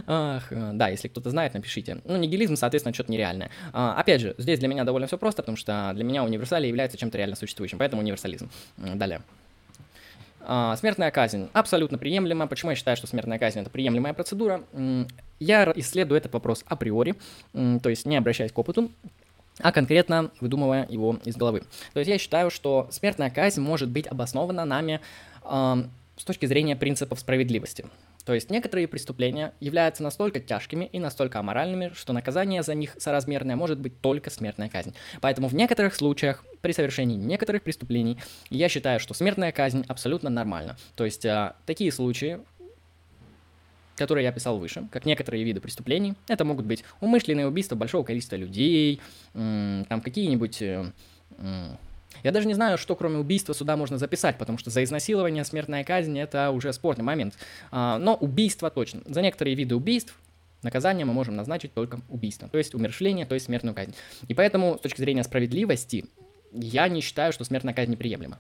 Ах, 0.08 0.52
э, 0.52 0.72
да, 0.74 0.88
если 0.90 1.08
кто-то 1.08 1.30
знает, 1.30 1.54
напишите. 1.54 2.00
Ну, 2.06 2.18
нигилизм, 2.18 2.56
соответственно, 2.56 2.94
что-то 2.94 3.12
нереальное. 3.12 3.52
А, 3.72 3.94
опять 3.94 4.22
же, 4.22 4.34
здесь 4.38 4.60
для 4.60 4.68
меня 4.68 4.84
довольно 4.84 5.08
все 5.08 5.18
просто, 5.18 5.44
потому 5.44 5.58
что 5.58 5.92
для 5.94 6.04
меня 6.04 6.24
универсалия 6.24 6.68
является 6.68 6.98
чем-то 6.98 7.18
реально 7.18 7.36
существующим, 7.36 7.78
поэтому 7.78 8.02
универсализм. 8.02 8.50
Далее. 8.78 9.22
А, 10.42 10.76
смертная 10.78 11.12
казнь 11.12 11.50
абсолютно 11.54 12.00
приемлема. 12.00 12.48
Почему 12.48 12.72
я 12.72 12.76
считаю, 12.76 12.98
что 12.98 13.06
смертная 13.06 13.38
казнь 13.38 13.60
это 13.60 13.70
приемлемая 13.70 14.14
процедура? 14.14 14.64
Я 15.40 15.72
исследую 15.76 16.18
этот 16.18 16.34
вопрос 16.34 16.66
априори, 16.66 17.16
то 17.54 17.90
есть 17.90 18.06
не 18.06 18.18
обращаясь 18.18 18.52
к 18.52 18.58
опыту, 18.58 18.92
а 19.62 19.72
конкретно 19.72 20.32
выдумывая 20.40 20.88
его 20.90 21.20
из 21.26 21.36
головы. 21.36 21.64
То 21.94 22.00
есть 22.00 22.10
я 22.10 22.18
считаю, 22.18 22.50
что 22.50 22.88
смертная 22.92 23.30
казнь 23.30 23.62
может 23.62 23.90
быть 23.90 24.08
обоснована 24.08 24.66
нами 24.66 25.02
э, 25.44 25.84
с 26.18 26.24
точки 26.24 26.46
зрения 26.46 26.76
принципов 26.76 27.20
справедливости. 27.20 27.86
То 28.26 28.36
есть 28.36 28.52
некоторые 28.52 28.88
преступления 28.88 29.54
являются 29.60 30.04
настолько 30.04 30.40
тяжкими 30.40 30.88
и 30.92 31.00
настолько 31.00 31.40
аморальными, 31.40 31.92
что 31.96 32.14
наказание 32.14 32.62
за 32.62 32.76
них 32.76 32.94
соразмерное 33.00 33.56
может 33.56 33.80
быть 33.80 34.00
только 34.02 34.30
смертная 34.30 34.70
казнь. 34.70 34.94
Поэтому 35.20 35.48
в 35.48 35.56
некоторых 35.56 35.96
случаях, 35.96 36.46
при 36.62 36.72
совершении 36.74 37.16
некоторых 37.16 37.64
преступлений, 37.64 38.20
я 38.52 38.70
считаю, 38.70 39.00
что 39.00 39.16
смертная 39.16 39.52
казнь 39.52 39.84
абсолютно 39.88 40.30
нормальна. 40.30 40.78
То 40.96 41.06
есть 41.06 41.26
а, 41.26 41.56
такие 41.66 41.92
случаи, 41.92 42.40
которые 44.00 44.24
я 44.24 44.32
писал 44.32 44.58
выше, 44.58 44.88
как 44.92 45.06
некоторые 45.06 45.44
виды 45.44 45.60
преступлений, 45.60 46.16
это 46.28 46.46
могут 46.46 46.66
быть 46.66 46.84
умышленные 47.02 47.48
убийства 47.48 47.76
большого 47.76 48.04
количества 48.04 48.38
людей, 48.38 49.02
там 49.34 50.02
какие-нибудь 50.04 50.62
э, 50.62 50.92
я 52.24 52.32
даже 52.32 52.48
не 52.48 52.54
знаю, 52.54 52.78
что 52.78 52.96
кроме 52.96 53.18
убийства 53.18 53.54
сюда 53.54 53.78
можно 53.78 53.98
записать, 53.98 54.38
потому 54.38 54.58
что 54.58 54.70
за 54.70 54.84
изнасилование 54.84 55.44
смертная 55.44 55.84
казнь 55.84 56.18
это 56.18 56.52
уже 56.52 56.74
спорный 56.74 57.04
момент. 57.04 57.36
А, 57.72 57.98
но 57.98 58.16
убийство 58.16 58.70
точно. 58.70 59.02
За 59.06 59.22
некоторые 59.22 59.56
виды 59.56 59.76
убийств 59.76 60.18
наказание 60.64 61.06
мы 61.06 61.14
можем 61.14 61.36
назначить 61.36 61.74
только 61.74 62.00
убийство, 62.10 62.50
то 62.50 62.58
есть 62.58 62.74
умершление, 62.74 63.26
то 63.26 63.36
есть 63.36 63.46
смертную 63.46 63.76
казнь. 63.76 63.94
И 64.28 64.34
поэтому 64.34 64.78
с 64.78 64.82
точки 64.82 65.02
зрения 65.02 65.24
справедливости 65.24 66.06
я 66.52 66.88
не 66.88 67.02
считаю, 67.02 67.32
что 67.32 67.44
смертная 67.44 67.74
казнь 67.74 67.92
неприемлема. 67.92 68.40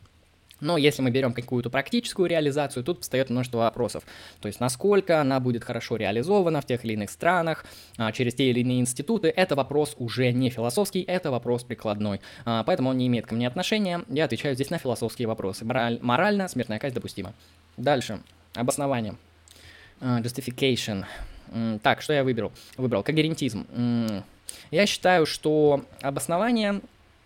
Но 0.61 0.77
если 0.77 1.01
мы 1.01 1.11
берем 1.11 1.33
какую-то 1.33 1.69
практическую 1.69 2.29
реализацию, 2.29 2.83
тут 2.83 3.01
встает 3.01 3.29
множество 3.29 3.59
вопросов. 3.59 4.03
То 4.41 4.47
есть, 4.47 4.59
насколько 4.59 5.21
она 5.21 5.39
будет 5.39 5.63
хорошо 5.63 5.95
реализована 5.95 6.61
в 6.61 6.65
тех 6.65 6.83
или 6.85 6.93
иных 6.93 7.09
странах, 7.09 7.65
а, 7.97 8.11
через 8.11 8.33
те 8.33 8.49
или 8.49 8.61
иные 8.61 8.79
институты, 8.79 9.29
это 9.29 9.55
вопрос 9.55 9.95
уже 9.99 10.31
не 10.31 10.49
философский, 10.49 11.01
это 11.01 11.31
вопрос 11.31 11.63
прикладной. 11.63 12.21
А, 12.45 12.63
поэтому 12.63 12.89
он 12.89 12.97
не 12.97 13.07
имеет 13.07 13.25
ко 13.25 13.35
мне 13.35 13.47
отношения. 13.47 14.03
Я 14.09 14.25
отвечаю 14.25 14.55
здесь 14.55 14.69
на 14.69 14.77
философские 14.77 15.27
вопросы. 15.27 15.65
Мораль, 15.65 15.99
морально 16.01 16.47
смертная 16.47 16.79
казнь 16.79 16.95
допустима. 16.95 17.33
Дальше. 17.77 18.21
Обоснование. 18.53 19.15
А, 20.01 20.19
justification. 20.21 21.05
Так, 21.81 22.01
что 22.01 22.13
я 22.13 22.23
выбрал? 22.23 22.51
Выбрал 22.77 23.01
когерентизм. 23.01 23.65
Я 24.71 24.85
считаю, 24.85 25.25
что 25.25 25.83
обоснование 26.01 26.81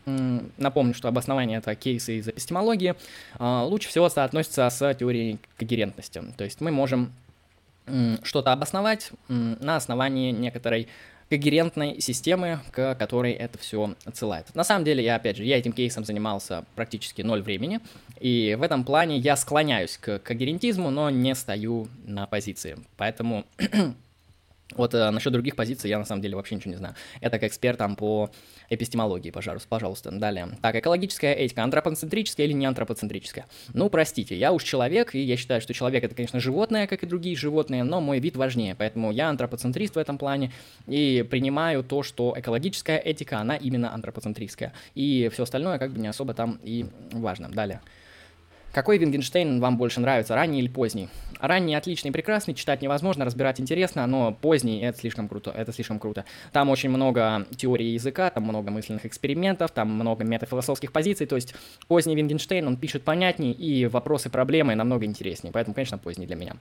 Напомню, 0.06 0.94
что 0.94 1.08
обоснование 1.08 1.60
это 1.60 1.76
кейсы 1.76 2.18
из 2.18 2.28
эпистемологии. 2.28 2.96
А, 3.38 3.64
лучше 3.64 3.90
всего 3.90 4.10
соотносится 4.10 4.70
с 4.70 4.94
теорией 4.96 5.40
когерентности. 5.58 6.22
То 6.38 6.44
есть 6.44 6.62
мы 6.62 6.72
можем 6.72 7.14
что-то 8.24 8.54
обосновать 8.54 9.12
на 9.28 9.76
основании 9.76 10.32
некоторой 10.32 10.88
когерентной 11.30 12.00
системы, 12.00 12.60
к 12.72 12.96
которой 12.96 13.34
это 13.34 13.58
все 13.58 13.96
отсылает. 14.06 14.54
На 14.54 14.64
самом 14.64 14.86
деле, 14.86 15.04
я, 15.04 15.16
опять 15.16 15.38
же, 15.38 15.44
я 15.44 15.58
этим 15.58 15.74
кейсом 15.74 16.06
занимался 16.06 16.64
практически 16.76 17.22
ноль 17.24 17.42
времени, 17.42 17.80
и 18.20 18.56
в 18.60 18.62
этом 18.62 18.84
плане 18.84 19.18
я 19.18 19.36
склоняюсь 19.36 19.98
к 19.98 20.20
когерентизму, 20.20 20.92
но 20.92 21.10
не 21.10 21.34
стою 21.34 21.88
на 22.06 22.28
позиции. 22.28 22.78
Поэтому 22.98 23.46
Вот 24.76 24.94
э, 24.94 25.10
насчет 25.10 25.32
других 25.32 25.56
позиций 25.56 25.90
я 25.90 26.00
на 26.00 26.06
самом 26.06 26.22
деле 26.22 26.36
вообще 26.36 26.56
ничего 26.56 26.72
не 26.72 26.78
знаю. 26.78 26.96
Я 27.22 27.30
так 27.30 27.44
эксперт 27.44 27.78
там 27.78 27.96
по 27.96 28.30
эпистемологии, 28.70 29.32
пожалуйста, 29.32 29.68
пожалуйста. 29.68 30.12
Далее. 30.12 30.50
Так, 30.62 30.76
экологическая 30.76 31.34
этика, 31.34 31.64
антропоцентрическая 31.64 32.46
или 32.46 32.54
не 32.54 32.66
антропоцентрическая? 32.66 33.46
Ну, 33.74 33.90
простите, 33.90 34.38
я 34.38 34.52
уж 34.52 34.64
человек, 34.64 35.16
и 35.16 35.20
я 35.20 35.38
считаю, 35.38 35.62
что 35.62 35.74
человек 35.74 36.04
это, 36.04 36.16
конечно, 36.16 36.40
животное, 36.40 36.88
как 36.88 37.04
и 37.04 37.08
другие 37.08 37.36
животные, 37.36 37.84
но 37.84 38.02
мой 38.02 38.20
вид 38.20 38.36
важнее, 38.36 38.76
поэтому 38.76 39.12
я 39.12 39.30
антропоцентрист 39.30 39.96
в 39.96 40.00
этом 40.00 40.18
плане 40.18 40.52
и 40.88 41.26
принимаю 41.30 41.84
то, 41.84 42.04
что 42.04 42.34
экологическая 42.38 42.98
этика, 42.98 43.40
она 43.40 43.56
именно 43.56 43.94
антропоцентристская. 43.94 44.74
И 44.96 45.30
все 45.34 45.44
остальное 45.44 45.78
как 45.78 45.92
бы 45.92 46.00
не 46.00 46.08
особо 46.08 46.34
там 46.34 46.60
и 46.64 46.86
важно. 47.12 47.50
Далее. 47.50 47.82
Какой 48.74 48.98
Вингенштейн 48.98 49.60
вам 49.60 49.78
больше 49.78 50.00
нравится, 50.00 50.34
ранний 50.34 50.58
или 50.60 50.68
поздний? 50.68 51.08
Ранний 51.40 51.76
отличный, 51.76 52.12
прекрасный, 52.12 52.56
читать 52.56 52.82
невозможно, 52.82 53.24
разбирать 53.24 53.60
интересно, 53.60 54.08
но 54.08 54.32
поздний 54.34 54.82
это 54.82 54.98
слишком 54.98 55.30
круто, 55.30 55.52
это 55.52 55.72
слишком 55.72 56.00
круто. 56.00 56.26
Там 56.52 56.72
очень 56.72 56.90
много 56.90 57.46
теории 57.56 57.90
языка, 57.90 58.32
там 58.32 58.46
много 58.46 58.72
мысленных 58.72 59.06
экспериментов, 59.06 59.70
там 59.70 59.94
много 59.94 60.24
метафилософских 60.24 60.92
позиций, 60.92 61.28
то 61.28 61.36
есть 61.36 61.54
поздний 61.88 62.16
Вингенштейн, 62.16 62.66
он 62.66 62.78
пишет 62.78 63.04
понятнее, 63.04 63.54
и 63.54 63.86
вопросы, 63.86 64.32
проблемы 64.32 64.74
намного 64.74 65.06
интереснее, 65.06 65.54
поэтому, 65.54 65.76
конечно, 65.76 66.00
поздний 66.00 66.26
для 66.26 66.36
меня. 66.36 66.56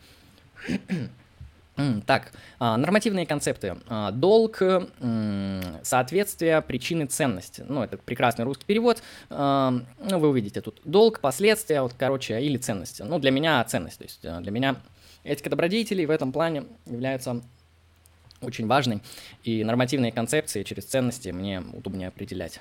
Так, 2.06 2.32
а, 2.58 2.76
нормативные 2.76 3.24
концепты. 3.24 3.76
А, 3.88 4.10
долг, 4.10 4.62
соответствие, 5.82 6.60
причины, 6.60 7.06
ценности. 7.06 7.64
Ну, 7.66 7.82
это 7.82 7.96
прекрасный 7.96 8.44
русский 8.44 8.66
перевод. 8.66 9.02
А, 9.30 9.72
ну, 9.98 10.18
вы 10.18 10.28
увидите 10.28 10.60
тут 10.60 10.80
долг, 10.84 11.20
последствия, 11.20 11.80
вот, 11.80 11.94
короче, 11.96 12.40
или 12.42 12.58
ценности. 12.58 13.02
Ну, 13.02 13.18
для 13.18 13.30
меня 13.30 13.64
ценность. 13.64 13.98
То 13.98 14.04
есть 14.04 14.20
для 14.20 14.50
меня 14.50 14.76
этика 15.24 15.48
добродетелей 15.48 16.04
в 16.04 16.10
этом 16.10 16.30
плане 16.30 16.64
является 16.84 17.40
очень 18.42 18.66
важной. 18.66 19.00
И 19.44 19.64
нормативные 19.64 20.12
концепции 20.12 20.64
через 20.64 20.84
ценности 20.84 21.30
мне 21.30 21.62
удобнее 21.72 22.08
определять. 22.08 22.60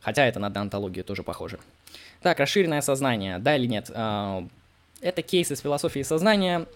Хотя 0.00 0.24
это 0.26 0.40
на 0.40 0.50
деонтологию 0.50 1.04
тоже 1.04 1.22
похоже. 1.22 1.58
Так, 2.20 2.40
расширенное 2.40 2.80
сознание, 2.80 3.38
да 3.38 3.56
или 3.56 3.66
нет? 3.66 3.90
Это 3.90 5.22
кейс 5.22 5.52
из 5.52 5.60
философии 5.60 6.02
сознания 6.02 6.66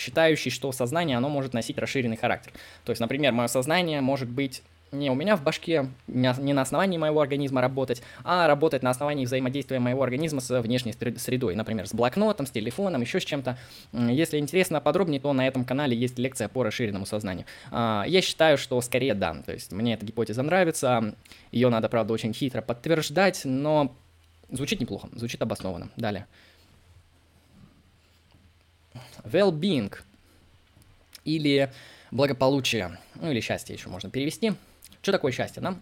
считающий, 0.00 0.50
что 0.50 0.72
сознание, 0.72 1.16
оно 1.16 1.28
может 1.28 1.54
носить 1.54 1.78
расширенный 1.78 2.16
характер. 2.16 2.52
То 2.84 2.90
есть, 2.90 3.00
например, 3.00 3.32
мое 3.32 3.48
сознание 3.48 4.00
может 4.00 4.28
быть 4.28 4.62
не 4.92 5.10
у 5.10 5.14
меня 5.14 5.36
в 5.36 5.42
башке, 5.42 5.88
не 6.08 6.52
на 6.52 6.62
основании 6.62 6.98
моего 6.98 7.20
организма 7.20 7.60
работать, 7.60 8.02
а 8.24 8.46
работать 8.46 8.82
на 8.82 8.90
основании 8.90 9.24
взаимодействия 9.24 9.78
моего 9.78 10.02
организма 10.02 10.40
с 10.40 10.60
внешней 10.60 10.92
средой, 10.92 11.54
например, 11.54 11.86
с 11.86 11.94
блокнотом, 11.94 12.46
с 12.46 12.50
телефоном, 12.50 13.00
еще 13.00 13.20
с 13.20 13.24
чем-то. 13.24 13.56
Если 13.92 14.38
интересно 14.38 14.80
подробнее, 14.80 15.20
то 15.20 15.32
на 15.32 15.46
этом 15.46 15.64
канале 15.64 15.96
есть 15.96 16.18
лекция 16.18 16.48
по 16.48 16.62
расширенному 16.62 17.06
сознанию. 17.06 17.46
А, 17.70 18.04
я 18.06 18.20
считаю, 18.20 18.58
что 18.58 18.80
скорее 18.80 19.14
да, 19.14 19.34
то 19.34 19.52
есть 19.52 19.72
мне 19.72 19.94
эта 19.94 20.04
гипотеза 20.04 20.42
нравится, 20.42 21.14
ее 21.52 21.68
надо, 21.68 21.88
правда, 21.88 22.12
очень 22.12 22.32
хитро 22.32 22.60
подтверждать, 22.62 23.42
но 23.44 23.94
звучит 24.50 24.80
неплохо, 24.80 25.08
звучит 25.14 25.40
обоснованно. 25.40 25.90
Далее 25.96 26.26
well-being 29.24 29.94
или 31.24 31.70
благополучие, 32.10 32.98
ну 33.14 33.30
или 33.30 33.40
счастье 33.40 33.74
еще 33.74 33.88
можно 33.88 34.10
перевести. 34.10 34.52
Что 35.02 35.12
такое 35.12 35.32
счастье? 35.32 35.62
Нам, 35.62 35.80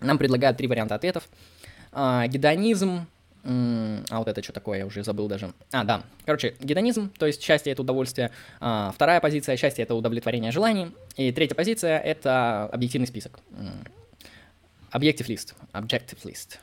нам 0.00 0.18
предлагают 0.18 0.56
три 0.56 0.66
варианта 0.66 0.94
ответов. 0.94 1.28
А, 1.92 2.26
гедонизм, 2.26 3.06
а 3.44 4.18
вот 4.18 4.28
это 4.28 4.42
что 4.42 4.52
такое, 4.52 4.78
я 4.78 4.86
уже 4.86 5.02
забыл 5.02 5.26
даже. 5.28 5.52
А, 5.72 5.84
да. 5.84 6.02
Короче, 6.26 6.54
гедонизм, 6.60 7.10
то 7.18 7.26
есть 7.26 7.42
счастье 7.42 7.72
это 7.72 7.82
удовольствие. 7.82 8.30
А, 8.60 8.92
вторая 8.94 9.20
позиция 9.20 9.56
счастье 9.56 9.82
это 9.84 9.94
удовлетворение 9.94 10.52
желаний. 10.52 10.92
И 11.16 11.32
третья 11.32 11.54
позиция 11.54 11.98
это 11.98 12.66
объективный 12.66 13.06
список. 13.06 13.40
Objective 14.92 15.26
list. 15.26 15.54
Objective 15.72 16.18
list. 16.24 16.58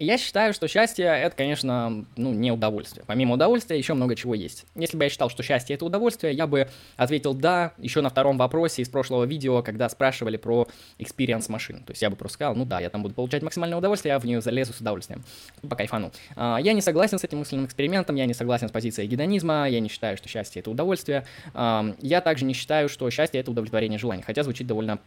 Я 0.00 0.18
считаю, 0.18 0.52
что 0.52 0.66
счастье 0.66 1.04
это, 1.04 1.36
конечно, 1.36 2.04
ну, 2.16 2.32
не 2.32 2.50
удовольствие. 2.50 3.04
Помимо 3.06 3.34
удовольствия 3.34 3.78
еще 3.78 3.94
много 3.94 4.16
чего 4.16 4.34
есть. 4.34 4.66
Если 4.74 4.96
бы 4.96 5.04
я 5.04 5.10
считал, 5.10 5.30
что 5.30 5.44
счастье 5.44 5.74
это 5.76 5.84
удовольствие, 5.84 6.32
я 6.32 6.48
бы 6.48 6.68
ответил 6.96 7.32
да 7.32 7.74
еще 7.78 8.00
на 8.00 8.08
втором 8.08 8.36
вопросе 8.36 8.82
из 8.82 8.88
прошлого 8.88 9.22
видео, 9.22 9.62
когда 9.62 9.88
спрашивали 9.88 10.36
про 10.36 10.66
experience 10.98 11.48
машин. 11.48 11.84
То 11.84 11.92
есть 11.92 12.02
я 12.02 12.10
бы 12.10 12.16
просто 12.16 12.34
сказал, 12.34 12.56
ну 12.56 12.64
да, 12.64 12.80
я 12.80 12.90
там 12.90 13.02
буду 13.04 13.14
получать 13.14 13.42
максимальное 13.42 13.78
удовольствие, 13.78 14.14
я 14.14 14.18
в 14.18 14.24
нее 14.24 14.40
залезу 14.40 14.72
с 14.72 14.80
удовольствием. 14.80 15.22
По 15.68 15.76
кайфану. 15.76 16.10
А, 16.34 16.58
я 16.60 16.72
не 16.72 16.80
согласен 16.80 17.20
с 17.20 17.24
этим 17.24 17.38
мысленным 17.38 17.66
экспериментом, 17.66 18.16
я 18.16 18.26
не 18.26 18.34
согласен 18.34 18.68
с 18.68 18.72
позицией 18.72 19.06
гедонизма, 19.06 19.68
я 19.68 19.78
не 19.78 19.88
считаю, 19.88 20.16
что 20.16 20.28
счастье 20.28 20.60
это 20.60 20.70
удовольствие. 20.70 21.24
Я 21.54 22.20
также 22.20 22.44
не 22.44 22.54
считаю, 22.54 22.88
что 22.88 23.08
счастье 23.10 23.40
это 23.40 23.52
удовлетворение 23.52 23.98
желаний, 23.98 24.22
хотя 24.22 24.42
звучит 24.42 24.66
довольно 24.66 24.98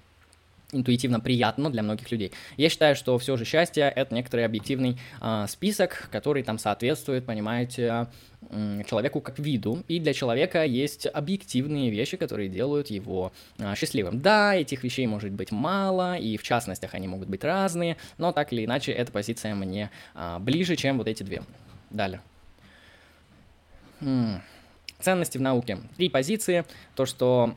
интуитивно 0.71 1.19
приятно 1.19 1.69
для 1.69 1.83
многих 1.83 2.11
людей. 2.11 2.31
Я 2.57 2.69
считаю, 2.69 2.95
что 2.95 3.17
все 3.17 3.37
же 3.37 3.45
счастье 3.45 3.83
это 3.83 4.13
некоторый 4.13 4.45
объективный 4.45 4.99
э, 5.21 5.45
список, 5.47 6.09
который 6.11 6.43
там 6.43 6.59
соответствует, 6.59 7.25
понимаете, 7.25 8.07
э, 8.49 8.83
человеку 8.87 9.21
как 9.21 9.39
виду. 9.39 9.83
И 9.87 9.99
для 9.99 10.13
человека 10.13 10.65
есть 10.65 11.07
объективные 11.07 11.89
вещи, 11.89 12.17
которые 12.17 12.49
делают 12.49 12.87
его 12.87 13.31
э, 13.57 13.75
счастливым. 13.75 14.19
Да, 14.19 14.55
этих 14.55 14.83
вещей 14.83 15.07
может 15.07 15.31
быть 15.31 15.51
мало, 15.51 16.17
и 16.17 16.37
в 16.37 16.43
частностях 16.43 16.93
они 16.95 17.07
могут 17.07 17.29
быть 17.29 17.43
разные, 17.43 17.95
но 18.17 18.33
так 18.33 18.51
или 18.51 18.65
иначе 18.65 18.91
эта 18.91 19.11
позиция 19.11 19.55
мне 19.55 19.89
э, 20.15 20.37
ближе, 20.39 20.75
чем 20.75 20.97
вот 20.97 21.07
эти 21.07 21.23
две. 21.23 21.43
Далее. 21.89 22.21
М-м. 24.01 24.41
Ценности 24.99 25.37
в 25.37 25.41
науке. 25.41 25.77
Три 25.95 26.09
позиции. 26.09 26.65
То, 26.95 27.05
что 27.05 27.55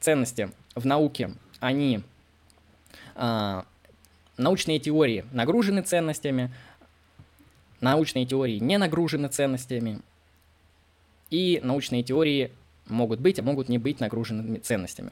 ценности 0.00 0.50
в 0.74 0.84
науке, 0.84 1.30
они 1.60 2.02
научные 4.36 4.78
теории 4.78 5.24
нагружены 5.32 5.82
ценностями, 5.82 6.52
научные 7.80 8.26
теории 8.26 8.58
не 8.58 8.78
нагружены 8.78 9.28
ценностями, 9.28 10.00
и 11.30 11.60
научные 11.62 12.02
теории 12.02 12.50
могут 12.86 13.20
быть, 13.20 13.38
а 13.38 13.42
могут 13.42 13.68
не 13.68 13.78
быть 13.78 14.00
нагруженными 14.00 14.58
ценностями. 14.58 15.10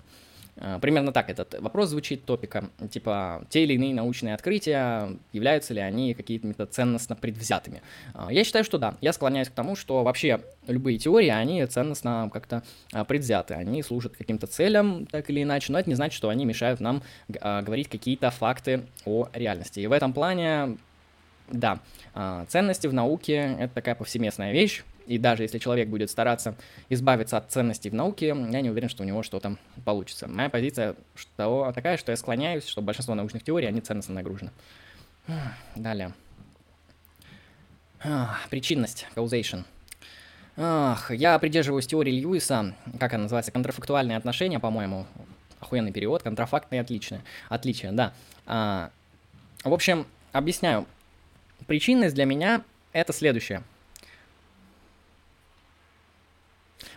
А, 0.59 0.79
примерно 0.79 1.13
так 1.13 1.31
этот 1.31 1.59
вопрос 1.61 1.91
звучит 1.91 2.25
топика. 2.25 2.71
Типа, 2.91 3.45
те 3.49 3.65
или 3.65 3.75
иные 3.75 3.95
научные 3.95 4.35
открытия, 4.35 5.17
являются 5.33 5.73
ли 5.75 5.81
они 5.81 6.15
какими-то 6.15 6.67
ценностно 6.67 7.17
предвзятыми? 7.17 7.83
А, 8.15 8.33
я 8.33 8.45
считаю, 8.45 8.65
что 8.65 8.79
да. 8.79 8.97
Я 9.01 9.13
склоняюсь 9.13 9.49
к 9.49 9.53
тому, 9.53 9.77
что 9.77 10.03
вообще 10.03 10.41
любые 10.67 10.99
теории, 10.99 11.29
они 11.29 11.65
ценностно 11.67 12.31
как-то 12.33 12.63
а, 12.93 13.05
предвзяты. 13.05 13.55
Они 13.55 13.83
служат 13.83 14.17
каким-то 14.17 14.47
целям, 14.47 15.07
так 15.07 15.31
или 15.31 15.43
иначе, 15.43 15.73
но 15.73 15.79
это 15.79 15.89
не 15.89 15.95
значит, 15.95 16.17
что 16.17 16.29
они 16.29 16.45
мешают 16.45 16.81
нам 16.81 17.03
говорить 17.29 17.89
какие-то 17.89 18.31
факты 18.31 18.83
о 19.05 19.29
реальности. 19.33 19.81
И 19.81 19.87
в 19.87 19.93
этом 19.93 20.13
плане, 20.13 20.77
да, 21.51 21.81
ценности 22.49 22.87
в 22.87 22.95
науке— 22.95 23.57
это 23.59 23.75
такая 23.75 23.95
повсеместная 23.95 24.53
вещь, 24.53 24.85
и 25.07 25.19
даже 25.19 25.43
если 25.43 25.59
человек 25.59 25.89
будет 25.89 26.11
стараться 26.11 26.57
избавиться 26.89 27.37
от 27.37 27.51
ценностей 27.51 27.91
в 27.91 27.95
науке, 27.95 28.29
я 28.29 28.61
не 28.61 28.71
уверен, 28.71 28.89
что 28.89 29.03
у 29.03 29.07
него 29.07 29.23
что-то 29.23 29.57
получится. 29.85 30.29
Моя 30.29 30.49
позиция 30.49 30.97
что, 31.15 31.73
такая, 31.75 31.97
что 31.97 32.13
я 32.13 32.17
склоняюсь, 32.17 32.67
что 32.67 32.83
большинство 32.83 33.15
научных 33.15 33.43
теорий, 33.43 33.67
они 33.67 33.81
ценностно 33.81 34.15
нагружены. 34.15 34.51
Далее. 35.77 36.13
Причинность, 38.51 39.07
causation. 39.15 39.65
Ах, 40.57 41.11
я 41.11 41.39
придерживаюсь 41.39 41.87
теории 41.87 42.11
Льюиса, 42.13 42.75
как 43.01 43.15
она 43.15 43.25
называется, 43.25 43.53
контрафактуальные 43.53 44.19
отношения, 44.19 44.59
по-моему, 44.59 45.07
охуенный 45.61 45.93
перевод, 45.93 46.23
контрафактные 46.23 46.81
отличия, 46.81 47.23
отличия, 47.49 47.93
да. 47.93 48.13
А, 48.45 48.91
в 49.65 49.73
общем, 49.73 50.07
объясняю. 50.33 50.87
Причинность 51.67 52.15
для 52.15 52.27
меня 52.27 52.63
это 52.93 53.13
следующее– 53.13 53.63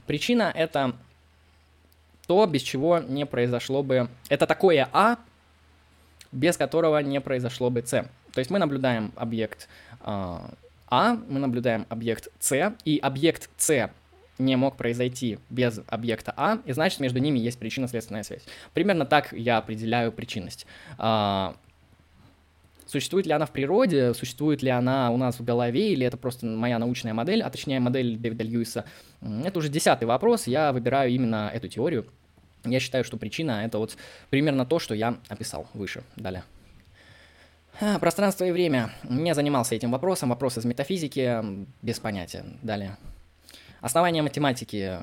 Причина 0.05 0.51
это 0.53 0.93
то, 2.27 2.45
без 2.45 2.61
чего 2.61 2.99
не 2.99 3.25
произошло 3.25 3.83
бы... 3.83 4.09
Это 4.29 4.47
такое 4.47 4.87
А, 4.91 5.17
без 6.31 6.57
которого 6.57 6.99
не 6.99 7.21
произошло 7.21 7.69
бы 7.69 7.81
С. 7.81 8.03
То 8.33 8.39
есть 8.39 8.51
мы 8.51 8.59
наблюдаем 8.59 9.11
объект 9.15 9.69
э, 10.01 10.37
А, 10.87 11.17
мы 11.27 11.39
наблюдаем 11.39 11.85
объект 11.89 12.27
С, 12.39 12.73
и 12.83 12.99
объект 13.01 13.49
С 13.57 13.89
не 14.37 14.55
мог 14.57 14.75
произойти 14.75 15.39
без 15.49 15.79
объекта 15.87 16.33
А, 16.35 16.59
и 16.65 16.73
значит 16.73 16.99
между 16.99 17.19
ними 17.19 17.39
есть 17.39 17.57
причинно-следственная 17.57 18.23
связь. 18.23 18.43
Примерно 18.73 19.05
так 19.05 19.31
я 19.31 19.57
определяю 19.57 20.11
причинность. 20.11 20.65
А, 20.97 21.55
Существует 22.87 23.25
ли 23.25 23.33
она 23.33 23.45
в 23.45 23.51
природе, 23.51 24.13
существует 24.13 24.61
ли 24.61 24.69
она 24.69 25.11
у 25.11 25.17
нас 25.17 25.39
в 25.39 25.43
голове, 25.43 25.91
или 25.93 26.05
это 26.05 26.17
просто 26.17 26.45
моя 26.45 26.77
научная 26.77 27.13
модель, 27.13 27.41
а 27.41 27.49
точнее 27.49 27.79
модель 27.79 28.17
Дэвида 28.17 28.43
Льюиса, 28.43 28.85
это 29.21 29.57
уже 29.57 29.69
десятый 29.69 30.07
вопрос, 30.07 30.45
я 30.45 30.71
выбираю 30.71 31.11
именно 31.11 31.49
эту 31.53 31.67
теорию. 31.67 32.05
Я 32.63 32.79
считаю, 32.79 33.03
что 33.03 33.17
причина 33.17 33.65
это 33.65 33.77
вот 33.77 33.95
примерно 34.29 34.65
то, 34.65 34.79
что 34.79 34.93
я 34.95 35.17
описал 35.29 35.67
выше. 35.73 36.03
Далее. 36.15 36.43
А, 37.79 37.99
пространство 37.99 38.45
и 38.45 38.51
время. 38.51 38.91
Не 39.03 39.35
занимался 39.35 39.75
этим 39.75 39.91
вопросом, 39.91 40.29
вопрос 40.29 40.57
из 40.57 40.65
метафизики, 40.65 41.43
без 41.81 41.99
понятия. 41.99 42.45
Далее. 42.61 42.97
Основания 43.81 44.21
математики. 44.21 44.97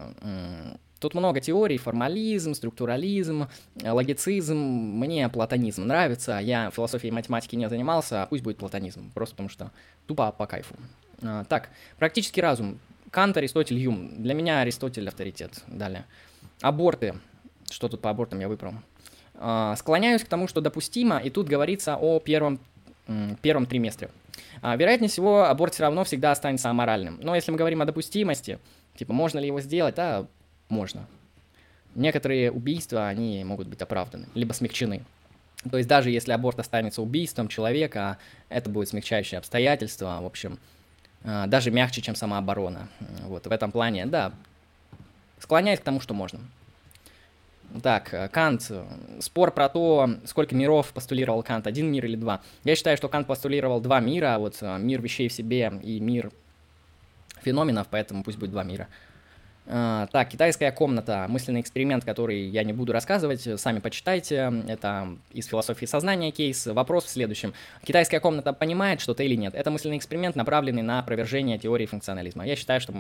Тут 1.03 1.15
много 1.15 1.41
теорий, 1.41 1.79
формализм, 1.79 2.55
структурализм, 2.55 3.49
логицизм. 3.83 4.57
Мне 4.57 5.29
платонизм 5.29 5.85
нравится, 5.85 6.39
я 6.39 6.71
философией 6.71 7.11
и 7.11 7.13
математикой 7.13 7.59
не 7.59 7.69
занимался, 7.69 8.23
а 8.23 8.27
пусть 8.27 8.45
будет 8.45 8.59
платонизм, 8.59 9.11
просто 9.11 9.35
потому 9.35 9.49
что 9.49 9.73
тупо 10.07 10.31
по 10.31 10.47
кайфу. 10.47 10.77
А, 11.21 11.43
так, 11.45 11.71
практический 11.99 12.41
разум. 12.41 12.79
Кант, 13.11 13.37
Аристотель, 13.37 13.79
Юм. 13.79 14.23
Для 14.23 14.33
меня 14.33 14.61
Аристотель 14.61 15.09
авторитет. 15.09 15.65
Далее. 15.67 16.05
Аборты. 16.61 17.17
Что 17.69 17.89
тут 17.89 18.01
по 18.01 18.09
абортам 18.09 18.39
я 18.39 18.47
выбрал? 18.47 18.75
А, 19.35 19.75
склоняюсь 19.75 20.23
к 20.23 20.29
тому, 20.29 20.47
что 20.47 20.61
допустимо, 20.61 21.19
и 21.19 21.31
тут 21.31 21.49
говорится 21.49 21.97
о 21.97 22.21
первом, 22.21 22.61
первом 23.43 23.67
триместре. 23.67 24.09
А, 24.61 24.77
вероятнее 24.77 25.09
всего, 25.09 25.47
аборт 25.47 25.75
все 25.75 25.83
равно 25.83 26.05
всегда 26.05 26.31
останется 26.31 26.71
аморальным. 26.71 27.19
Но 27.21 27.35
если 27.35 27.51
мы 27.51 27.59
говорим 27.59 27.83
о 27.83 27.87
допустимости, 27.87 28.61
типа, 28.95 29.13
можно 29.13 29.41
ли 29.41 29.49
его 29.49 29.61
сделать, 29.61 29.97
да, 29.97 30.29
можно. 30.73 31.07
Некоторые 31.95 32.51
убийства, 32.51 33.09
они 33.09 33.45
могут 33.45 33.69
быть 33.69 33.81
оправданы, 33.83 34.27
либо 34.35 34.53
смягчены. 34.53 35.03
То 35.71 35.77
есть 35.77 35.89
даже 35.89 36.11
если 36.11 36.33
аборт 36.33 36.59
останется 36.59 37.03
убийством 37.03 37.49
человека, 37.49 38.19
это 38.49 38.69
будет 38.69 38.89
смягчающее 38.89 39.39
обстоятельство, 39.39 40.19
в 40.21 40.27
общем, 40.27 40.59
а, 41.23 41.47
даже 41.47 41.71
мягче, 41.71 42.01
чем 42.01 42.17
самооборона. 42.17 42.89
Вот 43.27 43.47
в 43.47 43.53
этом 43.53 43.71
плане, 43.71 44.07
да, 44.07 44.33
склоняюсь 45.39 45.81
к 45.81 45.85
тому, 45.85 46.01
что 46.01 46.15
можно. 46.15 46.41
Так, 47.81 48.13
э, 48.13 48.29
Кант. 48.29 48.71
Спор 49.21 49.51
про 49.51 49.69
то, 49.69 50.11
сколько 50.27 50.55
миров 50.55 50.93
постулировал 50.93 51.43
Кант, 51.43 51.67
один 51.67 51.91
мир 51.91 52.05
или 52.05 52.17
два. 52.17 52.43
Я 52.65 52.77
считаю, 52.77 52.97
что 52.97 53.09
Кант 53.09 53.27
постулировал 53.27 53.81
два 53.81 54.01
мира, 54.01 54.37
вот 54.39 54.59
э, 54.61 54.79
мир 54.79 55.01
вещей 55.01 55.29
в 55.29 55.33
себе 55.33 55.73
и 55.83 55.99
мир 56.01 56.33
феноменов, 57.43 57.87
поэтому 57.91 58.25
пусть 58.25 58.39
будет 58.39 58.51
два 58.51 58.63
мира. 58.63 58.89
А, 59.67 60.09
так, 60.09 60.29
китайская 60.29 60.73
комната, 60.73 61.27
мысленный 61.29 61.61
эксперимент, 61.61 62.05
который 62.05 62.47
я 62.47 62.65
не 62.65 62.73
буду 62.73 62.93
рассказывать, 62.93 63.49
сами 63.61 63.79
почитайте, 63.79 64.53
это 64.67 65.17
из 65.33 65.47
философии 65.47 65.87
сознания 65.87 66.33
кейс. 66.33 66.67
Вопрос 66.67 67.05
в 67.05 67.09
следующем. 67.09 67.55
Китайская 67.85 68.19
комната 68.19 68.53
понимает 68.53 69.01
что-то 69.01 69.23
или 69.23 69.37
нет? 69.37 69.55
Это 69.55 69.71
мысленный 69.71 69.99
эксперимент, 69.99 70.35
направленный 70.35 70.83
на 70.83 70.99
опровержение 70.99 71.59
теории 71.59 71.87
функционализма. 71.87 72.45
Я 72.45 72.57
считаю, 72.57 72.81
что, 72.81 72.93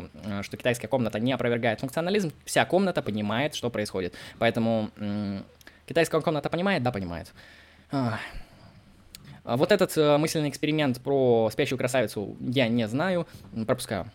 что 0.43 0.56
китайская 0.56 0.89
комната 0.89 1.18
не 1.18 1.32
опровергает 1.32 1.80
функционализм, 1.80 2.32
вся 2.44 2.64
комната 2.64 3.02
понимает, 3.02 3.55
что 3.55 3.68
происходит. 3.68 4.14
Поэтому 4.39 4.90
китайская 5.86 6.20
комната 6.20 6.48
понимает? 6.48 6.82
Да, 6.82 6.93
понимает. 6.93 7.32
Вот 9.44 9.72
этот 9.72 9.97
э, 9.97 10.18
мысленный 10.18 10.51
эксперимент 10.51 11.01
про 11.01 11.51
спящую 11.51 11.76
красавицу 11.76 12.36
я 12.39 12.68
не 12.68 12.86
знаю, 12.86 13.26
пропускаю. 13.66 14.06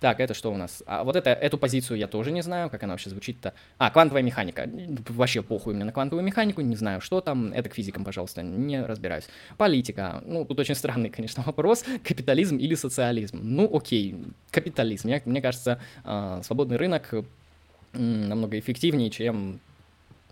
Так, 0.00 0.20
это 0.20 0.32
что 0.32 0.52
у 0.52 0.56
нас? 0.56 0.82
А 0.86 1.04
вот 1.04 1.14
это, 1.16 1.30
эту 1.30 1.58
позицию 1.58 1.98
я 1.98 2.06
тоже 2.06 2.32
не 2.32 2.42
знаю, 2.42 2.70
как 2.70 2.82
она 2.82 2.94
вообще 2.94 3.10
звучит-то. 3.10 3.52
А, 3.76 3.90
квантовая 3.90 4.22
механика. 4.22 4.68
Вообще 5.08 5.42
похуй 5.42 5.74
мне 5.74 5.84
на 5.84 5.92
квантовую 5.92 6.24
механику, 6.24 6.62
не 6.62 6.76
знаю, 6.76 7.00
что 7.00 7.20
там. 7.20 7.52
Это 7.52 7.68
к 7.68 7.74
физикам, 7.74 8.04
пожалуйста, 8.04 8.42
не 8.42 8.82
разбираюсь. 8.82 9.28
Политика. 9.58 10.22
Ну, 10.24 10.44
тут 10.44 10.58
очень 10.58 10.74
странный, 10.74 11.10
конечно, 11.10 11.42
вопрос. 11.46 11.84
Капитализм 12.02 12.56
или 12.56 12.74
социализм? 12.74 13.38
Ну, 13.42 13.68
окей, 13.76 14.16
капитализм. 14.50 15.08
Я, 15.08 15.20
мне 15.24 15.42
кажется, 15.42 15.80
а, 16.04 16.42
свободный 16.42 16.76
рынок 16.76 17.14
намного 17.92 18.58
эффективнее, 18.58 19.10
чем 19.10 19.60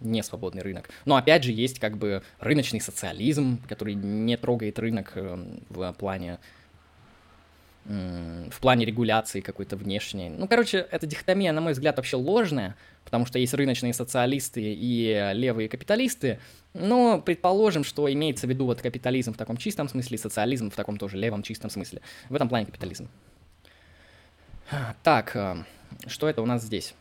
не 0.01 0.23
свободный 0.23 0.63
рынок. 0.63 0.89
Но 1.05 1.17
опять 1.17 1.45
же 1.45 1.53
есть 1.53 1.79
как 1.79 1.97
бы 1.97 2.23
рыночный 2.41 2.81
социализм, 2.81 3.61
который 3.69 3.95
не 3.95 4.37
трогает 4.37 4.79
рынок 4.79 5.13
э, 5.15 5.39
в 5.69 5.93
плане 5.93 6.39
в 7.85 8.61
плане 8.61 8.87
регуляции 8.87 9.41
какой-то 9.41 9.77
внешней. 9.77 10.31
Ну, 10.31 10.49
короче, 10.49 10.87
эта 10.91 11.07
дихотомия, 11.07 11.53
на 11.53 11.61
мой 11.61 11.73
взгляд, 11.73 11.97
вообще 11.97 12.17
ложная, 12.17 12.77
потому 13.05 13.27
что 13.27 13.39
есть 13.39 13.53
рыночные 13.53 13.93
социалисты 13.93 14.63
и 14.63 15.33
левые 15.35 15.69
капиталисты, 15.69 16.39
но 16.73 17.21
предположим, 17.21 17.85
что 17.85 18.11
имеется 18.11 18.47
в 18.47 18.51
виду 18.51 18.65
вот 18.65 18.81
капитализм 18.81 19.35
в 19.35 19.37
таком 19.37 19.59
чистом 19.59 19.89
смысле, 19.89 20.17
социализм 20.17 20.71
в 20.71 20.75
таком 20.75 20.97
тоже 20.97 21.19
левом 21.19 21.43
чистом 21.43 21.69
смысле. 21.69 22.01
В 22.31 22.35
этом 22.35 22.49
плане 22.49 22.67
капитализм. 22.67 23.09
Так, 25.03 25.37
э, 25.37 25.65
что 26.07 26.29
это 26.29 26.41
у 26.41 26.47
нас 26.47 26.63
здесь? 26.63 26.95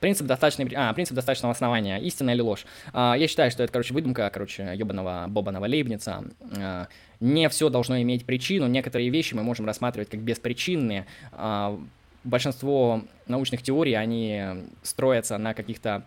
Принцип, 0.00 0.26
достаточный, 0.28 0.70
а, 0.76 0.92
принцип 0.92 1.14
достаточного 1.16 1.52
основания. 1.52 1.98
Истина 1.98 2.30
или 2.30 2.40
ложь? 2.40 2.66
А, 2.92 3.14
я 3.14 3.26
считаю, 3.26 3.50
что 3.50 3.64
это, 3.64 3.72
короче, 3.72 3.92
выдумка, 3.92 4.30
короче, 4.30 4.72
ебаного 4.76 5.26
Бобаного 5.28 5.66
Лейбница. 5.66 6.24
А, 6.56 6.86
не 7.18 7.48
все 7.48 7.68
должно 7.68 8.00
иметь 8.02 8.24
причину. 8.24 8.68
Некоторые 8.68 9.10
вещи 9.10 9.34
мы 9.34 9.42
можем 9.42 9.66
рассматривать 9.66 10.08
как 10.08 10.20
беспричинные. 10.20 11.06
А, 11.32 11.76
большинство 12.22 13.02
научных 13.26 13.62
теорий, 13.62 13.94
они 13.94 14.68
строятся 14.84 15.36
на 15.36 15.52
каких-то 15.54 16.04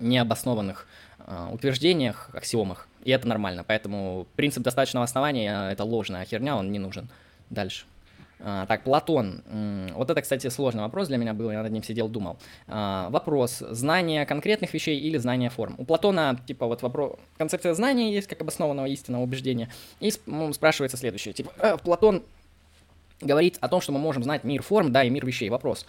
необоснованных 0.00 0.88
утверждениях, 1.52 2.30
аксиомах. 2.32 2.88
И 3.04 3.12
это 3.12 3.28
нормально. 3.28 3.62
Поэтому 3.62 4.26
принцип 4.34 4.64
достаточного 4.64 5.04
основания– 5.04 5.70
это 5.72 5.84
ложная 5.84 6.24
херня, 6.24 6.56
он 6.56 6.72
не 6.72 6.80
нужен. 6.80 7.08
Дальше. 7.50 7.84
А, 8.44 8.66
так, 8.66 8.82
Платон. 8.82 9.42
Вот 9.94 10.10
это, 10.10 10.20
кстати, 10.20 10.48
сложный 10.48 10.82
вопрос 10.82 11.08
для 11.08 11.16
меня 11.16 11.32
был, 11.32 11.50
я 11.50 11.62
над 11.62 11.70
ним 11.70 11.82
сидел, 11.82 12.08
думал. 12.08 12.38
А, 12.66 13.08
вопрос, 13.10 13.58
знание 13.70 14.26
конкретных 14.26 14.74
вещей 14.74 14.98
или 14.98 15.16
знание 15.16 15.48
форм? 15.48 15.76
У 15.78 15.84
Платона, 15.84 16.38
типа, 16.46 16.66
вот 16.66 16.82
вопрос, 16.82 17.16
концепция 17.38 17.74
знания 17.74 18.12
есть 18.12 18.26
как 18.26 18.40
обоснованного 18.40 18.86
истинного 18.86 19.22
убеждения, 19.22 19.68
и 20.00 20.10
спрашивается 20.10 20.96
следующее, 20.96 21.34
типа, 21.34 21.52
э, 21.58 21.76
Платон 21.78 22.24
говорит 23.20 23.58
о 23.60 23.68
том, 23.68 23.80
что 23.80 23.92
мы 23.92 24.00
можем 24.00 24.24
знать 24.24 24.42
мир 24.42 24.62
форм, 24.62 24.90
да, 24.90 25.04
и 25.04 25.10
мир 25.10 25.24
вещей. 25.24 25.48
Вопрос, 25.48 25.86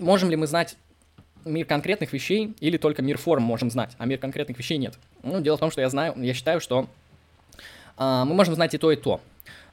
можем 0.00 0.30
ли 0.30 0.36
мы 0.36 0.48
знать 0.48 0.76
мир 1.44 1.64
конкретных 1.66 2.12
вещей 2.12 2.54
или 2.58 2.76
только 2.76 3.02
мир 3.02 3.18
форм 3.18 3.44
можем 3.44 3.70
знать, 3.70 3.92
а 3.98 4.06
мир 4.06 4.18
конкретных 4.18 4.58
вещей 4.58 4.78
нет? 4.78 4.98
Ну, 5.22 5.40
дело 5.40 5.56
в 5.56 5.60
том, 5.60 5.70
что 5.70 5.80
я 5.80 5.88
знаю, 5.88 6.14
я 6.16 6.34
считаю, 6.34 6.60
что 6.60 6.88
э, 7.98 8.24
мы 8.26 8.34
можем 8.34 8.56
знать 8.56 8.74
и 8.74 8.78
то, 8.78 8.90
и 8.90 8.96
то. 8.96 9.20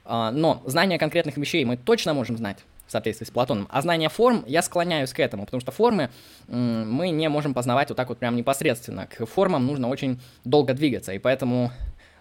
А, 0.04 0.30
но 0.30 0.62
знание 0.66 0.98
конкретных 0.98 1.36
вещей 1.36 1.64
мы 1.64 1.76
точно 1.76 2.14
можем 2.14 2.36
знать 2.36 2.58
в 2.86 2.92
соответствии 2.92 3.24
с 3.24 3.30
Платоном. 3.30 3.68
А 3.70 3.82
знание 3.82 4.08
форм, 4.08 4.44
я 4.48 4.62
склоняюсь 4.62 5.12
к 5.12 5.20
этому, 5.20 5.44
потому 5.44 5.60
что 5.60 5.70
формы 5.70 6.10
мы 6.48 7.10
не 7.10 7.28
можем 7.28 7.54
познавать 7.54 7.88
вот 7.90 7.96
так 7.96 8.08
вот 8.08 8.18
прям 8.18 8.34
непосредственно. 8.34 9.06
К 9.06 9.26
формам 9.26 9.66
нужно 9.66 9.88
очень 9.88 10.20
долго 10.44 10.74
двигаться, 10.74 11.12
и 11.12 11.18
поэтому 11.18 11.70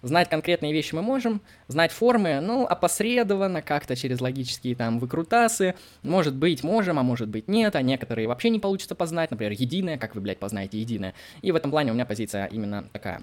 Знать 0.01 0.29
конкретные 0.29 0.71
вещи 0.71 0.95
мы 0.95 1.01
можем, 1.01 1.41
знать 1.67 1.91
формы, 1.91 2.39
ну, 2.39 2.65
опосредованно, 2.65 3.61
как-то 3.61 3.95
через 3.95 4.21
логические 4.21 4.75
там 4.75 4.97
выкрутасы, 4.99 5.75
может 6.03 6.35
быть, 6.35 6.63
можем, 6.63 6.99
а 6.99 7.03
может 7.03 7.27
быть, 7.27 7.47
нет, 7.47 7.75
а 7.75 7.81
некоторые 7.81 8.27
вообще 8.27 8.49
не 8.49 8.59
получится 8.59 8.95
познать, 8.95 9.29
например, 9.29 9.51
единое, 9.51 9.97
как 9.97 10.15
вы, 10.15 10.21
блядь, 10.21 10.39
познаете 10.39 10.79
единое. 10.79 11.13
И 11.41 11.51
в 11.51 11.55
этом 11.55 11.69
плане 11.69 11.91
у 11.91 11.95
меня 11.95 12.05
позиция 12.05 12.45
именно 12.45 12.85
такая. 12.93 13.21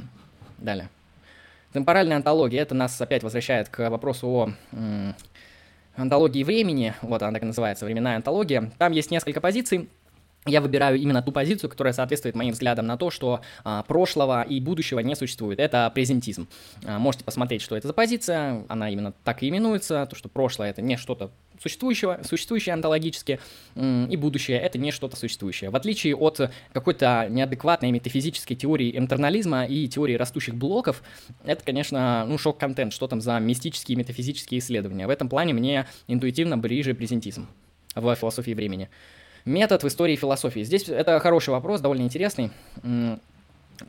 Далее. 0.59 0.91
Темпоральная 1.73 2.17
антология, 2.17 2.63
это 2.63 2.75
нас 2.75 3.01
опять 3.01 3.23
возвращает 3.23 3.69
к 3.69 3.91
вопросу 3.91 4.29
о 4.29 4.49
антологии 5.97 6.45
времени, 6.45 6.95
вот 7.03 7.23
она 7.23 7.33
так 7.33 7.43
и 7.43 7.47
называется, 7.47 7.85
временная 7.85 8.17
антология. 8.17 8.71
Там 8.79 8.93
есть 8.93 9.11
несколько 9.11 9.41
позиций, 9.41 9.89
я 10.47 10.61
выбираю 10.61 10.97
именно 10.97 11.23
ту 11.23 11.33
позицию, 11.33 11.69
которая 11.69 11.93
соответствует 11.93 12.37
моим 12.37 12.53
взглядам 12.53 12.87
на 12.87 12.97
то, 12.97 13.11
что 13.11 13.41
а, 13.65 13.83
прошлого 13.83 14.43
и 14.43 14.61
будущего 14.61 15.01
не 15.01 15.17
существует. 15.17 15.59
Это 15.59 15.91
презентизм. 15.93 16.47
А, 16.85 17.01
можете 17.01 17.25
посмотреть, 17.25 17.63
что 17.63 17.77
это 17.77 17.89
за 17.89 17.93
позиция. 17.93 18.65
Она 18.69 18.89
именно 18.89 19.13
так 19.25 19.43
и 19.43 19.49
именуется. 19.49 20.07
То, 20.09 20.15
что 20.15 20.29
прошлое 20.29 20.71
это 20.71 20.83
не 20.83 20.97
что-то 20.97 21.33
существующего, 21.61 22.21
существующее 22.25 22.73
онтологически, 22.75 23.41
и 23.75 24.17
будущее 24.17 24.59
это 24.59 24.79
не 24.79 24.91
что-то 24.91 25.17
существующее. 25.17 25.71
В 25.71 25.77
отличие 25.77 26.17
от 26.17 26.51
какой-то 26.73 27.27
неадекватной 27.31 27.91
метафизической 27.91 28.55
теории 28.55 28.97
интернализма 28.97 29.65
и 29.65 29.89
теории 29.89 30.15
растущих 30.15 30.55
блоков, 30.55 31.03
это, 31.45 31.65
конечно, 31.65 32.25
ну, 32.27 32.39
шок-контент, 32.39 32.93
что 32.93 33.07
там 33.07 33.21
за 33.21 33.39
мистические 33.39 33.97
метафизические 33.97 34.61
исследования. 34.61 35.07
В 35.07 35.11
этом 35.11 35.29
плане 35.29 35.55
мне 35.55 35.87
интуитивно 36.09 36.59
ближе 36.59 36.95
презентизм 36.95 37.49
в 37.95 38.15
философии 38.15 38.53
времени. 38.53 38.89
Метод 39.45 39.85
в 39.85 39.89
истории 39.89 40.17
философии. 40.17 40.65
Здесь 40.65 40.89
это 40.89 41.21
хороший 41.21 41.51
вопрос, 41.51 41.81
довольно 41.81 42.03
интересный. 42.03 42.51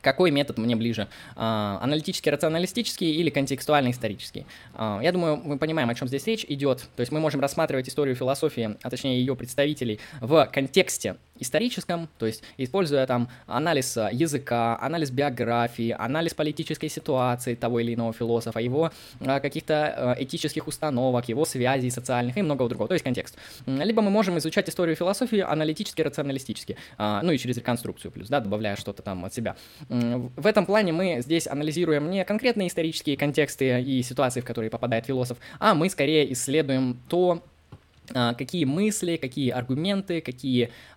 Какой 0.02 0.32
метод 0.32 0.58
мне 0.58 0.76
ближе? 0.76 1.08
А, 1.36 1.80
аналитический, 1.82 2.32
рационалистический 2.32 3.12
или 3.12 3.30
контекстуальный, 3.30 3.92
исторический? 3.92 4.46
А, 4.74 5.00
я 5.02 5.12
думаю, 5.12 5.38
мы 5.38 5.58
понимаем, 5.58 5.90
о 5.90 5.96
чем 5.96 6.08
здесь 6.08 6.26
речь 6.28 6.46
идет. 6.48 6.88
То 6.96 7.02
есть 7.02 7.12
мы 7.12 7.20
можем 7.20 7.42
рассматривать 7.42 7.88
историю 7.90 8.16
философии, 8.16 8.78
а 8.82 8.90
точнее 8.90 9.20
ее 9.20 9.36
представителей, 9.36 10.00
в 10.22 10.46
контексте 10.52 11.18
историческом, 11.40 12.10
то 12.18 12.26
есть 12.26 12.44
используя 12.58 13.06
там 13.06 13.30
анализ 13.46 13.98
языка, 14.12 14.78
анализ 14.82 15.12
биографии, 15.12 15.96
анализ 15.98 16.34
политической 16.34 16.90
ситуации 16.90 17.56
того 17.56 17.80
или 17.80 17.94
иного 17.94 18.14
философа, 18.14 18.60
его 18.60 18.92
а, 19.22 19.40
каких-то 19.40 20.16
этических 20.20 20.68
установок, 20.68 21.30
его 21.30 21.46
связей 21.46 21.90
социальных 21.90 22.38
и 22.38 22.42
многого 22.42 22.70
другого, 22.70 22.88
то 22.88 22.94
есть 22.94 23.04
контекст. 23.04 23.38
Либо 23.66 24.02
мы 24.02 24.10
можем 24.10 24.38
изучать 24.38 24.70
историю 24.70 24.96
философии 24.96 25.40
аналитически, 25.40 26.02
рационалистически, 26.02 26.78
ну 26.98 27.32
и 27.32 27.38
через 27.38 27.58
реконструкцию 27.58 28.12
плюс, 28.12 28.30
да, 28.30 28.40
добавляя 28.40 28.76
что-то 28.76 29.02
там 29.02 29.26
от 29.26 29.34
себя. 29.34 29.56
В 29.90 30.46
этом 30.46 30.66
плане 30.66 30.94
мы 30.94 31.22
здесь 31.22 31.48
анализируем 31.48 32.10
не 32.10 32.24
конкретные 32.26 32.68
исторические 32.68 33.18
контексты 33.18 33.82
и 33.82 34.02
ситуации, 34.04 34.42
в 34.42 34.46
которые 34.46 34.70
попадает 34.70 35.06
философ, 35.06 35.38
а 35.60 35.74
мы 35.74 35.90
скорее 35.90 36.32
исследуем 36.34 37.00
то, 37.08 37.44
а, 38.14 38.34
какие 38.34 38.66
мысли, 38.66 39.18
какие 39.18 39.50
аргументы, 39.50 40.22
какие 40.22 40.70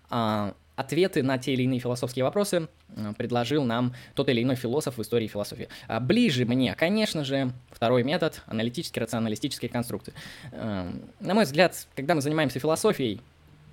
ответы 0.75 1.23
на 1.23 1.37
те 1.37 1.53
или 1.53 1.63
иные 1.63 1.79
философские 1.79 2.25
вопросы 2.25 2.67
а, 2.95 3.13
предложил 3.13 3.63
нам 3.63 3.93
тот 4.15 4.29
или 4.29 4.41
иной 4.41 4.55
философ 4.55 4.97
в 4.97 5.01
истории 5.01 5.27
философии. 5.27 5.67
Ближе 6.01 6.45
мне, 6.45 6.75
конечно 6.75 7.23
же, 7.23 7.51
второй 7.71 8.03
метод 8.03 8.41
аналитический, 8.47 9.01
рационалистические 9.01 9.69
конструкции. 9.69 10.13
На 10.51 11.33
мой 11.33 11.43
взгляд, 11.43 11.87
когда 11.95 12.15
мы 12.15 12.21
занимаемся 12.21 12.59
философией, 12.59 13.21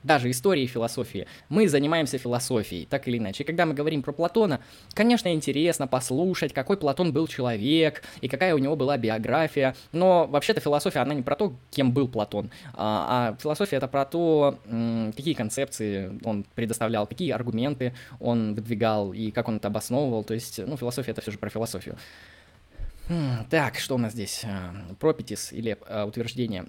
даже 0.02 0.30
истории 0.30 0.66
философии, 0.66 1.26
мы 1.48 1.68
занимаемся 1.68 2.18
философией, 2.18 2.86
так 2.86 3.08
или 3.08 3.18
иначе. 3.18 3.44
И 3.44 3.46
когда 3.46 3.66
мы 3.66 3.74
говорим 3.74 4.02
про 4.02 4.12
Платона, 4.12 4.60
конечно, 4.94 5.32
интересно 5.32 5.86
послушать, 5.86 6.52
какой 6.52 6.76
Платон 6.76 7.12
был 7.12 7.26
человек 7.26 8.02
и 8.20 8.28
какая 8.28 8.54
у 8.54 8.58
него 8.58 8.76
была 8.76 8.96
биография, 8.96 9.74
но 9.92 10.26
вообще-то 10.26 10.60
философия, 10.60 11.00
она 11.00 11.14
не 11.14 11.22
про 11.22 11.36
то, 11.36 11.54
кем 11.70 11.92
был 11.92 12.08
Платон, 12.08 12.50
а, 12.74 13.34
а 13.34 13.36
философия 13.40 13.76
это 13.76 13.88
про 13.88 14.04
то, 14.04 14.58
какие 15.16 15.34
концепции 15.34 16.18
он 16.24 16.44
предоставлял, 16.54 17.06
какие 17.06 17.30
аргументы 17.30 17.94
он 18.20 18.54
выдвигал 18.54 19.12
и 19.12 19.30
как 19.30 19.48
он 19.48 19.56
это 19.56 19.68
обосновывал, 19.68 20.24
то 20.24 20.34
есть, 20.34 20.58
ну, 20.58 20.76
философия 20.76 21.12
это 21.12 21.20
все 21.20 21.32
же 21.32 21.38
про 21.38 21.50
философию. 21.50 21.96
Так, 23.50 23.78
что 23.78 23.94
у 23.94 23.98
нас 23.98 24.12
здесь? 24.12 24.42
А, 24.44 24.74
пропетис 25.00 25.52
или 25.52 25.78
а, 25.86 26.04
утверждение 26.04 26.66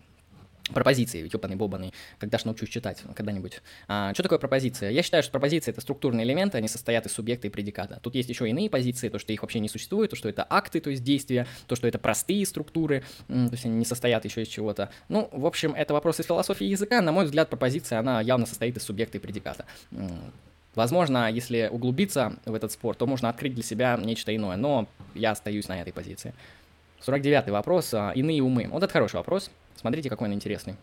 пропозиции, 0.73 1.29
ёбаный 1.31 1.55
бобаный, 1.55 1.93
когда 2.17 2.37
ж 2.37 2.45
научусь 2.45 2.69
читать 2.69 3.01
когда-нибудь. 3.15 3.61
А, 3.87 4.13
что 4.13 4.23
такое 4.23 4.39
пропозиция? 4.39 4.91
Я 4.91 5.03
считаю, 5.03 5.23
что 5.23 5.31
пропозиции— 5.31 5.71
это 5.71 5.81
структурные 5.81 6.25
элементы, 6.25 6.57
они 6.57 6.67
состоят 6.67 7.05
из 7.05 7.11
субъекта 7.13 7.47
и 7.47 7.49
предиката. 7.49 7.99
Тут 8.01 8.15
есть 8.15 8.29
еще 8.29 8.49
иные 8.49 8.69
позиции, 8.69 9.09
то, 9.09 9.19
что 9.19 9.33
их 9.33 9.41
вообще 9.41 9.59
не 9.59 9.69
существует, 9.69 10.09
то, 10.09 10.15
что 10.15 10.29
это 10.29 10.45
акты, 10.49 10.79
то 10.79 10.89
есть 10.89 11.03
действия, 11.03 11.47
то, 11.67 11.75
что 11.75 11.87
это 11.87 11.99
простые 11.99 12.45
структуры, 12.45 13.03
то 13.27 13.49
есть 13.51 13.65
они 13.65 13.75
не 13.75 13.85
состоят 13.85 14.25
еще 14.25 14.41
из 14.41 14.47
чего-то. 14.47 14.89
Ну, 15.07 15.29
в 15.31 15.45
общем, 15.45 15.73
это 15.73 15.93
вопрос 15.93 16.19
из 16.19 16.25
философии 16.25 16.65
языка. 16.65 17.01
На 17.01 17.11
мой 17.11 17.25
взгляд, 17.25 17.49
пропозиция, 17.49 17.99
она 17.99 18.21
явно 18.21 18.45
состоит 18.45 18.77
из 18.77 18.83
субъекта 18.83 19.17
и 19.17 19.21
предиката. 19.21 19.65
Возможно, 20.75 21.31
если 21.31 21.67
углубиться 21.71 22.33
в 22.45 22.53
этот 22.53 22.71
спор, 22.71 22.95
то 22.95 23.07
можно 23.07 23.29
открыть 23.29 23.53
для 23.53 23.63
себя 23.63 23.99
нечто 24.01 24.35
иное, 24.35 24.55
но 24.55 24.87
я 25.15 25.31
остаюсь 25.31 25.67
на 25.67 25.81
этой 25.81 25.91
позиции. 25.91 26.33
49 27.01 27.49
вопрос. 27.49 27.93
А, 27.93 28.11
иные 28.13 28.43
умы. 28.43 28.67
Вот 28.69 28.83
это 28.83 28.91
хороший 28.91 29.15
вопрос. 29.15 29.49
Смотрите, 29.79 30.09
какой 30.09 30.27
он 30.27 30.33
интересный. 30.33 30.75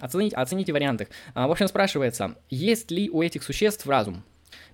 Оцените, 0.00 0.34
оцените 0.34 0.72
варианты. 0.72 1.06
А, 1.34 1.46
в 1.46 1.52
общем, 1.52 1.68
спрашивается, 1.68 2.34
есть 2.48 2.90
ли 2.90 3.08
у 3.08 3.22
этих 3.22 3.44
существ 3.44 3.86
разум? 3.86 4.24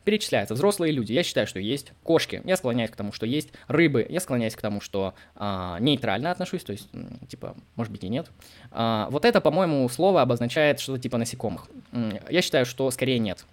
Перечисляется 0.04 0.54
взрослые 0.54 0.92
люди. 0.92 1.12
Я 1.12 1.22
считаю, 1.22 1.46
что 1.46 1.60
есть. 1.60 1.92
Кошки. 2.02 2.40
Я 2.44 2.56
склоняюсь 2.56 2.90
к 2.90 2.96
тому, 2.96 3.12
что 3.12 3.26
есть. 3.26 3.50
Рыбы. 3.68 4.06
Я 4.08 4.20
склоняюсь 4.20 4.54
к 4.54 4.60
тому, 4.62 4.80
что 4.80 5.14
а, 5.34 5.78
нейтрально 5.80 6.30
отношусь. 6.30 6.62
То 6.62 6.72
есть, 6.72 6.88
типа, 7.28 7.56
может 7.74 7.92
быть 7.92 8.04
и 8.04 8.08
нет. 8.08 8.30
А, 8.70 9.08
вот 9.10 9.26
это, 9.26 9.42
по-моему, 9.42 9.86
слово 9.90 10.22
обозначает 10.22 10.80
что-то 10.80 11.00
типа 11.00 11.18
насекомых. 11.18 11.68
Я 12.30 12.40
считаю, 12.40 12.64
что 12.64 12.90
скорее 12.90 13.18
нет. 13.18 13.44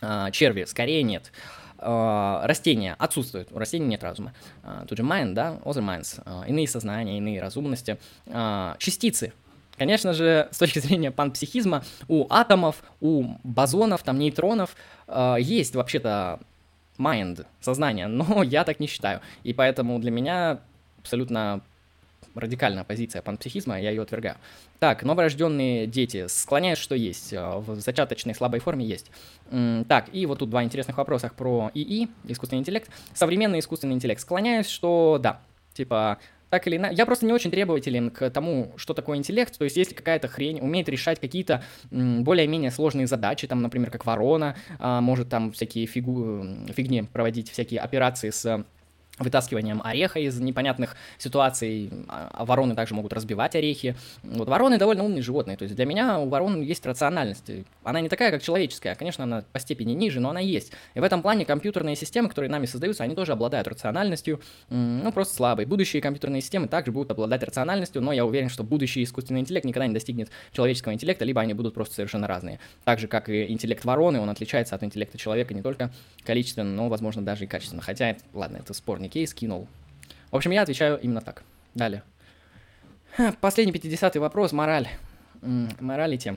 А, 0.00 0.30
черви. 0.30 0.64
Скорее 0.64 1.02
нет. 1.02 1.32
Uh, 1.32 1.67
растения 1.80 2.96
отсутствуют, 2.98 3.48
у 3.52 3.58
растений 3.58 3.86
нет 3.86 4.02
разума. 4.02 4.32
Uh, 4.62 4.86
тут 4.86 4.98
же 4.98 5.04
mind, 5.04 5.32
да, 5.32 5.58
other 5.64 5.82
minds, 5.82 6.22
uh, 6.24 6.46
иные 6.48 6.66
сознания, 6.66 7.18
иные 7.18 7.40
разумности. 7.40 7.98
Частицы. 8.78 9.32
Конечно 9.76 10.12
же, 10.12 10.48
с 10.50 10.58
точки 10.58 10.80
зрения 10.80 11.12
панпсихизма, 11.12 11.84
у 12.08 12.26
атомов, 12.30 12.82
у 13.00 13.36
бозонов, 13.44 14.02
там, 14.02 14.18
нейтронов 14.18 14.74
есть 15.38 15.76
вообще-то 15.76 16.40
mind, 16.98 17.46
сознание, 17.60 18.08
но 18.08 18.42
я 18.42 18.64
так 18.64 18.80
не 18.80 18.86
считаю. 18.86 19.20
И 19.44 19.52
поэтому 19.52 19.98
для 19.98 20.10
меня 20.10 20.58
абсолютно 21.00 21.62
радикальная 22.38 22.84
позиция 22.84 23.22
панпсихизма, 23.22 23.80
я 23.80 23.90
ее 23.90 24.02
отвергаю. 24.02 24.36
Так, 24.78 25.02
новорожденные 25.02 25.86
дети. 25.86 26.26
Склоняюсь, 26.28 26.78
что 26.78 26.94
есть. 26.94 27.32
Э, 27.32 27.58
в 27.58 27.80
зачаточной 27.80 28.34
слабой 28.34 28.60
форме 28.60 28.86
есть. 28.86 29.10
Так, 29.50 30.08
и 30.12 30.26
вот 30.26 30.40
тут 30.40 30.50
два 30.50 30.62
интересных 30.62 30.98
вопроса 30.98 31.30
про 31.34 31.70
ИИ, 31.74 32.08
искусственный 32.24 32.60
интеллект. 32.60 32.90
Современный 33.14 33.60
искусственный 33.60 33.94
интеллект. 33.94 34.20
Склоняюсь, 34.20 34.68
что 34.68 35.18
да. 35.20 35.40
Типа, 35.72 36.18
так 36.50 36.66
или 36.66 36.76
иначе. 36.76 36.96
Я 36.96 37.06
просто 37.06 37.26
не 37.26 37.32
очень 37.32 37.50
требователен 37.50 38.10
к 38.10 38.30
тому, 38.30 38.72
что 38.76 38.94
такое 38.94 39.18
интеллект. 39.18 39.56
То 39.56 39.64
есть, 39.64 39.76
если 39.76 39.94
какая-то 39.94 40.28
хрень 40.28 40.60
умеет 40.60 40.88
решать 40.88 41.20
какие-то 41.20 41.62
более-менее 41.90 42.70
сложные 42.70 43.06
задачи, 43.06 43.46
там, 43.46 43.62
например, 43.62 43.90
как 43.90 44.06
ворона, 44.06 44.56
а, 44.78 45.00
может 45.00 45.28
там 45.28 45.52
всякие 45.52 45.86
фигу... 45.86 46.44
фигни 46.74 47.02
проводить, 47.02 47.50
всякие 47.50 47.80
операции 47.80 48.30
с 48.30 48.64
вытаскиванием 49.18 49.80
ореха 49.84 50.18
из 50.20 50.38
непонятных 50.40 50.96
ситуаций, 51.18 51.90
а 52.08 52.44
вороны 52.44 52.74
также 52.74 52.94
могут 52.94 53.12
разбивать 53.12 53.56
орехи. 53.56 53.96
Вот 54.22 54.48
вороны 54.48 54.78
довольно 54.78 55.04
умные 55.04 55.22
животные, 55.22 55.56
то 55.56 55.64
есть 55.64 55.74
для 55.74 55.86
меня 55.86 56.18
у 56.18 56.28
ворон 56.28 56.60
есть 56.62 56.84
рациональность. 56.86 57.50
Она 57.82 58.00
не 58.00 58.08
такая, 58.08 58.30
как 58.30 58.42
человеческая, 58.42 58.94
конечно, 58.94 59.24
она 59.24 59.44
по 59.52 59.58
степени 59.58 59.92
ниже, 59.92 60.20
но 60.20 60.30
она 60.30 60.40
есть. 60.40 60.72
И 60.94 61.00
в 61.00 61.02
этом 61.02 61.22
плане 61.22 61.44
компьютерные 61.44 61.96
системы, 61.96 62.28
которые 62.28 62.50
нами 62.50 62.66
создаются, 62.66 63.04
они 63.04 63.14
тоже 63.14 63.32
обладают 63.32 63.68
рациональностью, 63.68 64.40
ну, 64.68 65.10
просто 65.12 65.34
слабой. 65.34 65.66
Будущие 65.66 66.00
компьютерные 66.02 66.42
системы 66.42 66.68
также 66.68 66.92
будут 66.92 67.10
обладать 67.10 67.42
рациональностью, 67.42 68.02
но 68.02 68.12
я 68.12 68.24
уверен, 68.24 68.48
что 68.48 68.64
будущий 68.64 69.02
искусственный 69.02 69.40
интеллект 69.40 69.66
никогда 69.66 69.86
не 69.86 69.94
достигнет 69.94 70.30
человеческого 70.52 70.92
интеллекта, 70.92 71.24
либо 71.24 71.40
они 71.40 71.54
будут 71.54 71.74
просто 71.74 71.94
совершенно 71.96 72.26
разные. 72.26 72.60
Так 72.84 72.98
же, 72.98 73.08
как 73.08 73.28
и 73.28 73.50
интеллект 73.50 73.84
вороны, 73.84 74.20
он 74.20 74.30
отличается 74.30 74.74
от 74.74 74.82
интеллекта 74.82 75.18
человека 75.18 75.54
не 75.54 75.62
только 75.62 75.90
количественно, 76.24 76.70
но, 76.70 76.88
возможно, 76.88 77.22
даже 77.22 77.44
и 77.44 77.46
качественно. 77.46 77.82
Хотя, 77.82 78.16
ладно, 78.32 78.58
это 78.58 78.74
спорный 78.74 79.07
не 79.08 79.10
кейс, 79.10 79.32
кинул. 79.32 79.66
В 80.30 80.36
общем, 80.36 80.50
я 80.50 80.62
отвечаю 80.62 81.00
именно 81.00 81.22
так. 81.22 81.42
Далее. 81.74 82.02
Последний 83.40 83.72
50-й 83.72 84.18
вопрос, 84.18 84.52
мораль. 84.52 84.88
Моралити. 85.40 86.36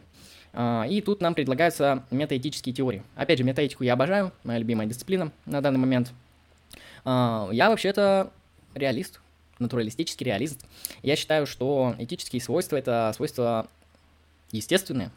А, 0.53 0.85
и 0.89 1.02
тут 1.02 1.22
нам 1.22 1.35
предлагаются 1.35 2.03
метаэтические 2.11 2.73
теории. 2.73 3.03
Опять 3.15 3.39
же, 3.39 3.43
метаэтику 3.43 3.84
я 3.84 3.93
обожаю, 3.93 4.31
моя 4.43 4.60
любимая 4.60 4.88
дисциплина 4.88 5.31
на 5.45 5.61
данный 5.61 5.80
момент. 5.80 6.11
А, 7.03 7.49
я 7.52 7.69
вообще-то 7.69 8.31
реалист. 8.73 9.19
натуралистический 9.60 10.26
реализм. 10.26 10.57
Я 11.03 11.15
считаю, 11.15 11.45
что 11.45 11.95
этические 11.99 12.41
свойства— 12.41 12.76
это 12.77 13.11
свойства 13.15 13.68
естественные. 14.52 15.11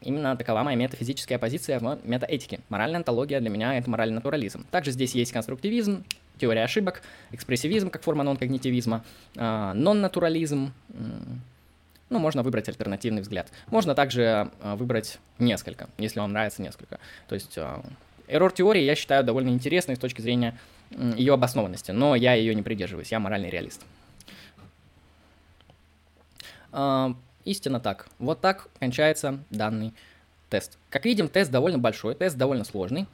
Именно 0.00 0.36
такова 0.36 0.62
моя 0.62 0.76
метафизическая 0.76 1.38
позиция 1.38 1.78
в 1.78 2.00
метаэтике. 2.04 2.60
Моральная 2.68 2.98
антология 2.98 3.38
для 3.38 3.50
меня— 3.50 3.76
это 3.78 3.90
моральный 3.90 4.14
натурализм. 4.14 4.66
Также 4.70 4.92
здесь 4.92 5.14
есть 5.14 5.32
конструктивизм, 5.32 6.04
теория 6.42 6.64
ошибок, 6.64 7.02
экспрессивизм 7.30 7.88
как 7.88 8.02
форма 8.02 8.24
нон-когнитивизма, 8.24 9.04
а, 9.36 9.72
нон-натурализм, 9.74 10.72
ну, 12.10 12.18
можно 12.18 12.42
выбрать 12.42 12.68
альтернативный 12.68 13.22
взгляд. 13.22 13.52
Можно 13.68 13.94
также 13.94 14.50
а, 14.60 14.74
выбрать 14.74 15.18
несколько, 15.38 15.88
если 15.98 16.18
вам 16.18 16.32
нравится 16.32 16.60
несколько. 16.60 16.98
То 17.28 17.36
есть 17.36 17.56
а, 17.56 17.80
error 18.26 18.52
теории 18.52 18.82
я 18.82 18.96
считаю 18.96 19.22
довольно 19.22 19.50
интересной 19.50 19.94
с 19.94 20.00
точки 20.00 20.20
зрения 20.20 20.58
ее 20.90 21.34
обоснованности, 21.34 21.92
но 21.92 22.16
я 22.16 22.34
ее 22.34 22.56
не 22.56 22.62
придерживаюсь, 22.62 23.12
я 23.12 23.20
моральный 23.20 23.48
реалист. 23.48 23.82
Истинно 27.44 27.80
так. 27.80 28.08
Вот 28.18 28.40
так 28.40 28.68
кончается 28.80 29.38
данный 29.50 29.94
тест. 30.50 30.76
Как 30.90 31.04
видим, 31.04 31.28
тест 31.28 31.50
довольно 31.50 31.78
большой, 31.78 32.14
тест 32.14 32.36
довольно 32.36 32.64
сложный, 32.64 33.06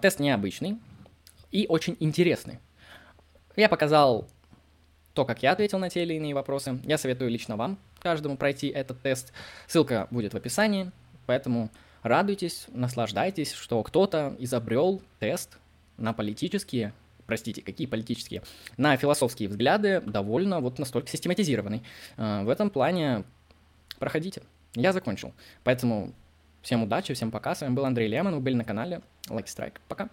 тест 0.00 0.20
необычный, 0.20 0.78
и 1.54 1.66
очень 1.68 1.96
интересный. 2.00 2.58
Я 3.54 3.68
показал 3.68 4.26
то, 5.14 5.24
как 5.24 5.44
я 5.44 5.52
ответил 5.52 5.78
на 5.78 5.88
те 5.88 6.02
или 6.02 6.14
иные 6.14 6.34
вопросы. 6.34 6.80
Я 6.82 6.98
советую 6.98 7.30
лично 7.30 7.56
вам, 7.56 7.78
каждому, 8.00 8.36
пройти 8.36 8.66
этот 8.66 9.00
тест. 9.00 9.32
Ссылка 9.68 10.08
будет 10.10 10.34
в 10.34 10.36
описании, 10.36 10.90
поэтому 11.26 11.70
радуйтесь, 12.02 12.66
наслаждайтесь, 12.72 13.52
что 13.52 13.84
кто-то 13.84 14.34
изобрел 14.40 15.00
тест 15.20 15.58
на 15.96 16.12
политические, 16.12 16.92
простите, 17.24 17.62
какие 17.62 17.86
политические, 17.86 18.42
на 18.76 18.96
философские 18.96 19.48
взгляды 19.48 20.00
довольно 20.00 20.58
вот 20.58 20.80
настолько 20.80 21.08
систематизированный. 21.08 21.84
А, 22.16 22.42
в 22.42 22.48
этом 22.48 22.68
плане 22.68 23.22
проходите. 24.00 24.42
Я 24.74 24.92
закончил. 24.92 25.32
Поэтому 25.62 26.12
всем 26.62 26.82
удачи, 26.82 27.14
всем 27.14 27.30
пока. 27.30 27.54
С 27.54 27.60
вами 27.60 27.74
был 27.74 27.84
Андрей 27.84 28.08
Лемон, 28.08 28.34
вы 28.34 28.40
были 28.40 28.56
на 28.56 28.64
канале 28.64 29.02
Lucky 29.28 29.46
Strike. 29.46 29.76
Пока. 29.86 30.08